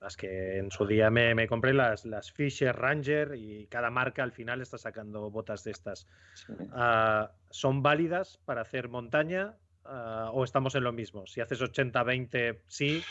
las 0.01 0.17
que 0.17 0.59
en 0.59 0.71
su 0.71 0.87
día 0.87 1.11
me, 1.11 1.49
compré, 1.49 1.73
las, 1.73 2.05
las 2.05 2.31
Fisher 2.31 2.77
Ranger, 2.77 3.35
y 3.35 3.67
cada 3.67 3.91
marca 3.91 4.23
al 4.23 4.31
final 4.31 4.61
está 4.61 4.79
sacando 4.79 5.31
botas 5.31 5.65
de 5.65 5.73
estas. 5.73 6.07
Ah, 6.73 7.33
¿Son 7.51 7.83
válidas 7.83 8.39
para 8.45 8.61
hacer 8.61 8.89
montaña 8.89 9.57
ah, 9.89 10.31
o 10.33 10.45
estamos 10.45 10.75
en 10.75 10.85
lo 10.85 10.93
mismo? 10.93 11.27
Si 11.27 11.41
haces 11.41 11.61
80-20, 11.61 12.61
sí, 12.67 13.03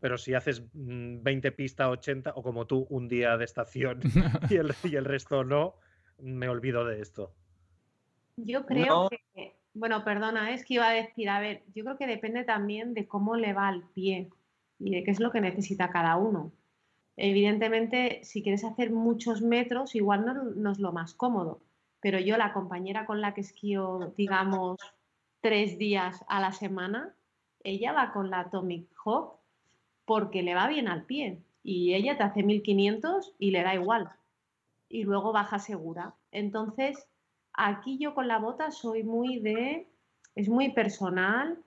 pero 0.00 0.18
si 0.18 0.34
haces 0.34 0.62
20 0.72 1.50
mm, 1.50 1.54
pista 1.54 1.90
80 1.90 2.32
o 2.34 2.42
como 2.42 2.66
tú 2.66 2.86
un 2.90 3.08
día 3.08 3.36
de 3.36 3.44
estación 3.44 4.00
y 4.50 4.56
el, 4.56 4.74
y 4.84 4.96
el 4.96 5.04
resto 5.04 5.44
no, 5.44 5.76
me 6.18 6.48
olvido 6.48 6.84
de 6.84 7.00
esto. 7.00 7.34
Yo 8.36 8.64
creo 8.64 9.08
que 9.10 9.56
bueno, 9.74 10.04
perdona, 10.04 10.52
es 10.52 10.64
que 10.64 10.74
iba 10.74 10.88
a 10.88 10.92
decir, 10.92 11.30
a 11.30 11.40
ver, 11.40 11.62
yo 11.74 11.84
creo 11.84 11.96
que 11.96 12.06
depende 12.06 12.44
también 12.44 12.92
de 12.94 13.06
cómo 13.06 13.36
le 13.36 13.52
va 13.54 13.68
al 13.68 13.88
pie 13.94 14.30
y 14.78 14.94
de 14.94 15.02
qué 15.02 15.10
es 15.10 15.20
lo 15.20 15.30
que 15.30 15.40
necesita 15.40 15.90
cada 15.90 16.16
uno. 16.16 16.52
Evidentemente, 17.16 18.20
si 18.24 18.42
quieres 18.42 18.64
hacer 18.64 18.90
muchos 18.90 19.42
metros, 19.42 19.94
igual 19.94 20.54
no, 20.56 20.70
es 20.70 20.78
lo 20.78 20.92
más 20.92 21.14
cómodo, 21.14 21.62
pero 22.00 22.18
yo, 22.18 22.36
la 22.36 22.52
compañera 22.52 23.06
con 23.06 23.20
la 23.20 23.32
que 23.32 23.40
esquío, 23.40 24.12
digamos, 24.16 24.78
tres 25.42 25.76
días 25.76 26.24
a 26.28 26.40
la 26.40 26.52
semana, 26.52 27.14
ella 27.62 27.92
va 27.92 28.12
con 28.12 28.30
la 28.30 28.40
Atomic 28.40 28.88
Hawk 29.04 29.38
porque 30.06 30.42
le 30.42 30.54
va 30.54 30.66
bien 30.68 30.88
al 30.88 31.04
pie 31.04 31.42
y 31.62 31.92
ella 31.92 32.16
te 32.16 32.22
hace 32.22 32.42
1500 32.42 33.34
y 33.38 33.50
le 33.50 33.62
da 33.62 33.74
igual. 33.74 34.10
Y 34.88 35.04
luego 35.04 35.32
baja 35.32 35.58
segura. 35.58 36.14
Entonces, 36.30 37.06
Aquí 37.54 37.98
yo 37.98 38.14
con 38.14 38.28
la 38.28 38.38
bota 38.38 38.70
soy 38.70 39.02
muy 39.02 39.38
de, 39.38 39.86
es 40.34 40.48
muy 40.48 40.72
personal, 40.72 41.58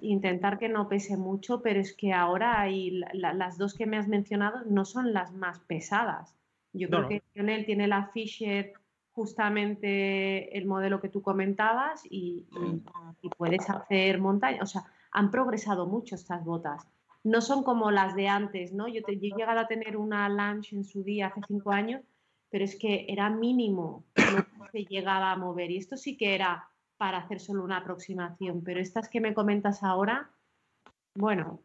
intentar 0.00 0.58
que 0.58 0.68
no 0.68 0.88
pese 0.88 1.16
mucho, 1.16 1.62
pero 1.62 1.80
es 1.80 1.94
que 1.94 2.12
ahora 2.12 2.60
hay, 2.60 3.02
las 3.12 3.58
dos 3.58 3.74
que 3.74 3.86
me 3.86 3.96
has 3.96 4.08
mencionado 4.08 4.62
no 4.66 4.84
son 4.84 5.12
las 5.12 5.32
más 5.32 5.60
pesadas. 5.60 6.36
Yo 6.72 6.88
creo 6.88 7.08
que 7.08 7.22
Lionel 7.34 7.66
tiene 7.66 7.86
la 7.86 8.06
Fisher 8.08 8.72
justamente 9.12 10.56
el 10.56 10.66
modelo 10.66 11.00
que 11.00 11.08
tú 11.08 11.22
comentabas 11.22 12.02
y, 12.08 12.46
puedes 13.36 13.68
hacer 13.68 14.18
montaña. 14.18 14.62
O 14.62 14.66
sea, 14.66 14.84
han 15.10 15.30
progresado 15.30 15.86
mucho 15.86 16.14
estas 16.14 16.44
botas. 16.44 16.86
No 17.24 17.40
son 17.40 17.62
como 17.62 17.90
las 17.90 18.14
de 18.14 18.28
antes, 18.28 18.72
¿no? 18.72 18.88
Yo, 18.88 19.02
te, 19.02 19.18
yo 19.18 19.34
he 19.34 19.38
llegado 19.38 19.60
a 19.60 19.68
tener 19.68 19.96
una 19.96 20.28
Lunch 20.28 20.72
en 20.72 20.84
su 20.84 21.04
día 21.04 21.28
hace 21.28 21.40
cinco 21.46 21.70
años 21.70 22.02
pero 22.52 22.66
es 22.66 22.76
que 22.76 23.06
era 23.08 23.30
mínimo 23.30 24.04
que 24.14 24.22
se 24.70 24.84
llegaba 24.84 25.32
a 25.32 25.36
mover. 25.36 25.70
Y 25.70 25.78
esto 25.78 25.96
sí 25.96 26.18
que 26.18 26.34
era 26.34 26.68
para 26.98 27.18
hacer 27.18 27.40
solo 27.40 27.64
una 27.64 27.78
aproximación, 27.78 28.62
pero 28.62 28.78
estas 28.78 29.08
que 29.08 29.22
me 29.22 29.32
comentas 29.32 29.82
ahora, 29.82 30.30
bueno, 31.14 31.62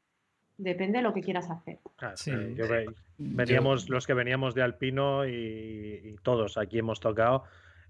depende 0.57 0.99
de 0.99 1.03
lo 1.03 1.13
que 1.13 1.21
quieras 1.21 1.49
hacer. 1.49 1.79
Ah, 1.99 2.13
veníamos, 3.17 3.89
los 3.89 4.07
que 4.07 4.13
veníamos 4.13 4.55
de 4.55 4.63
Alpino 4.63 5.27
y, 5.27 6.15
todos 6.23 6.57
aquí 6.57 6.79
hemos 6.79 6.99
tocado. 6.99 7.43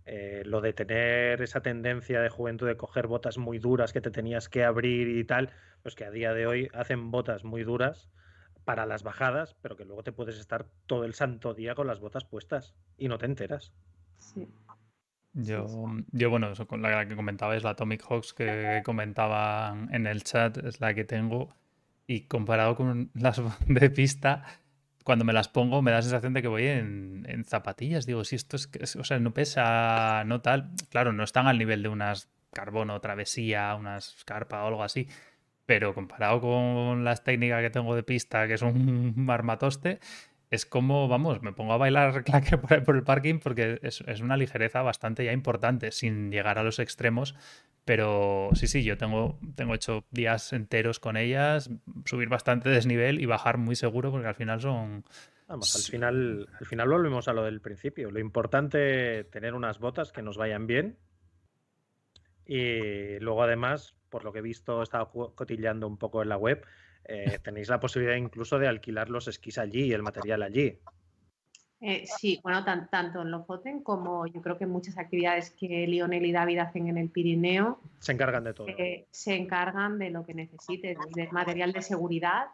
Eh, 0.05 0.43
lo 0.45 0.61
de 0.61 0.71
tener 0.71 1.41
esa 1.41 1.61
tendencia 1.61 2.21
de 2.21 2.29
juventud 2.29 2.65
de 2.65 2.77
coger 2.77 3.07
botas 3.07 3.37
muy 3.37 3.59
duras 3.59 3.91
que 3.91 3.99
te 3.99 4.09
tenías 4.09 4.47
que 4.47 4.63
abrir 4.63 5.09
y 5.09 5.25
tal, 5.25 5.49
pues 5.83 5.95
que 5.95 6.05
a 6.05 6.11
día 6.11 6.33
de 6.33 6.47
hoy 6.47 6.69
hacen 6.73 7.11
botas 7.11 7.43
muy 7.43 7.65
duras 7.65 8.09
para 8.63 8.85
las 8.85 9.03
bajadas, 9.03 9.57
pero 9.61 9.75
que 9.75 9.83
luego 9.83 10.03
te 10.03 10.13
puedes 10.13 10.39
estar 10.39 10.65
todo 10.85 11.03
el 11.03 11.13
santo 11.13 11.53
día 11.53 11.75
con 11.75 11.87
las 11.87 11.99
botas 11.99 12.23
puestas 12.23 12.73
y 12.97 13.09
no 13.09 13.17
te 13.17 13.25
enteras. 13.25 13.73
Sí. 14.19 14.47
Yo, 15.33 15.67
yo, 16.11 16.29
bueno, 16.29 16.53
con 16.67 16.81
la 16.81 17.05
que 17.05 17.15
comentaba 17.15 17.55
es 17.55 17.63
la 17.63 17.71
Atomic 17.71 18.03
Hawks 18.09 18.33
que 18.33 18.81
comentaba 18.83 19.75
en 19.91 20.07
el 20.07 20.23
chat, 20.23 20.57
es 20.57 20.79
la 20.79 20.93
que 20.93 21.03
tengo. 21.03 21.49
Y 22.07 22.21
comparado 22.21 22.75
con 22.75 23.11
las 23.13 23.41
de 23.67 23.89
pista, 23.89 24.43
cuando 25.03 25.25
me 25.25 25.33
las 25.33 25.49
pongo 25.49 25.81
me 25.81 25.91
da 25.91 25.97
la 25.97 26.03
sensación 26.03 26.33
de 26.33 26.41
que 26.41 26.47
voy 26.47 26.65
en, 26.65 27.25
en 27.27 27.45
zapatillas. 27.45 28.05
Digo, 28.05 28.23
si 28.23 28.35
esto 28.35 28.55
es, 28.55 28.95
o 28.95 29.03
sea, 29.03 29.19
no 29.19 29.33
pesa, 29.33 30.23
no 30.25 30.41
tal. 30.41 30.71
Claro, 30.89 31.13
no 31.13 31.23
están 31.23 31.47
al 31.47 31.57
nivel 31.57 31.83
de 31.83 31.89
unas 31.89 32.29
carbono, 32.53 32.99
travesía, 33.01 33.75
unas 33.75 34.15
carpa 34.25 34.63
o 34.63 34.67
algo 34.67 34.83
así 34.83 35.07
pero 35.67 35.93
comparado 35.93 36.41
con 36.41 37.03
las 37.03 37.23
técnicas 37.23 37.61
que 37.61 37.69
tengo 37.69 37.93
de 37.93 38.01
pista, 38.01 38.47
que 38.47 38.55
es 38.55 38.61
un 38.63 39.13
marmatoste, 39.15 39.99
es 40.49 40.65
como, 40.65 41.07
vamos, 41.07 41.41
me 41.43 41.51
pongo 41.51 41.73
a 41.73 41.77
bailar 41.77 42.23
claque 42.25 42.57
por, 42.57 42.95
el 42.95 43.03
parking 43.03 43.39
porque 43.39 43.79
es, 43.83 44.01
una 44.21 44.37
ligereza 44.37 44.81
bastante 44.81 45.23
ya 45.25 45.33
importante, 45.33 45.91
sin 45.91 46.31
llegar 46.31 46.57
a 46.57 46.63
los 46.63 46.79
extremos. 46.79 47.35
Pero 47.87 48.49
sí, 48.53 48.67
sí, 48.67 48.83
yo 48.83 48.97
tengo, 48.97 49.39
tengo 49.55 49.73
hecho 49.73 50.05
días 50.11 50.51
enteros 50.51 50.99
con 50.99 51.15
ellas, 51.15 51.71
subir 52.05 52.27
bastante 52.27 52.69
desnivel 52.69 53.19
y 53.19 53.25
bajar 53.25 53.57
muy 53.57 53.75
seguro 53.75 54.11
porque 54.11 54.27
al 54.27 54.35
final 54.35 54.61
son... 54.61 55.05
Vamos, 55.47 55.73
al 55.73 55.81
final, 55.81 56.49
al 56.59 56.65
final 56.65 56.89
volvemos 56.89 57.29
a 57.29 57.33
lo 57.33 57.45
del 57.45 57.61
principio. 57.61 58.11
Lo 58.11 58.19
importante 58.19 59.23
tener 59.23 59.53
unas 59.53 59.79
botas 59.79 60.11
que 60.11 60.21
nos 60.21 60.35
vayan 60.35 60.67
bien. 60.67 60.97
Y 62.45 63.19
luego 63.19 63.43
además 63.43 63.97
por 64.09 64.23
lo 64.23 64.31
que 64.31 64.39
he 64.39 64.41
visto, 64.41 64.81
he 64.81 64.83
estado 64.83 65.09
cotillando 65.35 65.87
un 65.87 65.97
poco 65.97 66.21
en 66.21 66.29
la 66.29 66.37
web, 66.37 66.65
eh, 67.05 67.39
tenéis 67.43 67.69
la 67.69 67.79
posibilidad 67.79 68.17
incluso 68.17 68.59
de 68.59 68.67
alquilar 68.67 69.09
los 69.09 69.27
esquís 69.27 69.57
allí 69.57 69.85
y 69.85 69.93
el 69.93 70.03
material 70.03 70.43
allí. 70.43 70.79
Eh, 71.79 72.05
sí, 72.05 72.39
bueno, 72.41 72.63
tanto 72.63 73.21
en 73.21 73.29
Lofoten 73.29 73.83
como 73.83 74.25
yo 74.25 74.41
creo 74.41 74.57
que 74.57 74.65
muchas 74.65 74.97
actividades 74.97 75.51
que 75.51 75.85
Lionel 75.85 76.25
y 76.25 76.31
David 76.31 76.59
hacen 76.59 76.87
en 76.87 76.97
el 76.97 77.09
Pirineo. 77.09 77.79
Se 77.99 78.13
encargan 78.13 78.43
de 78.43 78.53
todo. 78.53 78.67
Eh, 78.67 79.05
se 79.11 79.35
encargan 79.35 79.99
de 79.99 80.09
lo 80.09 80.25
que 80.25 80.33
necesites, 80.33 80.97
del 81.13 81.31
material 81.31 81.73
de 81.73 81.83
seguridad, 81.83 82.47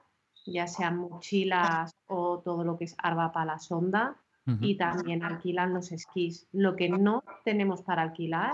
ya 0.45 0.67
sean 0.67 0.97
mochilas 0.97 1.95
o 2.07 2.39
todo 2.39 2.65
lo 2.65 2.77
que 2.77 2.85
es 2.85 2.95
arba 2.97 3.31
para 3.31 3.45
la 3.45 3.59
sonda, 3.59 4.17
y 4.59 4.75
también 4.75 5.23
alquilan 5.23 5.73
los 5.73 5.93
esquís. 5.93 6.47
Lo 6.51 6.75
que 6.75 6.89
no 6.89 7.23
tenemos 7.45 7.81
para 7.81 8.01
alquilar 8.01 8.51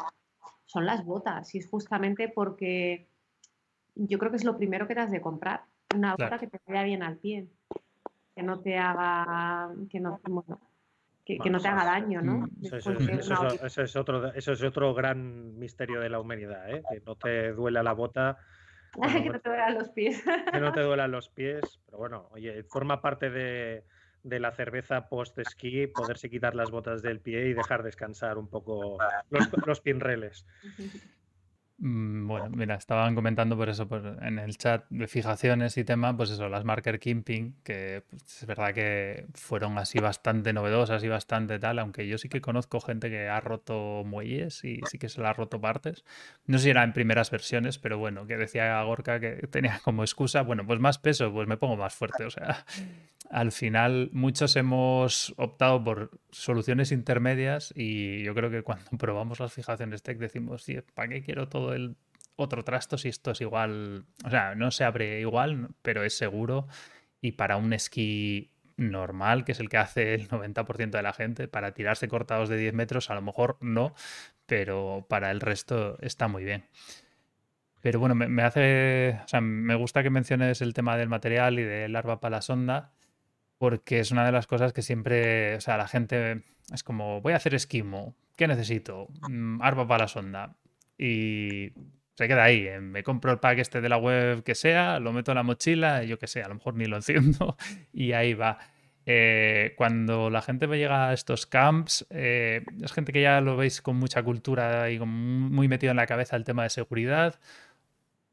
son 0.67 0.85
las 0.85 1.03
botas. 1.03 1.55
Y 1.55 1.57
es 1.57 1.67
justamente 1.67 2.29
porque 2.29 3.07
yo 3.95 4.19
creo 4.19 4.29
que 4.29 4.37
es 4.37 4.43
lo 4.43 4.55
primero 4.55 4.87
que 4.87 4.93
te 4.93 5.01
has 5.01 5.09
de 5.09 5.19
comprar. 5.19 5.63
Una 5.95 6.11
bota 6.11 6.37
que 6.37 6.45
te 6.45 6.59
vaya 6.67 6.83
bien 6.83 7.01
al 7.01 7.17
pie. 7.17 7.47
Que 8.39 8.45
no 8.45 8.61
te 8.61 8.77
haga. 8.77 9.69
Que 9.89 9.99
no, 9.99 10.21
que, 11.25 11.49
no 11.49 11.59
te 11.59 11.67
haga 11.67 11.83
daño, 11.83 12.21
¿no? 12.21 12.37
Mm, 12.37 12.49
eso, 12.61 12.77
es, 12.77 12.87
otro, 13.97 14.33
eso 14.33 14.53
es 14.53 14.63
otro 14.63 14.93
gran 14.93 15.59
misterio 15.59 15.99
de 15.99 16.07
la 16.07 16.21
humanidad, 16.21 16.73
¿eh? 16.73 16.81
que 16.89 17.01
no 17.05 17.15
te 17.15 17.51
duela 17.51 17.83
la 17.83 17.91
bota. 17.91 18.37
que 18.93 19.29
no 19.29 19.41
te 19.41 19.49
duelan 19.49 19.73
los 19.73 19.89
pies. 19.89 20.23
que 20.53 20.59
no 20.61 20.71
te 20.71 20.79
duelan 20.79 21.11
los 21.11 21.27
pies, 21.35 21.81
pero 21.85 21.97
bueno, 21.97 22.29
oye, 22.31 22.63
forma 22.63 23.01
parte 23.01 23.29
de, 23.29 23.83
de 24.23 24.39
la 24.39 24.53
cerveza 24.53 25.09
post-esquí, 25.09 25.87
poderse 25.87 26.29
quitar 26.29 26.55
las 26.55 26.71
botas 26.71 27.01
del 27.01 27.19
pie 27.19 27.47
y 27.47 27.53
dejar 27.53 27.83
descansar 27.83 28.37
un 28.37 28.47
poco 28.47 28.97
los, 29.29 29.49
los 29.67 29.81
pinreles. 29.81 30.45
Mm, 31.81 32.27
bueno, 32.27 32.49
mira, 32.49 32.75
estaban 32.75 33.15
comentando 33.15 33.55
por 33.55 33.69
eso 33.69 33.87
en 34.21 34.37
el 34.37 34.57
chat 34.57 34.83
de 34.89 35.07
fijaciones 35.07 35.77
y 35.77 35.85
tema, 35.85 36.15
pues 36.15 36.29
eso, 36.29 36.49
las 36.49 36.65
marker 36.65 36.99
kimping, 36.99 37.55
que 37.63 38.03
pues, 38.09 38.41
es 38.41 38.45
verdad 38.45 38.73
que 38.73 39.27
fueron 39.33 39.77
así 39.77 39.99
bastante 39.99 40.51
novedosas 40.51 41.01
y 41.05 41.07
bastante 41.07 41.57
tal, 41.57 41.79
aunque 41.79 42.05
yo 42.05 42.17
sí 42.17 42.27
que 42.27 42.41
conozco 42.41 42.81
gente 42.81 43.09
que 43.09 43.29
ha 43.29 43.39
roto 43.39 44.03
muelles 44.05 44.61
y 44.65 44.81
sí 44.89 44.97
que 44.97 45.07
se 45.07 45.21
la 45.21 45.29
ha 45.29 45.33
roto 45.33 45.61
partes. 45.61 46.03
No 46.47 46.57
sé 46.57 46.65
si 46.65 46.69
era 46.71 46.83
en 46.83 46.91
primeras 46.91 47.31
versiones, 47.31 47.79
pero 47.79 47.97
bueno, 47.97 48.27
que 48.27 48.35
decía 48.35 48.81
Gorka 48.83 49.21
que 49.21 49.47
tenía 49.49 49.79
como 49.83 50.03
excusa, 50.03 50.41
bueno, 50.41 50.65
pues 50.65 50.81
más 50.81 50.97
peso, 50.97 51.31
pues 51.31 51.47
me 51.47 51.55
pongo 51.55 51.77
más 51.77 51.95
fuerte. 51.95 52.25
O 52.25 52.29
sea, 52.29 52.65
al 53.29 53.51
final 53.51 54.09
muchos 54.11 54.55
hemos 54.55 55.33
optado 55.37 55.83
por 55.83 56.11
soluciones 56.31 56.91
intermedias 56.91 57.71
y 57.75 58.23
yo 58.23 58.33
creo 58.33 58.49
que 58.49 58.63
cuando 58.63 58.89
probamos 58.97 59.39
las 59.39 59.53
fijaciones 59.53 60.03
tech 60.03 60.17
decimos, 60.17 60.63
sí, 60.63 60.79
¿para 60.93 61.09
qué 61.09 61.21
quiero 61.21 61.47
todo? 61.47 61.73
el 61.73 61.95
otro 62.35 62.63
trasto 62.63 62.97
si 62.97 63.09
esto 63.09 63.31
es 63.31 63.41
igual, 63.41 64.05
o 64.25 64.29
sea, 64.29 64.55
no 64.55 64.71
se 64.71 64.83
abre 64.83 65.19
igual, 65.19 65.69
pero 65.81 66.03
es 66.03 66.17
seguro 66.17 66.67
y 67.21 67.33
para 67.33 67.57
un 67.57 67.73
esquí 67.73 68.51
normal, 68.77 69.43
que 69.43 69.51
es 69.51 69.59
el 69.59 69.69
que 69.69 69.77
hace 69.77 70.13
el 70.13 70.29
90% 70.29 70.91
de 70.91 71.03
la 71.03 71.13
gente, 71.13 71.47
para 71.47 71.73
tirarse 71.73 72.07
cortados 72.07 72.49
de 72.49 72.57
10 72.57 72.73
metros 72.73 73.09
a 73.09 73.15
lo 73.15 73.21
mejor 73.21 73.57
no, 73.59 73.93
pero 74.45 75.05
para 75.09 75.31
el 75.31 75.41
resto 75.41 75.97
está 76.01 76.27
muy 76.27 76.45
bien. 76.45 76.63
Pero 77.81 77.99
bueno, 77.99 78.15
me, 78.15 78.41
hace, 78.43 79.19
o 79.23 79.27
sea, 79.27 79.41
me 79.41 79.75
gusta 79.75 80.03
que 80.03 80.09
menciones 80.09 80.61
el 80.61 80.73
tema 80.73 80.97
del 80.97 81.07
material 81.07 81.59
y 81.59 81.63
del 81.63 81.95
arba 81.95 82.19
para 82.19 82.37
la 82.37 82.41
sonda, 82.41 82.91
porque 83.59 83.99
es 83.99 84.09
una 84.09 84.25
de 84.25 84.31
las 84.31 84.47
cosas 84.47 84.73
que 84.73 84.81
siempre, 84.81 85.55
o 85.55 85.61
sea, 85.61 85.77
la 85.77 85.87
gente 85.87 86.43
es 86.73 86.83
como, 86.83 87.21
voy 87.21 87.33
a 87.33 87.35
hacer 87.35 87.53
esquimo, 87.53 88.15
¿qué 88.35 88.47
necesito? 88.47 89.09
Mm, 89.29 89.61
arba 89.61 89.87
para 89.87 90.05
la 90.05 90.07
sonda. 90.07 90.55
Y 90.97 91.71
se 92.15 92.27
queda 92.27 92.45
ahí. 92.45 92.67
¿eh? 92.67 92.79
Me 92.79 93.03
compro 93.03 93.31
el 93.31 93.39
pack 93.39 93.59
este 93.59 93.81
de 93.81 93.89
la 93.89 93.97
web 93.97 94.43
que 94.43 94.55
sea, 94.55 94.99
lo 94.99 95.13
meto 95.13 95.31
en 95.31 95.35
la 95.35 95.43
mochila, 95.43 96.03
yo 96.03 96.17
que 96.17 96.27
sé, 96.27 96.41
a 96.41 96.47
lo 96.47 96.55
mejor 96.55 96.75
ni 96.75 96.85
lo 96.85 96.95
enciendo 96.95 97.57
y 97.93 98.13
ahí 98.13 98.33
va. 98.33 98.57
Eh, 99.05 99.73
cuando 99.75 100.29
la 100.29 100.41
gente 100.41 100.67
me 100.67 100.77
llega 100.77 101.09
a 101.09 101.13
estos 101.13 101.45
camps, 101.45 102.05
eh, 102.09 102.63
es 102.81 102.91
gente 102.93 103.11
que 103.11 103.21
ya 103.21 103.41
lo 103.41 103.57
veis 103.57 103.81
con 103.81 103.97
mucha 103.97 104.23
cultura 104.23 104.89
y 104.89 104.99
muy 104.99 105.67
metido 105.67 105.91
en 105.91 105.97
la 105.97 106.07
cabeza 106.07 106.35
el 106.35 106.43
tema 106.45 106.63
de 106.63 106.69
seguridad, 106.69 107.39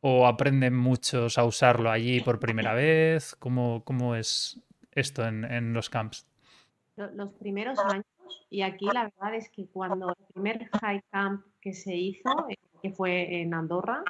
o 0.01 0.27
aprenden 0.27 0.77
muchos 0.77 1.39
a 1.39 1.45
usarlo 1.45 1.91
allí 1.91 2.21
por 2.21 2.39
primera 2.39 2.75
vez. 2.75 3.35
¿Cómo, 3.39 3.83
cómo 3.85 4.15
es 4.15 4.61
esto 4.97 5.25
en, 5.25 5.45
en 5.45 5.73
los 5.73 5.89
camps? 5.89 6.27
Los 6.97 7.33
primeros 7.35 7.79
años, 7.79 8.07
y 8.51 8.63
aquí 8.63 8.87
la 8.87 9.05
verdad 9.05 9.35
es 9.35 9.51
que 9.51 9.67
cuando 9.67 10.09
el 10.09 10.25
primer 10.33 10.69
high 10.81 11.03
camp 11.11 11.45
que 11.61 11.73
se 11.73 11.95
hizo, 11.95 12.47
que 12.83 12.91
fue 12.91 13.43
en 13.43 13.55
Andorra. 13.55 14.03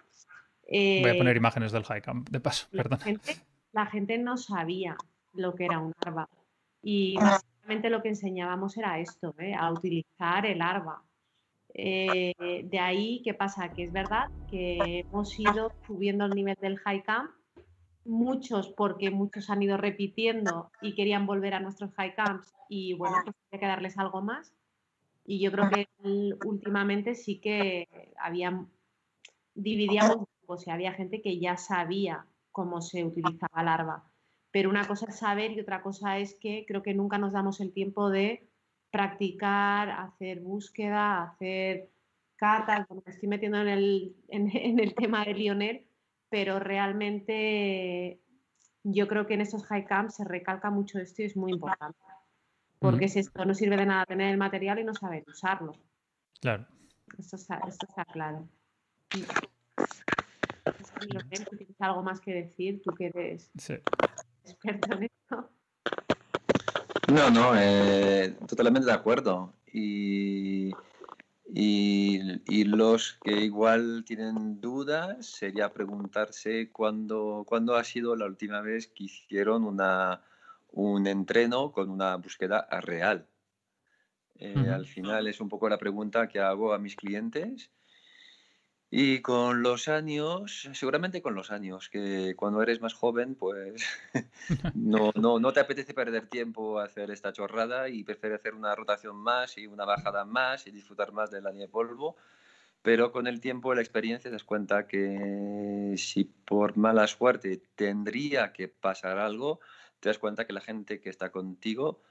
Voy 0.69 1.11
a 1.11 1.17
poner 1.17 1.37
eh, 1.37 1.39
imágenes 1.39 1.73
del 1.73 1.85
high 1.85 2.03
camp, 2.03 2.29
de 2.29 2.41
paso, 2.41 2.69
perdón. 2.71 2.99
La 3.73 3.87
gente, 3.87 4.19
no 4.19 4.37
sabía 4.37 4.97
lo 5.35 5.55
que 5.55 5.65
era 5.65 5.79
un 5.79 5.93
arba. 6.05 6.29
Y 6.83 7.17
básicamente 7.17 7.91
lo 7.91 8.03
que 8.03 8.09
enseñábamos 8.11 8.77
era 8.77 8.99
esto, 8.99 9.35
¿eh? 9.39 9.55
a 9.55 9.71
utilizar 9.71 10.47
el 10.47 10.63
arba. 10.63 11.03
Eh, 11.75 12.33
de 12.65 12.79
ahí, 12.79 13.21
¿qué 13.23 13.35
pasa? 13.35 13.71
Que 13.71 13.85
es 13.85 13.93
verdad 13.93 14.31
que 14.51 15.01
hemos 15.01 15.39
ido 15.39 15.73
subiendo 15.87 16.25
el 16.25 16.31
nivel 16.31 16.57
del 16.61 16.79
high 16.79 17.03
camp, 17.03 17.31
muchos 18.07 18.69
porque 18.69 19.11
muchos 19.11 19.51
han 19.51 19.63
ido 19.63 19.77
repitiendo 19.77 20.71
y 20.81 20.95
querían 20.95 21.27
volver 21.27 21.55
a 21.55 21.61
nuestros 21.61 21.93
high 21.95 22.15
camps 22.15 22.55
y 22.69 22.95
bueno, 22.95 23.17
pues 23.25 23.37
hay 23.53 23.59
que 23.59 23.67
darles 23.67 23.99
algo 23.99 24.23
más. 24.23 24.53
Y 25.25 25.41
yo 25.41 25.51
creo 25.51 25.69
que 25.71 25.89
últimamente 26.45 27.15
sí 27.15 27.41
que 27.41 27.89
había, 28.19 28.65
dividíamos, 29.55 30.29
o 30.47 30.57
sea, 30.57 30.75
había 30.75 30.93
gente 30.93 31.21
que 31.21 31.39
ya 31.41 31.57
sabía 31.57 32.27
cómo 32.53 32.81
se 32.81 33.05
utilizaba 33.05 33.63
larva. 33.63 34.05
Pero 34.53 34.71
una 34.71 34.87
cosa 34.87 35.07
es 35.09 35.19
saber 35.19 35.53
y 35.53 35.61
otra 35.61 35.83
cosa 35.83 36.19
es 36.19 36.35
que 36.35 36.65
creo 36.67 36.83
que 36.83 36.95
nunca 36.95 37.19
nos 37.19 37.33
damos 37.33 37.61
el 37.61 37.73
tiempo 37.73 38.09
de 38.09 38.49
practicar, 38.91 39.91
hacer 39.91 40.41
búsqueda, 40.41 41.25
hacer 41.25 41.91
cartas. 42.37 42.87
me 42.89 43.13
estoy 43.13 43.29
metiendo 43.29 43.59
en 43.59 43.69
el, 43.69 44.17
en 44.29 44.79
el 44.79 44.95
tema 44.95 45.25
de 45.25 45.35
Lionel, 45.35 45.87
pero 46.29 46.59
realmente 46.59 48.21
yo 48.83 49.09
creo 49.09 49.27
que 49.27 49.35
en 49.35 49.41
esos 49.41 49.65
high 49.67 49.85
camps 49.85 50.17
se 50.17 50.25
recalca 50.25 50.71
mucho 50.71 50.99
esto 50.99 51.23
y 51.23 51.27
es 51.27 51.37
muy 51.37 51.53
importante 51.53 51.99
porque 52.79 53.09
si 53.09 53.21
esto 53.21 53.45
no 53.45 53.55
sirve 53.55 53.77
de 53.77 53.87
nada 53.87 54.07
tener 54.07 54.31
el 54.31 54.39
material 54.39 54.79
y 54.79 54.85
no 54.85 54.95
saber 54.95 55.25
usarlo. 55.27 55.75
Claro. 56.41 56.67
Esto 57.19 57.37
está, 57.37 57.61
esto 57.67 57.87
está 57.89 58.05
claro. 58.05 58.49
¿Tienes 61.01 61.81
algo 61.81 62.03
más 62.03 62.21
que 62.21 62.35
decir? 62.35 62.83
Tú 62.83 62.95
que 62.95 63.07
eres 63.07 63.51
experto 64.45 64.95
en 64.95 65.05
esto. 65.05 65.51
No, 67.09 67.31
no, 67.31 67.53
eh, 67.57 68.37
totalmente 68.47 68.87
de 68.87 68.93
acuerdo. 68.93 69.55
Y, 69.73 70.73
y, 71.49 72.21
y, 72.47 72.65
los 72.65 73.19
que 73.23 73.33
igual 73.33 74.05
tienen 74.05 74.61
dudas 74.61 75.27
sería 75.27 75.73
preguntarse 75.73 76.71
cuándo, 76.71 77.45
cuándo 77.47 77.77
ha 77.77 77.85
sido 77.85 78.17
la 78.17 78.27
última 78.27 78.61
vez 78.61 78.89
que 78.89 79.05
hicieron 79.05 79.65
una, 79.65 80.23
un 80.73 81.07
entreno 81.07 81.73
con 81.73 81.91
una 81.91 82.17
búsqueda 82.17 82.67
real. 82.83 83.27
Eh, 84.39 84.69
al 84.69 84.87
final 84.87 85.27
es 85.29 85.41
un 85.41 85.49
poco 85.49 85.69
la 85.69 85.79
pregunta 85.79 86.29
que 86.29 86.41
hago 86.41 86.75
a 86.75 86.79
mis 86.79 86.97
clientes. 86.97 87.71
Y 88.91 89.21
con 89.21 89.63
los 89.63 89.89
años, 89.89 90.69
seguramente 90.73 91.21
con 91.21 91.35
los 91.35 91.51
años, 91.51 91.89
que 91.89 92.35
cuando 92.37 92.63
eres 92.63 92.81
más 92.81 92.95
joven, 92.95 93.35
pues 93.35 93.85
no, 94.75 95.11
no, 95.17 95.41
no 95.41 95.53
te 95.53 95.61
apetece 95.61 95.93
perder 95.93 96.29
tiempo 96.29 96.79
a 96.79 96.85
hacer 96.85 97.11
esta 97.11 97.33
chorrada 97.33 97.89
y 97.89 98.05
prefieres 98.05 98.39
hacer 98.39 98.55
una 98.55 98.75
rotación 98.77 99.17
más 99.17 99.59
y 99.59 99.67
una 99.67 99.85
bajada 99.85 100.25
más 100.25 100.67
y 100.67 100.71
disfrutar 100.71 101.13
más 101.13 101.31
de 101.31 101.43
la 101.43 101.53
nieve 101.53 101.71
polvo. 101.71 102.17
Pero 102.83 103.11
con 103.11 103.27
el 103.27 103.41
tiempo, 103.41 103.75
la 103.75 103.81
experiencia, 103.81 104.31
te 104.31 104.35
das 104.35 104.45
cuenta 104.45 104.87
que 104.87 105.95
si 105.97 106.25
por 106.25 106.77
mala 106.77 107.09
suerte 107.09 107.61
tendría 107.75 108.53
que 108.53 108.69
pasar 108.69 109.19
algo, 109.19 109.59
te 109.99 110.09
das 110.11 110.19
cuenta 110.19 110.47
que 110.47 110.53
la 110.53 110.61
gente 110.61 111.01
que 111.01 111.11
está 111.11 111.33
contigo 111.33 112.03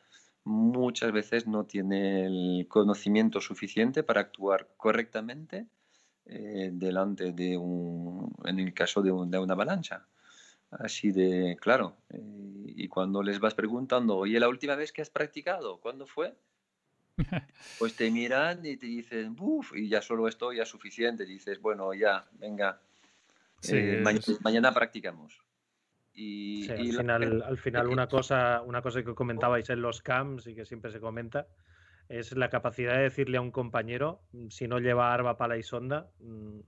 muchas 0.44 1.12
veces 1.14 1.48
no 1.48 1.66
tiene 1.66 2.26
el 2.26 2.68
conocimiento 2.68 3.40
suficiente 3.40 4.04
para 4.04 4.22
actuar 4.22 4.70
correctamente 4.78 5.68
eh, 6.28 6.72
delante 6.74 7.32
de 7.34 7.56
un, 7.56 8.34
en 8.46 8.60
el 8.60 8.74
caso 8.74 9.02
de, 9.02 9.12
una 9.12 9.54
avalancha. 9.54 10.06
Así 10.72 11.12
de 11.12 11.58
claro. 11.60 11.98
Eh, 12.10 12.74
y 12.78 12.88
cuando 12.88 13.22
les 13.22 13.40
vas 13.40 13.54
preguntando, 13.54 14.18
oye, 14.18 14.40
la 14.40 14.50
última 14.50 14.76
vez 14.76 14.92
que 14.92 15.02
has 15.02 15.10
practicado, 15.10 15.80
¿cuándo 15.80 16.06
fue? 16.06 16.36
Pues 17.80 17.96
te 17.96 18.10
miran 18.12 18.66
y 18.66 18.76
te 18.76 18.88
dicen, 18.88 19.36
uff, 19.40 19.74
y 19.76 19.88
ya 19.88 20.02
solo 20.02 20.28
esto 20.28 20.52
ya 20.52 20.64
es 20.64 20.70
suficiente. 20.70 21.26
dices, 21.26 21.62
bueno, 21.62 21.94
ya, 21.94 22.28
venga, 22.34 22.82
eh, 23.72 24.04
mañana 24.42 24.74
practicamos. 24.74 25.40
Y, 26.14 26.70
al, 26.70 27.58
final, 27.58 27.88
una, 27.90 28.08
cosa, 28.08 28.62
una 28.62 28.82
cosa 28.82 29.04
que 29.04 29.14
comentabais 29.14 29.70
en 29.70 29.82
los 29.82 30.02
camps 30.02 30.48
y 30.48 30.56
que 30.56 30.66
siempre 30.66 30.90
se 30.90 31.02
comenta 31.02 31.46
es 32.10 32.36
la 32.36 32.50
capacidad 32.50 32.96
de 32.96 33.04
decirle 33.04 33.38
a 33.38 33.42
un 33.42 33.52
compañero, 33.52 34.22
mm, 34.32 34.50
si 34.50 34.68
no 34.68 34.80
lleva 34.80 35.14
arba, 35.14 35.38
pala 35.38 35.58
y 35.58 35.64
sonda, 35.64 36.10
mm, 36.20 36.60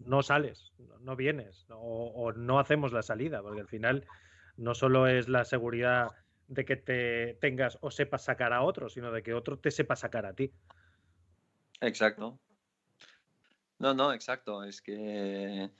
no 0.00 0.22
sales, 0.22 0.72
no 1.00 1.16
vienes 1.16 1.66
o, 1.70 2.32
no 2.32 2.58
hacemos 2.58 2.92
la 2.92 3.02
salida, 3.02 3.42
porque 3.42 3.60
al 3.60 3.68
final 3.68 4.06
no 4.56 4.74
solo 4.74 5.06
es 5.06 5.28
la 5.28 5.44
seguridad 5.44 6.10
de 6.48 6.64
que 6.64 6.76
te 6.76 7.34
tengas 7.40 7.78
o 7.80 7.90
sepas 7.90 8.24
sacar 8.24 8.52
a 8.52 8.62
otro, 8.62 8.88
sino 8.88 9.10
de 9.10 9.22
que 9.22 9.34
otro 9.34 9.58
te 9.58 9.70
sepa 9.70 9.96
sacar 9.96 10.26
a 10.26 10.34
ti. 10.34 10.52
Exacto. 11.80 12.38
No, 13.78 13.94
no, 13.94 14.12
exacto. 14.12 14.62
Es 14.64 14.80
que 14.80 15.70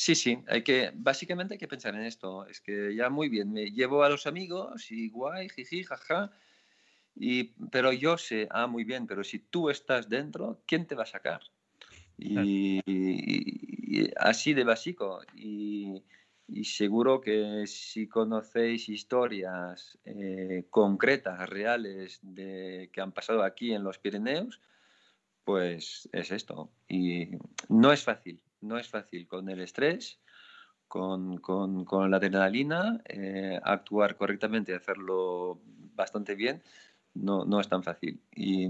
Sí, 0.00 0.14
sí, 0.14 0.38
hay 0.46 0.62
que, 0.62 0.92
básicamente 0.94 1.54
hay 1.54 1.58
que 1.58 1.66
pensar 1.66 1.92
en 1.96 2.02
esto. 2.02 2.46
Es 2.46 2.60
que 2.60 2.94
ya 2.94 3.10
muy 3.10 3.28
bien, 3.28 3.52
me 3.52 3.72
llevo 3.72 4.04
a 4.04 4.08
los 4.08 4.28
amigos 4.28 4.92
y 4.92 5.10
guay, 5.10 5.48
jiji, 5.48 5.82
jaja. 5.82 6.30
Y, 7.20 7.44
pero 7.70 7.92
yo 7.92 8.16
sé, 8.16 8.46
ah, 8.50 8.66
muy 8.66 8.84
bien, 8.84 9.06
pero 9.06 9.24
si 9.24 9.38
tú 9.40 9.70
estás 9.70 10.08
dentro, 10.08 10.62
¿quién 10.66 10.86
te 10.86 10.94
va 10.94 11.02
a 11.02 11.06
sacar? 11.06 11.42
Y, 12.16 12.80
así 14.16 14.54
de 14.54 14.64
básico. 14.64 15.20
Y, 15.34 16.02
seguro 16.62 17.20
que 17.20 17.66
si 17.66 18.08
conocéis 18.08 18.88
historias 18.88 19.98
eh, 20.04 20.66
concretas, 20.70 21.48
reales, 21.48 22.20
de, 22.22 22.90
que 22.92 23.00
han 23.00 23.12
pasado 23.12 23.42
aquí 23.42 23.72
en 23.72 23.84
los 23.84 23.98
Pirineos, 23.98 24.60
pues 25.44 26.08
es 26.12 26.30
esto. 26.30 26.70
Y 26.88 27.30
no 27.68 27.92
es 27.92 28.02
fácil 28.02 28.42
no 28.60 28.78
es 28.78 28.88
fácil 28.88 29.26
con 29.26 29.48
el 29.48 29.60
estrés, 29.60 30.20
con, 30.86 31.40
la 32.10 32.16
adrenalina, 32.16 33.00
eh, 33.04 33.60
actuar 33.62 34.16
correctamente 34.16 34.72
y 34.72 34.74
hacerlo 34.74 35.60
bastante 35.94 36.34
bien, 36.34 36.62
no, 37.20 37.44
no 37.44 37.60
es 37.60 37.68
tan 37.68 37.82
fácil. 37.82 38.20
Y, 38.34 38.66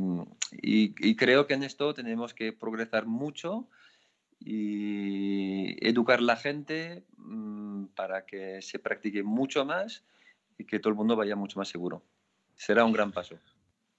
creo 1.17 1.47
que 1.47 1.55
en 1.55 1.63
esto 1.63 1.95
tenemos 1.95 2.35
que 2.35 2.53
progresar 2.53 3.07
mucho 3.07 3.69
y 4.41 5.85
educar 5.87 6.21
la 6.23 6.37
gente 6.37 7.05
mm, 7.17 7.87
para 7.95 8.25
que 8.25 8.63
se 8.63 8.79
practique 8.79 9.23
mucho 9.23 9.65
más 9.65 10.05
y 10.57 10.65
que 10.65 10.79
todo 10.79 10.91
el 10.91 10.97
mundo 10.97 11.17
vaya 11.17 11.37
mucho 11.37 11.59
más 11.59 11.69
seguro. 11.69 12.03
Será 12.57 12.85
un 12.85 12.93
gran 12.93 13.13
paso. 13.13 13.39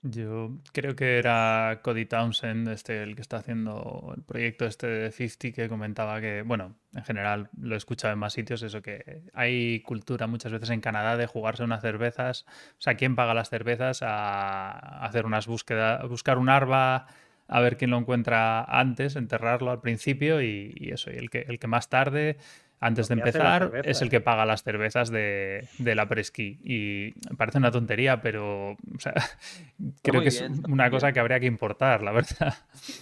Yo 0.02 0.58
creo 0.72 0.96
que 0.96 1.18
era 1.18 1.82
Cody 1.84 2.06
Townsend, 2.06 2.70
este, 2.70 3.04
el 3.04 3.16
que 3.16 3.22
está 3.22 3.38
haciendo 3.38 4.14
el 4.16 4.24
proyecto 4.24 4.66
este 4.66 4.88
de 4.88 5.12
50, 5.12 5.52
que 5.52 5.68
comentaba 5.68 6.22
que, 6.22 6.42
bueno, 6.42 6.78
en 6.96 7.04
general 7.04 7.50
lo 7.60 7.76
he 7.76 7.78
escuchado 7.78 8.14
en 8.14 8.20
más 8.20 8.32
sitios, 8.32 8.62
eso 8.64 8.82
que 8.82 9.24
hay 9.34 9.82
cultura 9.82 10.26
muchas 10.26 10.54
veces 10.54 10.70
en 10.70 10.80
Canadá 10.80 11.18
de 11.18 11.28
jugarse 11.28 11.64
unas 11.64 11.82
cervezas, 11.82 12.46
o 12.48 12.82
sea, 12.82 12.96
¿quién 12.96 13.18
paga 13.18 13.34
las 13.34 13.50
cervezas? 13.50 14.02
A 14.02 15.04
hacer 15.06 15.26
unas 15.26 15.48
búsquedas, 15.48 16.08
buscar 16.08 16.38
un 16.38 16.48
arba, 16.48 17.08
a 17.50 17.60
ver 17.60 17.76
quién 17.76 17.92
lo 17.92 17.98
encuentra 17.98 18.64
antes, 18.64 19.18
enterrarlo 19.18 19.70
al 19.70 19.82
principio 19.82 20.42
y, 20.42 20.92
eso, 20.94 21.12
y 21.12 21.18
el 21.18 21.30
que, 21.30 21.40
el 21.42 21.60
que 21.60 21.68
más 21.68 21.90
tarde 21.90 22.38
antes 22.80 23.10
de 23.10 23.16
empezar, 23.16 23.72
es 23.84 24.02
el 24.02 24.08
¿eh? 24.08 24.12
que 24.12 24.22
paga 24.22 24.46
las 24.46 24.64
cervezas 24.64 25.10
de, 25.10 25.68
de 25.80 25.96
la 25.96 26.08
presquí. 26.08 26.60
Y 26.64 27.12
parece 27.36 27.58
una 27.58 27.72
tontería, 27.72 28.22
pero 28.22 28.72
o 28.72 29.00
sea, 29.00 29.14
creo 30.02 30.22
que 30.22 30.30
es 30.30 30.40
bien, 30.40 30.54
está 30.54 30.72
una 30.72 30.90
cosa 30.90 31.08
bien. 31.08 31.14
que 31.16 31.20
habría 31.20 31.40
que 31.40 31.46
importar, 31.46 32.02
la 32.04 32.12
verdad. 32.12 32.54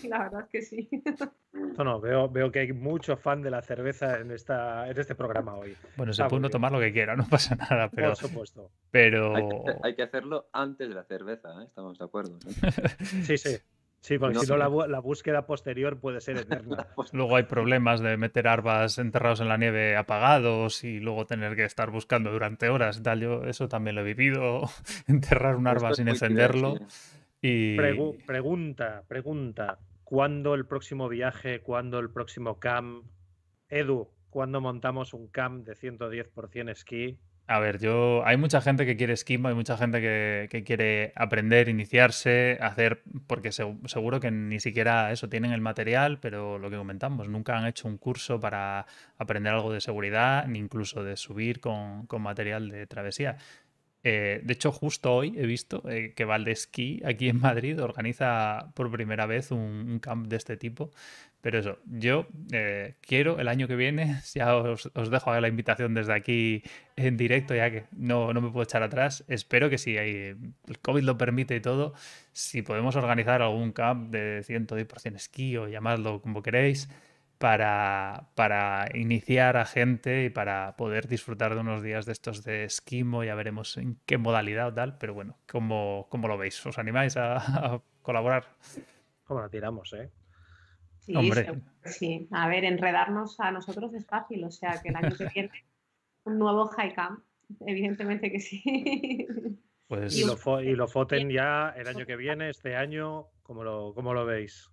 La 0.04 0.20
verdad 0.20 0.42
es 0.42 0.50
que 0.50 0.62
sí. 0.62 0.90
No, 1.78 1.84
no, 1.84 2.02
veo, 2.02 2.30
veo 2.30 2.52
que 2.52 2.60
hay 2.60 2.74
mucho 2.74 3.18
fan 3.18 3.42
de 3.42 3.52
la 3.52 3.62
cerveza 3.62 4.20
en, 4.20 4.32
esta, 4.32 4.90
en 4.90 4.98
este 5.00 5.16
programa 5.16 5.56
hoy. 5.56 5.76
Bueno, 5.96 6.14
se 6.14 6.24
puede 6.24 6.38
uno 6.38 6.50
tomar 6.50 6.72
lo 6.72 6.80
que 6.80 6.92
quiera, 6.92 7.16
no 7.16 7.28
pasa 7.28 7.56
nada, 7.56 7.90
pero, 7.90 8.10
Por 8.10 8.18
supuesto. 8.18 8.72
pero 8.90 9.36
Hay 9.36 9.48
que, 9.48 9.74
hay 9.84 9.96
que 9.96 10.04
hacerlo 10.04 10.50
antes 10.54 10.90
de 10.90 10.96
la 10.96 11.04
cerveza, 11.04 11.50
¿eh? 11.62 11.66
estamos 11.68 11.98
de 11.98 12.06
acuerdo. 12.06 12.40
¿no? 12.44 12.52
Sí, 13.24 13.38
sí. 13.38 13.58
Sí, 14.08 14.18
porque 14.18 14.36
No, 14.36 14.40
si 14.40 14.48
no, 14.48 14.56
la, 14.88 15.00
búsqueda 15.00 15.46
posterior 15.46 16.00
puede 16.00 16.22
ser 16.22 16.38
eterna. 16.38 16.88
Luego 17.12 17.36
hay 17.36 17.44
problemas 17.44 18.00
de 18.00 18.16
meter 18.16 18.48
arbas 18.48 19.00
enterrados 19.00 19.42
en 19.42 19.50
la 19.50 19.58
nieve 19.58 19.98
apagados 19.98 20.86
y 20.86 21.02
luego 21.02 21.26
tener 21.26 21.58
que 21.58 21.66
estar 21.66 21.92
buscando 21.92 22.32
durante 22.32 22.70
horas 22.70 23.04
tal. 23.04 23.20
Yo 23.20 23.44
eso 23.44 23.68
también 23.68 23.98
lo 23.98 24.02
he 24.04 24.06
vivido, 24.06 24.62
enterrar 25.08 25.58
un 25.58 25.68
arba 25.68 25.94
sin 25.94 26.08
encenderlo 26.08 26.76
divertido. 26.76 26.90
y... 27.42 27.76
Pregu- 27.76 28.26
pregunta, 28.26 29.04
pregunta. 29.10 29.78
¿Cuándo 30.06 30.56
el 30.56 30.66
próximo 30.66 31.10
viaje? 31.10 31.60
¿Cuándo 31.60 32.00
el 32.00 32.10
próximo 32.10 32.60
camp? 32.60 33.04
Edu, 33.68 34.08
¿cuándo 34.30 34.62
montamos 34.62 35.14
un 35.14 35.28
camp 35.28 35.66
de 35.68 35.76
110% 35.76 36.72
esquí? 36.72 37.20
A 37.50 37.60
ver, 37.60 37.80
yo 37.80 38.26
hay 38.26 38.36
mucha 38.36 38.60
gente 38.60 38.86
que 38.86 38.98
quiere 38.98 39.14
esquimo, 39.14 39.48
hay 39.48 39.56
mucha 39.56 39.78
gente 39.78 40.02
que, 40.02 40.50
que 40.52 40.66
quiere 40.66 41.14
aprender, 41.16 41.70
iniciarse, 41.70 42.58
hacer, 42.60 43.04
porque 43.26 43.50
seg- 43.52 43.88
seguro 43.88 44.20
que 44.20 44.32
ni 44.32 44.60
siquiera 44.60 45.14
eso 45.14 45.30
tienen 45.30 45.54
el 45.54 45.62
material, 45.62 46.20
pero 46.20 46.60
lo 46.60 46.70
que 46.70 46.76
comentamos, 46.76 47.30
nunca 47.30 47.58
han 47.58 47.66
hecho 47.66 47.88
un 47.88 47.98
curso 47.98 48.38
para 48.42 48.86
aprender 49.18 49.54
algo 49.54 49.72
de 49.72 49.80
seguridad, 49.80 50.46
ni 50.48 50.60
incluso 50.60 51.06
de 51.06 51.16
subir 51.16 51.62
con, 51.62 52.06
con 52.08 52.22
material 52.22 52.68
de 52.70 52.86
travesía. 52.86 53.38
Eh, 54.04 54.42
de 54.44 54.54
hecho, 54.54 54.72
justo 54.72 55.14
hoy 55.14 55.34
he 55.38 55.46
visto 55.46 55.84
eh, 55.90 56.14
que 56.16 56.24
Valdesquí, 56.24 57.02
aquí 57.06 57.30
en 57.30 57.42
Madrid, 57.42 57.82
organiza 57.82 58.72
por 58.76 58.90
primera 58.92 59.26
vez 59.26 59.52
un, 59.52 59.60
un 59.60 60.00
camp 60.00 60.28
de 60.28 60.38
este 60.38 60.56
tipo. 60.58 60.92
Pero 61.42 61.60
eso, 61.60 61.78
yo 61.86 62.28
eh, 62.52 62.96
quiero 63.02 63.40
el 63.40 63.48
año 63.48 63.68
que 63.68 63.76
viene, 63.76 64.22
ya 64.34 64.56
os, 64.56 64.92
dejo 65.12 65.40
la 65.40 65.48
invitación 65.48 65.94
desde 65.94 66.14
aquí 66.14 66.64
en 66.96 67.16
directo, 67.18 67.56
ya 67.56 67.70
que 67.72 67.86
no, 67.92 68.34
no 68.34 68.42
me 68.42 68.50
puedo 68.50 68.64
echar 68.64 68.84
atrás. 68.84 69.24
Espero 69.28 69.70
que 69.70 69.78
si 69.78 69.98
hay- 69.98 70.36
el 70.68 70.80
COVID 70.82 71.04
lo 71.04 71.18
permite 71.18 71.56
y 71.56 71.62
todo, 71.62 71.94
si 72.34 72.62
podemos 72.64 72.96
organizar 72.96 73.42
algún 73.42 73.72
camp 73.72 74.12
de 74.12 74.44
110% 74.44 75.18
esquí 75.18 75.58
o 75.58 75.68
llamadlo 75.68 76.22
como 76.22 76.42
queréis, 76.44 76.90
para, 77.38 78.30
para 78.36 78.88
iniciar 78.96 79.58
a 79.58 79.66
gente 79.66 80.26
y 80.26 80.30
para 80.30 80.76
poder 80.76 81.08
disfrutar 81.08 81.54
de 81.54 81.62
unos 81.62 81.84
días 81.84 82.06
de 82.06 82.12
estos 82.14 82.44
de 82.44 82.64
esquimo. 82.64 83.24
Ya 83.24 83.36
veremos 83.36 83.78
en 83.78 84.00
qué 84.06 84.18
modalidad 84.18 84.70
o 84.70 84.74
tal, 84.74 84.98
pero 84.98 85.14
bueno, 85.14 85.38
¿cómo, 85.48 86.08
lo 86.12 86.38
veis? 86.38 86.66
¿Os 86.66 86.78
animáis 86.80 87.16
a, 87.18 87.38
a 87.76 87.82
colaborar? 88.02 88.46
¿Cómo 89.26 89.42
la 89.42 89.50
tiramos, 89.50 89.94
eh? 89.94 90.10
Sí, 91.08 91.16
Hombre. 91.16 91.62
sí. 91.86 92.28
A 92.32 92.50
ver, 92.50 92.66
enredarnos 92.66 93.40
a 93.40 93.50
nosotros 93.52 93.94
es 93.94 94.06
fácil, 94.06 94.44
o 94.44 94.52
sea 94.52 94.82
que 94.82 94.90
el 94.90 94.96
año 94.98 95.16
que 95.18 95.26
viene 95.34 95.52
un 96.26 96.38
nuevo 96.38 96.68
high 96.68 96.94
camp, 96.94 97.22
evidentemente 97.66 98.30
que 98.30 98.42
sí. 98.42 99.26
Pues 99.88 100.18
Y 100.18 100.24
Y 100.24 100.26
lo, 100.26 100.36
fo- 100.36 100.62
y 100.62 100.76
lo 100.76 100.86
foten 100.90 101.30
ya 101.30 101.74
el 101.78 101.88
año 101.88 102.06
que 102.06 102.18
viene, 102.18 102.50
este 102.50 102.76
año, 102.76 103.28
¿cómo 103.44 103.64
lo, 103.64 103.94
cómo 103.96 104.14
lo 104.14 104.26
veis? 104.26 104.70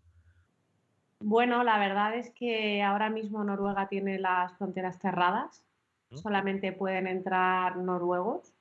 Bueno, 1.21 1.63
la 1.63 1.79
verdad 1.79 2.17
es 2.17 2.31
que 2.31 2.83
ahora 2.83 3.11
mismo 3.11 3.45
Noruega 3.45 3.89
tiene 3.89 4.19
las 4.19 4.53
fronteras 4.59 4.99
cerradas. 4.99 5.65
¿Mm? 6.11 6.17
Solamente 6.17 6.73
pueden 6.73 7.07
entrar 7.07 7.77
noruegos 7.77 8.53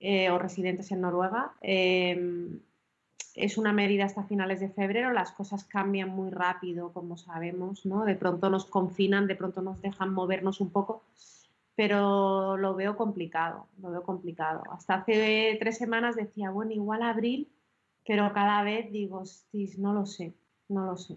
eh, 0.00 0.30
o 0.30 0.38
residentes 0.38 0.90
en 0.92 1.02
Noruega. 1.02 1.52
Eh, 1.60 2.58
es 3.34 3.58
una 3.58 3.72
medida 3.72 4.04
hasta 4.04 4.24
finales 4.24 4.60
de 4.60 4.68
febrero. 4.70 5.12
Las 5.12 5.32
cosas 5.32 5.64
cambian 5.64 6.10
muy 6.10 6.30
rápido, 6.30 6.92
como 6.92 7.16
sabemos, 7.16 7.86
¿no? 7.86 8.04
De 8.04 8.14
pronto 8.16 8.50
nos 8.50 8.64
confinan, 8.66 9.26
de 9.26 9.36
pronto 9.36 9.62
nos 9.62 9.80
dejan 9.82 10.12
movernos 10.12 10.60
un 10.60 10.70
poco, 10.70 11.02
pero 11.74 12.56
lo 12.56 12.74
veo 12.74 12.96
complicado, 12.96 13.66
lo 13.80 13.90
veo 13.90 14.02
complicado. 14.02 14.62
Hasta 14.72 14.94
hace 14.94 15.56
tres 15.60 15.78
semanas 15.78 16.16
decía, 16.16 16.50
bueno, 16.50 16.72
igual 16.72 17.02
abril, 17.02 17.48
pero 18.06 18.32
cada 18.32 18.62
vez 18.62 18.90
digo, 18.92 19.18
"Hostis, 19.20 19.78
no 19.78 19.92
lo 19.92 20.04
sé, 20.06 20.34
no 20.68 20.84
lo 20.86 20.96
sé. 20.96 21.16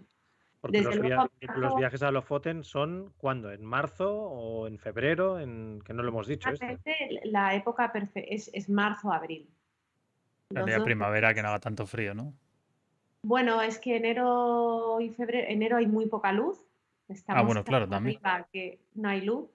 Porque 0.60 0.78
Desde 0.78 0.90
los, 0.96 0.98
luego, 1.00 1.28
via- 1.40 1.48
marzo- 1.48 1.60
los 1.60 1.76
viajes 1.76 2.02
a 2.02 2.10
Lofoten 2.10 2.64
son 2.64 3.12
¿cuándo? 3.18 3.52
¿En 3.52 3.62
marzo 3.64 4.10
o 4.22 4.66
en 4.66 4.78
febrero? 4.78 5.38
En, 5.38 5.82
que 5.84 5.92
no 5.92 6.02
lo 6.02 6.08
hemos 6.08 6.26
dicho 6.26 6.48
este. 6.48 6.64
Realmente 6.86 7.20
la 7.30 7.54
época 7.54 7.92
es, 8.14 8.48
es 8.54 8.70
marzo-abril. 8.70 9.46
La 10.60 10.66
día 10.66 10.84
primavera 10.84 11.34
que 11.34 11.42
no 11.42 11.48
haga 11.48 11.60
tanto 11.60 11.86
frío, 11.86 12.14
¿no? 12.14 12.32
Bueno, 13.22 13.62
es 13.62 13.78
que 13.78 13.96
enero 13.96 15.00
y 15.00 15.10
febrero, 15.10 15.48
enero 15.48 15.76
hay 15.78 15.86
muy 15.86 16.06
poca 16.06 16.32
luz. 16.32 16.58
Estamos 17.08 17.42
Ah, 17.42 17.46
bueno, 17.46 17.64
claro, 17.64 17.88
también. 17.88 18.20
que 18.52 18.78
no 18.94 19.08
hay 19.08 19.22
luz. 19.22 19.48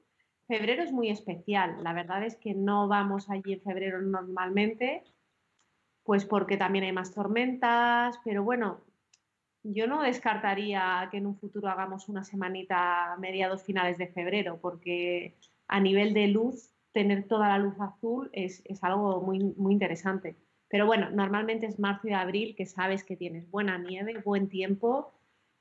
Febrero 0.47 0.81
es 0.81 0.91
muy 0.91 1.09
especial. 1.09 1.83
La 1.83 1.93
verdad 1.93 2.23
es 2.23 2.35
que 2.35 2.53
no 2.55 2.87
vamos 2.87 3.29
allí 3.29 3.53
en 3.53 3.61
febrero 3.61 4.01
normalmente, 4.01 5.03
pues 6.03 6.25
porque 6.25 6.57
también 6.57 6.85
hay 6.85 6.91
más 6.91 7.13
tormentas, 7.13 8.19
pero 8.23 8.43
bueno, 8.43 8.81
yo 9.63 9.85
no 9.85 10.01
descartaría 10.01 11.07
que 11.11 11.17
en 11.17 11.27
un 11.27 11.37
futuro 11.37 11.67
hagamos 11.67 12.09
una 12.09 12.23
semanita 12.23 13.13
a 13.13 13.17
mediados 13.17 13.61
finales 13.63 13.97
de 13.99 14.07
febrero, 14.07 14.57
porque 14.59 15.35
a 15.67 15.79
nivel 15.79 16.13
de 16.15 16.27
luz, 16.29 16.71
tener 16.91 17.27
toda 17.27 17.49
la 17.49 17.59
luz 17.59 17.79
azul 17.79 18.31
es, 18.33 18.63
es 18.65 18.83
algo 18.83 19.21
muy, 19.21 19.39
muy 19.57 19.73
interesante. 19.73 20.35
Pero 20.69 20.85
bueno, 20.85 21.09
normalmente 21.09 21.65
es 21.65 21.79
marzo 21.79 22.07
y 22.07 22.13
abril 22.13 22.55
que 22.55 22.65
sabes 22.65 23.03
que 23.03 23.15
tienes 23.15 23.49
buena 23.49 23.77
nieve, 23.77 24.21
buen 24.23 24.49
tiempo 24.49 25.11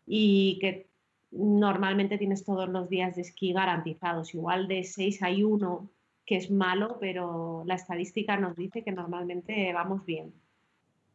y 0.06 0.58
que 0.60 0.86
normalmente 1.30 2.18
tienes 2.18 2.44
todos 2.44 2.68
los 2.68 2.88
días 2.88 3.16
de 3.16 3.22
esquí 3.22 3.52
garantizados. 3.52 4.34
Igual 4.34 4.68
de 4.68 4.84
6 4.84 5.22
hay 5.22 5.42
uno 5.42 5.90
que 6.26 6.36
es 6.36 6.50
malo, 6.50 6.98
pero 7.00 7.62
la 7.66 7.74
estadística 7.74 8.36
nos 8.36 8.54
dice 8.54 8.84
que 8.84 8.92
normalmente 8.92 9.72
vamos 9.72 10.04
bien. 10.04 10.34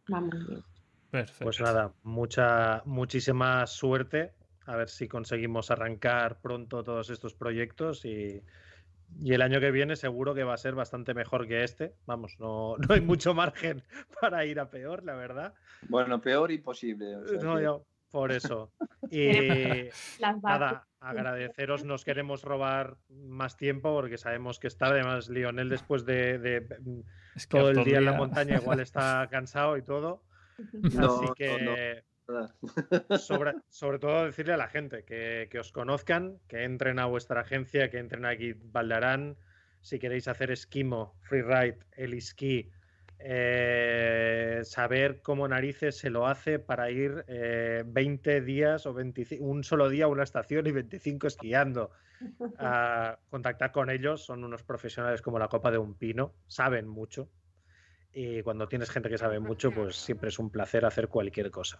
Vamos 0.08 0.48
bien. 0.48 0.64
Perfecto. 1.12 1.44
Pues 1.44 1.62
nada, 1.62 1.94
mucha, 2.02 2.82
muchísima 2.86 3.68
suerte. 3.68 4.34
A 4.66 4.76
ver 4.76 4.90
si 4.90 5.08
conseguimos 5.08 5.70
arrancar 5.70 6.42
pronto 6.42 6.84
todos 6.84 7.12
estos 7.12 7.36
proyectos 7.36 8.06
y, 8.06 8.42
y 9.22 9.34
el 9.34 9.42
año 9.42 9.60
que 9.60 9.72
viene 9.72 9.96
seguro 9.96 10.34
que 10.34 10.44
va 10.44 10.54
a 10.54 10.58
ser 10.58 10.76
bastante 10.76 11.14
mejor 11.14 11.48
que 11.48 11.64
este. 11.64 11.94
Vamos, 12.06 12.36
no, 12.40 12.76
no 12.78 12.94
hay 12.94 13.02
mucho 13.02 13.34
margen 13.36 13.84
para 14.22 14.46
ir 14.46 14.60
a 14.60 14.70
peor, 14.70 15.04
la 15.04 15.16
verdad. 15.16 15.54
Bueno, 15.90 16.22
peor 16.22 16.52
imposible. 16.52 17.16
o 17.18 17.28
sea 17.28 17.40
No, 17.42 17.56
que- 17.58 17.64
yo- 17.64 17.86
por 18.12 18.32
eso. 18.32 18.72
Y 19.12 19.90
nada, 20.20 20.88
agradeceros, 21.00 21.84
nos 21.84 22.04
queremos 22.06 22.42
robar 22.44 22.98
más 23.10 23.58
tiempo 23.58 23.94
porque 23.94 24.18
sabemos 24.18 24.60
que 24.60 24.68
está 24.68 24.88
además 24.88 25.30
Lionel 25.30 25.70
después 25.70 26.06
de, 26.06 26.40
de 26.40 26.66
Es 27.36 27.48
todo 27.48 27.70
el 27.70 27.84
día 27.84 27.98
en 28.00 28.06
la 28.06 28.14
montaña 28.14 28.56
igual 28.56 28.80
está 28.80 29.28
cansado 29.32 29.78
y 29.78 29.82
todo. 29.84 30.24
No, 30.74 31.06
Así 31.18 31.26
no, 31.26 31.34
que. 31.36 32.04
Sobre, 33.20 33.54
sobre 33.70 34.00
todo 34.00 34.26
decirle 34.26 34.54
a 34.54 34.58
la 34.58 34.68
gente 34.68 35.04
que, 35.04 35.48
que 35.50 35.60
os 35.60 35.72
conozcan, 35.72 36.40
que 36.48 36.64
entren 36.64 37.00
a 37.00 37.06
vuestra 37.06 37.42
agencia, 37.42 37.90
que 37.90 38.00
entren 38.00 38.26
aquí 38.26 38.54
Valdarán. 38.54 39.38
Si 39.82 40.00
queréis 40.00 40.28
hacer 40.28 40.50
esquimo, 40.50 41.14
freeride, 41.22 41.80
el 41.98 42.14
esquí, 42.14 42.72
eh, 43.26 44.62
saber 44.64 45.22
cómo 45.22 45.48
narices 45.48 45.98
se 45.98 46.10
lo 46.10 46.28
hace 46.28 46.60
para 46.60 46.92
ir 46.92 47.24
eh, 47.28 47.84
20 47.86 48.42
días 48.42 48.86
o 48.86 48.94
25, 48.94 49.44
un 49.44 49.64
solo 49.64 49.88
día 49.88 50.06
a 50.06 50.08
una 50.10 50.24
estación 50.24 50.68
y 50.68 50.72
25 50.72 51.28
esquiando. 51.28 51.92
A 52.60 53.20
contactar 53.30 53.72
con 53.74 53.90
ellos, 53.90 54.24
son 54.24 54.46
unos 54.46 54.64
profesionales 54.64 55.22
como 55.22 55.40
la 55.40 55.50
copa 55.50 55.72
de 55.72 55.78
un 55.78 55.94
pino, 55.96 56.34
saben 56.48 56.88
mucho. 56.88 57.30
Y 58.16 58.44
cuando 58.44 58.68
tienes 58.68 58.92
gente 58.92 59.10
que 59.10 59.18
sabe 59.18 59.40
mucho, 59.40 59.72
pues 59.72 59.96
siempre 59.96 60.30
es 60.30 60.38
un 60.38 60.52
placer 60.52 60.86
hacer 60.86 61.08
cualquier 61.08 61.50
cosa. 61.50 61.80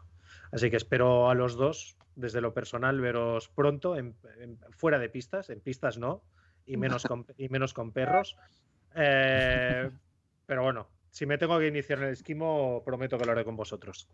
Así 0.52 0.72
que 0.72 0.78
espero 0.78 1.30
a 1.30 1.36
los 1.36 1.56
dos, 1.56 1.96
desde 2.16 2.42
lo 2.42 2.54
personal, 2.56 3.00
veros 3.00 3.50
pronto, 3.50 3.96
en- 3.96 4.16
en- 4.40 4.58
fuera 4.72 4.98
de 4.98 5.10
pistas, 5.10 5.52
en 5.52 5.62
pistas 5.62 6.00
no, 6.00 6.24
y 6.66 6.76
menos 6.78 7.04
con, 7.04 7.26
y 7.38 7.50
menos 7.50 7.74
con 7.74 7.92
perros. 7.92 8.36
Eh, 8.96 9.92
pero 10.48 10.64
bueno, 10.64 10.90
si 11.12 11.28
me 11.28 11.38
tengo 11.38 11.60
que 11.60 11.68
iniciar 11.68 12.00
en 12.00 12.06
el 12.06 12.14
esquimo, 12.14 12.82
prometo 12.84 13.18
que 13.20 13.26
lo 13.26 13.32
haré 13.34 13.46
con 13.46 13.56
vosotros. 13.56 14.10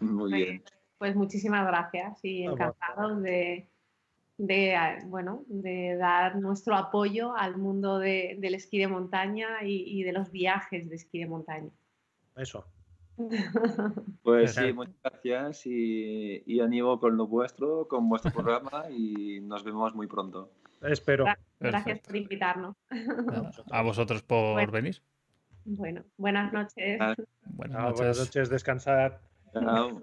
Muy 0.00 0.32
bien. 0.32 0.64
Pues 0.96 1.14
muchísimas 1.16 1.66
gracias 1.66 2.20
y 2.22 2.44
Vamos. 2.46 2.60
encantados 2.60 3.22
de, 3.22 3.68
de, 4.36 4.74
eh, 4.74 4.98
bueno, 5.06 5.44
de 5.46 5.96
dar 5.96 6.36
nuestro 6.36 6.74
apoyo 6.76 7.36
al 7.36 7.56
mundo 7.56 7.98
de- 7.98 8.36
del 8.40 8.54
esquí 8.54 8.78
de 8.78 8.88
montaña 8.88 9.62
y, 9.62 9.84
y 10.00 10.02
de 10.02 10.12
los 10.12 10.30
viajes 10.30 10.88
de 10.88 10.96
esquí 10.96 11.18
de 11.20 11.26
montaña. 11.26 11.70
Eso. 12.36 12.66
Pues 14.24 14.54
sí, 14.54 14.72
muchas 14.72 14.94
gracias 15.04 15.66
y, 15.66 16.42
y 16.46 16.60
animo 16.60 16.98
con 16.98 17.16
lo 17.16 17.26
vuestro, 17.26 17.86
con 17.86 18.08
vuestro 18.08 18.32
programa 18.32 18.90
y 18.90 19.38
nos 19.40 19.62
vemos 19.62 19.94
muy 19.94 20.06
pronto. 20.06 20.50
Espero. 20.80 21.26
Gracias 21.60 22.00
por 22.00 22.16
invitarnos. 22.16 22.74
A 23.70 23.82
vosotros 23.82 24.22
por 24.22 24.70
venir. 24.70 25.02
Bueno, 25.66 26.02
buenas 26.16 26.52
noches. 26.52 26.98
Ah, 27.00 27.14
buenas, 27.44 27.82
noches. 27.82 27.96
buenas 27.98 28.18
noches, 28.18 28.48
descansar. 28.48 29.20
Bueno, 29.52 30.02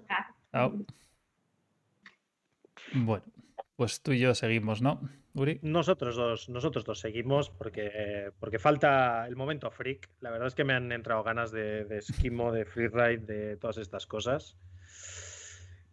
pues 3.81 4.03
tú 4.03 4.11
y 4.11 4.19
yo 4.19 4.35
seguimos, 4.35 4.83
¿no, 4.83 5.01
Uri? 5.33 5.57
Nosotros 5.63 6.15
dos, 6.15 6.49
nosotros 6.49 6.85
dos 6.85 6.99
seguimos 6.99 7.49
porque, 7.49 8.29
porque 8.39 8.59
falta 8.59 9.25
el 9.27 9.35
momento 9.35 9.71
freak. 9.71 10.07
La 10.19 10.29
verdad 10.29 10.49
es 10.49 10.53
que 10.53 10.63
me 10.63 10.73
han 10.73 10.91
entrado 10.91 11.23
ganas 11.23 11.51
de, 11.51 11.85
de 11.85 11.97
esquimo, 11.97 12.51
de 12.51 12.65
freeride, 12.65 13.25
de 13.25 13.57
todas 13.57 13.79
estas 13.79 14.05
cosas. 14.05 14.55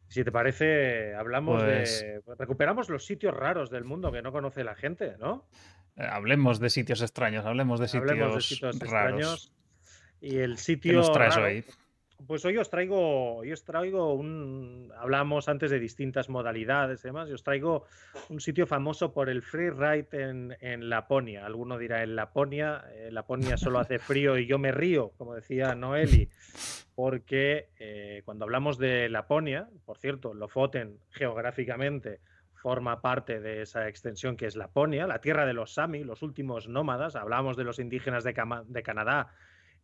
Si 0.08 0.22
te 0.22 0.30
parece, 0.30 1.14
hablamos 1.14 1.62
de. 1.62 2.20
Pues 2.26 2.36
recuperamos 2.36 2.90
los 2.90 3.06
sitios 3.06 3.32
raros 3.32 3.70
del 3.70 3.84
mundo 3.84 4.12
que 4.12 4.20
no 4.20 4.32
conoce 4.32 4.64
la 4.64 4.74
gente, 4.74 5.16
¿no? 5.18 5.48
Eh, 5.96 6.02
hablemos 6.06 6.60
de 6.60 6.68
sitios 6.68 7.00
extraños, 7.00 7.46
hablemos 7.46 7.80
de 7.80 7.88
sitios, 7.88 8.10
hablemos 8.10 8.34
de 8.34 8.40
sitios 8.42 8.78
raros. 8.78 8.82
extraños. 8.82 9.52
Y 10.20 10.36
el 10.36 10.58
sitio. 10.58 10.92
¿Qué 10.92 10.96
nos 10.98 11.10
traes 11.10 11.38
hoy? 11.38 11.64
Pues 12.26 12.44
hoy 12.44 12.58
os 12.58 12.68
traigo, 12.68 13.36
hoy 13.36 13.52
os 13.52 13.64
traigo 13.64 14.12
un, 14.12 14.92
hablamos 14.98 15.48
antes 15.48 15.70
de 15.70 15.78
distintas 15.78 16.28
modalidades 16.28 17.04
y 17.04 17.08
demás, 17.08 17.28
y 17.30 17.32
os 17.32 17.44
traigo 17.44 17.84
un 18.28 18.40
sitio 18.40 18.66
famoso 18.66 19.12
por 19.12 19.30
el 19.30 19.40
free 19.40 19.70
ride 19.70 20.08
en, 20.10 20.56
en 20.60 20.90
Laponia. 20.90 21.46
Alguno 21.46 21.78
dirá 21.78 22.02
en 22.02 22.16
Laponia, 22.16 22.84
eh, 22.92 23.10
Laponia 23.12 23.56
solo 23.56 23.78
hace 23.78 24.00
frío 24.00 24.36
y 24.36 24.46
yo 24.46 24.58
me 24.58 24.72
río, 24.72 25.12
como 25.16 25.34
decía 25.34 25.76
Noeli, 25.76 26.28
porque 26.96 27.68
eh, 27.78 28.22
cuando 28.24 28.44
hablamos 28.44 28.78
de 28.78 29.08
Laponia, 29.08 29.68
por 29.84 29.98
cierto, 29.98 30.34
Lofoten 30.34 30.98
geográficamente 31.10 32.20
forma 32.52 33.00
parte 33.00 33.40
de 33.40 33.62
esa 33.62 33.86
extensión 33.88 34.36
que 34.36 34.46
es 34.46 34.56
Laponia, 34.56 35.06
la 35.06 35.20
tierra 35.20 35.46
de 35.46 35.52
los 35.52 35.74
Sami, 35.74 36.02
los 36.02 36.22
últimos 36.22 36.68
nómadas, 36.68 37.14
hablamos 37.14 37.56
de 37.56 37.62
los 37.62 37.78
indígenas 37.78 38.24
de, 38.24 38.34
de 38.66 38.82
Canadá 38.82 39.32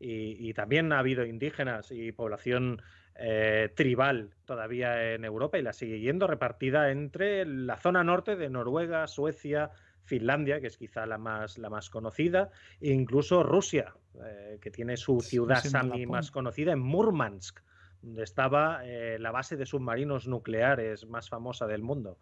y, 0.05 0.53
también 0.55 0.93
ha 0.93 0.99
habido 0.99 1.25
indígenas 1.25 1.91
y 1.91 2.13
población 2.13 2.83
eh, 3.17 3.73
tribal 3.75 4.31
todavía 4.45 5.15
en 5.15 5.25
Europa 5.25 5.59
y 5.59 5.63
la 5.63 5.73
sigue 5.73 6.01
yendo 6.01 6.27
repartida 6.27 6.91
entre 6.91 7.47
la 7.47 7.77
zona 7.79 8.05
norte 8.05 8.37
de 8.37 8.51
Noruega, 8.51 9.07
Suecia, 9.07 9.71
Finlandia, 10.05 10.61
que 10.61 10.67
es 10.67 10.77
quizá 10.77 11.07
la 11.07 11.17
más, 11.17 11.59
la 11.59 11.71
más 11.71 11.89
conocida, 11.89 12.51
e 12.81 12.91
incluso 12.91 13.43
Rusia, 13.43 13.95
eh, 14.23 14.59
que 14.61 14.71
tiene 14.71 14.97
su 14.97 15.21
ciudad 15.21 15.63
Sami 15.63 16.07
más 16.07 16.31
conocida 16.31 16.73
en 16.73 16.81
Murmansk, 16.81 17.61
donde 18.03 18.23
estaba 18.23 18.85
eh, 18.85 19.19
la 19.19 19.31
base 19.31 19.57
de 19.57 19.65
submarinos 19.65 20.29
nucleares 20.29 21.07
más 21.07 21.29
famosa 21.29 21.67
del 21.67 21.83
mundo. 21.83 22.19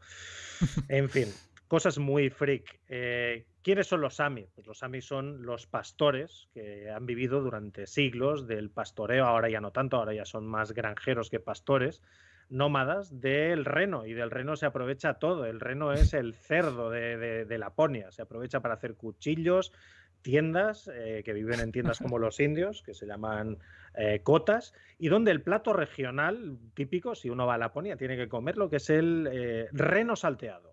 En 0.88 1.08
fin, 1.08 1.26
cosas 1.72 1.96
muy 1.96 2.28
freak. 2.28 2.80
Eh, 2.86 3.46
¿Quiénes 3.62 3.86
son 3.86 4.02
los 4.02 4.16
Sami? 4.16 4.46
Pues 4.54 4.66
los 4.66 4.80
Sami 4.80 5.00
son 5.00 5.46
los 5.46 5.66
pastores 5.66 6.50
que 6.52 6.90
han 6.90 7.06
vivido 7.06 7.40
durante 7.40 7.86
siglos 7.86 8.46
del 8.46 8.68
pastoreo, 8.68 9.24
ahora 9.24 9.48
ya 9.48 9.62
no 9.62 9.70
tanto, 9.70 9.96
ahora 9.96 10.12
ya 10.12 10.26
son 10.26 10.46
más 10.46 10.72
granjeros 10.72 11.30
que 11.30 11.40
pastores, 11.40 12.02
nómadas 12.50 13.22
del 13.22 13.64
reno, 13.64 14.04
y 14.04 14.12
del 14.12 14.30
reno 14.30 14.54
se 14.54 14.66
aprovecha 14.66 15.14
todo. 15.14 15.46
El 15.46 15.60
reno 15.60 15.94
es 15.94 16.12
el 16.12 16.34
cerdo 16.34 16.90
de, 16.90 17.56
Laponia, 17.58 18.10
se 18.10 18.20
aprovecha 18.20 18.60
para 18.60 18.74
hacer 18.74 18.96
cuchillos, 18.96 19.72
tiendas, 20.20 20.90
eh, 20.92 21.22
que 21.24 21.32
viven 21.32 21.60
en 21.60 21.72
tiendas 21.72 22.00
como 22.00 22.18
los 22.18 22.38
indios, 22.48 22.82
que 22.82 22.92
se 22.92 23.06
llaman 23.06 23.56
eh, 23.94 24.20
cotas, 24.22 24.74
y 24.98 25.08
donde 25.08 25.30
el 25.30 25.40
plato 25.40 25.72
regional 25.72 26.58
típico, 26.74 27.14
si 27.14 27.30
uno 27.30 27.46
va 27.46 27.54
a 27.54 27.58
Laponia, 27.58 27.96
tiene 27.96 28.18
que 28.18 28.28
comer 28.28 28.58
lo 28.58 28.68
que 28.68 28.76
es 28.76 28.90
el 28.90 29.70
reno 29.72 30.16
salteado 30.16 30.71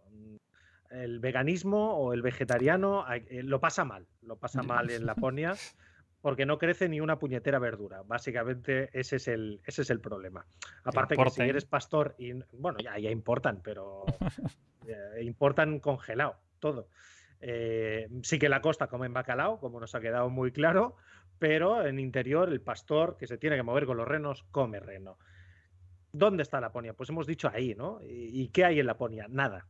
el 0.89 1.19
veganismo 1.19 1.95
o 1.95 2.13
el 2.13 2.21
vegetariano 2.21 3.05
eh, 3.13 3.43
lo 3.43 3.59
pasa 3.59 3.85
mal, 3.85 4.07
lo 4.21 4.37
pasa 4.37 4.63
mal 4.63 4.89
en 4.89 5.05
Laponia 5.05 5.55
porque 6.21 6.45
no 6.45 6.57
crece 6.57 6.89
ni 6.89 6.99
una 6.99 7.17
puñetera 7.17 7.59
verdura. 7.59 8.01
Básicamente 8.05 8.89
ese 8.93 9.17
es 9.17 9.27
el, 9.27 9.61
ese 9.65 9.83
es 9.83 9.89
el 9.89 10.01
problema. 10.01 10.45
Aparte 10.83 11.15
que 11.15 11.29
si 11.29 11.41
eres 11.41 11.65
pastor, 11.65 12.15
y, 12.17 12.33
bueno, 12.53 12.77
ya, 12.79 12.97
ya 12.99 13.09
importan, 13.09 13.61
pero 13.63 14.03
eh, 14.87 15.23
importan 15.23 15.79
congelado, 15.79 16.35
todo. 16.59 16.89
Eh, 17.41 18.09
sí 18.23 18.37
que 18.37 18.49
la 18.49 18.61
costa 18.61 18.87
comen 18.87 19.13
bacalao, 19.13 19.59
como 19.59 19.79
nos 19.79 19.95
ha 19.95 20.01
quedado 20.01 20.29
muy 20.29 20.51
claro, 20.51 20.97
pero 21.37 21.85
en 21.85 21.99
interior 21.99 22.49
el 22.49 22.59
pastor 22.59 23.15
que 23.15 23.27
se 23.27 23.37
tiene 23.37 23.55
que 23.55 23.63
mover 23.63 23.85
con 23.85 23.95
los 23.95 24.07
renos 24.07 24.43
come 24.51 24.81
reno. 24.81 25.17
¿Dónde 26.11 26.43
está 26.43 26.59
Laponia? 26.59 26.93
Pues 26.93 27.09
hemos 27.09 27.27
dicho 27.27 27.49
ahí, 27.53 27.75
¿no? 27.75 27.99
¿Y 28.01 28.49
qué 28.49 28.65
hay 28.65 28.79
en 28.79 28.87
Laponia? 28.87 29.27
Nada. 29.29 29.67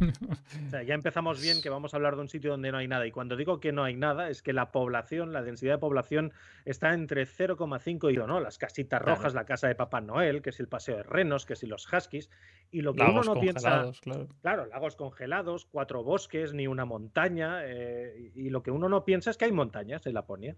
O 0.66 0.70
sea, 0.70 0.82
ya 0.82 0.94
empezamos 0.94 1.40
bien 1.40 1.60
que 1.62 1.68
vamos 1.68 1.92
a 1.92 1.96
hablar 1.96 2.16
de 2.16 2.22
un 2.22 2.28
sitio 2.28 2.50
donde 2.50 2.72
no 2.72 2.78
hay 2.78 2.88
nada. 2.88 3.06
Y 3.06 3.12
cuando 3.12 3.36
digo 3.36 3.60
que 3.60 3.72
no 3.72 3.84
hay 3.84 3.96
nada, 3.96 4.28
es 4.28 4.42
que 4.42 4.52
la 4.52 4.72
población, 4.72 5.32
la 5.32 5.42
densidad 5.42 5.74
de 5.74 5.78
población 5.78 6.32
está 6.64 6.92
entre 6.92 7.26
0,5 7.26 8.12
y 8.12 8.16
¿no? 8.16 8.40
Las 8.40 8.58
casitas 8.58 9.00
rojas, 9.02 9.34
la 9.34 9.44
casa 9.44 9.68
de 9.68 9.74
Papá 9.74 10.00
Noel, 10.00 10.42
que 10.42 10.50
es 10.50 10.60
el 10.60 10.68
paseo 10.68 10.96
de 10.98 11.02
renos, 11.02 11.46
que 11.46 11.56
si 11.56 11.66
los 11.66 11.90
huskies. 11.92 12.30
Y 12.70 12.82
lo 12.82 12.94
que 12.94 13.02
uno 13.02 13.22
no 13.22 13.34
piensa. 13.40 13.90
Claro. 14.02 14.28
claro. 14.42 14.66
lagos 14.66 14.96
congelados, 14.96 15.66
cuatro 15.66 16.04
bosques, 16.04 16.54
ni 16.54 16.66
una 16.66 16.84
montaña. 16.84 17.60
Eh, 17.64 18.32
y 18.34 18.50
lo 18.50 18.62
que 18.62 18.70
uno 18.70 18.88
no 18.88 19.04
piensa 19.04 19.30
es 19.30 19.36
que 19.36 19.46
hay 19.46 19.52
montañas 19.52 20.06
en 20.06 20.14
Laponia. 20.14 20.56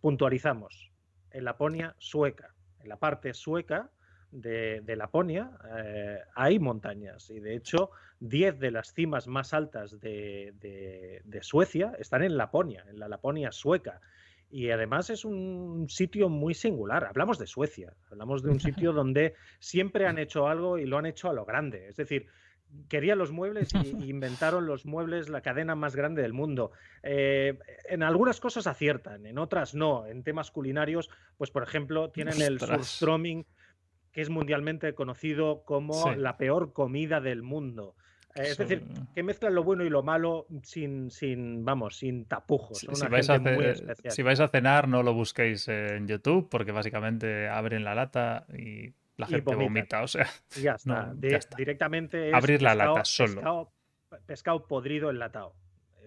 Puntualizamos. 0.00 0.90
En 1.30 1.44
Laponia 1.44 1.94
sueca. 1.98 2.54
En 2.78 2.88
la 2.88 2.98
parte 2.98 3.34
sueca 3.34 3.90
de, 4.32 4.94
Laponia 4.96 5.50
eh, 5.76 6.18
hay 6.34 6.58
montañas 6.58 7.30
y 7.30 7.40
de 7.40 7.56
hecho 7.56 7.90
10 8.20 8.58
de 8.58 8.70
las 8.70 8.92
cimas 8.92 9.26
más 9.26 9.54
altas 9.54 9.98
de, 10.00 11.22
Suecia 11.42 11.94
están 11.98 12.22
en 12.22 12.36
Laponia, 12.36 12.84
en 12.88 12.98
la 12.98 13.08
Laponia 13.08 13.50
sueca. 13.52 14.00
Y 14.52 14.70
además 14.70 15.10
es 15.10 15.24
un 15.24 15.86
sitio 15.88 16.28
muy 16.28 16.54
singular. 16.54 17.04
Hablamos 17.04 17.38
de 17.38 17.46
Suecia, 17.46 17.94
hablamos 18.10 18.42
de 18.42 18.50
un 18.50 18.58
sitio 18.58 18.92
donde 18.92 19.34
siempre 19.60 20.06
han 20.06 20.18
hecho 20.18 20.48
algo 20.48 20.76
y 20.76 20.86
lo 20.86 20.98
han 20.98 21.06
hecho 21.06 21.30
a 21.30 21.32
lo 21.32 21.44
grande. 21.44 21.88
Es 21.88 21.96
decir, 21.96 22.26
querían 22.88 23.18
los 23.18 23.30
muebles 23.30 23.70
y 23.74 23.78
inventaron 24.10 24.66
los 24.66 24.86
muebles, 24.86 25.28
la 25.28 25.40
cadena 25.40 25.76
más 25.76 25.94
grande 25.94 26.22
del 26.22 26.32
mundo. 26.32 26.72
Eh, 27.02 27.58
en 27.88 28.02
algunas 28.02 28.40
cosas 28.40 28.66
aciertan, 28.66 29.24
en 29.24 29.38
otras 29.38 29.74
no. 29.74 30.06
En 30.06 30.24
temas 30.24 30.50
culinarios, 30.50 31.10
pues 31.38 31.50
por 31.50 31.62
ejemplo, 31.62 32.10
tienen 32.10 32.42
el 32.42 32.58
surströmming 32.58 33.46
que 34.12 34.20
es 34.20 34.30
mundialmente 34.30 34.94
conocido 34.94 35.62
como 35.64 36.12
la 36.14 36.36
peor 36.36 36.72
comida 36.72 37.20
del 37.20 37.42
mundo. 37.42 37.94
Es 38.34 38.56
decir, 38.58 38.84
que 39.14 39.22
mezclan 39.22 39.54
lo 39.54 39.64
bueno 39.64 39.84
y 39.84 39.90
lo 39.90 40.02
malo 40.02 40.46
sin, 40.62 41.10
sin 41.10 41.64
vamos, 41.64 41.96
sin 41.96 42.26
tapujos. 42.26 42.78
si, 42.78 42.86
vais 42.86 43.28
si, 44.08 44.22
vais 44.22 44.40
a 44.40 44.48
cenar, 44.48 44.86
no 44.86 45.02
lo 45.02 45.12
busquéis 45.14 45.66
en 45.68 46.06
YouTube, 46.06 46.48
porque 46.48 46.70
básicamente 46.70 47.48
abren 47.48 47.82
la 47.82 47.94
lata 47.94 48.46
y 48.56 48.94
la 49.16 49.26
gente 49.26 49.54
vomita. 49.54 50.02
O 50.02 50.08
sea, 50.08 50.28
ya 50.60 50.74
está. 50.74 51.12
Directamente 51.56 52.32
abrir 52.32 52.62
la 52.62 52.74
lata 52.74 53.04
solo. 53.04 53.34
Pescado, 53.34 53.72
pescado 54.26 54.66
podrido 54.66 55.10
enlatado. 55.10 55.54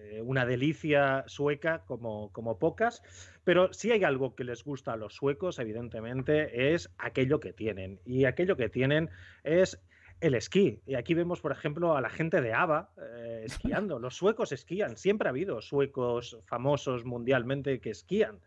Eh, 0.04 0.20
una 0.22 0.44
delicia 0.44 1.24
sueca 1.26 1.84
como, 1.86 2.30
como 2.32 2.58
pocas, 2.58 3.02
pero 3.44 3.72
si 3.72 3.90
hay 3.90 4.04
algo 4.04 4.34
que 4.34 4.44
les 4.44 4.64
gusta 4.64 4.92
a 4.92 4.96
los 4.96 5.14
suecos, 5.14 5.58
evidentemente, 5.58 6.74
es 6.74 6.90
aquello 6.98 7.40
que 7.40 7.52
tienen. 7.52 8.00
Y 8.04 8.24
aquello 8.24 8.56
que 8.56 8.68
tienen 8.68 9.10
es 9.44 9.80
el 10.20 10.34
esquí. 10.34 10.80
Y 10.86 10.94
aquí 10.94 11.14
vemos, 11.14 11.40
por 11.40 11.52
ejemplo, 11.52 11.96
a 11.96 12.00
la 12.00 12.10
gente 12.10 12.40
de 12.40 12.52
ABA 12.52 12.90
eh, 12.98 13.42
esquiando. 13.44 13.98
Los 13.98 14.16
suecos 14.16 14.52
esquían. 14.52 14.96
Siempre 14.96 15.28
ha 15.28 15.30
habido 15.30 15.60
suecos 15.60 16.38
famosos 16.46 17.04
mundialmente 17.04 17.80
que 17.80 17.90
esquían. 17.90 18.40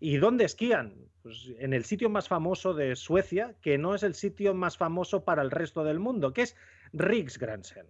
¿Y 0.00 0.16
dónde 0.16 0.44
esquían? 0.44 0.94
Pues 1.22 1.52
en 1.58 1.74
el 1.74 1.84
sitio 1.84 2.08
más 2.08 2.26
famoso 2.26 2.72
de 2.72 2.96
Suecia, 2.96 3.54
que 3.60 3.76
no 3.76 3.94
es 3.94 4.02
el 4.02 4.14
sitio 4.14 4.54
más 4.54 4.78
famoso 4.78 5.24
para 5.24 5.42
el 5.42 5.50
resto 5.50 5.84
del 5.84 5.98
mundo, 5.98 6.32
que 6.32 6.42
es 6.42 6.56
Riksgränsen. 6.94 7.86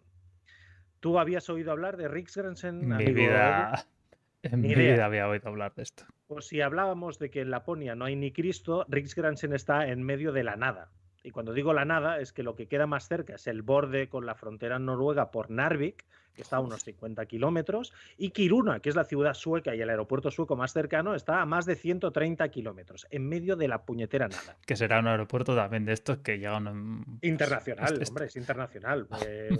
¿Tú 1.01 1.19
habías 1.19 1.49
oído 1.49 1.73
hablar 1.73 1.97
de 1.97 2.09
Riksgränsen? 2.09 2.87
Mi 2.87 3.13
vida, 3.13 3.87
en 4.43 4.61
mi 4.61 4.75
vida 4.75 5.07
había 5.07 5.29
oído 5.29 5.49
hablar 5.49 5.75
de 5.75 5.83
esto. 5.83 6.05
Pues 6.27 6.47
si 6.47 6.61
hablábamos 6.61 7.19
de 7.19 7.31
que 7.31 7.41
en 7.41 7.51
Laponia 7.51 7.95
no 7.95 8.05
hay 8.05 8.17
ni 8.17 8.33
Cristo, 8.33 8.85
Riksgränsen 8.89 9.55
está 9.55 9.89
en 9.89 10.03
medio 10.03 10.33
de 10.33 10.45
la 10.45 10.57
nada. 10.57 10.91
Y 11.23 11.31
cuando 11.31 11.53
digo 11.53 11.73
la 11.73 11.85
nada, 11.85 12.21
es 12.21 12.33
que 12.33 12.43
lo 12.43 12.55
que 12.55 12.67
queda 12.67 12.87
más 12.87 13.09
cerca 13.09 13.35
es 13.35 13.47
el 13.47 13.63
borde 13.63 14.09
con 14.09 14.27
la 14.27 14.35
frontera 14.35 14.79
noruega 14.79 15.31
por 15.31 15.51
Narvik, 15.51 16.05
que 16.35 16.43
está 16.43 16.57
a 16.57 16.61
unos 16.61 16.83
50 16.85 17.27
kilómetros, 17.27 17.93
y 18.17 18.31
Kiruna, 18.31 18.81
que 18.81 18.89
es 18.89 18.97
la 18.97 19.05
ciudad 19.05 19.35
sueca 19.35 19.75
y 19.75 19.81
el 19.81 19.91
aeropuerto 19.91 20.31
sueco 20.31 20.57
más 20.57 20.73
cercano, 20.73 21.15
está 21.15 21.43
a 21.43 21.47
más 21.47 21.67
de 21.67 21.75
130 21.75 22.49
kilómetros, 22.49 23.07
en 23.11 23.29
medio 23.29 23.57
de 23.57 23.69
la 23.69 23.83
puñetera 23.85 24.29
nada. 24.29 24.57
Que 24.65 24.77
será 24.77 25.01
un 25.01 25.09
aeropuerto 25.09 25.55
también 25.55 25.85
de 25.85 25.93
estos 25.93 26.19
que 26.19 26.39
llegan... 26.39 27.05
Internacional, 27.23 27.93
este 27.93 28.09
hombre, 28.09 28.27
es 28.27 28.37
internacional. 28.37 29.09
Eh, 29.23 29.51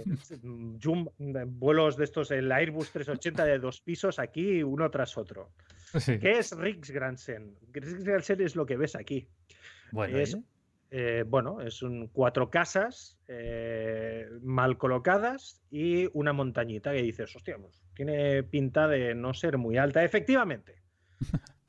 vuelos 1.45 1.97
de 1.97 2.03
estos, 2.03 2.31
el 2.31 2.51
Airbus 2.51 2.91
380 2.91 3.45
de 3.45 3.59
dos 3.59 3.81
pisos 3.81 4.19
aquí, 4.19 4.63
uno 4.63 4.89
tras 4.89 5.17
otro. 5.17 5.51
¿Qué 6.05 6.31
es 6.39 6.55
Riksgränsen? 6.57 7.55
Riksgränsen 7.71 8.41
es 8.41 8.55
lo 8.55 8.65
que 8.65 8.77
ves 8.77 8.95
aquí. 8.95 9.27
Bueno, 9.91 10.17
es, 10.17 10.33
eh, 10.33 10.41
bueno, 11.27 11.61
es 11.61 11.81
un 11.81 12.07
cuatro 12.07 12.49
casas 12.49 13.17
eh, 13.27 14.27
mal 14.41 14.77
colocadas 14.77 15.61
y 15.71 16.09
una 16.11 16.33
montañita 16.33 16.91
que 16.91 17.01
dices, 17.01 17.33
hostia, 17.33 17.57
pues, 17.57 17.81
tiene 17.95 18.43
pinta 18.43 18.89
de 18.89 19.15
no 19.15 19.33
ser 19.33 19.57
muy 19.57 19.77
alta. 19.77 20.03
Efectivamente, 20.03 20.81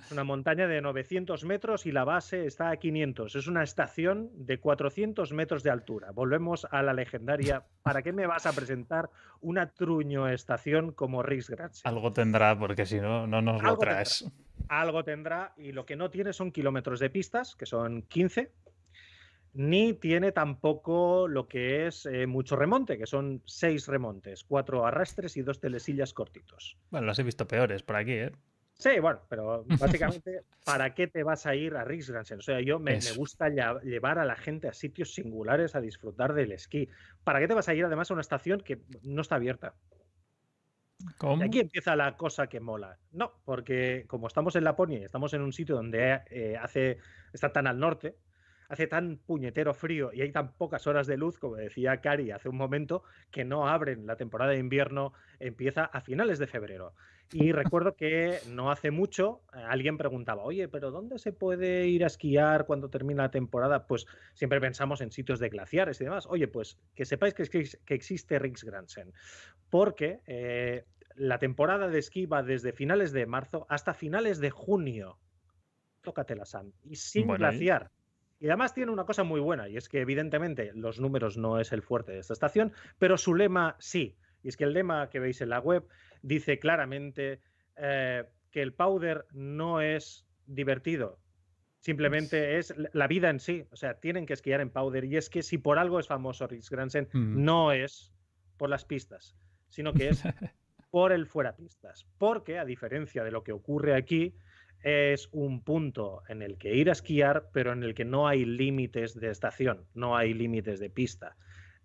es 0.00 0.10
una 0.10 0.24
montaña 0.24 0.66
de 0.66 0.80
900 0.80 1.44
metros 1.44 1.86
y 1.86 1.92
la 1.92 2.02
base 2.02 2.46
está 2.46 2.70
a 2.70 2.76
500. 2.78 3.36
Es 3.36 3.46
una 3.46 3.62
estación 3.62 4.30
de 4.34 4.58
400 4.58 5.32
metros 5.32 5.62
de 5.62 5.70
altura. 5.70 6.10
Volvemos 6.10 6.66
a 6.68 6.82
la 6.82 6.92
legendaria. 6.92 7.64
¿Para 7.84 8.02
qué 8.02 8.12
me 8.12 8.26
vas 8.26 8.46
a 8.46 8.52
presentar 8.52 9.08
una 9.40 9.70
truño 9.70 10.28
estación 10.28 10.90
como 10.90 11.22
Riksgränsen? 11.22 11.88
Algo 11.88 12.12
tendrá, 12.12 12.58
porque 12.58 12.86
si 12.86 12.98
no, 12.98 13.28
no 13.28 13.40
nos 13.40 13.62
lo 13.62 13.78
traes. 13.78 14.24
Algo 14.68 15.04
tendrá 15.04 15.52
y 15.56 15.70
lo 15.70 15.86
que 15.86 15.94
no 15.94 16.10
tiene 16.10 16.32
son 16.32 16.50
kilómetros 16.50 16.98
de 16.98 17.10
pistas, 17.10 17.54
que 17.54 17.66
son 17.66 18.02
15, 18.02 18.50
ni 19.54 19.92
tiene 19.92 20.32
tampoco 20.32 21.28
lo 21.28 21.46
que 21.46 21.86
es 21.86 22.06
eh, 22.06 22.26
mucho 22.26 22.56
remonte, 22.56 22.96
que 22.96 23.06
son 23.06 23.42
seis 23.44 23.86
remontes, 23.86 24.44
cuatro 24.44 24.86
arrastres 24.86 25.36
y 25.36 25.42
dos 25.42 25.60
telesillas 25.60 26.14
cortitos. 26.14 26.78
Bueno, 26.90 27.06
los 27.06 27.18
he 27.18 27.22
visto 27.22 27.46
peores 27.46 27.82
por 27.82 27.96
aquí, 27.96 28.12
¿eh? 28.12 28.32
Sí, 28.74 28.98
bueno, 28.98 29.20
pero 29.28 29.64
básicamente, 29.78 30.42
¿para 30.64 30.94
qué 30.94 31.06
te 31.06 31.22
vas 31.22 31.46
a 31.46 31.54
ir 31.54 31.76
a 31.76 31.84
Riksgransen? 31.84 32.38
O 32.38 32.42
sea, 32.42 32.60
yo 32.60 32.78
me, 32.78 32.98
gusta 33.16 33.48
llevar 33.48 34.18
a 34.18 34.24
la 34.24 34.36
gente 34.36 34.68
a 34.68 34.72
sitios 34.72 35.14
singulares 35.14 35.76
a 35.76 35.80
disfrutar 35.80 36.32
del 36.32 36.52
esquí. 36.52 36.88
¿Para 37.22 37.38
qué 37.38 37.46
te 37.46 37.54
vas 37.54 37.68
a 37.68 37.74
ir 37.74 37.84
además 37.84 38.10
a 38.10 38.14
una 38.14 38.22
estación 38.22 38.60
que 38.60 38.80
no 39.02 39.20
está 39.20 39.36
abierta? 39.36 39.74
¿Cómo? 41.18 41.42
Y 41.42 41.46
aquí 41.46 41.60
empieza 41.60 41.94
la 41.94 42.16
cosa 42.16 42.46
que 42.46 42.60
mola. 42.60 42.98
No, 43.10 43.32
porque 43.44 44.04
como 44.06 44.28
estamos 44.28 44.56
en 44.56 44.64
Laponia 44.64 45.00
y 45.00 45.04
estamos 45.04 45.34
en 45.34 45.42
un 45.42 45.52
sitio 45.52 45.74
donde 45.74 46.20
eh, 46.30 46.56
hace, 46.60 46.98
está 47.32 47.52
tan 47.52 47.66
al 47.66 47.78
norte, 47.78 48.16
hace 48.72 48.86
tan 48.86 49.18
puñetero 49.18 49.74
frío 49.74 50.12
y 50.14 50.22
hay 50.22 50.32
tan 50.32 50.54
pocas 50.54 50.86
horas 50.86 51.06
de 51.06 51.18
luz, 51.18 51.38
como 51.38 51.56
decía 51.56 52.00
Cari 52.00 52.30
hace 52.30 52.48
un 52.48 52.56
momento, 52.56 53.02
que 53.30 53.44
no 53.44 53.68
abren. 53.68 54.06
La 54.06 54.16
temporada 54.16 54.52
de 54.52 54.58
invierno 54.58 55.12
empieza 55.40 55.84
a 55.84 56.00
finales 56.00 56.38
de 56.38 56.46
febrero. 56.46 56.94
Y 57.32 57.52
recuerdo 57.52 57.94
que 57.96 58.38
no 58.48 58.70
hace 58.70 58.90
mucho 58.90 59.42
eh, 59.52 59.58
alguien 59.68 59.98
preguntaba, 59.98 60.42
oye, 60.42 60.68
pero 60.68 60.90
¿dónde 60.90 61.18
se 61.18 61.34
puede 61.34 61.86
ir 61.86 62.02
a 62.02 62.06
esquiar 62.06 62.64
cuando 62.64 62.88
termina 62.88 63.24
la 63.24 63.30
temporada? 63.30 63.86
Pues 63.86 64.06
siempre 64.32 64.58
pensamos 64.58 65.02
en 65.02 65.12
sitios 65.12 65.38
de 65.38 65.50
glaciares 65.50 66.00
y 66.00 66.04
demás. 66.04 66.26
Oye, 66.26 66.48
pues 66.48 66.78
que 66.94 67.04
sepáis 67.04 67.34
que, 67.34 67.44
que 67.44 67.94
existe 67.94 68.38
Riksgransen, 68.38 69.12
porque 69.68 70.20
eh, 70.26 70.86
la 71.14 71.38
temporada 71.38 71.88
de 71.88 71.98
esquí 71.98 72.24
va 72.24 72.42
desde 72.42 72.72
finales 72.72 73.12
de 73.12 73.26
marzo 73.26 73.66
hasta 73.68 73.92
finales 73.92 74.40
de 74.40 74.48
junio. 74.48 75.18
Tócate 76.00 76.34
Sam. 76.46 76.72
Y 76.84 76.96
sin 76.96 77.26
glaciar. 77.26 77.90
Y 78.42 78.48
además 78.48 78.74
tiene 78.74 78.90
una 78.90 79.04
cosa 79.04 79.22
muy 79.22 79.40
buena, 79.40 79.68
y 79.68 79.76
es 79.76 79.88
que 79.88 80.00
evidentemente 80.00 80.72
los 80.74 80.98
números 80.98 81.36
no 81.36 81.60
es 81.60 81.70
el 81.70 81.80
fuerte 81.80 82.10
de 82.10 82.18
esta 82.18 82.32
estación, 82.32 82.72
pero 82.98 83.16
su 83.16 83.36
lema 83.36 83.76
sí. 83.78 84.16
Y 84.42 84.48
es 84.48 84.56
que 84.56 84.64
el 84.64 84.72
lema 84.72 85.08
que 85.10 85.20
veis 85.20 85.40
en 85.42 85.48
la 85.48 85.60
web 85.60 85.86
dice 86.22 86.58
claramente 86.58 87.40
eh, 87.76 88.24
que 88.50 88.62
el 88.62 88.72
powder 88.72 89.26
no 89.30 89.80
es 89.80 90.26
divertido, 90.44 91.20
simplemente 91.78 92.58
es 92.58 92.74
la 92.92 93.06
vida 93.06 93.30
en 93.30 93.38
sí. 93.38 93.64
O 93.70 93.76
sea, 93.76 94.00
tienen 94.00 94.26
que 94.26 94.32
esquiar 94.32 94.60
en 94.60 94.70
powder. 94.70 95.04
Y 95.04 95.16
es 95.16 95.30
que 95.30 95.44
si 95.44 95.58
por 95.58 95.78
algo 95.78 96.00
es 96.00 96.08
famoso 96.08 96.48
Rix 96.48 96.68
Gransen, 96.68 97.08
mm. 97.12 97.44
no 97.44 97.70
es 97.70 98.12
por 98.56 98.70
las 98.70 98.84
pistas, 98.84 99.36
sino 99.68 99.92
que 99.92 100.08
es 100.08 100.20
por 100.90 101.12
el 101.12 101.26
fuera 101.26 101.54
pistas. 101.54 102.08
Porque, 102.18 102.58
a 102.58 102.64
diferencia 102.64 103.22
de 103.22 103.30
lo 103.30 103.44
que 103.44 103.52
ocurre 103.52 103.94
aquí, 103.94 104.34
es 104.82 105.28
un 105.32 105.62
punto 105.62 106.22
en 106.28 106.42
el 106.42 106.58
que 106.58 106.74
ir 106.74 106.88
a 106.88 106.92
esquiar, 106.92 107.50
pero 107.52 107.72
en 107.72 107.82
el 107.82 107.94
que 107.94 108.04
no 108.04 108.26
hay 108.26 108.44
límites 108.44 109.18
de 109.18 109.30
estación, 109.30 109.84
no 109.94 110.16
hay 110.16 110.34
límites 110.34 110.80
de 110.80 110.90
pista. 110.90 111.36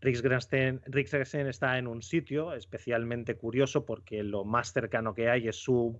Riksgrensen 0.01 1.47
está 1.47 1.77
en 1.77 1.87
un 1.87 2.01
sitio 2.01 2.53
especialmente 2.53 3.35
curioso 3.35 3.85
porque 3.85 4.23
lo 4.23 4.45
más 4.45 4.71
cercano 4.71 5.13
que 5.13 5.29
hay 5.29 5.47
es 5.47 5.55
su 5.55 5.99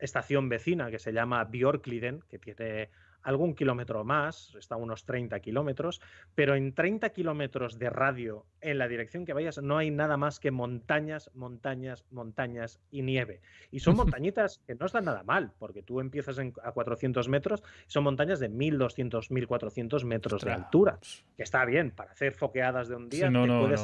estación 0.00 0.48
vecina 0.48 0.90
que 0.90 0.98
se 0.98 1.12
llama 1.12 1.44
Björkliden, 1.44 2.22
que 2.28 2.38
tiene 2.38 2.90
algún 3.24 3.54
kilómetro 3.54 4.04
más, 4.04 4.54
está 4.58 4.76
a 4.76 4.78
unos 4.78 5.04
30 5.04 5.40
kilómetros, 5.40 6.00
pero 6.34 6.54
en 6.54 6.74
30 6.74 7.10
kilómetros 7.10 7.78
de 7.78 7.90
radio 7.90 8.46
en 8.60 8.78
la 8.78 8.86
dirección 8.86 9.24
que 9.24 9.32
vayas 9.32 9.60
no 9.62 9.78
hay 9.78 9.90
nada 9.90 10.16
más 10.16 10.38
que 10.38 10.50
montañas, 10.50 11.30
montañas, 11.34 12.04
montañas 12.10 12.80
y 12.90 13.02
nieve. 13.02 13.40
Y 13.70 13.80
son 13.80 13.96
montañitas 13.96 14.60
que 14.66 14.74
no 14.74 14.86
están 14.86 15.06
nada 15.06 15.22
mal, 15.22 15.52
porque 15.58 15.82
tú 15.82 16.00
empiezas 16.00 16.38
a 16.38 16.72
400 16.72 17.28
metros, 17.28 17.62
son 17.86 18.04
montañas 18.04 18.40
de 18.40 18.48
1200, 18.48 19.30
1400 19.30 20.04
metros 20.04 20.42
de 20.42 20.52
altura, 20.52 20.98
que 21.36 21.42
está 21.42 21.64
bien, 21.64 21.90
para 21.90 22.12
hacer 22.12 22.34
foqueadas 22.34 22.88
de 22.88 22.96
un 22.96 23.08
día 23.08 23.30
no, 23.30 23.46
no, 23.46 23.62
puedes 23.62 23.82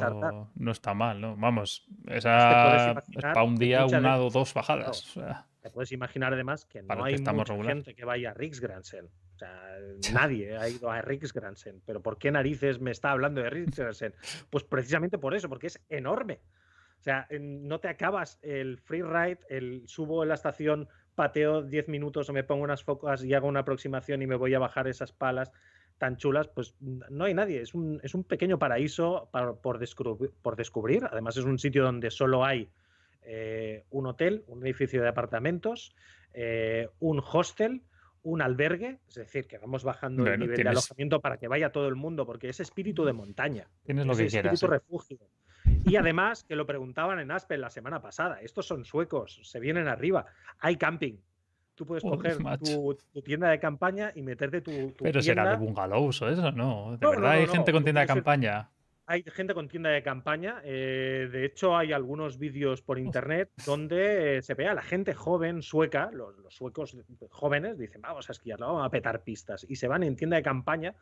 no, 0.55 0.71
está 0.71 0.93
mal, 0.93 1.19
¿no? 1.19 1.35
Vamos, 1.35 1.85
esa 2.07 2.91
es 2.91 3.21
para 3.21 3.43
un 3.43 3.55
día 3.55 3.85
una 3.85 4.17
o 4.19 4.29
dos 4.29 4.53
bajadas. 4.53 5.17
Te 5.61 5.69
puedes 5.69 5.91
imaginar 5.91 6.33
además 6.33 6.65
que 6.65 6.81
no 6.81 7.03
hay 7.03 7.17
mucha 7.17 7.63
gente 7.63 7.93
que 7.93 8.05
vaya 8.05 8.31
a 8.31 8.33
Riksgransen 9.41 10.13
nadie 10.13 10.57
ha 10.57 10.69
ido 10.69 10.89
a 10.89 11.01
Riksgransen. 11.01 11.81
Pero 11.85 12.01
¿por 12.01 12.17
qué 12.17 12.31
narices 12.31 12.79
me 12.79 12.91
está 12.91 13.11
hablando 13.11 13.41
de 13.41 13.49
Riksgransen? 13.49 14.13
Pues 14.49 14.63
precisamente 14.63 15.17
por 15.17 15.35
eso, 15.35 15.49
porque 15.49 15.67
es 15.67 15.81
enorme. 15.89 16.39
O 16.99 17.03
sea, 17.03 17.27
no 17.31 17.79
te 17.79 17.87
acabas 17.87 18.37
el 18.43 18.77
free 18.77 19.01
ride, 19.01 19.39
el 19.49 19.87
subo 19.87 20.21
en 20.21 20.29
la 20.29 20.35
estación, 20.35 20.87
pateo 21.15 21.63
10 21.63 21.87
minutos 21.87 22.29
o 22.29 22.33
me 22.33 22.43
pongo 22.43 22.63
unas 22.63 22.83
focas 22.83 23.23
y 23.23 23.33
hago 23.33 23.47
una 23.47 23.61
aproximación 23.61 24.21
y 24.21 24.27
me 24.27 24.35
voy 24.35 24.53
a 24.53 24.59
bajar 24.59 24.87
esas 24.87 25.11
palas 25.11 25.51
tan 25.97 26.17
chulas, 26.17 26.47
pues 26.47 26.75
no 26.79 27.25
hay 27.25 27.33
nadie. 27.33 27.61
Es 27.61 27.73
un, 27.73 27.99
es 28.03 28.15
un 28.15 28.23
pequeño 28.23 28.57
paraíso 28.57 29.29
por, 29.61 29.77
descubrir, 29.79 30.31
por 30.41 30.55
descubrir. 30.55 31.05
Además 31.11 31.37
es 31.37 31.45
un 31.45 31.59
sitio 31.59 31.83
donde 31.83 32.09
solo 32.09 32.43
hay 32.45 32.69
eh, 33.23 33.85
un 33.91 34.07
hotel, 34.07 34.43
un 34.47 34.63
edificio 34.63 35.01
de 35.01 35.07
apartamentos, 35.07 35.95
eh, 36.33 36.89
un 36.99 37.21
hostel 37.31 37.83
un 38.23 38.41
albergue, 38.41 38.99
es 39.07 39.15
decir, 39.15 39.47
que 39.47 39.57
vamos 39.57 39.83
bajando 39.83 40.27
el 40.27 40.39
nivel 40.39 40.63
de 40.63 40.69
alojamiento 40.69 41.21
para 41.21 41.37
que 41.37 41.47
vaya 41.47 41.71
todo 41.71 41.87
el 41.87 41.95
mundo, 41.95 42.25
porque 42.25 42.49
es 42.49 42.59
espíritu 42.59 43.03
de 43.05 43.13
montaña. 43.13 43.67
Tienes 43.83 44.05
lo 44.05 44.15
que 44.15 44.25
espíritu 44.25 44.67
refugio. 44.67 45.19
Y 45.85 45.95
además, 45.95 46.43
que 46.43 46.55
lo 46.55 46.65
preguntaban 46.65 47.19
en 47.19 47.31
Aspen 47.31 47.61
la 47.61 47.69
semana 47.69 48.01
pasada, 48.01 48.41
estos 48.41 48.65
son 48.65 48.85
suecos, 48.85 49.39
se 49.43 49.59
vienen 49.59 49.87
arriba, 49.87 50.25
hay 50.59 50.75
camping. 50.75 51.17
Tú 51.75 51.85
puedes 51.85 52.03
coger 52.03 52.37
tu, 52.63 53.21
tienda 53.23 53.49
de 53.49 53.59
campaña 53.59 54.11
y 54.13 54.21
meterte 54.21 54.61
tu. 54.61 54.93
Pero 55.01 55.21
será 55.21 55.49
de 55.49 55.55
bungalows 55.57 56.21
o 56.21 56.29
eso, 56.29 56.51
¿no? 56.51 56.97
De 56.97 57.07
verdad 57.07 57.31
hay 57.31 57.47
gente 57.47 57.71
con 57.71 57.83
tienda 57.83 58.01
de 58.01 58.07
campaña 58.07 58.69
hay 59.11 59.23
gente 59.23 59.53
con 59.53 59.67
tienda 59.67 59.89
de 59.89 60.01
campaña. 60.01 60.61
Eh, 60.63 61.27
de 61.29 61.45
hecho, 61.45 61.75
hay 61.75 61.91
algunos 61.91 62.37
vídeos 62.37 62.81
por 62.81 62.97
internet 62.97 63.49
donde 63.65 64.37
eh, 64.37 64.41
se 64.41 64.53
ve 64.53 64.67
a 64.67 64.73
la 64.73 64.81
gente 64.81 65.13
joven 65.13 65.61
sueca, 65.61 66.09
los, 66.13 66.33
suecos 66.47 66.95
jóvenes, 67.29 67.77
dicen, 67.77 68.01
vamos 68.01 68.29
a 68.29 68.31
esquiar, 68.31 68.59
vamos 68.59 68.85
a 68.85 68.89
petar 68.89 69.21
pistas. 69.23 69.65
Y 69.67 69.75
se 69.75 69.89
van 69.89 70.03
en 70.03 70.15
tienda 70.15 70.37
de 70.37 70.43
campaña, 70.43 70.95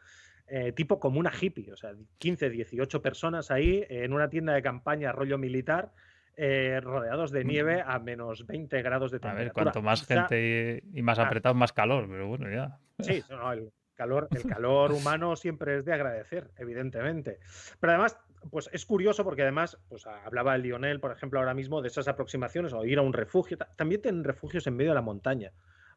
eh, 0.47 0.71
tipo 0.71 0.99
como 0.99 1.19
una 1.19 1.31
hippie, 1.39 1.71
o 1.71 1.77
sea, 1.77 1.91
15, 2.17 2.49
18 2.49 2.99
personas 2.99 3.51
ahí 3.51 3.85
en 3.87 4.11
una 4.11 4.27
tienda 4.27 4.53
de 4.53 4.63
campaña 4.63 5.11
rollo 5.11 5.37
militar. 5.37 5.91
rodeados 6.81 7.31
de 7.31 7.43
nieve 7.43 7.83
a 7.85 7.99
menos 7.99 8.47
20 8.47 8.81
grados 8.81 9.11
de 9.11 9.19
temperatura. 9.19 9.41
A 9.41 9.43
ver, 9.43 9.53
cuanto 9.53 9.81
más 9.83 10.07
gente 10.07 10.81
y, 10.93 11.01
más 11.03 11.19
apretado, 11.19 11.53
más 11.53 11.73
calor, 11.73 12.07
pero 12.09 12.27
bueno, 12.27 12.49
ya. 12.49 12.79
Sí, 13.01 13.21
no, 13.29 13.51
el, 13.51 13.69
calor, 13.99 14.29
el 14.31 14.43
calor 14.55 14.93
humano 14.93 15.35
siempre 15.35 15.77
es 15.77 15.85
de 15.85 15.93
agradecer, 15.93 16.49
evidentemente. 16.57 17.39
Pero 17.79 17.93
además, 17.93 18.17
pues 18.49 18.69
es 18.71 18.85
curioso 18.85 19.25
porque 19.25 19.41
además, 19.41 19.77
pues 19.89 20.07
hablaba 20.07 20.55
el 20.55 20.63
Lionel, 20.63 21.01
por 21.01 21.11
ejemplo, 21.11 21.39
ahora 21.39 21.53
mismo 21.53 21.81
de 21.81 21.89
esas 21.89 22.07
aproximaciones 22.07 22.71
o 22.73 22.85
ir 22.85 22.97
a 22.97 23.01
un 23.01 23.13
refugio. 23.13 23.57
También 23.75 24.01
tienen 24.01 24.23
refugios 24.23 24.65
en 24.67 24.77
medio 24.77 24.91
de 24.91 24.95
la 24.95 25.01
montaña 25.01 25.51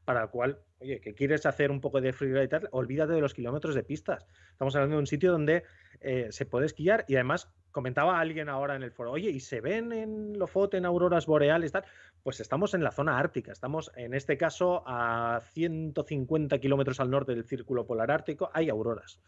para 0.05 0.23
el 0.25 0.31
cual, 0.31 0.59
oye, 0.81 1.01
que 1.01 1.15
quieres 1.15 1.47
hacer 1.47 1.71
un 1.71 1.81
poco 1.81 2.01
de 2.01 2.13
freeride 2.13 2.45
y 2.45 2.49
tal, 2.49 2.69
olvídate 2.73 3.13
de 3.13 3.21
los 3.21 3.35
kilómetros 3.35 3.75
de 3.75 3.83
pistas. 3.85 4.27
Estamos 4.51 4.75
hablando 4.75 4.97
de 4.97 5.01
un 5.01 5.07
sitio 5.07 5.31
donde 5.31 5.65
eh, 6.01 6.29
se 6.31 6.47
puede 6.47 6.67
esquiar 6.67 7.05
y 7.09 7.15
además 7.15 7.53
comentaba 7.71 8.21
alguien 8.21 8.49
ahora 8.49 8.77
en 8.77 8.83
el 8.83 8.91
foro, 8.91 9.13
oye, 9.13 9.31
¿y 9.31 9.41
se 9.41 9.61
ven 9.61 9.93
en 9.93 10.39
Lofoten 10.39 10.85
auroras 10.85 11.27
boreales 11.27 11.73
tal? 11.73 11.85
Pues 12.23 12.41
estamos 12.41 12.75
en 12.75 12.83
la 12.83 12.91
zona 12.91 13.19
ártica, 13.19 13.53
estamos 13.53 13.91
en 13.97 14.15
este 14.15 14.37
caso 14.37 14.83
a 14.87 15.41
150 15.53 16.59
kilómetros 16.59 17.01
al 17.01 17.11
norte 17.11 17.35
del 17.35 17.45
círculo 17.45 17.87
polar 17.87 18.11
ártico, 18.11 18.51
hay 18.53 18.69
auroras. 18.69 19.21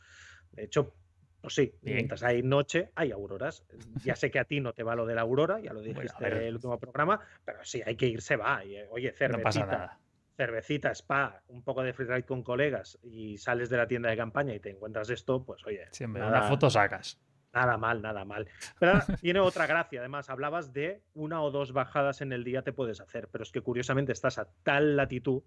De 0.52 0.64
hecho, 0.64 0.94
pues 1.40 1.54
sí, 1.54 1.74
mientras 1.82 2.22
hay 2.22 2.42
noche, 2.42 2.90
hay 2.94 3.12
auroras. 3.12 3.64
Ya 4.02 4.16
sé 4.16 4.30
que 4.30 4.38
a 4.38 4.44
ti 4.44 4.60
no 4.60 4.72
te 4.72 4.82
va 4.82 4.94
lo 4.94 5.04
de 5.04 5.14
la 5.14 5.22
aurora, 5.22 5.60
ya 5.60 5.72
lo 5.72 5.82
dijiste 5.82 6.26
en 6.26 6.36
el 6.38 6.54
último 6.54 6.78
programa, 6.78 7.20
pero 7.44 7.58
sí, 7.64 7.82
hay 7.84 7.96
que 7.96 8.06
ir, 8.06 8.22
se 8.22 8.36
va. 8.36 8.64
Y, 8.64 8.76
oye, 8.90 9.12
cervecita. 9.12 9.36
No 9.36 9.42
pasa 9.42 9.66
nada 9.66 10.03
cervecita, 10.36 10.90
spa, 10.94 11.42
un 11.48 11.62
poco 11.62 11.82
de 11.82 11.92
freeride 11.92 12.24
con 12.24 12.42
colegas 12.42 12.98
y 13.02 13.38
sales 13.38 13.70
de 13.70 13.76
la 13.76 13.86
tienda 13.86 14.10
de 14.10 14.16
campaña 14.16 14.54
y 14.54 14.60
te 14.60 14.70
encuentras 14.70 15.10
esto, 15.10 15.44
pues 15.44 15.64
oye. 15.66 15.86
Siempre, 15.90 16.22
una 16.22 16.42
foto 16.42 16.68
sacas. 16.70 17.20
Nada 17.52 17.78
mal, 17.78 18.02
nada 18.02 18.24
mal. 18.24 18.48
Pero 18.80 18.98
tiene 19.20 19.38
otra 19.38 19.66
gracia. 19.66 20.00
Además, 20.00 20.28
hablabas 20.28 20.72
de 20.72 21.02
una 21.14 21.40
o 21.40 21.52
dos 21.52 21.72
bajadas 21.72 22.20
en 22.20 22.32
el 22.32 22.42
día 22.42 22.62
te 22.62 22.72
puedes 22.72 23.00
hacer, 23.00 23.28
pero 23.30 23.44
es 23.44 23.52
que 23.52 23.60
curiosamente 23.60 24.12
estás 24.12 24.38
a 24.38 24.48
tal 24.64 24.96
latitud 24.96 25.42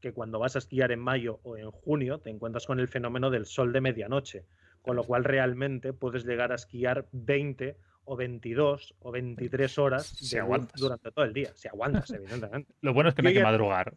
que 0.00 0.12
cuando 0.12 0.38
vas 0.38 0.56
a 0.56 0.58
esquiar 0.58 0.92
en 0.92 1.00
mayo 1.00 1.40
o 1.42 1.56
en 1.56 1.70
junio 1.70 2.18
te 2.18 2.28
encuentras 2.28 2.66
con 2.66 2.80
el 2.80 2.88
fenómeno 2.88 3.30
del 3.30 3.46
sol 3.46 3.72
de 3.72 3.80
medianoche, 3.80 4.46
con 4.82 4.96
lo 4.96 5.04
cual 5.04 5.24
realmente 5.24 5.92
puedes 5.92 6.26
llegar 6.26 6.52
a 6.52 6.56
esquiar 6.56 7.06
20 7.12 7.78
o 8.04 8.16
22 8.16 8.94
o 9.00 9.12
23 9.12 9.78
horas 9.78 10.06
Si 10.06 10.34
de 10.34 10.40
aguantas. 10.40 10.80
durante 10.80 11.10
todo 11.10 11.24
el 11.24 11.32
día. 11.32 11.52
Si 11.54 11.68
aguantas, 11.68 12.10
evidentemente. 12.10 12.72
Lo 12.80 12.94
bueno 12.94 13.10
es 13.10 13.14
que 13.14 13.22
no 13.22 13.28
hay 13.28 13.34
que 13.34 13.42
madrugar. 13.42 13.94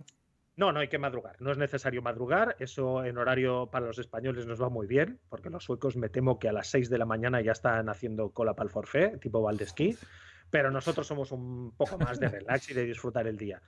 No, 0.58 0.72
no 0.72 0.80
hay 0.80 0.88
que 0.88 0.98
madrugar. 0.98 1.36
No 1.42 1.52
es 1.52 1.58
necesario 1.58 2.02
madrugar. 2.02 2.56
Eso 2.60 3.04
en 3.04 3.18
horario 3.18 3.70
para 3.72 3.88
los 3.88 4.00
españoles 4.00 4.46
nos 4.46 4.62
va 4.62 4.70
muy 4.70 4.88
bien, 4.88 5.20
porque 5.30 5.50
los 5.50 5.66
suecos 5.66 5.98
me 5.98 6.08
temo 6.10 6.40
que 6.40 6.48
a 6.48 6.54
las 6.54 6.68
6 6.68 6.90
de 6.90 6.98
la 6.98 7.06
mañana 7.06 7.42
ya 7.42 7.52
están 7.52 7.90
haciendo 7.90 8.30
cola 8.32 8.54
para 8.56 8.68
el 8.68 8.72
forfait, 8.72 9.20
tipo 9.20 9.42
Valdesquí. 9.42 9.98
Pero 10.50 10.72
nosotros 10.72 11.08
somos 11.08 11.32
un 11.32 11.76
poco 11.76 11.98
más 11.98 12.20
de 12.20 12.30
relax 12.30 12.70
y 12.70 12.74
de 12.74 12.86
disfrutar 12.86 13.28
el 13.28 13.38
día. 13.38 13.62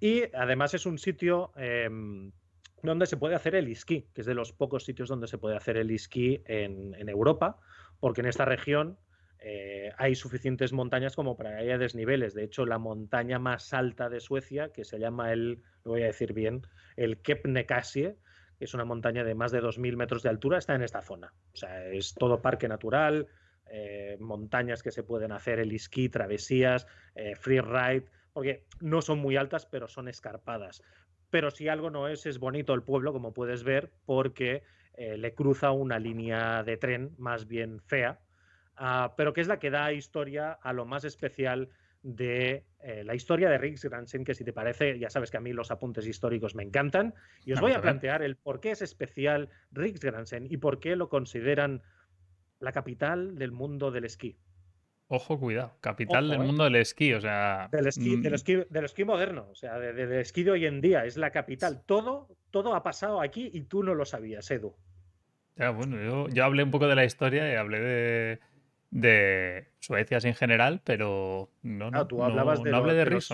Y 0.00 0.22
además 0.34 0.72
es 0.74 0.86
un 0.86 0.98
sitio 0.98 1.52
em, 1.56 2.32
donde 2.82 3.06
se 3.06 3.16
puede 3.16 3.34
hacer 3.34 3.54
el 3.54 3.68
esquí, 3.68 4.08
que 4.14 4.22
es 4.22 4.26
de 4.26 4.34
los 4.34 4.52
pocos 4.52 4.84
sitios 4.84 5.08
donde 5.08 5.26
se 5.26 5.38
puede 5.38 5.56
hacer 5.56 5.76
el 5.76 5.90
esquí 5.90 6.42
en, 6.46 6.94
en 6.94 7.08
Europa, 7.08 7.58
porque 8.00 8.22
en 8.22 8.28
esta 8.28 8.44
región 8.44 8.98
eh, 9.44 9.92
hay 9.98 10.14
suficientes 10.14 10.72
montañas 10.72 11.16
como 11.16 11.36
para 11.36 11.50
que 11.50 11.62
haya 11.62 11.78
desniveles. 11.78 12.32
De 12.32 12.44
hecho, 12.44 12.64
la 12.64 12.78
montaña 12.78 13.40
más 13.40 13.74
alta 13.74 14.08
de 14.08 14.20
Suecia, 14.20 14.70
que 14.72 14.84
se 14.84 15.00
llama 15.00 15.32
el, 15.32 15.62
lo 15.84 15.92
voy 15.92 16.02
a 16.02 16.06
decir 16.06 16.32
bien, 16.32 16.62
el 16.96 17.20
Kebnekaise, 17.20 18.18
que 18.56 18.64
es 18.64 18.74
una 18.74 18.84
montaña 18.84 19.24
de 19.24 19.34
más 19.34 19.50
de 19.50 19.60
2.000 19.60 19.96
metros 19.96 20.22
de 20.22 20.28
altura, 20.28 20.58
está 20.58 20.76
en 20.76 20.82
esta 20.82 21.02
zona. 21.02 21.34
O 21.52 21.56
sea, 21.56 21.88
es 21.88 22.14
todo 22.14 22.40
parque 22.40 22.68
natural, 22.68 23.26
eh, 23.68 24.16
montañas 24.20 24.82
que 24.82 24.92
se 24.92 25.02
pueden 25.02 25.32
hacer, 25.32 25.58
el 25.58 25.72
esquí, 25.72 26.08
travesías, 26.08 26.86
eh, 27.16 27.34
free 27.34 27.60
ride, 27.60 28.04
porque 28.32 28.64
no 28.80 29.02
son 29.02 29.18
muy 29.18 29.36
altas, 29.36 29.66
pero 29.66 29.88
son 29.88 30.06
escarpadas. 30.06 30.82
Pero 31.30 31.50
si 31.50 31.66
algo 31.66 31.90
no 31.90 32.06
es, 32.06 32.26
es 32.26 32.38
bonito 32.38 32.74
el 32.74 32.84
pueblo, 32.84 33.12
como 33.12 33.34
puedes 33.34 33.64
ver, 33.64 33.90
porque 34.06 34.62
le 34.94 35.34
cruza 35.34 35.70
una 35.70 35.98
línea 35.98 36.62
de 36.62 36.76
tren 36.76 37.14
más 37.16 37.48
bien 37.48 37.80
fea, 37.80 38.20
ah, 38.84 39.14
pero 39.16 39.32
que 39.32 39.40
es 39.40 39.46
la 39.48 39.58
que 39.60 39.70
da 39.70 39.92
historia 39.92 40.52
a 40.52 40.72
lo 40.72 40.84
más 40.84 41.04
especial 41.04 41.68
de 42.02 42.64
eh, 42.80 43.04
la 43.04 43.14
historia 43.14 43.48
de 43.48 43.58
Riksgränsen, 43.58 44.24
que 44.24 44.34
si 44.34 44.42
te 44.44 44.52
parece, 44.52 44.98
ya 44.98 45.08
sabes 45.08 45.30
que 45.30 45.36
a 45.36 45.40
mí 45.40 45.52
los 45.52 45.70
apuntes 45.70 46.04
históricos 46.04 46.56
me 46.56 46.64
encantan, 46.64 47.14
y 47.44 47.52
os 47.52 47.60
voy 47.60 47.72
a 47.72 47.80
plantear 47.80 48.22
el 48.22 48.34
por 48.36 48.58
qué 48.60 48.72
es 48.72 48.82
especial 48.82 49.48
Riksgränsen 49.70 50.46
y 50.50 50.56
por 50.56 50.80
qué 50.80 50.96
lo 50.96 51.08
consideran 51.08 51.80
la 52.58 52.72
capital 52.72 53.36
del 53.36 53.52
mundo 53.52 53.92
del 53.92 54.04
esquí. 54.04 54.36
Ojo, 55.06 55.38
cuidado. 55.38 55.76
Capital 55.80 56.24
Ojo, 56.24 56.32
del 56.32 56.42
eh. 56.42 56.46
mundo 56.46 56.64
del 56.64 56.76
esquí. 56.76 57.12
O 57.12 57.20
sea. 57.20 57.68
Del 57.70 57.86
esquí, 57.86 58.16
mm, 58.16 58.22
del 58.22 58.34
esquí, 58.34 58.64
del 58.70 58.84
esquí 58.84 59.04
moderno, 59.04 59.46
o 59.50 59.54
sea, 59.54 59.78
de- 59.78 59.92
de- 59.92 60.06
del 60.06 60.20
esquí 60.20 60.42
de 60.42 60.52
hoy 60.52 60.64
en 60.66 60.80
día, 60.80 61.04
es 61.04 61.16
la 61.16 61.30
capital. 61.30 61.82
Todo, 61.86 62.28
todo 62.50 62.74
ha 62.74 62.82
pasado 62.82 63.20
aquí 63.20 63.50
y 63.52 63.62
tú 63.62 63.82
no 63.82 63.94
lo 63.94 64.04
sabías, 64.06 64.50
Edu. 64.50 64.74
Ya, 65.56 65.70
bueno, 65.70 66.02
yo, 66.02 66.28
yo 66.30 66.44
hablé 66.44 66.62
un 66.64 66.70
poco 66.70 66.88
de 66.88 66.94
la 66.94 67.04
historia 67.04 67.52
y 67.52 67.56
hablé 67.56 67.80
de, 67.80 68.40
de 68.92 69.66
Suecia 69.80 70.18
en 70.22 70.34
general, 70.34 70.80
pero 70.84 71.50
no, 71.62 71.90
no, 71.90 72.00
Ah, 72.00 72.06
tú 72.08 72.22
hablabas 72.22 72.60
no- 72.60 72.64
de 72.66 72.70
no 72.70 72.76
hablé 72.76 72.94
de 72.94 73.06
los-. 73.06 73.28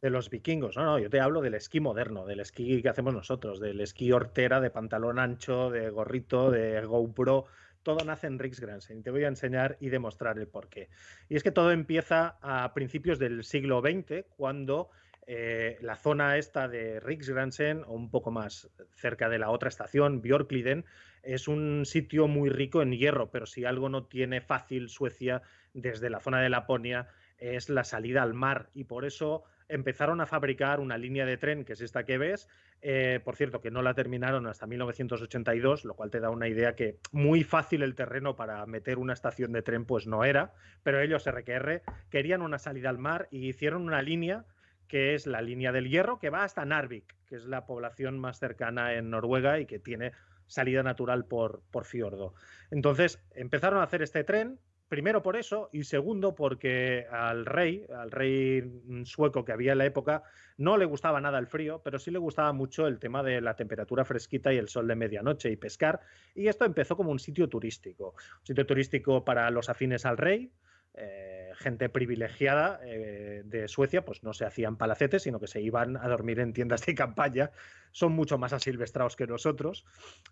De 0.00 0.10
los 0.10 0.30
vikingos, 0.30 0.76
no, 0.76 0.84
no, 0.84 0.98
yo 1.00 1.10
te 1.10 1.18
hablo 1.18 1.40
del 1.40 1.54
esquí 1.54 1.80
moderno, 1.80 2.24
del 2.24 2.38
esquí 2.38 2.80
que 2.82 2.88
hacemos 2.88 3.12
nosotros, 3.14 3.58
del 3.58 3.80
esquí 3.80 4.12
hortera, 4.12 4.60
de 4.60 4.70
pantalón 4.70 5.18
ancho, 5.18 5.70
de 5.70 5.90
gorrito, 5.90 6.52
de 6.52 6.80
GoPro, 6.86 7.46
todo 7.82 8.04
nace 8.04 8.28
en 8.28 8.38
Riksgränsen 8.38 8.98
y 8.98 9.02
te 9.02 9.10
voy 9.10 9.24
a 9.24 9.28
enseñar 9.28 9.76
y 9.80 9.88
demostrar 9.88 10.38
el 10.38 10.46
porqué. 10.46 10.88
Y 11.28 11.34
es 11.34 11.42
que 11.42 11.50
todo 11.50 11.72
empieza 11.72 12.36
a 12.42 12.72
principios 12.74 13.18
del 13.18 13.42
siglo 13.42 13.80
XX, 13.80 14.24
cuando 14.36 14.90
eh, 15.30 15.76
la 15.82 15.94
zona 15.94 16.38
esta 16.38 16.68
de 16.68 17.00
Riksgränsen, 17.00 17.84
o 17.86 17.92
un 17.92 18.10
poco 18.10 18.30
más 18.30 18.70
cerca 18.94 19.28
de 19.28 19.38
la 19.38 19.50
otra 19.50 19.68
estación, 19.68 20.22
Björkliden, 20.22 20.86
es 21.22 21.48
un 21.48 21.84
sitio 21.84 22.28
muy 22.28 22.48
rico 22.48 22.80
en 22.80 22.92
hierro, 22.92 23.30
pero 23.30 23.44
si 23.44 23.66
algo 23.66 23.90
no 23.90 24.06
tiene 24.06 24.40
fácil 24.40 24.88
Suecia 24.88 25.42
desde 25.74 26.08
la 26.08 26.20
zona 26.20 26.40
de 26.40 26.48
Laponia 26.48 27.08
es 27.36 27.68
la 27.68 27.84
salida 27.84 28.22
al 28.22 28.32
mar. 28.32 28.70
Y 28.72 28.84
por 28.84 29.04
eso 29.04 29.44
empezaron 29.68 30.22
a 30.22 30.26
fabricar 30.26 30.80
una 30.80 30.96
línea 30.96 31.26
de 31.26 31.36
tren, 31.36 31.66
que 31.66 31.74
es 31.74 31.82
esta 31.82 32.06
que 32.06 32.16
ves, 32.16 32.48
eh, 32.80 33.20
por 33.22 33.36
cierto, 33.36 33.60
que 33.60 33.70
no 33.70 33.82
la 33.82 33.92
terminaron 33.92 34.46
hasta 34.46 34.66
1982, 34.66 35.84
lo 35.84 35.94
cual 35.94 36.10
te 36.10 36.20
da 36.20 36.30
una 36.30 36.48
idea 36.48 36.74
que 36.74 37.00
muy 37.12 37.44
fácil 37.44 37.82
el 37.82 37.94
terreno 37.94 38.34
para 38.34 38.64
meter 38.64 38.96
una 38.96 39.12
estación 39.12 39.52
de 39.52 39.60
tren 39.60 39.84
pues 39.84 40.06
no 40.06 40.24
era, 40.24 40.54
pero 40.82 41.02
ellos 41.02 41.28
RQR 41.30 41.82
querían 42.08 42.40
una 42.40 42.58
salida 42.58 42.88
al 42.88 42.96
mar 42.96 43.28
y 43.30 43.46
hicieron 43.46 43.82
una 43.82 44.00
línea 44.00 44.46
que 44.88 45.14
es 45.14 45.26
la 45.26 45.42
línea 45.42 45.70
del 45.70 45.88
hierro 45.88 46.18
que 46.18 46.30
va 46.30 46.44
hasta 46.44 46.64
Narvik, 46.64 47.14
que 47.26 47.36
es 47.36 47.44
la 47.44 47.66
población 47.66 48.18
más 48.18 48.38
cercana 48.38 48.94
en 48.94 49.10
Noruega 49.10 49.60
y 49.60 49.66
que 49.66 49.78
tiene 49.78 50.12
salida 50.46 50.82
natural 50.82 51.26
por, 51.26 51.62
por 51.70 51.84
fiordo. 51.84 52.34
Entonces 52.70 53.22
empezaron 53.34 53.80
a 53.80 53.84
hacer 53.84 54.02
este 54.02 54.24
tren, 54.24 54.58
primero 54.88 55.22
por 55.22 55.36
eso 55.36 55.68
y 55.72 55.84
segundo 55.84 56.34
porque 56.34 57.06
al 57.10 57.46
rey, 57.46 57.86
al 57.94 58.10
rey 58.10 58.64
sueco 59.04 59.44
que 59.44 59.52
había 59.52 59.72
en 59.72 59.78
la 59.78 59.86
época, 59.86 60.22
no 60.56 60.76
le 60.76 60.86
gustaba 60.86 61.20
nada 61.20 61.38
el 61.38 61.46
frío, 61.46 61.82
pero 61.84 61.98
sí 61.98 62.10
le 62.10 62.18
gustaba 62.18 62.52
mucho 62.52 62.86
el 62.86 62.98
tema 62.98 63.22
de 63.22 63.40
la 63.40 63.54
temperatura 63.54 64.04
fresquita 64.04 64.52
y 64.52 64.56
el 64.56 64.68
sol 64.68 64.88
de 64.88 64.96
medianoche 64.96 65.50
y 65.50 65.56
pescar. 65.56 66.00
Y 66.34 66.48
esto 66.48 66.64
empezó 66.64 66.96
como 66.96 67.12
un 67.12 67.18
sitio 67.18 67.48
turístico, 67.48 68.14
un 68.40 68.46
sitio 68.46 68.66
turístico 68.66 69.24
para 69.24 69.50
los 69.50 69.68
afines 69.68 70.04
al 70.04 70.16
rey. 70.16 70.50
Eh, 70.98 71.50
gente 71.56 71.88
privilegiada 71.88 72.80
eh, 72.84 73.42
de 73.44 73.68
Suecia, 73.68 74.04
pues 74.04 74.22
no 74.22 74.32
se 74.32 74.44
hacían 74.44 74.76
palacetes, 74.76 75.22
sino 75.22 75.40
que 75.40 75.46
se 75.46 75.60
iban 75.60 75.96
a 75.96 76.08
dormir 76.08 76.40
en 76.40 76.52
tiendas 76.52 76.84
de 76.86 76.94
campaña. 76.94 77.50
Son 77.92 78.12
mucho 78.12 78.38
más 78.38 78.52
asilvestrados 78.52 79.16
que 79.16 79.26
nosotros. 79.26 79.84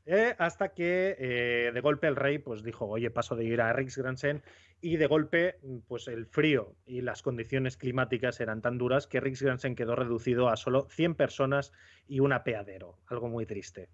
eh, 0.05 0.35
hasta 0.39 0.75
que 0.75 1.71
de 1.73 1.81
golpe 1.81 2.07
el 2.07 2.17
rey 2.17 2.39
pues 2.39 2.63
dijo, 2.63 2.87
oye, 2.87 3.11
paso 3.11 3.37
de 3.37 3.45
ir 3.45 3.61
a 3.61 3.73
Riksgränsen 3.73 4.43
y 4.81 4.97
de 4.97 5.07
golpe 5.07 5.59
pues 5.89 6.09
el 6.09 6.27
frío 6.27 6.75
y 6.85 7.01
las 7.01 7.23
condiciones 7.23 7.77
climáticas 7.77 8.41
eran 8.41 8.61
tan 8.63 8.79
duras 8.79 9.07
que 9.07 9.21
Riksgränsen 9.21 9.75
quedó 9.75 9.97
reducido 9.97 10.49
a 10.49 10.57
solo 10.57 10.87
100 10.91 11.15
personas 11.15 11.73
y 12.07 12.21
un 12.21 12.33
apeadero, 12.33 12.99
algo 13.07 13.29
muy 13.29 13.47
triste. 13.47 13.89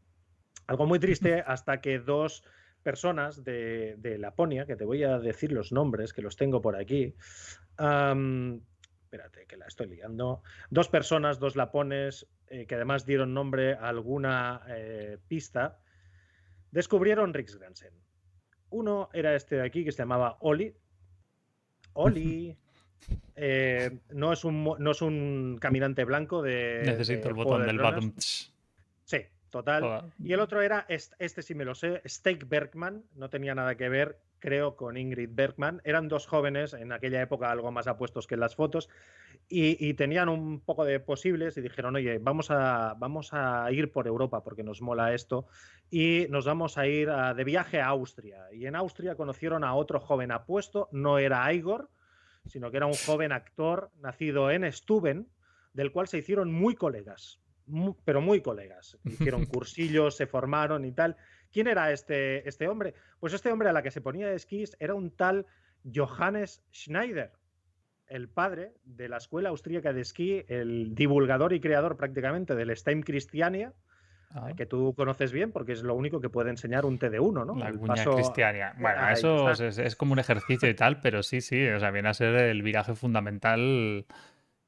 Algo 0.66 0.86
muy 0.86 0.98
triste 0.98 1.42
hasta 1.46 1.80
que 1.80 1.98
dos 1.98 2.44
personas 2.82 3.44
de, 3.44 3.96
de 3.98 4.18
Laponia, 4.18 4.66
que 4.66 4.76
te 4.76 4.84
voy 4.84 5.02
a 5.04 5.18
decir 5.18 5.52
los 5.52 5.72
nombres, 5.72 6.12
que 6.12 6.22
los 6.22 6.36
tengo 6.36 6.60
por 6.60 6.76
aquí. 6.76 7.14
espérate, 7.78 9.46
que 9.46 9.56
la 9.56 9.66
estoy 9.66 9.88
liando. 9.88 10.42
Dos 10.70 10.88
personas, 10.88 11.38
dos 11.38 11.56
lapones, 11.56 12.26
eh, 12.48 12.66
que 12.66 12.74
además 12.74 13.06
dieron 13.06 13.32
nombre 13.32 13.74
a 13.74 13.88
alguna 13.88 14.62
eh, 14.68 15.18
pista, 15.28 15.78
descubrieron 16.70 17.32
Riksgränsen. 17.32 17.94
Uno 18.70 19.08
era 19.12 19.34
este 19.34 19.56
de 19.56 19.62
aquí 19.62 19.84
que 19.84 19.92
se 19.92 20.02
llamaba 20.02 20.36
Oli. 20.40 20.74
Oli. 21.94 22.56
eh, 23.36 24.00
no, 24.10 24.32
es 24.32 24.44
un, 24.44 24.64
no 24.78 24.90
es 24.90 25.02
un 25.02 25.58
caminante 25.60 26.04
blanco 26.04 26.42
de. 26.42 26.82
Necesito 26.84 27.24
de 27.24 27.28
el 27.28 27.34
botón 27.34 27.60
de 27.62 27.66
del 27.68 27.78
bottom. 27.78 28.12
Sí, 28.16 29.18
total. 29.52 29.82
Y 30.18 30.32
el 30.32 30.40
otro 30.40 30.60
era, 30.62 30.84
est- 30.88 31.12
este 31.20 31.42
sí 31.42 31.54
me 31.54 31.64
lo 31.64 31.76
sé, 31.76 32.02
Steak 32.04 32.48
Bergman, 32.48 33.04
no 33.14 33.30
tenía 33.30 33.54
nada 33.54 33.76
que 33.76 33.88
ver, 33.88 34.18
creo, 34.40 34.74
con 34.74 34.96
Ingrid 34.96 35.28
Bergman. 35.32 35.80
Eran 35.84 36.08
dos 36.08 36.26
jóvenes, 36.26 36.72
en 36.74 36.90
aquella 36.90 37.22
época 37.22 37.50
algo 37.50 37.70
más 37.70 37.86
apuestos 37.86 38.26
que 38.26 38.34
en 38.34 38.40
las 38.40 38.56
fotos, 38.56 38.88
y, 39.48 39.76
y 39.86 39.94
tenían 39.94 40.28
un 40.28 40.60
poco 40.60 40.84
de 40.84 40.98
posibles 40.98 41.56
y 41.56 41.60
dijeron, 41.60 41.94
oye, 41.94 42.18
vamos 42.18 42.50
a, 42.50 42.94
vamos 42.98 43.28
a 43.32 43.70
ir 43.70 43.92
por 43.92 44.06
Europa 44.06 44.42
porque 44.42 44.64
nos 44.64 44.80
mola 44.80 45.12
esto, 45.14 45.46
y 45.90 46.26
nos 46.30 46.46
vamos 46.46 46.78
a 46.78 46.86
ir 46.86 47.10
a- 47.10 47.34
de 47.34 47.44
viaje 47.44 47.80
a 47.80 47.88
Austria. 47.88 48.46
Y 48.52 48.66
en 48.66 48.74
Austria 48.74 49.14
conocieron 49.14 49.62
a 49.62 49.74
otro 49.74 50.00
joven 50.00 50.32
apuesto, 50.32 50.88
no 50.90 51.18
era 51.18 51.52
Igor, 51.52 51.90
sino 52.46 52.70
que 52.70 52.78
era 52.78 52.86
un 52.86 52.94
joven 52.94 53.30
actor 53.32 53.90
nacido 54.00 54.50
en 54.50 54.70
Stuben, 54.72 55.28
del 55.74 55.92
cual 55.92 56.08
se 56.08 56.18
hicieron 56.18 56.50
muy 56.52 56.74
colegas, 56.74 57.38
pero 58.04 58.20
muy 58.20 58.40
colegas. 58.40 58.98
Hicieron 59.04 59.46
cursillos, 59.46 60.16
se 60.16 60.26
formaron 60.26 60.84
y 60.84 60.92
tal. 60.92 61.16
¿Quién 61.52 61.66
era 61.66 61.92
este, 61.92 62.48
este 62.48 62.66
hombre? 62.68 62.94
Pues 63.20 63.32
este 63.34 63.50
hombre 63.52 63.68
a 63.68 63.72
la 63.72 63.82
que 63.82 63.90
se 63.90 64.00
ponía 64.00 64.28
de 64.28 64.36
esquís 64.36 64.76
era 64.80 64.94
un 64.94 65.10
tal 65.10 65.46
Johannes 65.94 66.62
Schneider, 66.72 67.32
el 68.06 68.28
padre 68.28 68.72
de 68.84 69.08
la 69.08 69.16
escuela 69.18 69.48
austríaca 69.50 69.92
de 69.92 70.00
esquí, 70.02 70.44
el 70.48 70.94
divulgador 70.94 71.52
y 71.52 71.60
creador 71.60 71.96
prácticamente 71.96 72.54
del 72.54 72.74
Stein 72.76 73.02
Christiania, 73.02 73.72
Ah, 74.34 74.52
que 74.56 74.64
tú 74.64 74.94
conoces 74.96 75.30
bien 75.30 75.52
porque 75.52 75.72
es 75.72 75.82
lo 75.82 75.94
único 75.94 76.18
que 76.18 76.30
puede 76.30 76.48
enseñar 76.48 76.86
un 76.86 76.98
TD1, 76.98 77.44
¿no? 77.44 77.54
la 77.54 77.68
El 77.68 77.78
cuña 77.78 77.96
paso- 77.96 78.14
cristiana. 78.14 78.74
Bueno, 78.78 78.96
Ahí 79.02 79.12
eso 79.12 79.50
es 79.50 79.94
como 79.94 80.14
un 80.14 80.20
ejercicio 80.20 80.70
y 80.70 80.74
tal, 80.74 81.00
pero 81.02 81.22
sí, 81.22 81.42
sí, 81.42 81.68
o 81.68 81.78
sea, 81.78 81.90
viene 81.90 82.08
a 82.08 82.14
ser 82.14 82.36
el 82.36 82.62
viraje 82.62 82.94
fundamental 82.94 84.06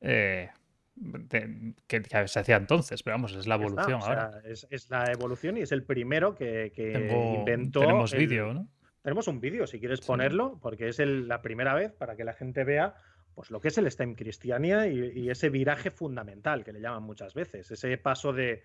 eh, 0.03 0.51
de- 0.97 1.75
que, 1.87 2.03
que 2.03 2.29
se 2.29 2.39
hacía 2.39 2.57
entonces, 2.57 3.03
pero 3.03 3.15
vamos, 3.17 3.35
es 3.35 3.47
la 3.47 3.57
está, 3.57 3.67
evolución 3.67 4.01
ahora. 4.03 4.33
sea, 4.33 4.51
es, 4.51 4.67
es 4.71 4.91
la 4.91 5.05
evolución 5.13 5.57
y 5.57 5.61
es 5.63 5.73
el 5.73 5.83
primero 5.85 6.35
que, 6.35 6.73
que 6.75 6.93
Tengo- 6.93 7.35
inventó. 7.41 7.81
tenemos 7.81 8.13
el- 8.13 8.19
vídeo, 8.21 8.55
¿no? 8.55 8.69
Tenemos 9.03 9.29
un 9.29 9.41
vídeo, 9.41 9.67
si 9.67 9.81
quieres 9.81 10.01
Sí. 10.01 10.07
ponerlo, 10.07 10.59
porque 10.63 10.89
es 10.89 10.99
el- 10.99 11.29
la 11.29 11.43
primera 11.43 11.75
vez 11.75 11.93
para 11.93 12.17
que 12.17 12.25
la 12.25 12.33
gente 12.33 12.65
vea 12.65 12.95
pues, 13.35 13.51
lo 13.51 13.61
que 13.61 13.67
es 13.69 13.77
el 13.79 13.91
STEM 13.91 14.15
Cristiania 14.15 14.87
y, 14.87 15.11
y 15.13 15.29
ese 15.31 15.51
viraje 15.51 15.91
fundamental 15.91 16.63
que 16.65 16.73
le 16.73 16.81
llaman 16.81 17.03
muchas 17.03 17.35
veces, 17.35 17.69
ese 17.71 17.99
paso 17.99 18.33
de 18.33 18.63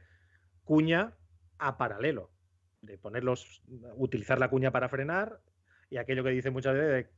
cuña 0.63 1.13
a 1.57 1.77
paralelo, 1.79 2.29
de 2.81 2.99
ponerlos, 2.99 3.63
utilizar 3.95 4.37
la 4.39 4.47
cuña 4.49 4.69
para 4.71 4.87
frenar 4.87 5.39
y 5.89 5.97
aquello 5.97 6.23
que 6.23 6.29
dice 6.29 6.51
muchas 6.51 6.75
veces 6.75 6.91
de 6.91 7.09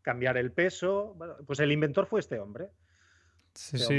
cambiar 0.00 0.38
el 0.38 0.50
peso. 0.50 1.14
pues 1.46 1.60
el 1.60 1.70
inventor 1.72 2.06
fue 2.06 2.20
este 2.20 2.40
hombre. 2.40 2.70
Sí, 3.58 3.76
sí, 3.76 3.98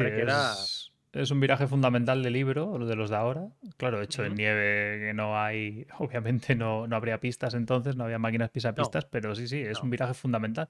es, 1.12 1.32
un 1.32 1.40
viraje 1.42 1.68
fundamental 1.68 2.24
del 2.24 2.32
libro, 2.32 2.80
de 2.80 2.96
los 2.96 3.10
de 3.10 3.16
ahora. 3.18 3.50
Claro, 3.76 4.02
hecho 4.02 4.24
en 4.24 4.36
nieve, 4.36 5.08
que 5.08 5.14
no 5.14 5.38
hay, 5.38 5.86
obviamente 6.00 6.56
no, 6.56 6.88
no 6.88 6.96
habría 6.96 7.20
pistas 7.20 7.54
entonces, 7.56 7.98
no 7.98 8.06
había 8.06 8.18
máquinas 8.20 8.52
pisapistas, 8.52 9.04
pero 9.06 9.36
sí, 9.36 9.50
sí, 9.50 9.60
es 9.60 9.84
un 9.84 9.90
viraje 9.90 10.14
fundamental. 10.14 10.70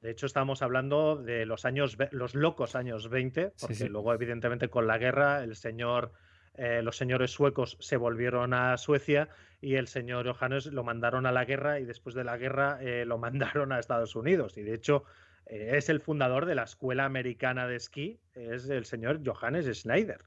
De 0.00 0.10
hecho, 0.10 0.24
estamos 0.24 0.62
hablando 0.62 1.16
de 1.16 1.44
los 1.44 1.66
años, 1.66 1.98
los 2.12 2.34
locos 2.34 2.76
años 2.76 3.10
20, 3.10 3.52
porque 3.60 3.88
luego, 3.90 4.14
evidentemente, 4.14 4.68
con 4.68 4.86
la 4.86 4.96
guerra, 4.96 5.44
el 5.44 5.54
señor, 5.54 6.12
eh, 6.54 6.80
los 6.82 6.96
señores 6.96 7.30
suecos 7.30 7.76
se 7.78 7.98
volvieron 7.98 8.54
a 8.54 8.78
Suecia 8.78 9.28
y 9.60 9.74
el 9.74 9.86
señor 9.86 10.26
Johannes 10.26 10.66
lo 10.66 10.82
mandaron 10.82 11.26
a 11.26 11.32
la 11.32 11.44
guerra 11.44 11.78
y 11.78 11.84
después 11.84 12.14
de 12.14 12.24
la 12.24 12.38
guerra 12.38 12.78
eh, 12.80 13.04
lo 13.04 13.18
mandaron 13.18 13.70
a 13.72 13.78
Estados 13.78 14.16
Unidos. 14.16 14.56
Y 14.56 14.62
de 14.62 14.74
hecho, 14.74 15.04
es 15.46 15.88
el 15.88 16.00
fundador 16.00 16.46
de 16.46 16.54
la 16.54 16.64
Escuela 16.64 17.04
Americana 17.04 17.66
de 17.66 17.76
Esquí, 17.76 18.20
es 18.34 18.68
el 18.68 18.84
señor 18.84 19.20
Johannes 19.24 19.66
Schneider. 19.66 20.24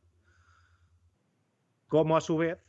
Como 1.87 2.17
a 2.17 2.21
su 2.21 2.37
vez, 2.37 2.59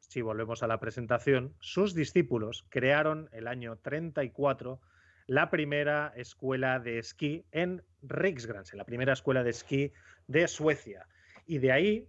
si 0.00 0.22
volvemos 0.22 0.62
a 0.62 0.66
la 0.66 0.78
presentación, 0.78 1.54
sus 1.60 1.94
discípulos 1.94 2.66
crearon 2.68 3.28
el 3.32 3.48
año 3.48 3.76
34 3.78 4.80
la 5.26 5.50
primera 5.50 6.12
escuela 6.16 6.78
de 6.78 6.98
esquí 6.98 7.44
en 7.50 7.82
Riksgränsen, 8.02 8.78
la 8.78 8.84
primera 8.84 9.12
escuela 9.12 9.42
de 9.42 9.50
esquí 9.50 9.92
de 10.28 10.46
Suecia. 10.46 11.08
Y 11.46 11.58
de 11.58 11.72
ahí 11.72 12.08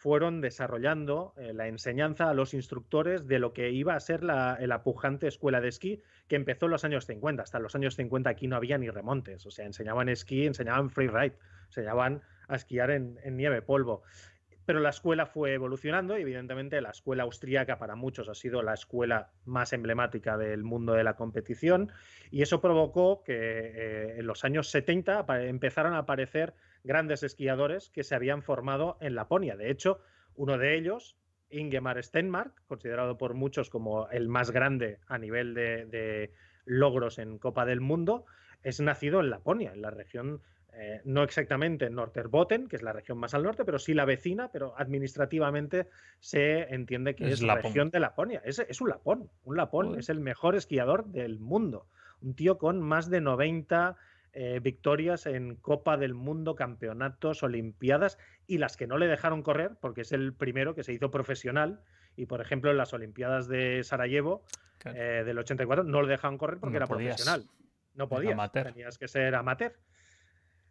fueron 0.00 0.40
desarrollando 0.40 1.34
eh, 1.36 1.52
la 1.52 1.68
enseñanza 1.68 2.30
a 2.30 2.34
los 2.34 2.54
instructores 2.54 3.26
de 3.26 3.38
lo 3.38 3.52
que 3.52 3.68
iba 3.68 3.94
a 3.94 4.00
ser 4.00 4.24
la, 4.24 4.80
pujante 4.82 5.28
escuela 5.28 5.60
de 5.60 5.68
esquí 5.68 6.00
que 6.26 6.36
empezó 6.36 6.64
en 6.64 6.70
los 6.70 6.84
años 6.86 7.04
50. 7.04 7.42
Hasta 7.42 7.58
los 7.58 7.74
años 7.74 7.96
50 7.96 8.30
aquí 8.30 8.46
no 8.46 8.56
había 8.56 8.78
ni 8.78 8.88
remontes, 8.88 9.44
o 9.44 9.50
sea, 9.50 9.66
enseñaban 9.66 10.08
esquí, 10.08 10.46
enseñaban 10.46 10.88
freeride, 10.88 11.36
enseñaban 11.66 12.22
a 12.48 12.56
esquiar 12.56 12.90
en, 12.92 13.18
en 13.24 13.36
nieve, 13.36 13.60
polvo. 13.60 14.02
Pero 14.64 14.80
la 14.80 14.88
escuela 14.88 15.26
fue 15.26 15.52
evolucionando 15.52 16.16
y 16.16 16.22
evidentemente 16.22 16.80
la 16.80 16.90
escuela 16.90 17.24
austríaca 17.24 17.78
para 17.78 17.94
muchos 17.94 18.30
ha 18.30 18.34
sido 18.34 18.62
la 18.62 18.72
escuela 18.72 19.32
más 19.44 19.74
emblemática 19.74 20.38
del 20.38 20.64
mundo 20.64 20.94
de 20.94 21.04
la 21.04 21.14
competición. 21.14 21.92
Y 22.30 22.40
eso 22.40 22.62
provocó 22.62 23.22
que 23.22 23.34
eh, 23.34 24.18
en 24.18 24.26
los 24.26 24.46
años 24.46 24.70
70 24.70 25.26
empezaron 25.46 25.92
a 25.92 25.98
aparecer 25.98 26.54
grandes 26.84 27.22
esquiadores 27.22 27.90
que 27.90 28.04
se 28.04 28.14
habían 28.14 28.42
formado 28.42 28.96
en 29.00 29.14
Laponia. 29.14 29.56
De 29.56 29.70
hecho, 29.70 30.00
uno 30.34 30.58
de 30.58 30.76
ellos, 30.76 31.16
Ingemar 31.50 32.02
Stenmark, 32.02 32.64
considerado 32.66 33.18
por 33.18 33.34
muchos 33.34 33.70
como 33.70 34.08
el 34.10 34.28
más 34.28 34.50
grande 34.50 34.98
a 35.06 35.18
nivel 35.18 35.54
de 35.54 36.32
logros 36.64 37.18
en 37.18 37.38
Copa 37.38 37.64
del 37.66 37.80
Mundo, 37.80 38.26
es 38.62 38.80
nacido 38.80 39.20
en 39.20 39.30
Laponia, 39.30 39.72
en 39.72 39.82
la 39.82 39.90
región 39.90 40.42
eh, 40.72 41.00
no 41.04 41.22
exactamente 41.22 41.86
en 41.86 41.94
Norterbotten, 41.94 42.68
que 42.68 42.76
es 42.76 42.82
la 42.82 42.92
región 42.92 43.18
más 43.18 43.34
al 43.34 43.42
norte, 43.42 43.64
pero 43.64 43.78
sí 43.78 43.92
la 43.92 44.04
vecina, 44.04 44.50
pero 44.52 44.74
administrativamente 44.78 45.88
se 46.20 46.62
entiende 46.74 47.14
que 47.14 47.30
es, 47.30 47.42
la 47.42 47.56
región 47.56 47.90
de 47.90 48.00
Laponia. 48.00 48.40
Es, 48.44 48.60
es 48.60 48.80
un 48.80 48.88
lapón, 48.88 49.30
un 49.44 49.56
lapón, 49.56 49.98
es 49.98 50.08
el 50.08 50.20
mejor 50.20 50.54
esquiador 50.54 51.06
del 51.06 51.40
mundo. 51.40 51.86
Un 52.22 52.34
tío 52.34 52.56
con 52.58 52.80
más 52.80 53.10
de 53.10 53.20
90 53.20 53.96
eh, 54.32 54.60
victorias 54.62 55.26
en 55.26 55.56
Copa 55.56 55.96
del 55.96 56.14
Mundo, 56.14 56.54
campeonatos, 56.54 57.42
Olimpiadas 57.42 58.18
y 58.46 58.58
las 58.58 58.76
que 58.76 58.86
no 58.86 58.98
le 58.98 59.06
dejaron 59.06 59.42
correr, 59.42 59.76
porque 59.80 60.02
es 60.02 60.12
el 60.12 60.34
primero 60.34 60.74
que 60.74 60.84
se 60.84 60.92
hizo 60.92 61.10
profesional. 61.10 61.80
Y 62.16 62.26
por 62.26 62.40
ejemplo, 62.40 62.70
en 62.70 62.76
las 62.76 62.92
Olimpiadas 62.92 63.48
de 63.48 63.82
Sarajevo 63.84 64.44
eh, 64.84 65.22
del 65.24 65.38
84 65.38 65.84
no 65.84 66.02
le 66.02 66.08
dejaron 66.08 66.38
correr 66.38 66.58
porque 66.58 66.76
era 66.76 66.86
profesional. 66.86 67.46
No 67.94 68.08
podías, 68.08 68.52
tenías 68.52 68.98
que 68.98 69.08
ser 69.08 69.34
amateur. 69.34 69.74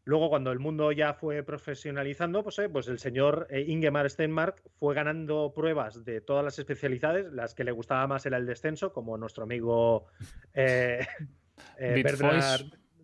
Luego, 0.09 0.29
cuando 0.29 0.51
el 0.51 0.57
mundo 0.57 0.91
ya 0.91 1.13
fue 1.13 1.43
profesionalizando, 1.43 2.41
pues, 2.43 2.57
eh, 2.57 2.67
pues 2.67 2.87
el 2.87 2.97
señor 2.97 3.45
eh, 3.51 3.61
Ingemar 3.67 4.09
Steinmark 4.09 4.63
fue 4.79 4.95
ganando 4.95 5.53
pruebas 5.53 6.03
de 6.03 6.19
todas 6.19 6.43
las 6.43 6.57
especialidades. 6.57 7.31
Las 7.31 7.53
que 7.53 7.63
le 7.63 7.71
gustaba 7.71 8.07
más 8.07 8.25
era 8.25 8.37
el 8.37 8.47
descenso, 8.47 8.91
como 8.91 9.19
nuestro 9.19 9.43
amigo 9.43 10.07
eh, 10.55 11.05
eh 11.77 12.03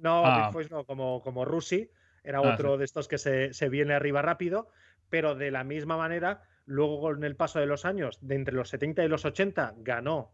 No, 0.06 0.23
ah. 0.23 0.52
no, 0.69 0.84
como, 0.84 1.22
como 1.23 1.45
Rusi. 1.45 1.90
Era 2.23 2.38
ah, 2.40 2.53
otro 2.53 2.77
de 2.77 2.86
estos 2.86 3.07
que 3.07 3.18
se, 3.18 3.53
se, 3.53 3.69
viene 3.69 3.95
arriba 3.95 4.22
rápido. 4.22 4.69
Pero 5.10 5.34
de 5.34 5.49
la 5.49 5.64
misma 5.64 5.98
manera, 5.98 6.44
luego 6.65 7.02
con 7.02 7.23
el 7.23 7.36
paso 7.36 7.60
de 7.60 7.65
los 7.65 7.86
años, 7.86 8.19
de 8.22 8.36
entre 8.36 8.53
los 8.53 8.69
70 8.69 9.03
y 9.03 9.07
los 9.07 9.26
80, 9.26 9.73
ganó 9.77 10.32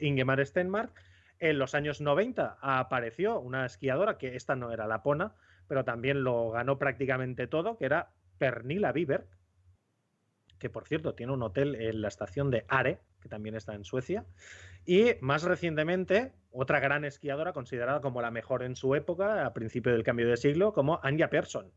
Ingemar 0.00 0.44
Steinmark. 0.44 0.92
En 1.38 1.58
los 1.58 1.74
años 1.74 2.00
90 2.00 2.58
apareció 2.60 3.40
una 3.40 3.66
esquiadora, 3.66 4.18
que 4.18 4.36
esta 4.36 4.54
no 4.54 4.72
era 4.72 4.86
lapona, 4.86 5.34
pero 5.66 5.84
también 5.84 6.22
lo 6.22 6.50
ganó 6.50 6.78
prácticamente 6.78 7.48
todo, 7.48 7.78
que 7.78 7.86
era 7.86 8.10
Pernilla 8.38 8.92
Bieber, 8.92 9.26
que 10.62 10.70
por 10.70 10.86
cierto 10.86 11.16
tiene 11.16 11.32
un 11.32 11.42
hotel 11.42 11.74
en 11.74 12.00
la 12.02 12.06
estación 12.06 12.48
de 12.52 12.64
Are, 12.68 13.00
que 13.20 13.28
también 13.28 13.56
está 13.56 13.74
en 13.74 13.82
Suecia. 13.82 14.24
Y 14.86 15.16
más 15.20 15.42
recientemente, 15.42 16.34
otra 16.52 16.78
gran 16.78 17.04
esquiadora 17.04 17.52
considerada 17.52 18.00
como 18.00 18.22
la 18.22 18.30
mejor 18.30 18.62
en 18.62 18.76
su 18.76 18.94
época, 18.94 19.44
a 19.44 19.52
principio 19.54 19.90
del 19.90 20.04
cambio 20.04 20.28
de 20.28 20.36
siglo, 20.36 20.72
como 20.72 21.00
Anja 21.02 21.28
Persson. 21.28 21.72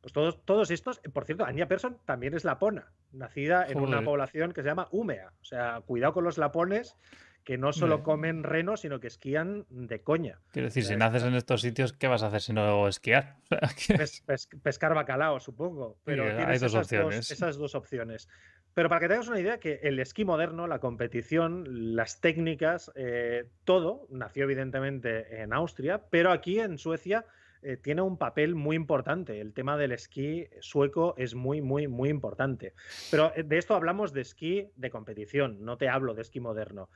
Pues 0.00 0.12
todos, 0.12 0.44
todos 0.44 0.70
estos, 0.70 1.00
por 1.12 1.24
cierto, 1.24 1.44
Anja 1.44 1.66
Persson 1.66 1.98
también 2.04 2.34
es 2.34 2.44
lapona, 2.44 2.92
nacida 3.10 3.66
en 3.66 3.80
una 3.80 4.04
población 4.04 4.52
que 4.52 4.62
se 4.62 4.68
llama 4.68 4.86
Umea. 4.92 5.32
O 5.42 5.44
sea, 5.44 5.80
cuidado 5.84 6.12
con 6.12 6.22
los 6.22 6.38
lapones, 6.38 6.96
que 7.44 7.58
no 7.58 7.72
solo 7.72 8.02
comen 8.02 8.42
reno, 8.42 8.76
sino 8.76 9.00
que 9.00 9.06
esquían 9.06 9.66
de 9.68 10.00
coña. 10.00 10.40
Quiero 10.50 10.68
decir, 10.68 10.84
si 10.84 10.96
naces 10.96 11.24
en 11.24 11.34
estos 11.34 11.60
sitios, 11.60 11.92
¿qué 11.92 12.08
vas 12.08 12.22
a 12.22 12.28
hacer 12.28 12.40
si 12.40 12.52
no 12.54 12.88
esquiar? 12.88 13.36
pescar 14.62 14.94
bacalao, 14.94 15.38
supongo. 15.40 15.98
Pero 16.04 16.24
hay 16.24 16.58
dos 16.58 16.74
opciones. 16.74 17.30
esas 17.30 17.58
dos 17.58 17.74
opciones. 17.74 18.28
Pero 18.72 18.88
para 18.88 19.00
que 19.00 19.08
tengas 19.08 19.28
una 19.28 19.38
idea, 19.38 19.60
que 19.60 19.80
el 19.82 20.00
esquí 20.00 20.24
moderno, 20.24 20.66
la 20.66 20.80
competición, 20.80 21.94
las 21.94 22.20
técnicas, 22.20 22.90
eh, 22.96 23.50
todo 23.64 24.06
nació 24.10 24.44
evidentemente 24.44 25.42
en 25.42 25.52
Austria, 25.52 26.02
pero 26.10 26.32
aquí 26.32 26.58
en 26.58 26.78
Suecia 26.78 27.24
eh, 27.62 27.76
tiene 27.76 28.02
un 28.02 28.18
papel 28.18 28.54
muy 28.54 28.76
importante. 28.76 29.40
El 29.40 29.54
tema 29.54 29.76
del 29.76 29.92
esquí 29.92 30.48
sueco 30.60 31.14
es 31.16 31.34
muy, 31.34 31.62
muy, 31.62 31.88
muy 31.88 32.10
importante. 32.10 32.74
Pero 33.10 33.32
eh, 33.36 33.42
de 33.42 33.58
esto 33.58 33.74
hablamos 33.74 34.12
de 34.12 34.20
esquí 34.20 34.70
de 34.76 34.90
competición, 34.90 35.64
no 35.64 35.78
te 35.78 35.88
hablo 35.88 36.14
de 36.14 36.22
esquí 36.22 36.40
moderno. 36.40 36.90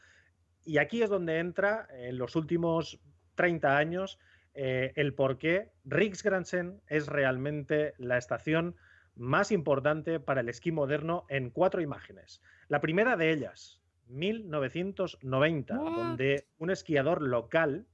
Y 0.69 0.77
aquí 0.77 1.03
es 1.03 1.09
donde 1.09 1.39
entra 1.39 1.89
en 1.91 2.19
los 2.19 2.37
últimos 2.37 3.01
30 3.37 3.79
años 3.79 4.19
eh, 4.53 4.93
el 4.97 5.15
por 5.15 5.39
qué 5.39 5.71
Riksgränsen 5.87 6.83
es 6.89 7.07
realmente 7.07 7.95
la 7.97 8.19
estación 8.19 8.77
más 9.17 9.51
importante 9.51 10.21
para 10.21 10.43
el 10.43 10.51
esquí 10.51 10.71
moderno 10.71 11.25
en 11.31 11.49
cuatro 11.49 11.81
imágenes. 11.81 12.43
La 12.69 12.83
primera 12.83 13.17
de 13.17 13.31
ellas, 13.31 13.81
1990, 14.09 15.75
donde 15.75 16.49
un 16.59 16.71
esquiador 16.71 17.23
local, 17.23 17.87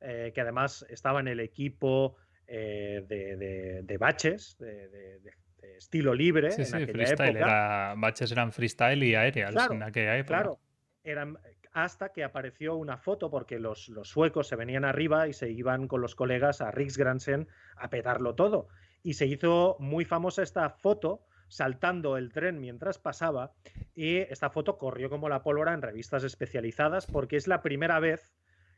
eh, 0.00 0.32
que 0.34 0.40
además 0.40 0.84
estaba 0.88 1.20
en 1.20 1.28
el 1.28 1.38
equipo 1.38 2.16
eh, 2.48 3.04
de, 3.06 3.98
baches, 3.98 4.58
de, 4.58 5.20
estilo 5.76 6.12
libre 6.12 6.48
en 6.56 6.74
aquella 6.74 7.08
época. 7.08 7.94
baches 7.98 8.32
eran 8.32 8.50
freestyle 8.50 9.04
y 9.04 9.14
aéreas 9.14 9.54
en 9.70 9.84
aquella 9.84 10.16
época. 10.16 10.38
Claro, 10.38 10.58
eran, 11.04 11.38
hasta 11.76 12.08
que 12.08 12.24
apareció 12.24 12.74
una 12.74 12.96
foto 12.96 13.30
porque 13.30 13.58
los, 13.58 13.92
suecos 14.04 14.48
se 14.48 14.56
venían 14.56 14.86
arriba 14.86 15.28
y 15.28 15.34
se 15.34 15.50
iban 15.50 15.88
con 15.88 16.00
los 16.00 16.14
colegas 16.14 16.62
a 16.62 16.70
Riksgränsen 16.70 17.48
a 17.76 17.90
petarlo 17.90 18.34
todo. 18.34 18.68
Y 19.02 19.12
se 19.12 19.26
hizo 19.26 19.76
muy 19.78 20.06
famosa 20.06 20.42
esta 20.42 20.70
foto 20.70 21.20
saltando 21.48 22.16
el 22.16 22.32
tren 22.32 22.60
mientras 22.62 22.98
pasaba 22.98 23.52
y 23.94 24.16
esta 24.16 24.48
foto 24.48 24.78
corrió 24.78 25.10
como 25.10 25.28
la 25.28 25.42
pólvora 25.42 25.74
en 25.74 25.82
revistas 25.82 26.24
especializadas 26.24 27.04
porque 27.04 27.36
es 27.36 27.46
la 27.46 27.60
primera 27.60 28.00
vez 28.00 28.34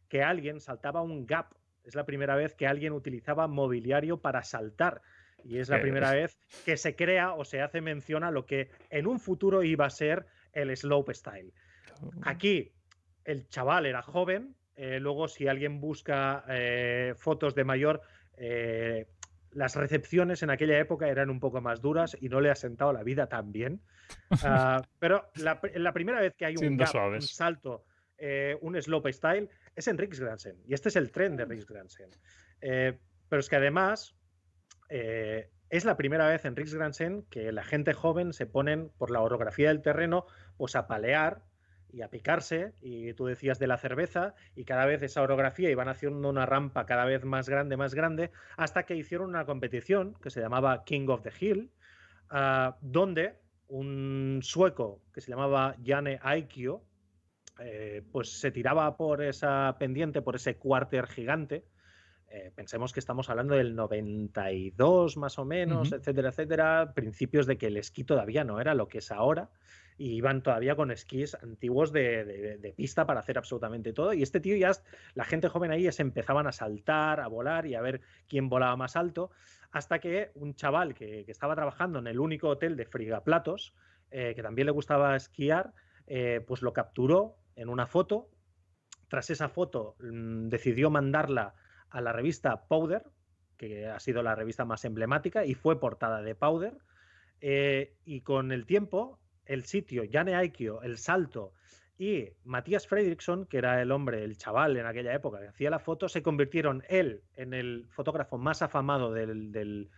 que 0.08 0.24
alguien 0.24 0.60
saltaba 0.60 1.00
un 1.00 1.24
gap, 1.24 1.54
es 1.84 1.94
la 1.94 2.04
primera 2.04 2.34
vez 2.34 2.56
que 2.56 2.66
alguien 2.66 2.92
utilizaba 2.92 3.46
mobiliario 3.46 4.20
para 4.20 4.42
saltar 4.42 5.02
y 5.44 5.58
es 5.58 5.68
la 5.68 5.80
primera 5.80 6.10
vez 6.10 6.36
que 6.64 6.76
se 6.76 6.96
crea 6.96 7.34
o 7.34 7.44
se 7.44 7.62
hace 7.62 7.80
mención 7.80 8.24
a 8.24 8.32
lo 8.32 8.44
que 8.44 8.70
en 8.90 9.06
un 9.06 9.20
futuro 9.20 9.62
iba 9.62 9.86
a 9.86 9.90
ser 9.90 10.26
el 10.52 10.76
slope 10.76 11.14
style. 11.14 11.52
Aquí 12.22 12.72
el 13.28 13.46
chaval 13.48 13.84
era 13.84 14.02
joven. 14.02 14.56
Eh, 14.74 14.98
luego, 15.00 15.28
si 15.28 15.48
alguien 15.48 15.80
busca 15.80 16.44
eh, 16.48 17.14
fotos 17.16 17.54
de 17.54 17.64
mayor, 17.64 18.00
eh, 18.38 19.06
las 19.50 19.76
recepciones 19.76 20.42
en 20.42 20.50
aquella 20.50 20.78
época 20.78 21.08
eran 21.08 21.28
un 21.28 21.38
poco 21.38 21.60
más 21.60 21.82
duras 21.82 22.16
y 22.20 22.30
no 22.30 22.40
le 22.40 22.50
ha 22.50 22.54
sentado 22.54 22.92
la 22.92 23.02
vida 23.02 23.28
tan 23.28 23.52
bien. 23.52 23.80
Ah, 24.42 24.80
pero 24.98 25.30
la, 25.34 25.60
primera 25.92 26.20
vez 26.20 26.34
que 26.34 26.46
hay 26.46 26.56
un, 26.56 26.80
un 26.80 27.20
salto, 27.20 27.84
un 28.62 28.80
slope 28.80 29.12
style, 29.12 29.50
es 29.76 29.86
en 29.86 29.98
Riksgränsen. 29.98 30.56
Y 30.66 30.72
este 30.72 30.88
es 30.88 30.96
el 30.96 31.12
tren 31.12 31.36
de 31.36 31.44
Riksgränsen. 31.44 32.08
pero 32.58 33.40
es 33.40 33.48
que 33.50 33.56
además 33.56 34.16
es 34.88 35.84
la 35.84 35.98
primera 35.98 36.26
vez 36.26 36.46
en 36.46 36.56
Riksgränsen 36.56 37.26
que 37.28 37.52
la 37.52 37.64
gente 37.64 37.92
joven 37.92 38.32
se 38.32 38.46
ponen 38.46 38.88
por 38.96 39.10
la 39.10 39.20
orografía 39.20 39.68
del 39.68 39.82
terreno 39.82 40.24
pues 40.56 40.74
a 40.74 40.86
palear 40.86 41.42
y 41.90 42.02
a 42.02 42.08
picarse, 42.08 42.74
y 42.80 43.12
tú 43.14 43.26
decías 43.26 43.58
de 43.58 43.66
la 43.66 43.78
cerveza, 43.78 44.34
y 44.54 44.64
cada 44.64 44.86
vez 44.86 45.02
esa 45.02 45.22
orografía 45.22 45.70
iban 45.70 45.88
haciendo 45.88 46.28
una 46.28 46.46
rampa 46.46 46.86
cada 46.86 47.04
vez 47.04 47.24
más 47.24 47.48
grande, 47.48 47.76
más 47.76 47.94
grande, 47.94 48.30
hasta 48.56 48.84
que 48.84 48.96
hicieron 48.96 49.30
una 49.30 49.46
competición 49.46 50.14
que 50.22 50.30
se 50.30 50.40
llamaba 50.40 50.84
King 50.84 51.08
of 51.08 51.22
the 51.22 51.32
Hill, 51.38 51.70
ah, 52.30 52.76
donde 52.80 53.36
un 53.68 54.40
sueco 54.42 55.02
que 55.12 55.20
se 55.20 55.30
llamaba 55.30 55.76
Jane 55.84 56.18
Aikio, 56.22 56.82
eh, 57.60 58.02
pues 58.12 58.40
se 58.40 58.50
tiraba 58.50 58.96
por 58.96 59.22
esa 59.22 59.76
pendiente, 59.78 60.22
por 60.22 60.36
ese 60.36 60.56
cuarter 60.56 61.06
gigante. 61.06 61.64
Eh, 62.30 62.52
pensemos 62.54 62.92
que 62.92 63.00
estamos 63.00 63.30
hablando 63.30 63.54
del 63.54 63.74
92 63.74 65.16
más 65.16 65.38
o 65.38 65.44
menos, 65.44 65.92
etcétera, 65.92 66.28
etcétera, 66.28 66.92
principios 66.94 67.46
de 67.46 67.56
que 67.56 67.68
el 67.68 67.78
esquí 67.78 68.04
todavía 68.04 68.44
no 68.44 68.60
era 68.60 68.74
lo 68.74 68.86
que 68.86 68.98
es 68.98 69.10
ahora 69.10 69.50
y 69.98 70.14
iban 70.14 70.42
todavía 70.42 70.76
con 70.76 70.92
esquís 70.92 71.34
antiguos 71.34 71.92
de, 71.92 72.72
pista 72.76 73.04
para 73.04 73.20
hacer 73.20 73.36
absolutamente 73.36 73.92
todo. 73.92 74.12
Y 74.12 74.22
este 74.22 74.38
tío 74.38 74.56
ya, 74.56 74.70
la 75.14 75.24
gente 75.24 75.48
joven 75.48 75.72
ahí 75.72 75.82
ya 75.82 75.92
se 75.92 76.02
empezaban 76.02 76.46
a 76.46 76.52
saltar, 76.52 77.20
a 77.20 77.26
volar 77.26 77.66
y 77.66 77.74
a 77.74 77.80
ver 77.80 78.00
quién 78.28 78.48
volaba 78.48 78.76
más 78.76 78.94
alto, 78.94 79.30
hasta 79.72 79.98
que 79.98 80.30
un 80.34 80.54
chaval 80.54 80.94
que, 80.94 81.24
estaba 81.26 81.56
trabajando 81.56 81.98
en 81.98 82.06
el 82.06 82.20
único 82.20 82.48
hotel 82.48 82.76
de 82.76 82.86
Frigaplatos, 82.86 83.74
eh, 84.12 84.34
que 84.36 84.42
también 84.42 84.66
le 84.66 84.72
gustaba 84.72 85.16
esquiar, 85.16 85.74
eh, 86.06 86.42
pues 86.46 86.62
lo 86.62 86.72
capturó 86.72 87.36
en 87.56 87.68
una 87.68 87.86
foto. 87.88 88.30
Tras 89.08 89.30
esa 89.30 89.48
foto 89.48 89.96
mm, 89.98 90.48
decidió 90.48 90.90
mandarla 90.90 91.54
a 91.90 92.00
la 92.00 92.12
revista 92.12 92.68
Powder, 92.68 93.02
que 93.56 93.88
ha 93.88 93.98
sido 93.98 94.22
la 94.22 94.36
revista 94.36 94.64
más 94.64 94.84
emblemática 94.84 95.44
y 95.44 95.54
fue 95.54 95.80
portada 95.80 96.22
de 96.22 96.36
Powder. 96.36 96.78
Eh, 97.40 97.96
y 98.04 98.22
con 98.22 98.52
el 98.52 98.64
tiempo 98.66 99.18
el 99.48 99.64
sitio, 99.64 100.04
Jane 100.10 100.34
Aikio, 100.34 100.82
el 100.82 100.98
salto 100.98 101.54
y 101.98 102.28
Matías 102.44 102.86
Fredriksson, 102.86 103.46
que 103.46 103.58
era 103.58 103.82
el 103.82 103.90
hombre, 103.90 104.22
el 104.22 104.38
chaval 104.38 104.76
en 104.76 104.86
aquella 104.86 105.12
época 105.12 105.40
que 105.40 105.48
hacía 105.48 105.68
la 105.68 105.80
foto, 105.80 106.08
se 106.08 106.22
convirtieron 106.22 106.84
él 106.88 107.22
en 107.34 107.54
el 107.54 107.86
fotógrafo 107.90 108.38
más 108.38 108.62
afamado 108.62 109.12
del, 109.12 109.90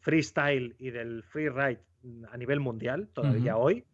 freestyle 0.00 0.74
y 0.78 0.90
del 0.90 1.22
freeride 1.22 1.82
a 2.30 2.36
nivel 2.36 2.58
mundial, 2.58 3.08
todavía 3.12 3.56
hoy. 3.56 3.84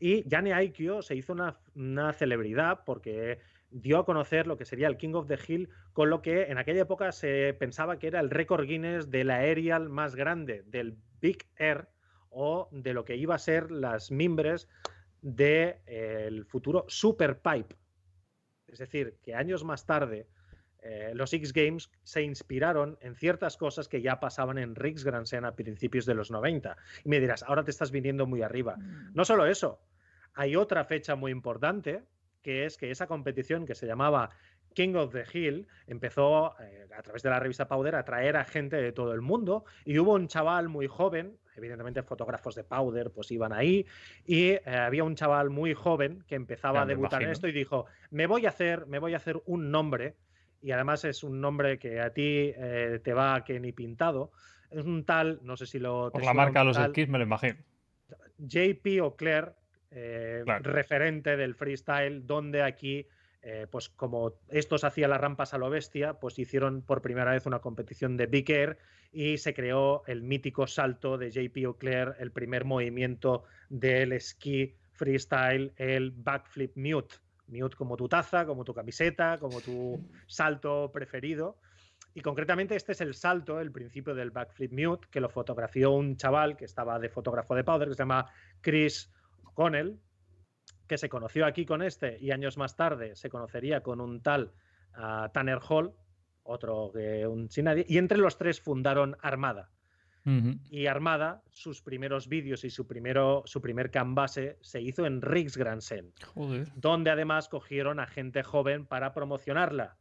Y 0.00 0.24
Jane 0.30 0.54
Aikio 0.54 1.02
se 1.02 1.16
hizo 1.16 1.32
una, 1.32 1.58
una, 1.74 2.12
celebridad 2.12 2.84
porque 2.86 3.40
dio 3.70 3.98
a 3.98 4.06
conocer 4.06 4.46
lo 4.46 4.56
que 4.56 4.64
sería 4.64 4.86
el 4.86 4.96
King 4.96 5.14
of 5.14 5.26
the 5.26 5.38
Hill, 5.46 5.68
con 5.92 6.08
lo 6.08 6.22
que 6.22 6.44
en 6.44 6.56
aquella 6.56 6.82
época 6.82 7.10
se 7.10 7.52
pensaba 7.58 7.98
que 7.98 8.06
era 8.06 8.20
el 8.20 8.30
récord 8.30 8.64
Guinness 8.64 9.10
del 9.10 9.30
aerial 9.30 9.88
más 9.90 10.14
grande, 10.14 10.62
del 10.66 10.96
Big 11.20 11.46
Air, 11.56 11.88
o 12.30 12.68
de 12.72 12.94
lo 12.94 13.04
que 13.04 13.16
iba 13.16 13.34
a 13.34 13.38
ser 13.38 13.70
las 13.70 14.10
mimbres 14.10 14.68
del 15.22 15.80
eh, 15.86 16.44
futuro 16.46 16.84
Super 16.88 17.40
Pipe. 17.40 17.76
Es 18.66 18.78
decir, 18.78 19.18
que 19.22 19.34
años 19.34 19.64
más 19.64 19.86
tarde 19.86 20.28
eh, 20.80 21.12
los 21.14 21.32
X 21.32 21.52
Games 21.52 21.90
se 22.02 22.22
inspiraron 22.22 22.98
en 23.00 23.14
ciertas 23.14 23.56
cosas 23.56 23.88
que 23.88 24.00
ya 24.00 24.20
pasaban 24.20 24.58
en 24.58 24.74
Riggs 24.74 25.04
Grand 25.04 25.26
a 25.44 25.56
principios 25.56 26.06
de 26.06 26.14
los 26.14 26.30
90. 26.30 26.76
Y 27.04 27.08
me 27.08 27.20
dirás, 27.20 27.42
ahora 27.42 27.64
te 27.64 27.70
estás 27.70 27.90
viniendo 27.90 28.26
muy 28.26 28.42
arriba. 28.42 28.76
Mm. 28.76 29.14
No 29.14 29.24
solo 29.24 29.46
eso, 29.46 29.80
hay 30.34 30.54
otra 30.54 30.84
fecha 30.84 31.16
muy 31.16 31.32
importante, 31.32 32.04
que 32.42 32.64
es 32.64 32.76
que 32.76 32.90
esa 32.90 33.06
competición 33.06 33.66
que 33.66 33.74
se 33.74 33.86
llamaba 33.86 34.30
King 34.78 34.94
of 34.94 35.12
the 35.12 35.24
Hill 35.32 35.66
empezó 35.88 36.54
eh, 36.60 36.86
a 36.96 37.02
través 37.02 37.24
de 37.24 37.30
la 37.30 37.40
revista 37.40 37.66
Powder 37.66 37.96
a 37.96 38.04
traer 38.04 38.36
a 38.36 38.44
gente 38.44 38.76
de 38.76 38.92
todo 38.92 39.12
el 39.12 39.22
mundo 39.22 39.64
y 39.84 39.98
hubo 39.98 40.14
un 40.14 40.28
chaval 40.28 40.68
muy 40.68 40.86
joven, 40.86 41.36
evidentemente 41.56 42.04
fotógrafos 42.04 42.54
de 42.54 42.62
Powder 42.62 43.10
pues 43.10 43.32
iban 43.32 43.52
ahí 43.52 43.84
y 44.24 44.50
eh, 44.50 44.62
había 44.66 45.02
un 45.02 45.16
chaval 45.16 45.50
muy 45.50 45.74
joven 45.74 46.22
que 46.28 46.36
empezaba 46.36 46.82
a 46.82 46.86
debutar 46.86 47.24
en 47.24 47.30
esto 47.30 47.48
y 47.48 47.52
dijo, 47.52 47.86
me 48.12 48.28
voy 48.28 48.46
a 48.46 48.50
hacer, 48.50 48.86
me 48.86 49.00
voy 49.00 49.14
a 49.14 49.16
hacer 49.16 49.42
un 49.46 49.72
nombre 49.72 50.14
y 50.62 50.70
además 50.70 51.04
es 51.04 51.24
un 51.24 51.40
nombre 51.40 51.80
que 51.80 52.00
a 52.00 52.10
ti 52.10 52.52
eh, 52.56 53.00
te 53.02 53.12
va 53.12 53.42
que 53.44 53.58
ni 53.58 53.72
pintado. 53.72 54.30
Es 54.70 54.84
un 54.84 55.04
tal, 55.04 55.40
no 55.42 55.56
sé 55.56 55.66
si 55.66 55.80
lo... 55.80 56.12
Por 56.12 56.22
la 56.22 56.34
marca 56.34 56.60
de 56.60 56.66
los 56.66 56.76
skis 56.76 57.08
me 57.08 57.18
lo 57.18 57.24
imagino. 57.24 57.56
JP 58.38 59.02
O'Clair, 59.02 59.54
referente 59.90 61.36
del 61.36 61.56
freestyle, 61.56 62.24
donde 62.24 62.62
aquí 62.62 63.08
eh, 63.42 63.66
pues 63.70 63.88
como 63.88 64.34
estos 64.48 64.84
hacían 64.84 65.10
las 65.10 65.20
rampas 65.20 65.54
a 65.54 65.58
lo 65.58 65.70
bestia, 65.70 66.14
pues 66.14 66.38
hicieron 66.38 66.82
por 66.82 67.02
primera 67.02 67.30
vez 67.30 67.46
una 67.46 67.60
competición 67.60 68.16
de 68.16 68.26
Big 68.26 68.50
Air 68.50 68.78
y 69.12 69.38
se 69.38 69.54
creó 69.54 70.02
el 70.06 70.22
mítico 70.22 70.66
salto 70.66 71.16
de 71.18 71.30
JP 71.30 71.68
O'Clair, 71.68 72.16
el 72.18 72.32
primer 72.32 72.64
movimiento 72.64 73.44
del 73.68 74.12
esquí 74.12 74.74
freestyle, 74.92 75.72
el 75.76 76.10
backflip 76.10 76.76
mute. 76.76 77.16
Mute 77.46 77.76
como 77.76 77.96
tu 77.96 78.08
taza, 78.08 78.44
como 78.44 78.64
tu 78.64 78.74
camiseta, 78.74 79.38
como 79.38 79.60
tu 79.60 80.04
salto 80.26 80.90
preferido. 80.92 81.56
Y 82.14 82.20
concretamente 82.20 82.74
este 82.74 82.92
es 82.92 83.00
el 83.00 83.14
salto, 83.14 83.60
el 83.60 83.70
principio 83.70 84.14
del 84.14 84.30
backflip 84.30 84.72
mute, 84.72 85.06
que 85.10 85.20
lo 85.20 85.28
fotografió 85.28 85.92
un 85.92 86.16
chaval 86.16 86.56
que 86.56 86.64
estaba 86.64 86.98
de 86.98 87.08
fotógrafo 87.08 87.54
de 87.54 87.64
powder, 87.64 87.88
que 87.88 87.94
se 87.94 88.02
llama 88.02 88.26
Chris 88.60 89.10
O'Connell, 89.44 89.98
que 90.88 90.98
se 90.98 91.08
conoció 91.08 91.46
aquí 91.46 91.64
con 91.64 91.82
este 91.82 92.18
y 92.20 92.30
años 92.32 92.56
más 92.56 92.74
tarde 92.74 93.14
se 93.14 93.28
conocería 93.28 93.82
con 93.82 94.00
un 94.00 94.20
tal 94.22 94.52
ah, 94.94 95.30
Tanner 95.32 95.60
Hall, 95.68 95.92
otro 96.42 96.90
que 96.92 97.26
un 97.26 97.50
sin 97.50 97.66
nadie, 97.66 97.84
y 97.88 97.98
entre 97.98 98.18
los 98.18 98.36
tres 98.36 98.60
fundaron 98.60 99.16
Armada. 99.20 99.70
Y 100.68 100.86
Armada, 100.88 101.42
sus 101.48 101.80
primeros 101.80 102.28
vídeos 102.28 102.62
y 102.62 102.68
su, 102.68 102.86
primero, 102.86 103.44
su 103.46 103.62
primer 103.62 103.90
canvase 103.90 104.58
se 104.60 104.78
hizo 104.82 105.06
en 105.06 105.22
Riggs 105.22 105.56
Grand 105.56 105.80
donde 106.74 107.10
además 107.10 107.48
cogieron 107.48 107.98
a 107.98 108.06
gente 108.06 108.42
joven 108.42 108.84
para 108.84 109.14
promocionarla. 109.14 109.96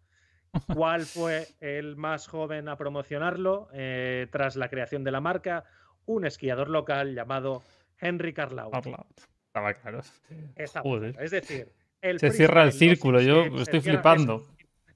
¿Cuál 0.75 1.05
fue 1.05 1.47
el 1.61 1.95
más 1.95 2.27
joven 2.27 2.67
a 2.67 2.75
promocionarlo 2.75 3.69
eh, 3.71 4.27
tras 4.29 4.57
la 4.57 4.69
creación 4.69 5.05
de 5.05 5.11
la 5.11 5.21
marca? 5.21 5.63
Un 6.05 6.25
esquiador 6.25 6.69
local 6.69 7.15
llamado 7.15 7.63
Henry 7.99 8.33
Carlau. 8.33 8.71
Es 11.19 11.31
decir, 11.31 11.71
se 12.01 12.31
cierra 12.31 12.63
el 12.63 12.71
círculo, 12.71 13.21
yo 13.21 13.45
estoy 13.61 13.81
flipando. 13.81 14.45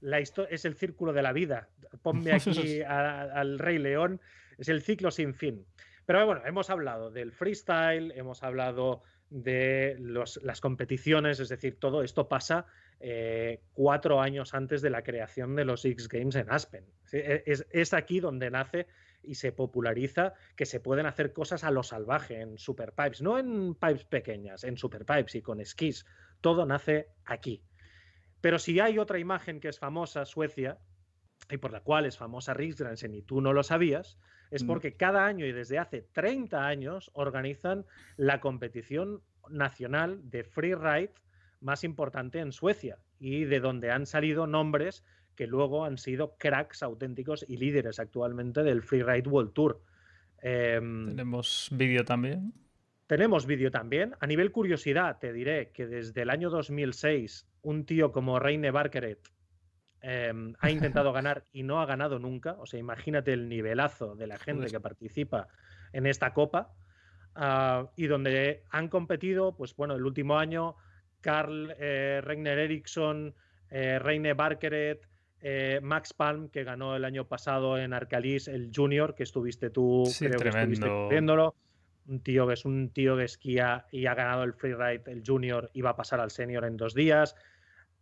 la 0.00 0.18
es 0.18 0.64
el 0.64 0.74
círculo 0.74 1.12
de 1.12 1.22
la 1.22 1.32
vida. 1.32 1.68
Ponme 2.02 2.32
aquí 2.32 2.82
al 2.82 3.58
Rey 3.58 3.78
León, 3.78 4.20
es 4.58 4.68
el 4.68 4.82
ciclo 4.82 5.10
sin 5.10 5.34
fin. 5.34 5.64
Pero 6.06 6.26
bueno, 6.26 6.42
hemos 6.44 6.70
hablado 6.70 7.10
del 7.10 7.32
freestyle, 7.32 8.12
hemos 8.16 8.42
hablado 8.42 9.02
de 9.30 9.96
las 10.42 10.60
competiciones, 10.60 11.40
es 11.40 11.48
decir, 11.48 11.78
todo 11.78 12.02
esto 12.02 12.28
pasa 12.28 12.66
eh, 13.00 13.60
cuatro 13.72 14.20
años 14.20 14.52
antes 14.52 14.82
de 14.82 14.90
la 14.90 15.02
creación 15.02 15.56
de 15.56 15.64
los 15.64 15.84
X 15.84 16.08
Games 16.08 16.36
en 16.36 16.50
Aspen. 16.50 16.84
E, 17.12 17.42
es 17.46 17.94
aquí 17.94 18.20
donde 18.20 18.50
nace 18.50 18.86
y 19.22 19.36
se 19.36 19.52
populariza 19.52 20.34
que 20.56 20.66
se 20.66 20.80
pueden 20.80 21.06
hacer 21.06 21.32
cosas 21.32 21.64
a 21.64 21.70
lo 21.70 21.82
salvaje 21.82 22.40
en 22.40 22.58
superpipes, 22.58 23.22
no 23.22 23.38
en 23.38 23.74
pipes 23.74 24.04
pequeñas, 24.04 24.64
en 24.64 24.76
superpipes 24.76 25.34
y 25.34 25.42
con 25.42 25.60
esquís. 25.60 26.04
Todo 26.40 26.66
nace 26.66 27.08
aquí. 27.24 27.62
Pero 28.40 28.58
si 28.58 28.80
hay 28.80 28.98
otra 28.98 29.18
imagen 29.18 29.60
que 29.60 29.68
es 29.68 29.78
famosa, 29.78 30.24
Suecia, 30.24 30.78
y 31.50 31.58
por 31.58 31.72
la 31.72 31.80
cual 31.80 32.06
es 32.06 32.16
famosa 32.16 32.54
Riksgränsen 32.54 33.14
y 33.14 33.22
tú 33.22 33.40
no 33.40 33.52
lo 33.52 33.62
sabías, 33.62 34.18
es 34.50 34.64
mm. 34.64 34.66
porque 34.66 34.96
cada 34.96 35.26
año 35.26 35.46
y 35.46 35.52
desde 35.52 35.78
hace 35.78 36.02
30 36.12 36.66
años 36.66 37.10
organizan 37.14 37.86
la 38.16 38.40
competición 38.40 39.22
nacional 39.48 40.20
de 40.28 40.44
freeride 40.44 41.12
más 41.60 41.84
importante 41.84 42.40
en 42.40 42.52
Suecia 42.52 42.98
y 43.18 43.44
de 43.44 43.60
donde 43.60 43.90
han 43.90 44.06
salido 44.06 44.46
nombres 44.46 45.04
que 45.42 45.48
luego 45.48 45.84
han 45.84 45.98
sido 45.98 46.36
cracks 46.38 46.84
auténticos 46.84 47.44
y 47.48 47.56
líderes 47.56 47.98
actualmente 47.98 48.62
del 48.62 48.80
Freeride 48.80 49.28
World 49.28 49.52
Tour. 49.52 49.82
Em, 50.40 51.08
tenemos 51.08 51.68
vídeo 51.72 52.04
también. 52.04 52.52
Tenemos 53.08 53.44
vídeo 53.44 53.72
también. 53.72 54.14
A 54.20 54.28
nivel 54.28 54.52
curiosidad, 54.52 55.18
te 55.18 55.32
diré 55.32 55.72
que 55.72 55.88
desde 55.88 56.22
el 56.22 56.30
año 56.30 56.48
2006, 56.48 57.48
un 57.62 57.86
tío 57.86 58.12
como 58.12 58.38
Reine 58.38 58.70
Barkeret 58.70 59.18
em, 60.00 60.54
ha 60.60 60.70
intentado 60.70 61.12
ganar 61.12 61.44
y 61.50 61.64
no 61.64 61.80
ha 61.80 61.86
ganado 61.86 62.20
nunca. 62.20 62.52
O 62.60 62.66
sea, 62.66 62.78
imagínate 62.78 63.32
el 63.32 63.48
nivelazo 63.48 64.14
de 64.14 64.28
la 64.28 64.38
gente 64.38 64.68
que 64.68 64.78
participa 64.78 65.48
en 65.92 66.06
esta 66.06 66.32
copa. 66.32 66.72
Ah, 67.34 67.90
y 67.96 68.06
donde 68.06 68.62
han 68.70 68.86
competido, 68.86 69.56
pues 69.56 69.74
bueno, 69.74 69.96
el 69.96 70.06
último 70.06 70.38
año, 70.38 70.76
Carl 71.20 71.74
eh, 71.80 72.20
Reiner 72.22 72.60
Eriksson, 72.60 73.34
eh, 73.70 73.98
Reine 73.98 74.34
Barkeret, 74.34 75.08
eh, 75.42 75.80
Max 75.82 76.12
Palm, 76.12 76.48
que 76.48 76.62
ganó 76.62 76.94
el 76.94 77.04
año 77.04 77.26
pasado 77.26 77.76
en 77.76 77.92
Arcalis 77.92 78.46
el 78.46 78.70
Junior, 78.74 79.14
que 79.14 79.24
estuviste 79.24 79.70
tú, 79.70 80.04
creo 80.18 80.38
que 80.38 80.48
estuviste 80.48 81.08
viéndolo. 81.10 81.54
Un 82.06 82.20
tío 82.20 82.46
que 82.46 82.54
es 82.54 82.64
un 82.64 82.90
tío 82.90 83.16
que 83.16 83.24
esquía 83.24 83.86
y 83.92 84.06
ha 84.06 84.14
ganado 84.14 84.44
el 84.44 84.54
freeride, 84.54 85.02
el 85.06 85.22
Junior, 85.24 85.70
y 85.72 85.82
va 85.82 85.90
a 85.90 85.96
pasar 85.96 86.20
al 86.20 86.30
Senior 86.30 86.64
en 86.64 86.76
dos 86.76 86.94
días. 86.94 87.36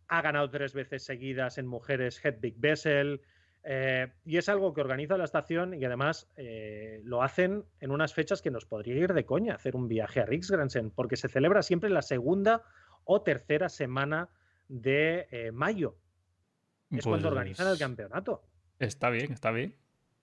Ha 0.07 0.21
ganado 0.21 0.49
tres 0.49 0.73
veces 0.73 1.03
seguidas 1.03 1.57
en 1.57 1.67
mujeres 1.67 2.23
Head 2.23 2.39
Big 2.39 2.55
Vessel. 2.57 3.21
Eh, 3.63 4.11
y 4.25 4.37
es 4.37 4.49
algo 4.49 4.73
que 4.73 4.81
organiza 4.81 5.17
la 5.17 5.23
estación 5.23 5.75
y 5.75 5.85
además 5.85 6.27
eh, 6.35 7.01
lo 7.03 7.21
hacen 7.21 7.63
en 7.79 7.91
unas 7.91 8.11
fechas 8.13 8.41
que 8.41 8.49
nos 8.49 8.65
podría 8.65 8.95
ir 8.95 9.13
de 9.13 9.23
coña 9.23 9.53
hacer 9.53 9.75
un 9.75 9.87
viaje 9.87 10.19
a 10.19 10.25
Riksgransen, 10.25 10.89
porque 10.89 11.15
se 11.15 11.29
celebra 11.29 11.61
siempre 11.61 11.91
la 11.91 12.01
segunda 12.01 12.63
o 13.03 13.21
tercera 13.21 13.69
semana 13.69 14.29
de 14.67 15.27
eh, 15.31 15.51
mayo. 15.51 15.95
Es 16.91 17.05
cuando 17.05 17.29
organizan 17.29 17.67
el 17.67 17.71
Pues, 17.71 17.79
campeonato. 17.79 18.43
Está 18.79 19.09
bien, 19.09 19.31
está 19.31 19.51
bien. 19.51 19.75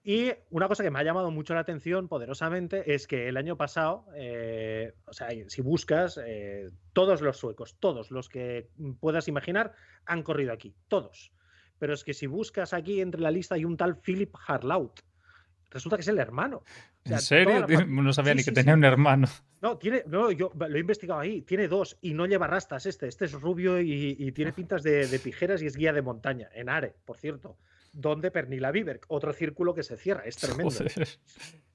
Y 0.03 0.33
una 0.51 0.69
cosa 0.69 0.83
que 0.83 0.91
me 0.91 0.99
ha 0.99 1.03
llamado 1.03 1.31
mucho 1.31 1.55
la 1.55 1.61
atención 1.61 2.09
poderosamente 2.09 2.95
es 2.95 3.07
que 3.07 3.29
el 3.29 3.37
año 3.37 3.57
pasado, 3.57 4.07
eh, 4.15 4.95
o 5.07 5.13
sea, 5.13 5.29
si 5.49 5.61
buscas, 5.61 6.19
eh, 6.25 6.71
todos 6.93 7.21
los 7.21 7.37
suecos, 7.37 7.77
todos 7.79 8.11
los 8.11 8.29
que 8.29 8.71
puedas 9.01 9.29
imaginar, 9.29 9.75
han 10.07 10.23
corrido 10.23 10.53
aquí, 10.53 10.75
todos. 10.89 11.33
Pero 11.79 11.95
es 11.95 12.05
que 12.05 12.15
si 12.15 12.27
buscas 12.27 12.73
aquí 12.73 13.01
entre 13.01 13.21
la 13.21 13.31
lista 13.31 13.55
hay 13.57 13.65
un 13.65 13.77
tal 13.77 13.99
Philip 14.01 14.35
Harlaut. 14.47 15.01
Resulta 15.71 15.97
que 15.97 16.03
es 16.03 16.09
el 16.09 16.19
hermano. 16.19 16.65
O 17.17 17.19
sea, 17.19 17.39
¿En 17.41 17.47
serio? 17.47 17.67
la 17.67 17.85
No 17.87 18.13
sabía 18.13 18.33
Sí, 18.33 18.37
ni 18.39 18.45
que 18.45 18.51
sí. 18.51 18.55
tenía 18.55 18.75
un 18.75 18.85
hermano. 18.85 19.27
No, 19.61 19.77
tiene, 19.79 20.05
no, 20.07 20.31
yo 20.31 20.53
lo 20.57 20.77
he 20.77 20.81
investigado 20.81 21.21
ahí. 21.21 21.43
Tiene 21.43 21.67
dos 21.69 21.99
y 22.01 22.15
no 22.15 22.27
lleva 22.27 22.47
rastas 22.47 22.87
este. 22.87 23.09
Este 23.09 23.25
es 23.25 23.33
rubio 23.33 23.81
y, 23.81 24.17
y 24.19 24.33
tiene 24.33 24.53
pintas 24.53 24.83
de, 24.83 25.07
de 25.07 25.19
pijeras 25.19 25.63
y 25.63 25.67
es 25.67 25.77
guía 25.77 25.93
de 25.93 26.03
montaña. 26.03 26.49
En 26.55 26.69
Are, 26.69 26.95
por 27.05 27.17
cierto. 27.19 27.57
Donde 27.93 28.31
Pernila 28.31 28.71
Viver, 28.71 29.01
otro 29.09 29.33
círculo 29.33 29.75
que 29.75 29.83
se 29.83 29.97
cierra. 29.97 30.23
Es 30.25 30.37
tremendo. 30.37 30.71
Joder. 30.79 31.09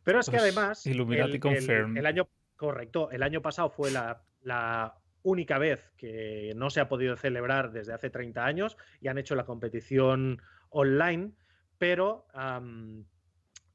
Pero 0.03 0.19
es 0.19 0.25
que 0.27 0.31
Pues, 0.37 0.43
además, 0.43 0.85
Illuminati 0.85 1.29
el, 1.29 1.33
el- 1.35 1.39
confirmed. 1.41 1.97
el 1.97 2.05
año 2.05 2.29
correcto, 2.55 3.11
el 3.11 3.23
año 3.23 3.41
pasado 3.41 3.69
fue 3.69 3.91
la, 3.91 4.21
la 4.41 4.95
única 5.23 5.57
vez 5.57 5.91
que 5.97 6.53
no 6.55 6.69
se 6.69 6.79
ha 6.81 6.87
podido 6.87 7.15
celebrar 7.17 7.71
desde 7.71 7.93
hace 7.93 8.09
30 8.09 8.45
años 8.45 8.77
y 9.01 9.07
han 9.07 9.17
hecho 9.17 9.35
la 9.35 9.45
competición 9.45 10.41
online, 10.69 11.31
pero 11.77 12.25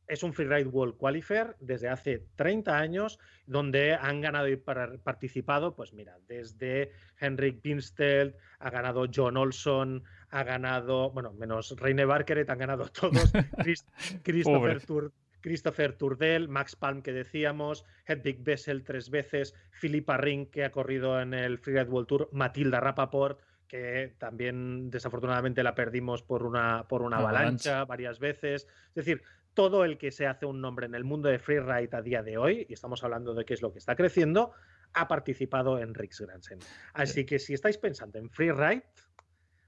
es 0.09 0.23
un 0.23 0.33
Freeride 0.33 0.69
World 0.69 0.97
Qualifier 0.97 1.55
desde 1.61 1.89
hace 1.89 2.25
30 2.37 2.77
años 2.79 3.19
donde 3.47 3.95
han 3.95 4.21
ganado 4.21 4.49
y 4.49 4.57
par- 4.57 4.99
participado, 5.01 5.75
pues 5.77 5.93
mira, 5.93 6.17
desde 6.27 6.93
Henrik 7.21 7.61
Pinstelt, 7.61 8.35
ha 8.59 8.71
ganado 8.71 9.07
John 9.15 9.37
Olson, 9.37 10.03
ha 10.31 10.43
ganado, 10.45 11.11
bueno, 11.11 11.33
menos 11.35 11.75
Reine 11.79 12.05
Barkeret, 12.05 12.49
han 12.51 12.59
ganado 12.59 12.89
todos, 12.89 13.31
Chris- 13.59 13.87
Christopher. 14.23 14.81
Tur- 14.85 15.13
Christopher 15.41 15.93
Turdell, 15.93 16.49
Max 16.49 16.75
Palm 16.75 17.01
que 17.01 17.13
decíamos, 17.13 17.85
Hedvig 18.07 18.43
Bessel 18.43 18.83
tres 18.83 19.09
veces, 19.09 19.55
Philippa 19.71 20.17
Ring 20.17 20.51
que 20.51 20.65
ha 20.65 20.73
corrido 20.73 21.21
en 21.21 21.33
el 21.33 21.59
Freeride 21.59 21.89
World 21.91 22.09
Tour, 22.09 22.29
Matilda 22.33 22.81
Rapaport 22.81 23.39
que 23.69 24.15
también 24.19 24.91
desafortunadamente 24.91 25.63
la 25.63 25.75
perdimos 25.75 26.23
por 26.23 26.43
una, 26.43 26.89
por 26.89 27.03
una 27.03 27.19
Avalancha. 27.19 27.81
avalancha 27.81 27.85
varias 27.85 28.19
veces. 28.19 28.67
Es 28.89 28.95
decir, 28.95 29.23
todo 29.59 29.85
el 29.85 29.99
que 29.99 30.13
se 30.13 30.29
hace 30.29 30.47
un 30.47 30.61
nombre 30.61 30.87
en 30.87 30.95
el 30.95 31.03
mundo 31.03 31.29
de 31.29 31.41
freeride 31.41 31.89
a 31.97 32.01
día 32.01 32.23
de 32.23 32.39
hoy, 32.39 32.65
y 32.69 32.73
estamos 32.75 33.03
hablando 33.03 33.35
de 33.35 33.45
qué 33.45 33.55
es 33.55 33.61
lo 33.61 33.73
que 33.73 33.81
está 33.81 33.97
creciendo, 33.97 34.53
ha 34.95 35.09
participado 35.09 35.81
en 35.81 35.95
Rix 35.95 36.21
Gransen. 36.21 36.61
Así 36.95 37.27
que 37.27 37.41
si 37.41 37.55
estáis 37.55 37.77
pensando 37.77 38.21
en 38.21 38.31
freeride, 38.31 38.85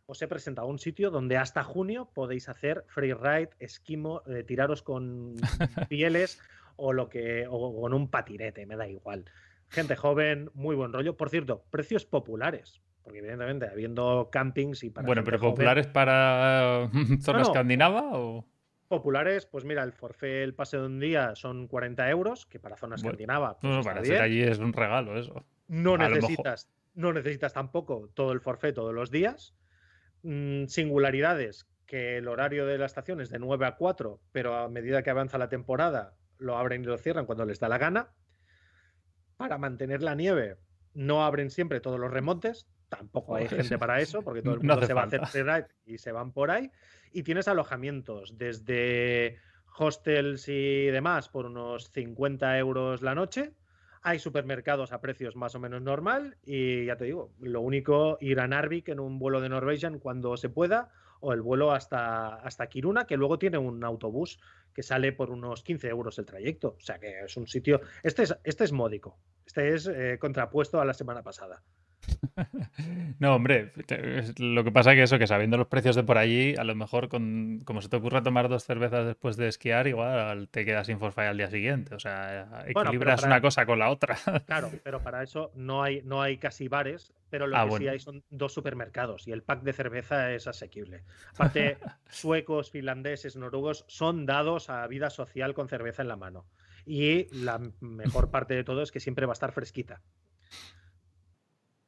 os 0.07 0.23
he 0.23 0.29
presentado 0.29 0.69
un 0.69 0.79
sitio 0.79 1.11
donde 1.11 1.37
hasta 1.37 1.65
junio 1.65 2.09
podéis 2.15 2.49
hacer 2.49 2.85
freeride, 2.87 3.51
esquimo, 3.59 4.23
eh, 4.29 4.45
tiraros 4.45 4.83
con 4.85 5.35
pieles 5.89 6.41
o 6.77 6.93
lo 6.93 7.09
que 7.09 7.47
o 7.51 7.81
con 7.81 7.93
un 7.93 8.09
patinete, 8.09 8.67
me 8.67 8.77
da 8.77 8.87
igual. 8.87 9.25
Gente 9.71 9.97
joven, 9.97 10.51
muy 10.55 10.77
buen 10.77 10.93
rollo. 10.93 11.17
Por 11.17 11.31
cierto, 11.31 11.65
precios 11.71 12.05
populares, 12.07 12.81
porque 13.03 13.19
evidentemente 13.19 13.67
habiendo 13.69 14.29
campings 14.31 14.85
y 14.85 14.91
para 14.91 15.05
Bueno, 15.07 15.25
pero 15.25 15.39
joven- 15.41 15.51
populares 15.55 15.89
para 15.89 16.89
zona 17.23 17.39
no. 17.41 17.43
escandinava 17.43 18.03
o. 18.19 18.47
populares, 18.91 19.47
pues 19.47 19.65
mira, 19.65 19.85
el 19.85 19.93
forfait, 19.93 20.43
el 20.43 20.53
pase 20.53 20.77
de 20.77 20.85
un 20.85 20.99
día 20.99 21.37
son 21.37 21.69
40 21.69 22.11
euros, 22.11 22.45
que 22.45 22.59
para 22.59 22.77
zona 22.77 22.97
Bueno, 22.97 23.11
escandinava 23.11 23.59
pues 23.59 23.73
No, 23.73 23.83
para 23.83 24.05
ser 24.05 24.21
allí 24.21 24.43
es 24.43 24.59
un 24.59 24.73
regalo 24.73 25.17
eso. 25.17 25.47
No 25.69 25.95
a 25.95 26.09
necesitas, 26.09 26.69
no 26.95 27.13
necesitas 27.13 27.53
tampoco 27.53 28.11
todo 28.13 28.33
el 28.33 28.41
forfait 28.41 28.75
todos 28.75 28.93
los 28.93 29.13
días. 29.13 29.55
Mm, 30.23 30.67
singularidades, 30.67 31.69
que 31.87 32.19
el 32.19 32.27
horario 32.27 32.67
de 32.67 32.79
la 32.79 32.87
estación 32.87 33.21
es 33.21 33.31
de 33.31 33.39
9 33.39 33.65
a 33.65 33.77
4, 33.77 34.21
pero 34.33 34.57
a 34.57 34.69
medida 34.69 35.05
que 35.05 35.11
avanza 35.11 35.39
la 35.39 35.49
temporada 35.49 36.17
lo 36.39 36.59
abren 36.59 36.83
y 36.83 36.87
lo 36.87 36.99
cierran 36.99 37.27
cuando 37.27 37.47
les 37.47 37.61
da 37.61 37.69
la 37.69 37.79
gana. 37.79 38.11
Para 39.37 39.57
mantener 39.57 40.03
la 40.03 40.17
nieve, 40.17 40.57
no 40.95 41.25
abren 41.25 41.51
siempre 41.51 41.81
todos 41.81 42.01
los 42.01 42.11
remontes, 42.11 42.67
tampoco 42.91 43.37
hay 43.37 43.49
gente 43.49 43.79
para 43.79 44.01
eso, 44.01 44.21
porque 44.21 44.43
todo 44.43 44.55
el 44.55 44.61
mundo 44.63 44.87
se 44.87 44.93
va 44.93 45.03
a 45.03 45.07
hacer 45.07 45.27
freeride 45.27 45.69
y 45.87 45.97
se 45.97 46.13
van 46.13 46.33
por 46.33 46.51
ahí. 46.51 46.71
Y 47.13 47.23
tienes 47.23 47.49
alojamientos 47.49 48.37
desde 48.37 49.39
hostels 49.79 50.49
y 50.49 50.87
demás 50.87 51.31
por 51.31 51.47
unos 51.47 51.91
50 51.91 52.59
euros 52.59 53.01
la 53.01 53.15
noche. 53.15 53.55
Hay 54.03 54.19
supermercados 54.19 54.93
a 54.93 55.01
precios 55.01 55.37
más 55.37 55.55
o 55.55 55.61
menos 55.61 55.83
normal 55.83 56.37
y 56.43 56.87
ya 56.87 56.97
te 56.97 57.05
digo, 57.05 57.33
lo 57.39 57.61
único 57.61 58.19
ir 58.21 58.41
a 58.41 58.49
Narvik 58.49 58.89
en 58.89 59.01
un 59.01 59.19
vuelo 59.19 59.41
de 59.41 59.51
Norwegian 59.51 59.99
cuando 59.99 60.37
se 60.37 60.49
pueda 60.49 60.91
o 61.21 61.35
el 61.35 61.43
vuelo 61.43 61.73
hasta, 61.73 62.37
hasta 62.37 62.67
Kiruna, 62.69 63.07
que 63.07 63.19
luego 63.19 63.39
tiene 63.39 63.59
un 63.59 63.85
autobús 63.85 64.41
que 64.73 64.83
sale 64.83 65.13
por 65.13 65.31
unos 65.31 65.63
15 65.63 65.89
euros 65.89 66.19
el 66.19 66.25
trayecto. 66.25 66.77
O 66.79 66.81
sea 66.81 66.99
que 66.99 67.25
es 67.25 67.37
un 67.37 67.47
sitio... 67.47 67.83
Este 68.03 68.23
es, 68.23 68.35
este 68.43 68.65
es 68.65 68.73
módico, 68.73 69.19
este 69.45 69.75
es 69.75 69.87
eh, 69.87 70.17
contrapuesto 70.19 70.81
a 70.81 70.85
la 70.87 70.95
semana 70.95 71.23
pasada. 71.23 71.63
No, 73.19 73.35
hombre, 73.35 73.73
es- 73.89 74.39
lo 74.39 74.65
que 74.65 74.73
pasa 74.73 74.95
que 74.95 75.03
eso, 75.03 75.19
que 75.19 75.27
sabiendo 75.27 75.57
los 75.57 75.67
precios 75.69 75.97
de 75.97 76.03
por 76.03 76.19
allí, 76.19 76.55
a 76.57 76.65
lo 76.65 76.75
mejor 76.75 77.09
con, 77.09 77.61
como 77.65 77.83
se 77.83 77.89
te 77.89 77.97
ocurra 77.97 78.23
tomar 78.23 78.49
dos 78.49 78.65
cervezas 78.65 79.07
después 79.07 79.37
de 79.37 79.49
esquiar, 79.49 79.87
igual 79.87 80.49
te 80.49 80.65
quedas 80.65 80.87
sin 80.87 80.99
forfait 80.99 81.29
al 81.29 81.37
día 81.37 81.51
siguiente. 81.51 81.95
O 81.95 81.99
sea, 82.01 82.65
equilibras 82.67 83.21
para- 83.21 83.27
una 83.35 83.41
cosa 83.41 83.67
con 83.67 83.79
la 83.79 83.91
otra. 83.91 84.17
Claro, 84.47 84.71
pero 84.83 85.01
para 85.03 85.23
eso 85.23 85.53
no 85.55 85.83
hay, 85.83 86.03
no 86.03 86.23
hay 86.23 86.39
casi 86.39 86.69
bares, 86.69 87.13
pero 87.29 87.47
lo 87.47 87.57
Ah, 87.57 87.67
que 87.69 87.77
sí 87.79 87.89
hay 87.89 88.01
son 88.01 88.25
dos 88.31 88.53
supermercados 88.53 89.29
y 89.29 89.33
el 89.33 89.43
pack 89.43 89.63
de 89.63 89.73
cerveza 89.73 90.33
es 90.33 90.47
asequible. 90.47 91.03
Aparte, 91.35 91.77
suecos, 92.11 92.71
finlandeses, 92.71 93.37
noruegos 93.37 93.85
son 93.89 94.27
dados 94.27 94.71
a 94.71 94.87
vida 94.87 95.11
social 95.11 95.55
con 95.55 95.69
cerveza 95.69 96.03
en 96.03 96.09
la 96.09 96.17
mano. 96.17 96.47
Y 96.87 97.27
la 97.33 97.61
mejor 97.81 98.31
parte 98.31 98.55
de 98.55 98.65
todo 98.65 98.83
es 98.83 98.91
que 98.91 99.01
siempre 99.01 99.27
va 99.27 99.33
a 99.33 99.35
estar 99.35 99.53
fresquita. 99.53 100.01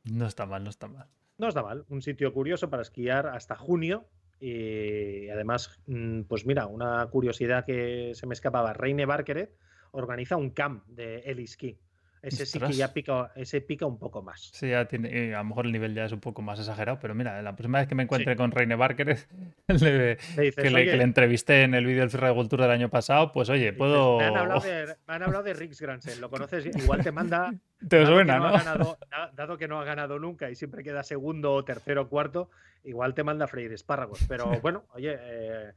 No 0.05 0.27
está 0.27 0.47
mal, 0.47 0.65
no 0.65 0.71
está 0.71 0.89
mal. 0.89 1.09
No 1.39 1.49
está 1.49 1.63
mal, 1.63 1.85
un 1.89 2.03
sitio 2.03 2.33
curioso 2.33 2.71
para 2.71 2.83
esquiar 2.83 3.27
hasta 3.27 3.57
junio. 3.57 4.07
Y 4.41 5.29
además, 5.29 5.81
mm, 5.87 6.23
pues 6.23 6.47
mira, 6.47 6.67
una 6.67 7.07
curiosidad 7.07 7.65
que 7.65 8.13
se 8.15 8.27
me 8.27 8.35
escapaba, 8.35 8.73
Reine 8.73 9.07
Barkeret 9.07 9.57
organiza 9.93 10.37
un 10.37 10.51
camp 10.51 10.85
de 10.87 11.19
heliski. 11.21 11.79
Ese 12.23 12.47
sí 12.47 12.61
que 12.61 12.73
ya 12.73 12.93
pica, 12.95 13.33
ese 13.35 13.61
pica 13.61 13.85
un 13.85 13.99
poco 13.99 14.23
más. 14.23 14.51
Sí, 14.55 14.69
ya 14.71 14.87
tiene, 14.87 15.35
a 15.35 15.39
lo 15.39 15.45
mejor 15.45 15.67
el 15.67 15.73
nivel 15.73 15.93
ya 15.95 16.05
es 16.05 16.13
un 16.13 16.21
poco 16.21 16.41
más 16.41 16.59
exagerado, 16.61 16.99
pero 17.01 17.15
mira, 17.17 17.43
la 17.43 17.57
próxima 17.57 17.79
vez 17.81 17.89
que 17.89 17.95
me 17.97 18.05
encuentre 18.05 18.37
con 18.37 18.53
Reine 18.53 18.77
Barker, 18.77 19.19
le- 19.69 20.19
Le 20.37 20.43
dices, 20.43 20.55
que, 20.63 20.71
le, 20.71 20.85
que 20.85 20.91
"Oye, 20.91 20.97
le 20.99 21.03
entrevisté 21.03 21.63
en 21.65 21.75
el 21.75 21.85
vídeo 21.85 22.01
del 22.01 22.11
Freeride 22.11 22.33
World 22.33 22.49
Tour 22.49 22.61
del 22.63 22.71
año 22.71 22.89
pasado, 22.91 23.33
pues 23.33 23.49
oye, 23.49 23.73
Dices, 23.73 23.79
puedo... 23.79 24.19
Me 24.19 24.25
han 24.27 24.37
hablado 24.37 24.61
de, 24.61 24.87
me 25.09 25.15
han 25.15 25.23
hablado 25.25 25.43
de 25.45 25.55
Rix 25.55 25.81
Gransen, 25.81 26.21
¿lo 26.21 26.31
conoces? 26.31 26.65
Igual 26.77 27.03
te 27.03 27.11
manda. 27.13 27.53
Te 27.89 27.97
dado 27.99 28.11
que 28.11 28.15
suena, 28.15 28.39
no 28.39 28.45
ha 28.47 28.51
¿no? 28.53 28.57
ganado- 28.59 28.99
da- 29.11 29.31
dado 29.35 29.59
que 29.59 29.67
no 29.67 29.81
ha 29.81 29.85
ganado 29.85 30.21
nunca 30.21 30.49
y 30.49 30.55
siempre 30.55 30.85
queda 30.85 31.03
segundo, 31.03 31.65
tercero, 31.65 32.09
cuarto, 32.09 32.49
igual 32.85 33.13
te 33.15 33.25
manda 33.25 33.47
a 33.47 33.49
freír 33.49 33.73
espárragos. 33.73 34.21
Pero 34.29 34.61
bueno, 34.61 34.85
oye, 34.95 35.17
eh, 35.21 35.73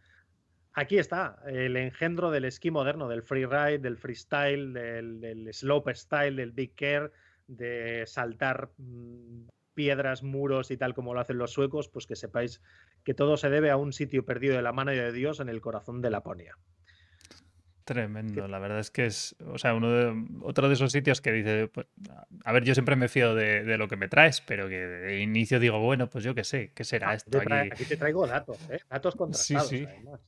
aquí 0.76 0.98
está 0.98 1.40
el 1.48 1.76
engendro 1.78 2.30
del 2.32 2.46
esquí 2.46 2.70
moderno, 2.70 3.08
del 3.08 3.24
freeride, 3.24 3.80
del 3.80 3.98
freestyle, 3.98 4.74
del, 4.74 5.20
del 5.20 5.54
slope 5.54 5.96
style, 5.96 6.36
del 6.36 6.52
big 6.52 6.76
care, 6.76 7.12
de 7.48 8.04
saltar 8.06 8.70
mm, 8.78 9.48
piedras, 9.74 10.24
muros 10.24 10.72
y 10.72 10.78
tal 10.78 10.94
como 10.94 11.14
lo 11.14 11.20
hacen 11.20 11.38
los 11.38 11.52
suecos, 11.52 11.90
pues 11.90 12.06
que 12.06 12.16
sepáis 12.16 12.62
que 13.04 13.14
todo 13.14 13.38
se 13.38 13.50
debe 13.50 13.72
a 13.72 13.78
un 13.78 13.94
sitio 13.94 14.26
perdido 14.26 14.56
de 14.56 14.62
la 14.62 14.72
mano 14.74 14.92
de 14.92 15.12
Dios 15.12 15.40
en 15.40 15.50
el 15.50 15.62
corazón 15.62 16.02
de 16.02 16.10
Laponia. 16.10 16.58
Tremendo, 17.84 18.48
la 18.48 18.58
verdad 18.58 18.80
es 18.80 18.90
que 18.90 19.06
es, 19.06 19.36
o 19.46 19.60
sea, 19.60 19.76
uno 19.76 19.92
de, 19.92 20.26
otro 20.42 20.68
de 20.68 20.74
esos 20.74 20.92
sitios 20.92 21.22
que 21.22 21.32
dice, 21.32 21.68
pues, 21.68 21.86
a 22.44 22.52
ver, 22.52 22.64
yo 22.64 22.74
siempre 22.74 22.96
me 22.96 23.08
fío 23.08 23.36
de, 23.36 23.64
de 23.64 23.78
lo 23.78 23.88
que 23.88 23.96
me 23.96 24.08
traes, 24.08 24.42
pero 24.42 24.68
que 24.68 24.76
de 24.80 25.22
inicio 25.22 25.60
digo, 25.60 25.80
bueno, 25.80 26.10
pues 26.10 26.24
yo 26.24 26.34
qué 26.34 26.44
sé, 26.44 26.72
¿qué 26.74 26.84
será 26.84 27.12
Ah, 27.12 27.14
esto 27.14 27.30
trae- 27.30 27.62
aquí? 27.68 27.74
aquí 27.74 27.86
te 27.86 27.98
traigo 27.98 28.26
datos, 28.26 28.58
¿eh? 28.72 28.80
datos 28.90 29.16
contrastados. 29.16 29.70
sí. 29.70 29.86
además. 29.88 30.20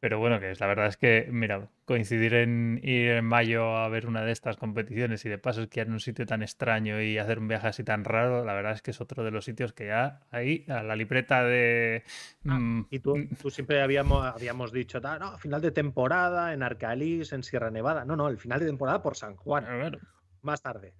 Pero 0.00 0.20
bueno, 0.20 0.38
que 0.38 0.52
es, 0.52 0.60
la 0.60 0.68
verdad 0.68 0.86
es 0.86 0.96
que, 0.96 1.28
mira, 1.32 1.70
coincidir 1.84 2.34
en 2.34 2.78
ir 2.84 3.10
en 3.10 3.24
mayo 3.24 3.76
a 3.76 3.88
ver 3.88 4.06
una 4.06 4.22
de 4.24 4.30
estas 4.30 4.56
competiciones 4.56 5.24
y 5.24 5.28
de 5.28 5.38
paso 5.38 5.62
esquiar 5.62 5.88
en 5.88 5.94
un 5.94 6.00
sitio 6.00 6.24
tan 6.24 6.42
extraño 6.42 7.02
y 7.02 7.18
hacer 7.18 7.40
un 7.40 7.48
viaje 7.48 7.66
así 7.66 7.82
tan 7.82 8.04
raro, 8.04 8.44
la 8.44 8.54
verdad 8.54 8.72
es 8.74 8.82
que 8.82 8.92
es 8.92 9.00
otro 9.00 9.24
de 9.24 9.32
los 9.32 9.44
sitios 9.44 9.72
que 9.72 9.86
ya 9.86 10.20
ahí, 10.30 10.64
a 10.68 10.84
la 10.84 10.94
libreta 10.94 11.42
de... 11.42 12.04
Ah, 12.46 12.58
mm, 12.60 12.86
Y 12.90 13.00
tú, 13.00 13.16
mm, 13.16 13.28
tú 13.42 13.50
siempre 13.50 13.82
habíamos, 13.82 14.24
habíamos 14.24 14.70
dicho, 14.72 15.00
"Ah, 15.02 15.18
no, 15.18 15.36
final 15.38 15.60
de 15.60 15.72
temporada 15.72 16.52
en 16.52 16.62
Arcalís, 16.62 17.32
en 17.32 17.42
Sierra 17.42 17.70
Nevada. 17.72 18.04
No, 18.04 18.14
no, 18.14 18.28
el 18.28 18.38
final 18.38 18.60
de 18.60 18.66
temporada 18.66 19.02
por 19.02 19.16
San 19.16 19.34
Juan, 19.34 19.64
bueno, 19.80 19.98
más 20.42 20.62
tarde. 20.62 20.94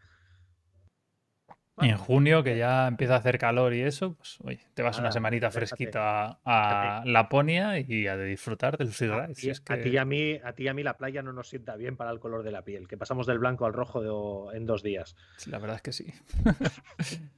Y 1.81 1.91
en 1.91 1.97
junio, 1.97 2.43
que 2.43 2.57
ya 2.57 2.87
empieza 2.89 3.15
a 3.15 3.19
hacer 3.19 3.39
calor 3.39 3.73
y 3.75 3.83
eso, 3.83 4.15
pues 4.15 4.39
oye, 4.43 4.61
te 4.75 4.83
vas 4.83 4.97
una 4.97 5.05
Nada, 5.05 5.13
semanita 5.13 5.47
déjate, 5.49 5.67
fresquita 5.67 6.41
a, 6.45 7.01
a 7.01 7.05
Laponia 7.05 7.79
y 7.79 8.07
a 8.07 8.17
disfrutar 8.17 8.77
del 8.79 8.89
freeride. 8.89 9.35
si 9.35 9.51
es 9.51 9.63
a 9.69 9.77
ti 9.81 9.91
y 9.91 9.97
a 9.97 10.05
mí, 10.05 10.39
a 10.43 10.53
ti 10.55 10.65
y 10.65 10.69
a 10.69 10.75
mí 10.75 10.83
la 10.83 10.97
playa 10.97 11.23
no 11.23 11.33
nos 11.33 11.49
sienta 11.49 11.77
bien 11.77 11.97
para 11.97 12.11
el 12.11 12.19
color 12.21 12.43
de 12.43 12.51
la 12.53 12.63
piel, 12.63 12.89
que 12.89 12.97
pasamos 12.97 13.27
del 13.27 13.39
blanco 13.39 13.67
al 13.67 13.73
rojo 13.73 14.03
de- 14.51 14.57
en 14.57 14.67
dos 14.67 14.83
días. 14.83 15.15
la 15.47 15.59
verdad 15.59 15.77
es 15.77 15.83
que 15.83 15.93
sí. 15.93 16.13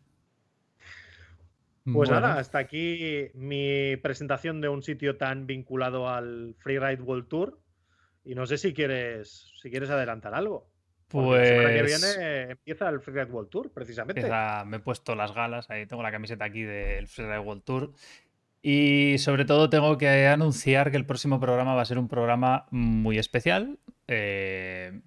Pues 1.93 2.09
nada, 2.11 2.39
hasta 2.39 2.59
aquí 2.59 3.31
mi 3.35 3.97
presentación 3.97 4.61
de 4.61 4.69
un 4.69 4.83
sitio 4.83 5.17
tan 5.17 5.47
vinculado 5.47 6.09
al 6.09 6.55
Freeride 6.59 7.03
World 7.03 7.27
Tour. 7.29 7.59
Y 8.25 8.35
no 8.35 8.47
sé 8.47 8.59
si 8.59 8.73
quieres, 8.75 9.53
si 9.61 9.71
quieres 9.71 9.91
adelantar 9.91 10.35
algo. 10.35 10.70
Pues. 11.11 11.41
La 11.41 11.47
semana 11.47 11.75
que 11.75 11.83
viene 11.83 12.51
empieza 12.53 12.89
el 12.89 13.01
Freeride 13.01 13.33
World 13.33 13.51
Tour, 13.51 13.71
precisamente. 13.73 14.21
empieza- 14.21 14.65
me 14.65 14.77
he 14.79 14.81
puesto 14.81 15.15
las 15.15 15.35
galas, 15.35 15.69
ahí 15.71 15.87
tengo 15.87 16.03
la 16.03 16.11
camiseta 16.13 16.45
aquí 16.45 16.63
del 16.63 17.07
Freeride 17.09 17.41
World 17.41 17.63
Tour. 17.65 17.93
Y 18.63 19.17
sobre 19.19 19.45
todo 19.47 19.71
tengo 19.71 19.97
que 19.99 20.27
anunciar 20.27 20.91
que 20.91 20.97
el 20.99 21.07
próximo 21.07 21.41
programa 21.41 21.75
va 21.75 21.83
a 21.83 21.87
ser 21.87 21.99
un 21.99 22.09
programa 22.09 22.67
muy 22.71 23.19
especial. 23.19 23.79
Eh, 24.07 25.01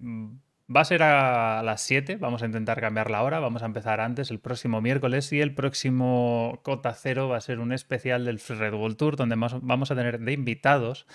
va 0.74 0.80
a 0.80 0.84
ser 0.84 1.02
a 1.02 1.62
las 1.62 1.80
7, 1.82 2.16
vamos 2.16 2.42
a 2.42 2.46
intentar 2.46 2.80
cambiar 2.80 3.10
la 3.10 3.22
hora, 3.22 3.38
vamos 3.38 3.62
a 3.62 3.66
empezar 3.66 4.00
antes 4.00 4.30
el 4.30 4.40
próximo 4.40 4.80
miércoles 4.80 5.32
y 5.32 5.40
el 5.40 5.54
próximo 5.54 6.58
Cota 6.64 6.94
Cero 6.94 7.28
va 7.28 7.36
a 7.36 7.40
ser 7.40 7.60
un 7.60 7.72
especial 7.72 8.24
del 8.24 8.38
Free 8.40 8.56
Red 8.56 8.74
World 8.74 8.96
Tour 8.96 9.16
donde 9.16 9.36
vamos 9.36 9.90
a 9.90 9.94
tener 9.94 10.18
de 10.20 10.32
invitados 10.32 11.06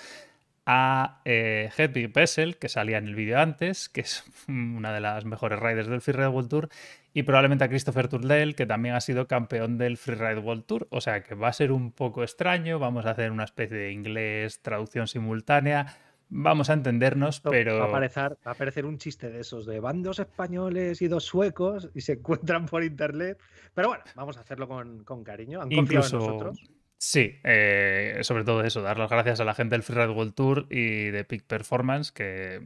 a 0.72 1.20
eh, 1.26 1.72
Hedwig 1.76 2.14
Bessel, 2.14 2.58
que 2.58 2.70
salía 2.70 3.00
en 3.00 3.08
el 3.08 3.16
vídeo 3.16 3.40
antes, 3.40 3.90
que 3.90 4.02
es 4.02 4.24
una 4.48 4.94
de 4.94 5.00
las 5.00 5.26
mejores 5.26 5.60
riders 5.60 5.88
del 5.88 6.00
Free 6.00 6.14
Ride 6.14 6.28
World 6.28 6.48
Tour, 6.48 6.70
y 7.12 7.24
probablemente 7.24 7.64
a 7.64 7.70
Christopher 7.70 8.08
Turdell, 8.08 8.54
que 8.54 8.68
también 8.68 8.94
ha 8.94 9.02
sido 9.02 9.28
campeón 9.28 9.80
del 9.80 9.98
Free 9.98 10.14
Ride 10.14 10.38
World 10.38 10.66
Tour. 10.66 10.88
O 10.92 11.02
sea 11.02 11.24
que 11.24 11.34
va 11.34 11.48
a 11.48 11.54
ser 11.54 11.72
un 11.72 11.92
poco 11.92 12.22
extraño, 12.22 12.78
vamos 12.78 13.08
a 13.08 13.12
hacer 13.12 13.32
una 13.32 13.46
especie 13.46 13.78
de 13.78 13.92
inglés, 13.92 14.62
traducción 14.62 15.08
simultánea, 15.08 15.98
vamos 16.30 16.70
a 16.70 16.74
entendernos, 16.74 17.40
pero... 17.40 17.80
Va 17.80 17.86
a, 17.86 17.88
aparecer, 17.88 18.34
va 18.34 18.52
a 18.52 18.52
aparecer 18.52 18.86
un 18.86 19.00
chiste 19.00 19.32
de 19.32 19.40
esos, 19.40 19.66
de 19.66 19.80
van 19.80 20.04
dos 20.04 20.20
españoles 20.20 21.02
y 21.02 21.08
dos 21.08 21.24
suecos 21.24 21.90
y 21.96 22.02
se 22.02 22.14
encuentran 22.22 22.68
por 22.68 22.84
internet. 22.84 23.40
Pero 23.74 23.88
bueno, 23.88 24.04
vamos 24.14 24.38
a 24.38 24.42
hacerlo 24.42 24.68
con, 24.68 25.04
con 25.04 25.24
cariño. 25.24 25.64
Han 25.64 25.70
confiado 25.70 26.06
en 26.06 26.14
Incluso, 26.14 26.18
nosotros. 26.20 26.79
Sí, 27.00 27.40
eh, 27.44 28.20
sobre 28.22 28.44
todo 28.44 28.64
eso, 28.64 28.84
dar 28.84 29.00
las 29.00 29.10
gracias 29.10 29.40
a 29.40 29.46
la 29.46 29.56
gente 29.56 29.74
del 29.74 29.82
Freeride 29.84 30.14
World 30.14 30.36
Tour 30.36 30.68
y 30.70 31.10
de 31.10 31.24
Peak 31.24 31.46
Performance, 31.46 32.12
que 32.12 32.62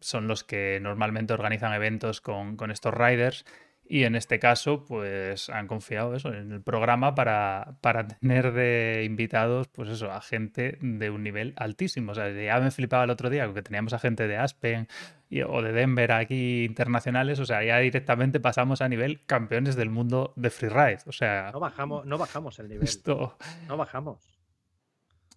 son 0.00 0.28
los 0.28 0.44
que 0.44 0.78
normalmente 0.80 1.32
organizan 1.32 1.72
eventos 1.72 2.20
con, 2.20 2.56
con 2.56 2.70
estos 2.70 2.94
riders. 2.94 3.44
Y 3.90 4.04
en 4.04 4.16
este 4.16 4.38
caso, 4.38 4.84
pues 4.84 5.48
han 5.48 5.66
confiado 5.66 6.14
eso 6.14 6.34
en 6.34 6.52
el 6.52 6.60
programa 6.60 7.14
para, 7.14 7.78
para 7.80 8.06
tener 8.06 8.52
de 8.52 9.04
invitados, 9.06 9.66
pues 9.68 9.88
eso, 9.88 10.12
a 10.12 10.20
gente 10.20 10.76
de 10.82 11.08
un 11.08 11.22
nivel 11.22 11.54
altísimo. 11.56 12.12
O 12.12 12.14
sea, 12.14 12.30
ya 12.30 12.60
me 12.60 12.70
flipaba 12.70 13.04
el 13.04 13.10
otro 13.10 13.30
día 13.30 13.50
que 13.54 13.62
teníamos 13.62 13.94
a 13.94 13.98
gente 13.98 14.28
de 14.28 14.36
Aspen 14.36 14.88
y- 15.30 15.40
o 15.40 15.62
de 15.62 15.72
Denver 15.72 16.12
aquí 16.12 16.64
internacionales. 16.64 17.40
O 17.40 17.46
sea, 17.46 17.64
ya 17.64 17.78
directamente 17.78 18.40
pasamos 18.40 18.82
a 18.82 18.88
nivel 18.90 19.24
campeones 19.24 19.74
del 19.74 19.88
mundo 19.88 20.34
de 20.36 20.50
freeride. 20.50 21.00
O 21.06 21.12
sea, 21.12 21.48
No 21.50 21.60
bajamos, 21.60 22.04
no 22.04 22.18
bajamos 22.18 22.58
el 22.58 22.68
nivel. 22.68 22.84
esto. 22.84 23.38
No 23.68 23.78
bajamos. 23.78 24.18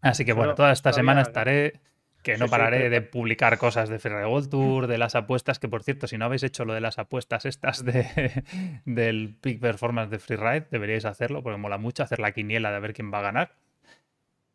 Así 0.01 0.25
que 0.25 0.33
bueno, 0.33 0.55
toda 0.55 0.71
esta 0.73 0.91
semana 0.91 1.21
estaré, 1.21 1.79
que 2.23 2.37
no 2.37 2.45
Sí, 2.45 2.51
pararé 2.51 2.89
de 2.89 3.01
publicar 3.01 3.57
cosas 3.57 3.89
de 3.89 3.97
Freeride 3.99 4.27
World 4.27 4.49
Tour, 4.49 4.87
de 4.87 4.97
las 4.97 5.15
apuestas, 5.15 5.59
que 5.59 5.67
por 5.67 5.83
cierto, 5.83 6.07
si 6.07 6.17
no 6.17 6.25
habéis 6.25 6.43
hecho 6.43 6.65
lo 6.65 6.73
de 6.73 6.81
las 6.81 6.99
apuestas 6.99 7.45
estas 7.45 7.83
de, 7.83 8.43
del 8.85 9.35
Peak 9.41 9.59
Performance 9.59 10.11
de 10.11 10.19
Freeride, 10.19 10.67
deberíais 10.71 11.05
hacerlo, 11.05 11.41
porque 11.43 11.57
mola 11.57 11.77
mucho 11.77 12.03
hacer 12.03 12.19
la 12.19 12.31
quiniela 12.31 12.71
de 12.71 12.79
ver 12.79 12.93
quién 12.93 13.11
va 13.13 13.19
a 13.19 13.23
ganar. 13.23 13.55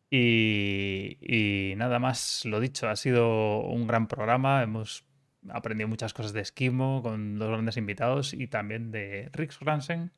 Y, 0.09 1.17
y 1.21 1.75
nada 1.75 1.99
más, 1.99 2.45
lo 2.45 2.59
dicho, 2.59 2.87
ha 2.87 2.95
sido 2.95 3.59
un 3.59 3.87
gran 3.87 4.07
programa, 4.07 4.63
hemos 4.63 5.05
aprendido 5.49 5.87
muchas 5.89 6.13
cosas 6.13 6.33
de 6.33 6.41
esquimo 6.41 7.01
con 7.03 7.37
dos 7.37 7.49
grandes 7.49 7.77
invitados 7.77 8.33
y 8.33 8.47
también 8.47 8.91
de 8.91 9.29
Rix 9.33 9.59
Ransen. 9.59 10.11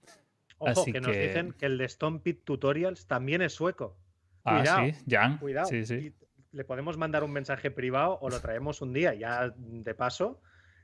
Ojo, 0.59 0.81
Así 0.81 0.91
que 0.91 1.01
nos 1.01 1.11
que- 1.11 1.27
dicen 1.27 1.53
que 1.53 1.65
el 1.65 1.77
de 1.77 1.85
Stone 1.85 2.19
Pit 2.19 2.43
Tutorials 2.43 3.07
también 3.07 3.41
es 3.41 3.53
sueco. 3.53 3.97
Ah, 4.43 4.57
Cuidado, 4.59 4.85
sí, 4.85 4.93
Jan. 5.09 5.37
Cuidado. 5.39 5.67
Sí, 5.67 5.85
sí. 5.85 5.93
y 5.95 6.13
le 6.51 6.63
podemos 6.63 6.97
mandar 6.97 7.23
un 7.23 7.31
mensaje 7.31 7.71
privado 7.71 8.17
o 8.21 8.29
lo 8.29 8.39
traemos 8.41 8.81
un 8.81 8.93
día 8.93 9.13
ya 9.13 9.53
de 9.57 9.93
paso 9.95 10.41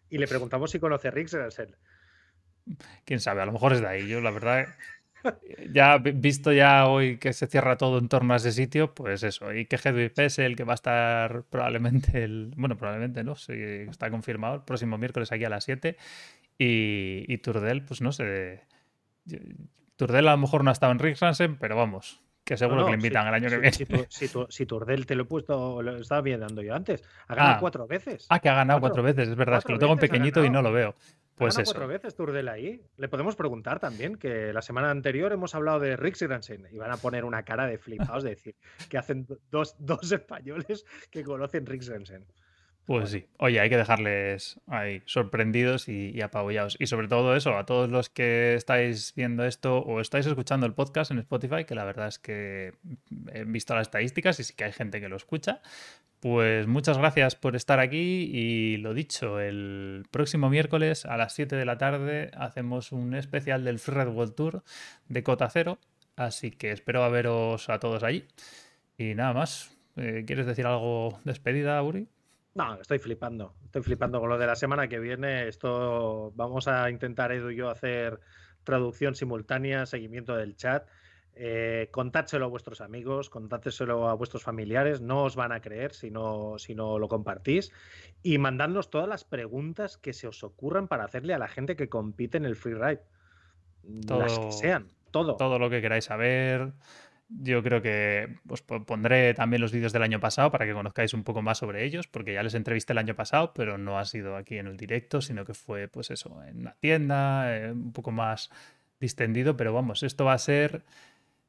y 0.10 0.18
le 0.18 0.28
preguntamos 0.28 0.72
si 0.72 0.80
conoce 0.80 1.12
Rick 1.12 1.32
Rensen. 1.32 1.76
Quién 3.06 3.20
sabe, 3.20 3.42
a 3.42 3.46
lo 3.46 3.52
mejor 3.52 3.74
es 3.74 3.82
de 3.82 3.88
ahí. 3.88 4.08
Yo, 4.08 4.22
la 4.22 4.32
verdad, 4.32 4.68
ya 5.72 5.98
vi- 5.98 6.12
visto 6.12 6.52
ya 6.52 6.88
hoy 6.88 7.18
que 7.18 7.34
se 7.34 7.48
cierra 7.48 7.78
todo 7.78 7.98
en 8.00 8.10
torno 8.10 8.34
a 8.34 8.38
ese 8.38 8.52
sitio, 8.52 8.94
pues 8.96 9.24
eso. 9.24 9.54
Y 9.54 9.66
que 9.66 9.76
Hedwig 9.78 10.14
es 10.18 10.40
el 10.40 10.56
que 10.56 10.64
va 10.64 10.74
a 10.74 10.76
estar 10.76 11.44
probablemente 11.44 12.24
el. 12.24 12.54
Bueno, 12.58 12.78
probablemente 12.78 13.24
no, 13.24 13.36
sí, 13.36 13.54
está 13.54 14.10
confirmado 14.10 14.56
el 14.56 14.62
próximo 14.64 14.98
miércoles 14.98 15.32
aquí 15.32 15.44
a 15.46 15.50
las 15.50 15.64
7. 15.64 15.98
Y, 16.58 17.26
y 17.32 17.38
Turdell, 17.40 17.84
pues 17.84 18.02
no 18.02 18.12
sé. 18.12 18.64
Turdell 19.96 20.28
a 20.28 20.32
lo 20.32 20.38
mejor 20.38 20.64
no 20.64 20.70
ha 20.70 20.74
estado 20.74 20.92
en 20.92 21.00
Rick 21.00 21.20
Ransen, 21.20 21.58
pero 21.58 21.76
vamos, 21.76 22.22
que 22.46 22.56
seguro 22.56 22.82
No, 22.82 22.86
que 22.86 22.92
le 22.94 22.98
si- 23.02 23.08
invitan 23.08 23.28
el 23.28 23.34
año 23.34 23.50
que 23.50 23.50
si- 23.50 23.58
viene. 23.58 23.72
Si, 23.74 23.86
tu- 23.86 24.06
si 24.10 24.28
tu- 24.30 24.46
si 24.50 24.66
Turdell 24.66 25.06
te 25.06 25.16
lo 25.16 25.24
he 25.24 25.26
puesto, 25.26 25.82
lo 25.82 25.98
estaba 25.98 26.22
viendo 26.22 26.62
yo 26.62 26.76
antes. 26.76 27.04
Ha 27.28 27.36
ganado 27.36 27.56
Ah. 27.56 27.60
cuatro 27.60 27.88
veces. 27.88 28.28
Ah, 28.30 28.40
que 28.40 28.48
ha 28.50 28.54
ganado 28.56 28.80
Cuatro- 28.80 29.02
cuatro 29.02 29.16
veces, 29.16 29.30
es 29.32 29.36
verdad, 29.36 29.58
es 29.58 29.66
que 29.66 29.74
lo 29.74 29.80
tengo 29.80 29.94
en 29.94 30.00
pequeñito 30.00 30.46
y 30.46 30.50
no 30.50 30.62
lo 30.62 30.72
veo. 30.72 30.96
Pues 31.36 31.56
eso. 31.58 31.66
cuatro 31.74 31.88
veces 31.88 32.16
Turdell 32.16 32.48
ahí. 32.48 32.82
Le 32.96 33.10
podemos 33.10 33.36
preguntar 33.36 33.80
también 33.82 34.16
que 34.16 34.54
la 34.54 34.62
semana 34.62 34.90
anterior 34.90 35.34
hemos 35.34 35.54
hablado 35.54 35.80
de 35.82 35.98
Rick 35.98 36.16
Rensen 36.22 36.66
y 36.72 36.78
van 36.78 36.92
a 36.92 36.98
poner 36.98 37.26
una 37.26 37.44
cara 37.44 37.68
de 37.68 37.78
flipados 37.78 38.24
de 38.24 38.30
decir 38.30 38.56
que 38.90 38.98
hacen 38.98 39.26
do- 39.26 39.40
dos, 39.52 39.76
dos 39.80 40.10
españoles 40.14 40.86
que 41.12 41.24
conocen 41.26 41.66
Rick 41.66 41.84
Rensen. 41.88 42.26
Pues 42.86 43.10
sí. 43.10 43.26
Oye, 43.40 43.60
hay 43.60 43.70
que 43.70 43.78
dejarles 43.78 44.60
ahí 44.68 45.02
sorprendidos 45.06 45.90
y, 45.90 46.12
y 46.12 46.22
apabullados. 46.22 46.78
Y 46.80 46.86
sobre 46.86 47.08
todo 47.08 47.36
eso, 47.36 47.58
a 47.58 47.66
todos 47.66 47.90
los 47.90 48.10
que 48.10 48.54
estáis 48.54 49.14
viendo 49.16 49.44
esto 49.44 49.80
o 49.80 50.02
estáis 50.02 50.28
escuchando 50.28 50.68
el 50.68 50.74
podcast 50.74 51.10
en 51.10 51.18
Spotify, 51.20 51.66
que 51.66 51.74
la 51.74 51.84
verdad 51.84 52.08
es 52.08 52.20
que 52.20 52.74
he 53.34 53.44
visto 53.46 53.74
las 53.74 53.88
estadísticas 53.88 54.40
y 54.40 54.44
sí 54.44 54.54
que 54.54 54.66
hay 54.66 54.72
gente 54.72 55.02
que 55.02 55.10
lo 55.10 55.16
escucha. 55.16 55.62
Pues 56.20 56.68
muchas 56.68 56.98
gracias 56.98 57.36
por 57.36 57.56
estar 57.56 57.80
aquí 57.80 58.30
y 58.32 58.78
lo 58.78 58.94
dicho, 58.94 59.40
el 59.40 60.06
próximo 60.12 60.50
miércoles 60.50 61.06
a 61.06 61.18
las 61.18 61.34
7 61.34 61.56
de 61.56 61.66
la 61.66 61.78
tarde 61.78 62.32
hacemos 62.36 62.92
un 62.92 63.14
especial 63.16 63.64
del 63.64 63.80
Free 63.80 63.96
Red 63.96 64.10
World 64.10 64.36
Tour 64.36 64.64
de 65.08 65.24
Cota 65.24 65.50
Cero, 65.50 65.78
así 66.16 66.52
que 66.52 66.72
espero 66.72 67.10
veros 67.12 67.70
a 67.70 67.80
todos 67.80 68.04
allí. 68.04 68.26
Y 68.98 69.16
nada 69.16 69.34
más, 69.34 69.72
Eh, 69.98 70.26
¿quieres 70.28 70.46
decir 70.46 70.66
algo 70.66 71.20
despedida, 71.24 71.82
Uri? 71.82 72.08
No, 72.56 72.76
estoy 72.80 73.00
flipando. 73.00 73.54
Estoy 73.66 73.84
flipando 73.84 74.20
con 74.22 74.30
lo 74.30 74.38
de 74.38 74.48
la 74.48 74.56
semana 74.56 74.88
que 74.88 75.00
viene. 75.00 75.48
Esto 75.50 76.32
vamos 76.36 76.68
a 76.70 76.90
intentar, 76.90 77.32
Edu 77.34 77.50
y 77.52 77.58
yo, 77.58 77.70
hacer 77.70 78.20
traducción 78.64 79.14
simultánea, 79.14 79.86
seguimiento 79.86 80.36
del 80.36 80.56
chat. 80.56 80.88
Eh, 81.38 81.90
contádselo 81.92 82.46
a 82.46 82.48
vuestros 82.48 82.80
amigos, 82.80 83.30
contádselo 83.30 84.08
a 84.08 84.14
vuestros 84.14 84.44
familiares. 84.44 85.02
No 85.02 85.24
os 85.26 85.36
van 85.36 85.52
a 85.52 85.60
creer 85.60 85.92
si 85.94 86.10
no, 86.12 86.58
si 86.58 86.76
no 86.76 86.98
lo 86.98 87.10
compartís. 87.10 87.74
Y 88.24 88.38
mandadnos 88.38 88.90
todas 88.90 89.10
las 89.10 89.26
preguntas 89.26 89.98
que 89.98 90.14
se 90.14 90.28
os 90.28 90.42
ocurran 90.46 90.88
para 90.88 91.04
hacerle 91.04 91.34
a 91.34 91.38
la 91.40 91.50
gente 91.50 91.76
que 91.76 91.90
compite 91.90 92.38
en 92.38 92.46
el 92.46 92.56
freeride. 92.56 93.02
Las 93.84 94.32
que 94.34 94.40
Todo- 94.46 94.52
sean, 94.54 94.88
todo. 95.12 95.36
todo 95.36 95.60
lo 95.60 95.70
que 95.70 95.82
queráis 95.82 96.06
saber. 96.06 96.72
Yo 97.28 97.64
creo 97.64 97.82
que 97.82 98.38
os 98.48 98.62
po- 98.62 98.86
pondré 98.86 99.34
también 99.34 99.60
los 99.62 99.72
vídeos 99.72 99.92
del 99.92 100.04
año 100.04 100.20
pasado 100.20 100.52
para 100.52 100.66
que 100.66 100.74
conozcáis 100.74 101.14
un 101.16 101.24
poco 101.24 101.42
más 101.42 101.58
sobre 101.58 101.84
ellos, 101.84 102.08
porque 102.08 102.34
ya 102.34 102.44
les 102.44 102.54
entrevisté 102.54 102.94
el 102.94 103.00
año 103.00 103.16
pasado, 103.16 103.52
pero 103.54 103.78
no 103.80 103.98
ha 103.98 104.06
sido 104.06 104.36
aquí 104.36 104.58
en 104.60 104.68
el 104.68 104.78
directo, 104.78 105.22
sino 105.22 105.44
que 105.44 105.56
fue, 105.56 105.88
pues 105.88 106.12
eso, 106.12 106.44
en 106.44 106.60
una 106.60 106.76
tienda, 106.76 107.58
eh, 107.58 107.72
un 107.72 107.94
poco 107.94 108.12
más 108.12 108.52
distendido, 109.00 109.58
pero 109.58 109.74
vamos, 109.74 110.04
esto 110.04 110.24
va 110.26 110.34
a 110.34 110.38
ser 110.38 110.84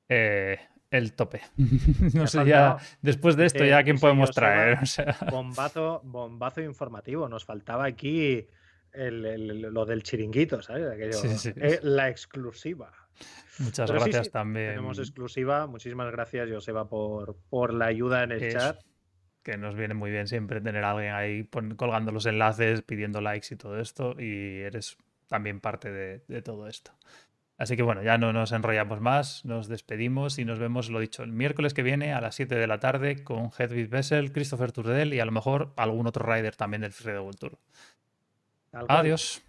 eh, 0.09 0.59
el 0.90 1.12
tope. 1.12 1.43
no 2.15 2.27
sé 2.27 2.47
ya, 2.47 2.77
después 3.03 3.36
de 3.36 3.44
esto 3.47 3.65
ya 3.65 3.82
quién 3.82 3.98
podemos 3.98 4.31
traer. 4.32 4.78
O 4.82 4.86
sea, 4.86 5.16
Bombazo, 5.31 6.01
bombazo 6.05 6.62
informativo. 6.62 7.28
Nos 7.28 7.44
faltaba 7.44 7.85
aquí 7.85 8.47
el- 8.93 9.27
el- 9.27 9.61
lo 9.61 9.85
del 9.85 10.03
chiringuito, 10.03 10.62
¿sabes? 10.62 10.86
Aquello, 10.90 11.12
Sí, 11.12 11.28
sí. 11.36 11.53
eh, 11.57 11.81
la 11.82 12.09
exclusiva. 12.09 12.93
Muchas 13.59 13.91
Pero 13.91 14.01
gracias 14.03 14.27
sí, 14.27 14.33
también. 14.33 14.71
Tenemos 14.71 14.99
exclusiva. 14.99 15.67
Muchísimas 15.67 16.11
gracias, 16.11 16.49
Joseba, 16.51 16.89
por, 16.89 17.37
por 17.49 17.73
la 17.75 17.87
ayuda 17.87 18.23
en 18.25 18.33
el 18.33 18.53
chat. 18.53 18.81
que 19.43 19.57
nos 19.57 19.75
viene 19.77 19.95
muy 19.95 20.11
bien 20.11 20.27
siempre 20.27 20.61
tener 20.61 20.85
a 20.85 20.91
alguien 20.93 21.15
ahí 21.15 21.43
pon- 21.45 21.77
colgando 21.77 22.13
los 22.13 22.27
enlaces, 22.27 22.83
pidiendo 22.83 23.21
likes 23.21 23.55
y 23.55 23.57
todo 23.57 23.79
esto, 23.81 24.15
y 24.21 24.61
eres 24.61 24.97
también 25.29 25.61
parte 25.61 25.91
de, 25.93 26.23
de 26.29 26.43
todo 26.43 26.67
esto. 26.69 26.93
Así 27.59 27.75
que 27.75 27.83
bueno, 27.83 28.03
ya 28.03 28.19
no 28.19 28.35
nos 28.35 28.53
enrollamos 28.53 29.01
más, 29.01 29.45
nos 29.47 29.67
despedimos 29.67 30.39
y 30.39 30.45
nos 30.45 30.59
vemos, 30.59 30.91
lo 30.91 31.01
dicho, 31.01 31.23
el 31.23 31.33
miércoles 31.33 31.73
que 31.73 31.83
viene 31.83 32.13
a 32.13 32.21
las 32.21 32.35
7 32.35 32.55
de 32.55 32.67
la 32.67 32.81
tarde 32.81 33.25
con 33.25 33.51
Hedwig 33.57 33.89
Bessel, 33.89 34.31
Christopher 34.31 34.73
Turdell 34.73 35.15
y 35.15 35.21
a 35.21 35.25
lo 35.25 35.33
mejor 35.33 35.73
algún 35.77 36.07
otro 36.07 36.27
rider 36.31 36.55
también 36.55 36.83
del 36.83 36.93
Free 36.93 37.15
World 37.17 37.39
Tour. 37.39 37.59
Adiós. 38.89 39.43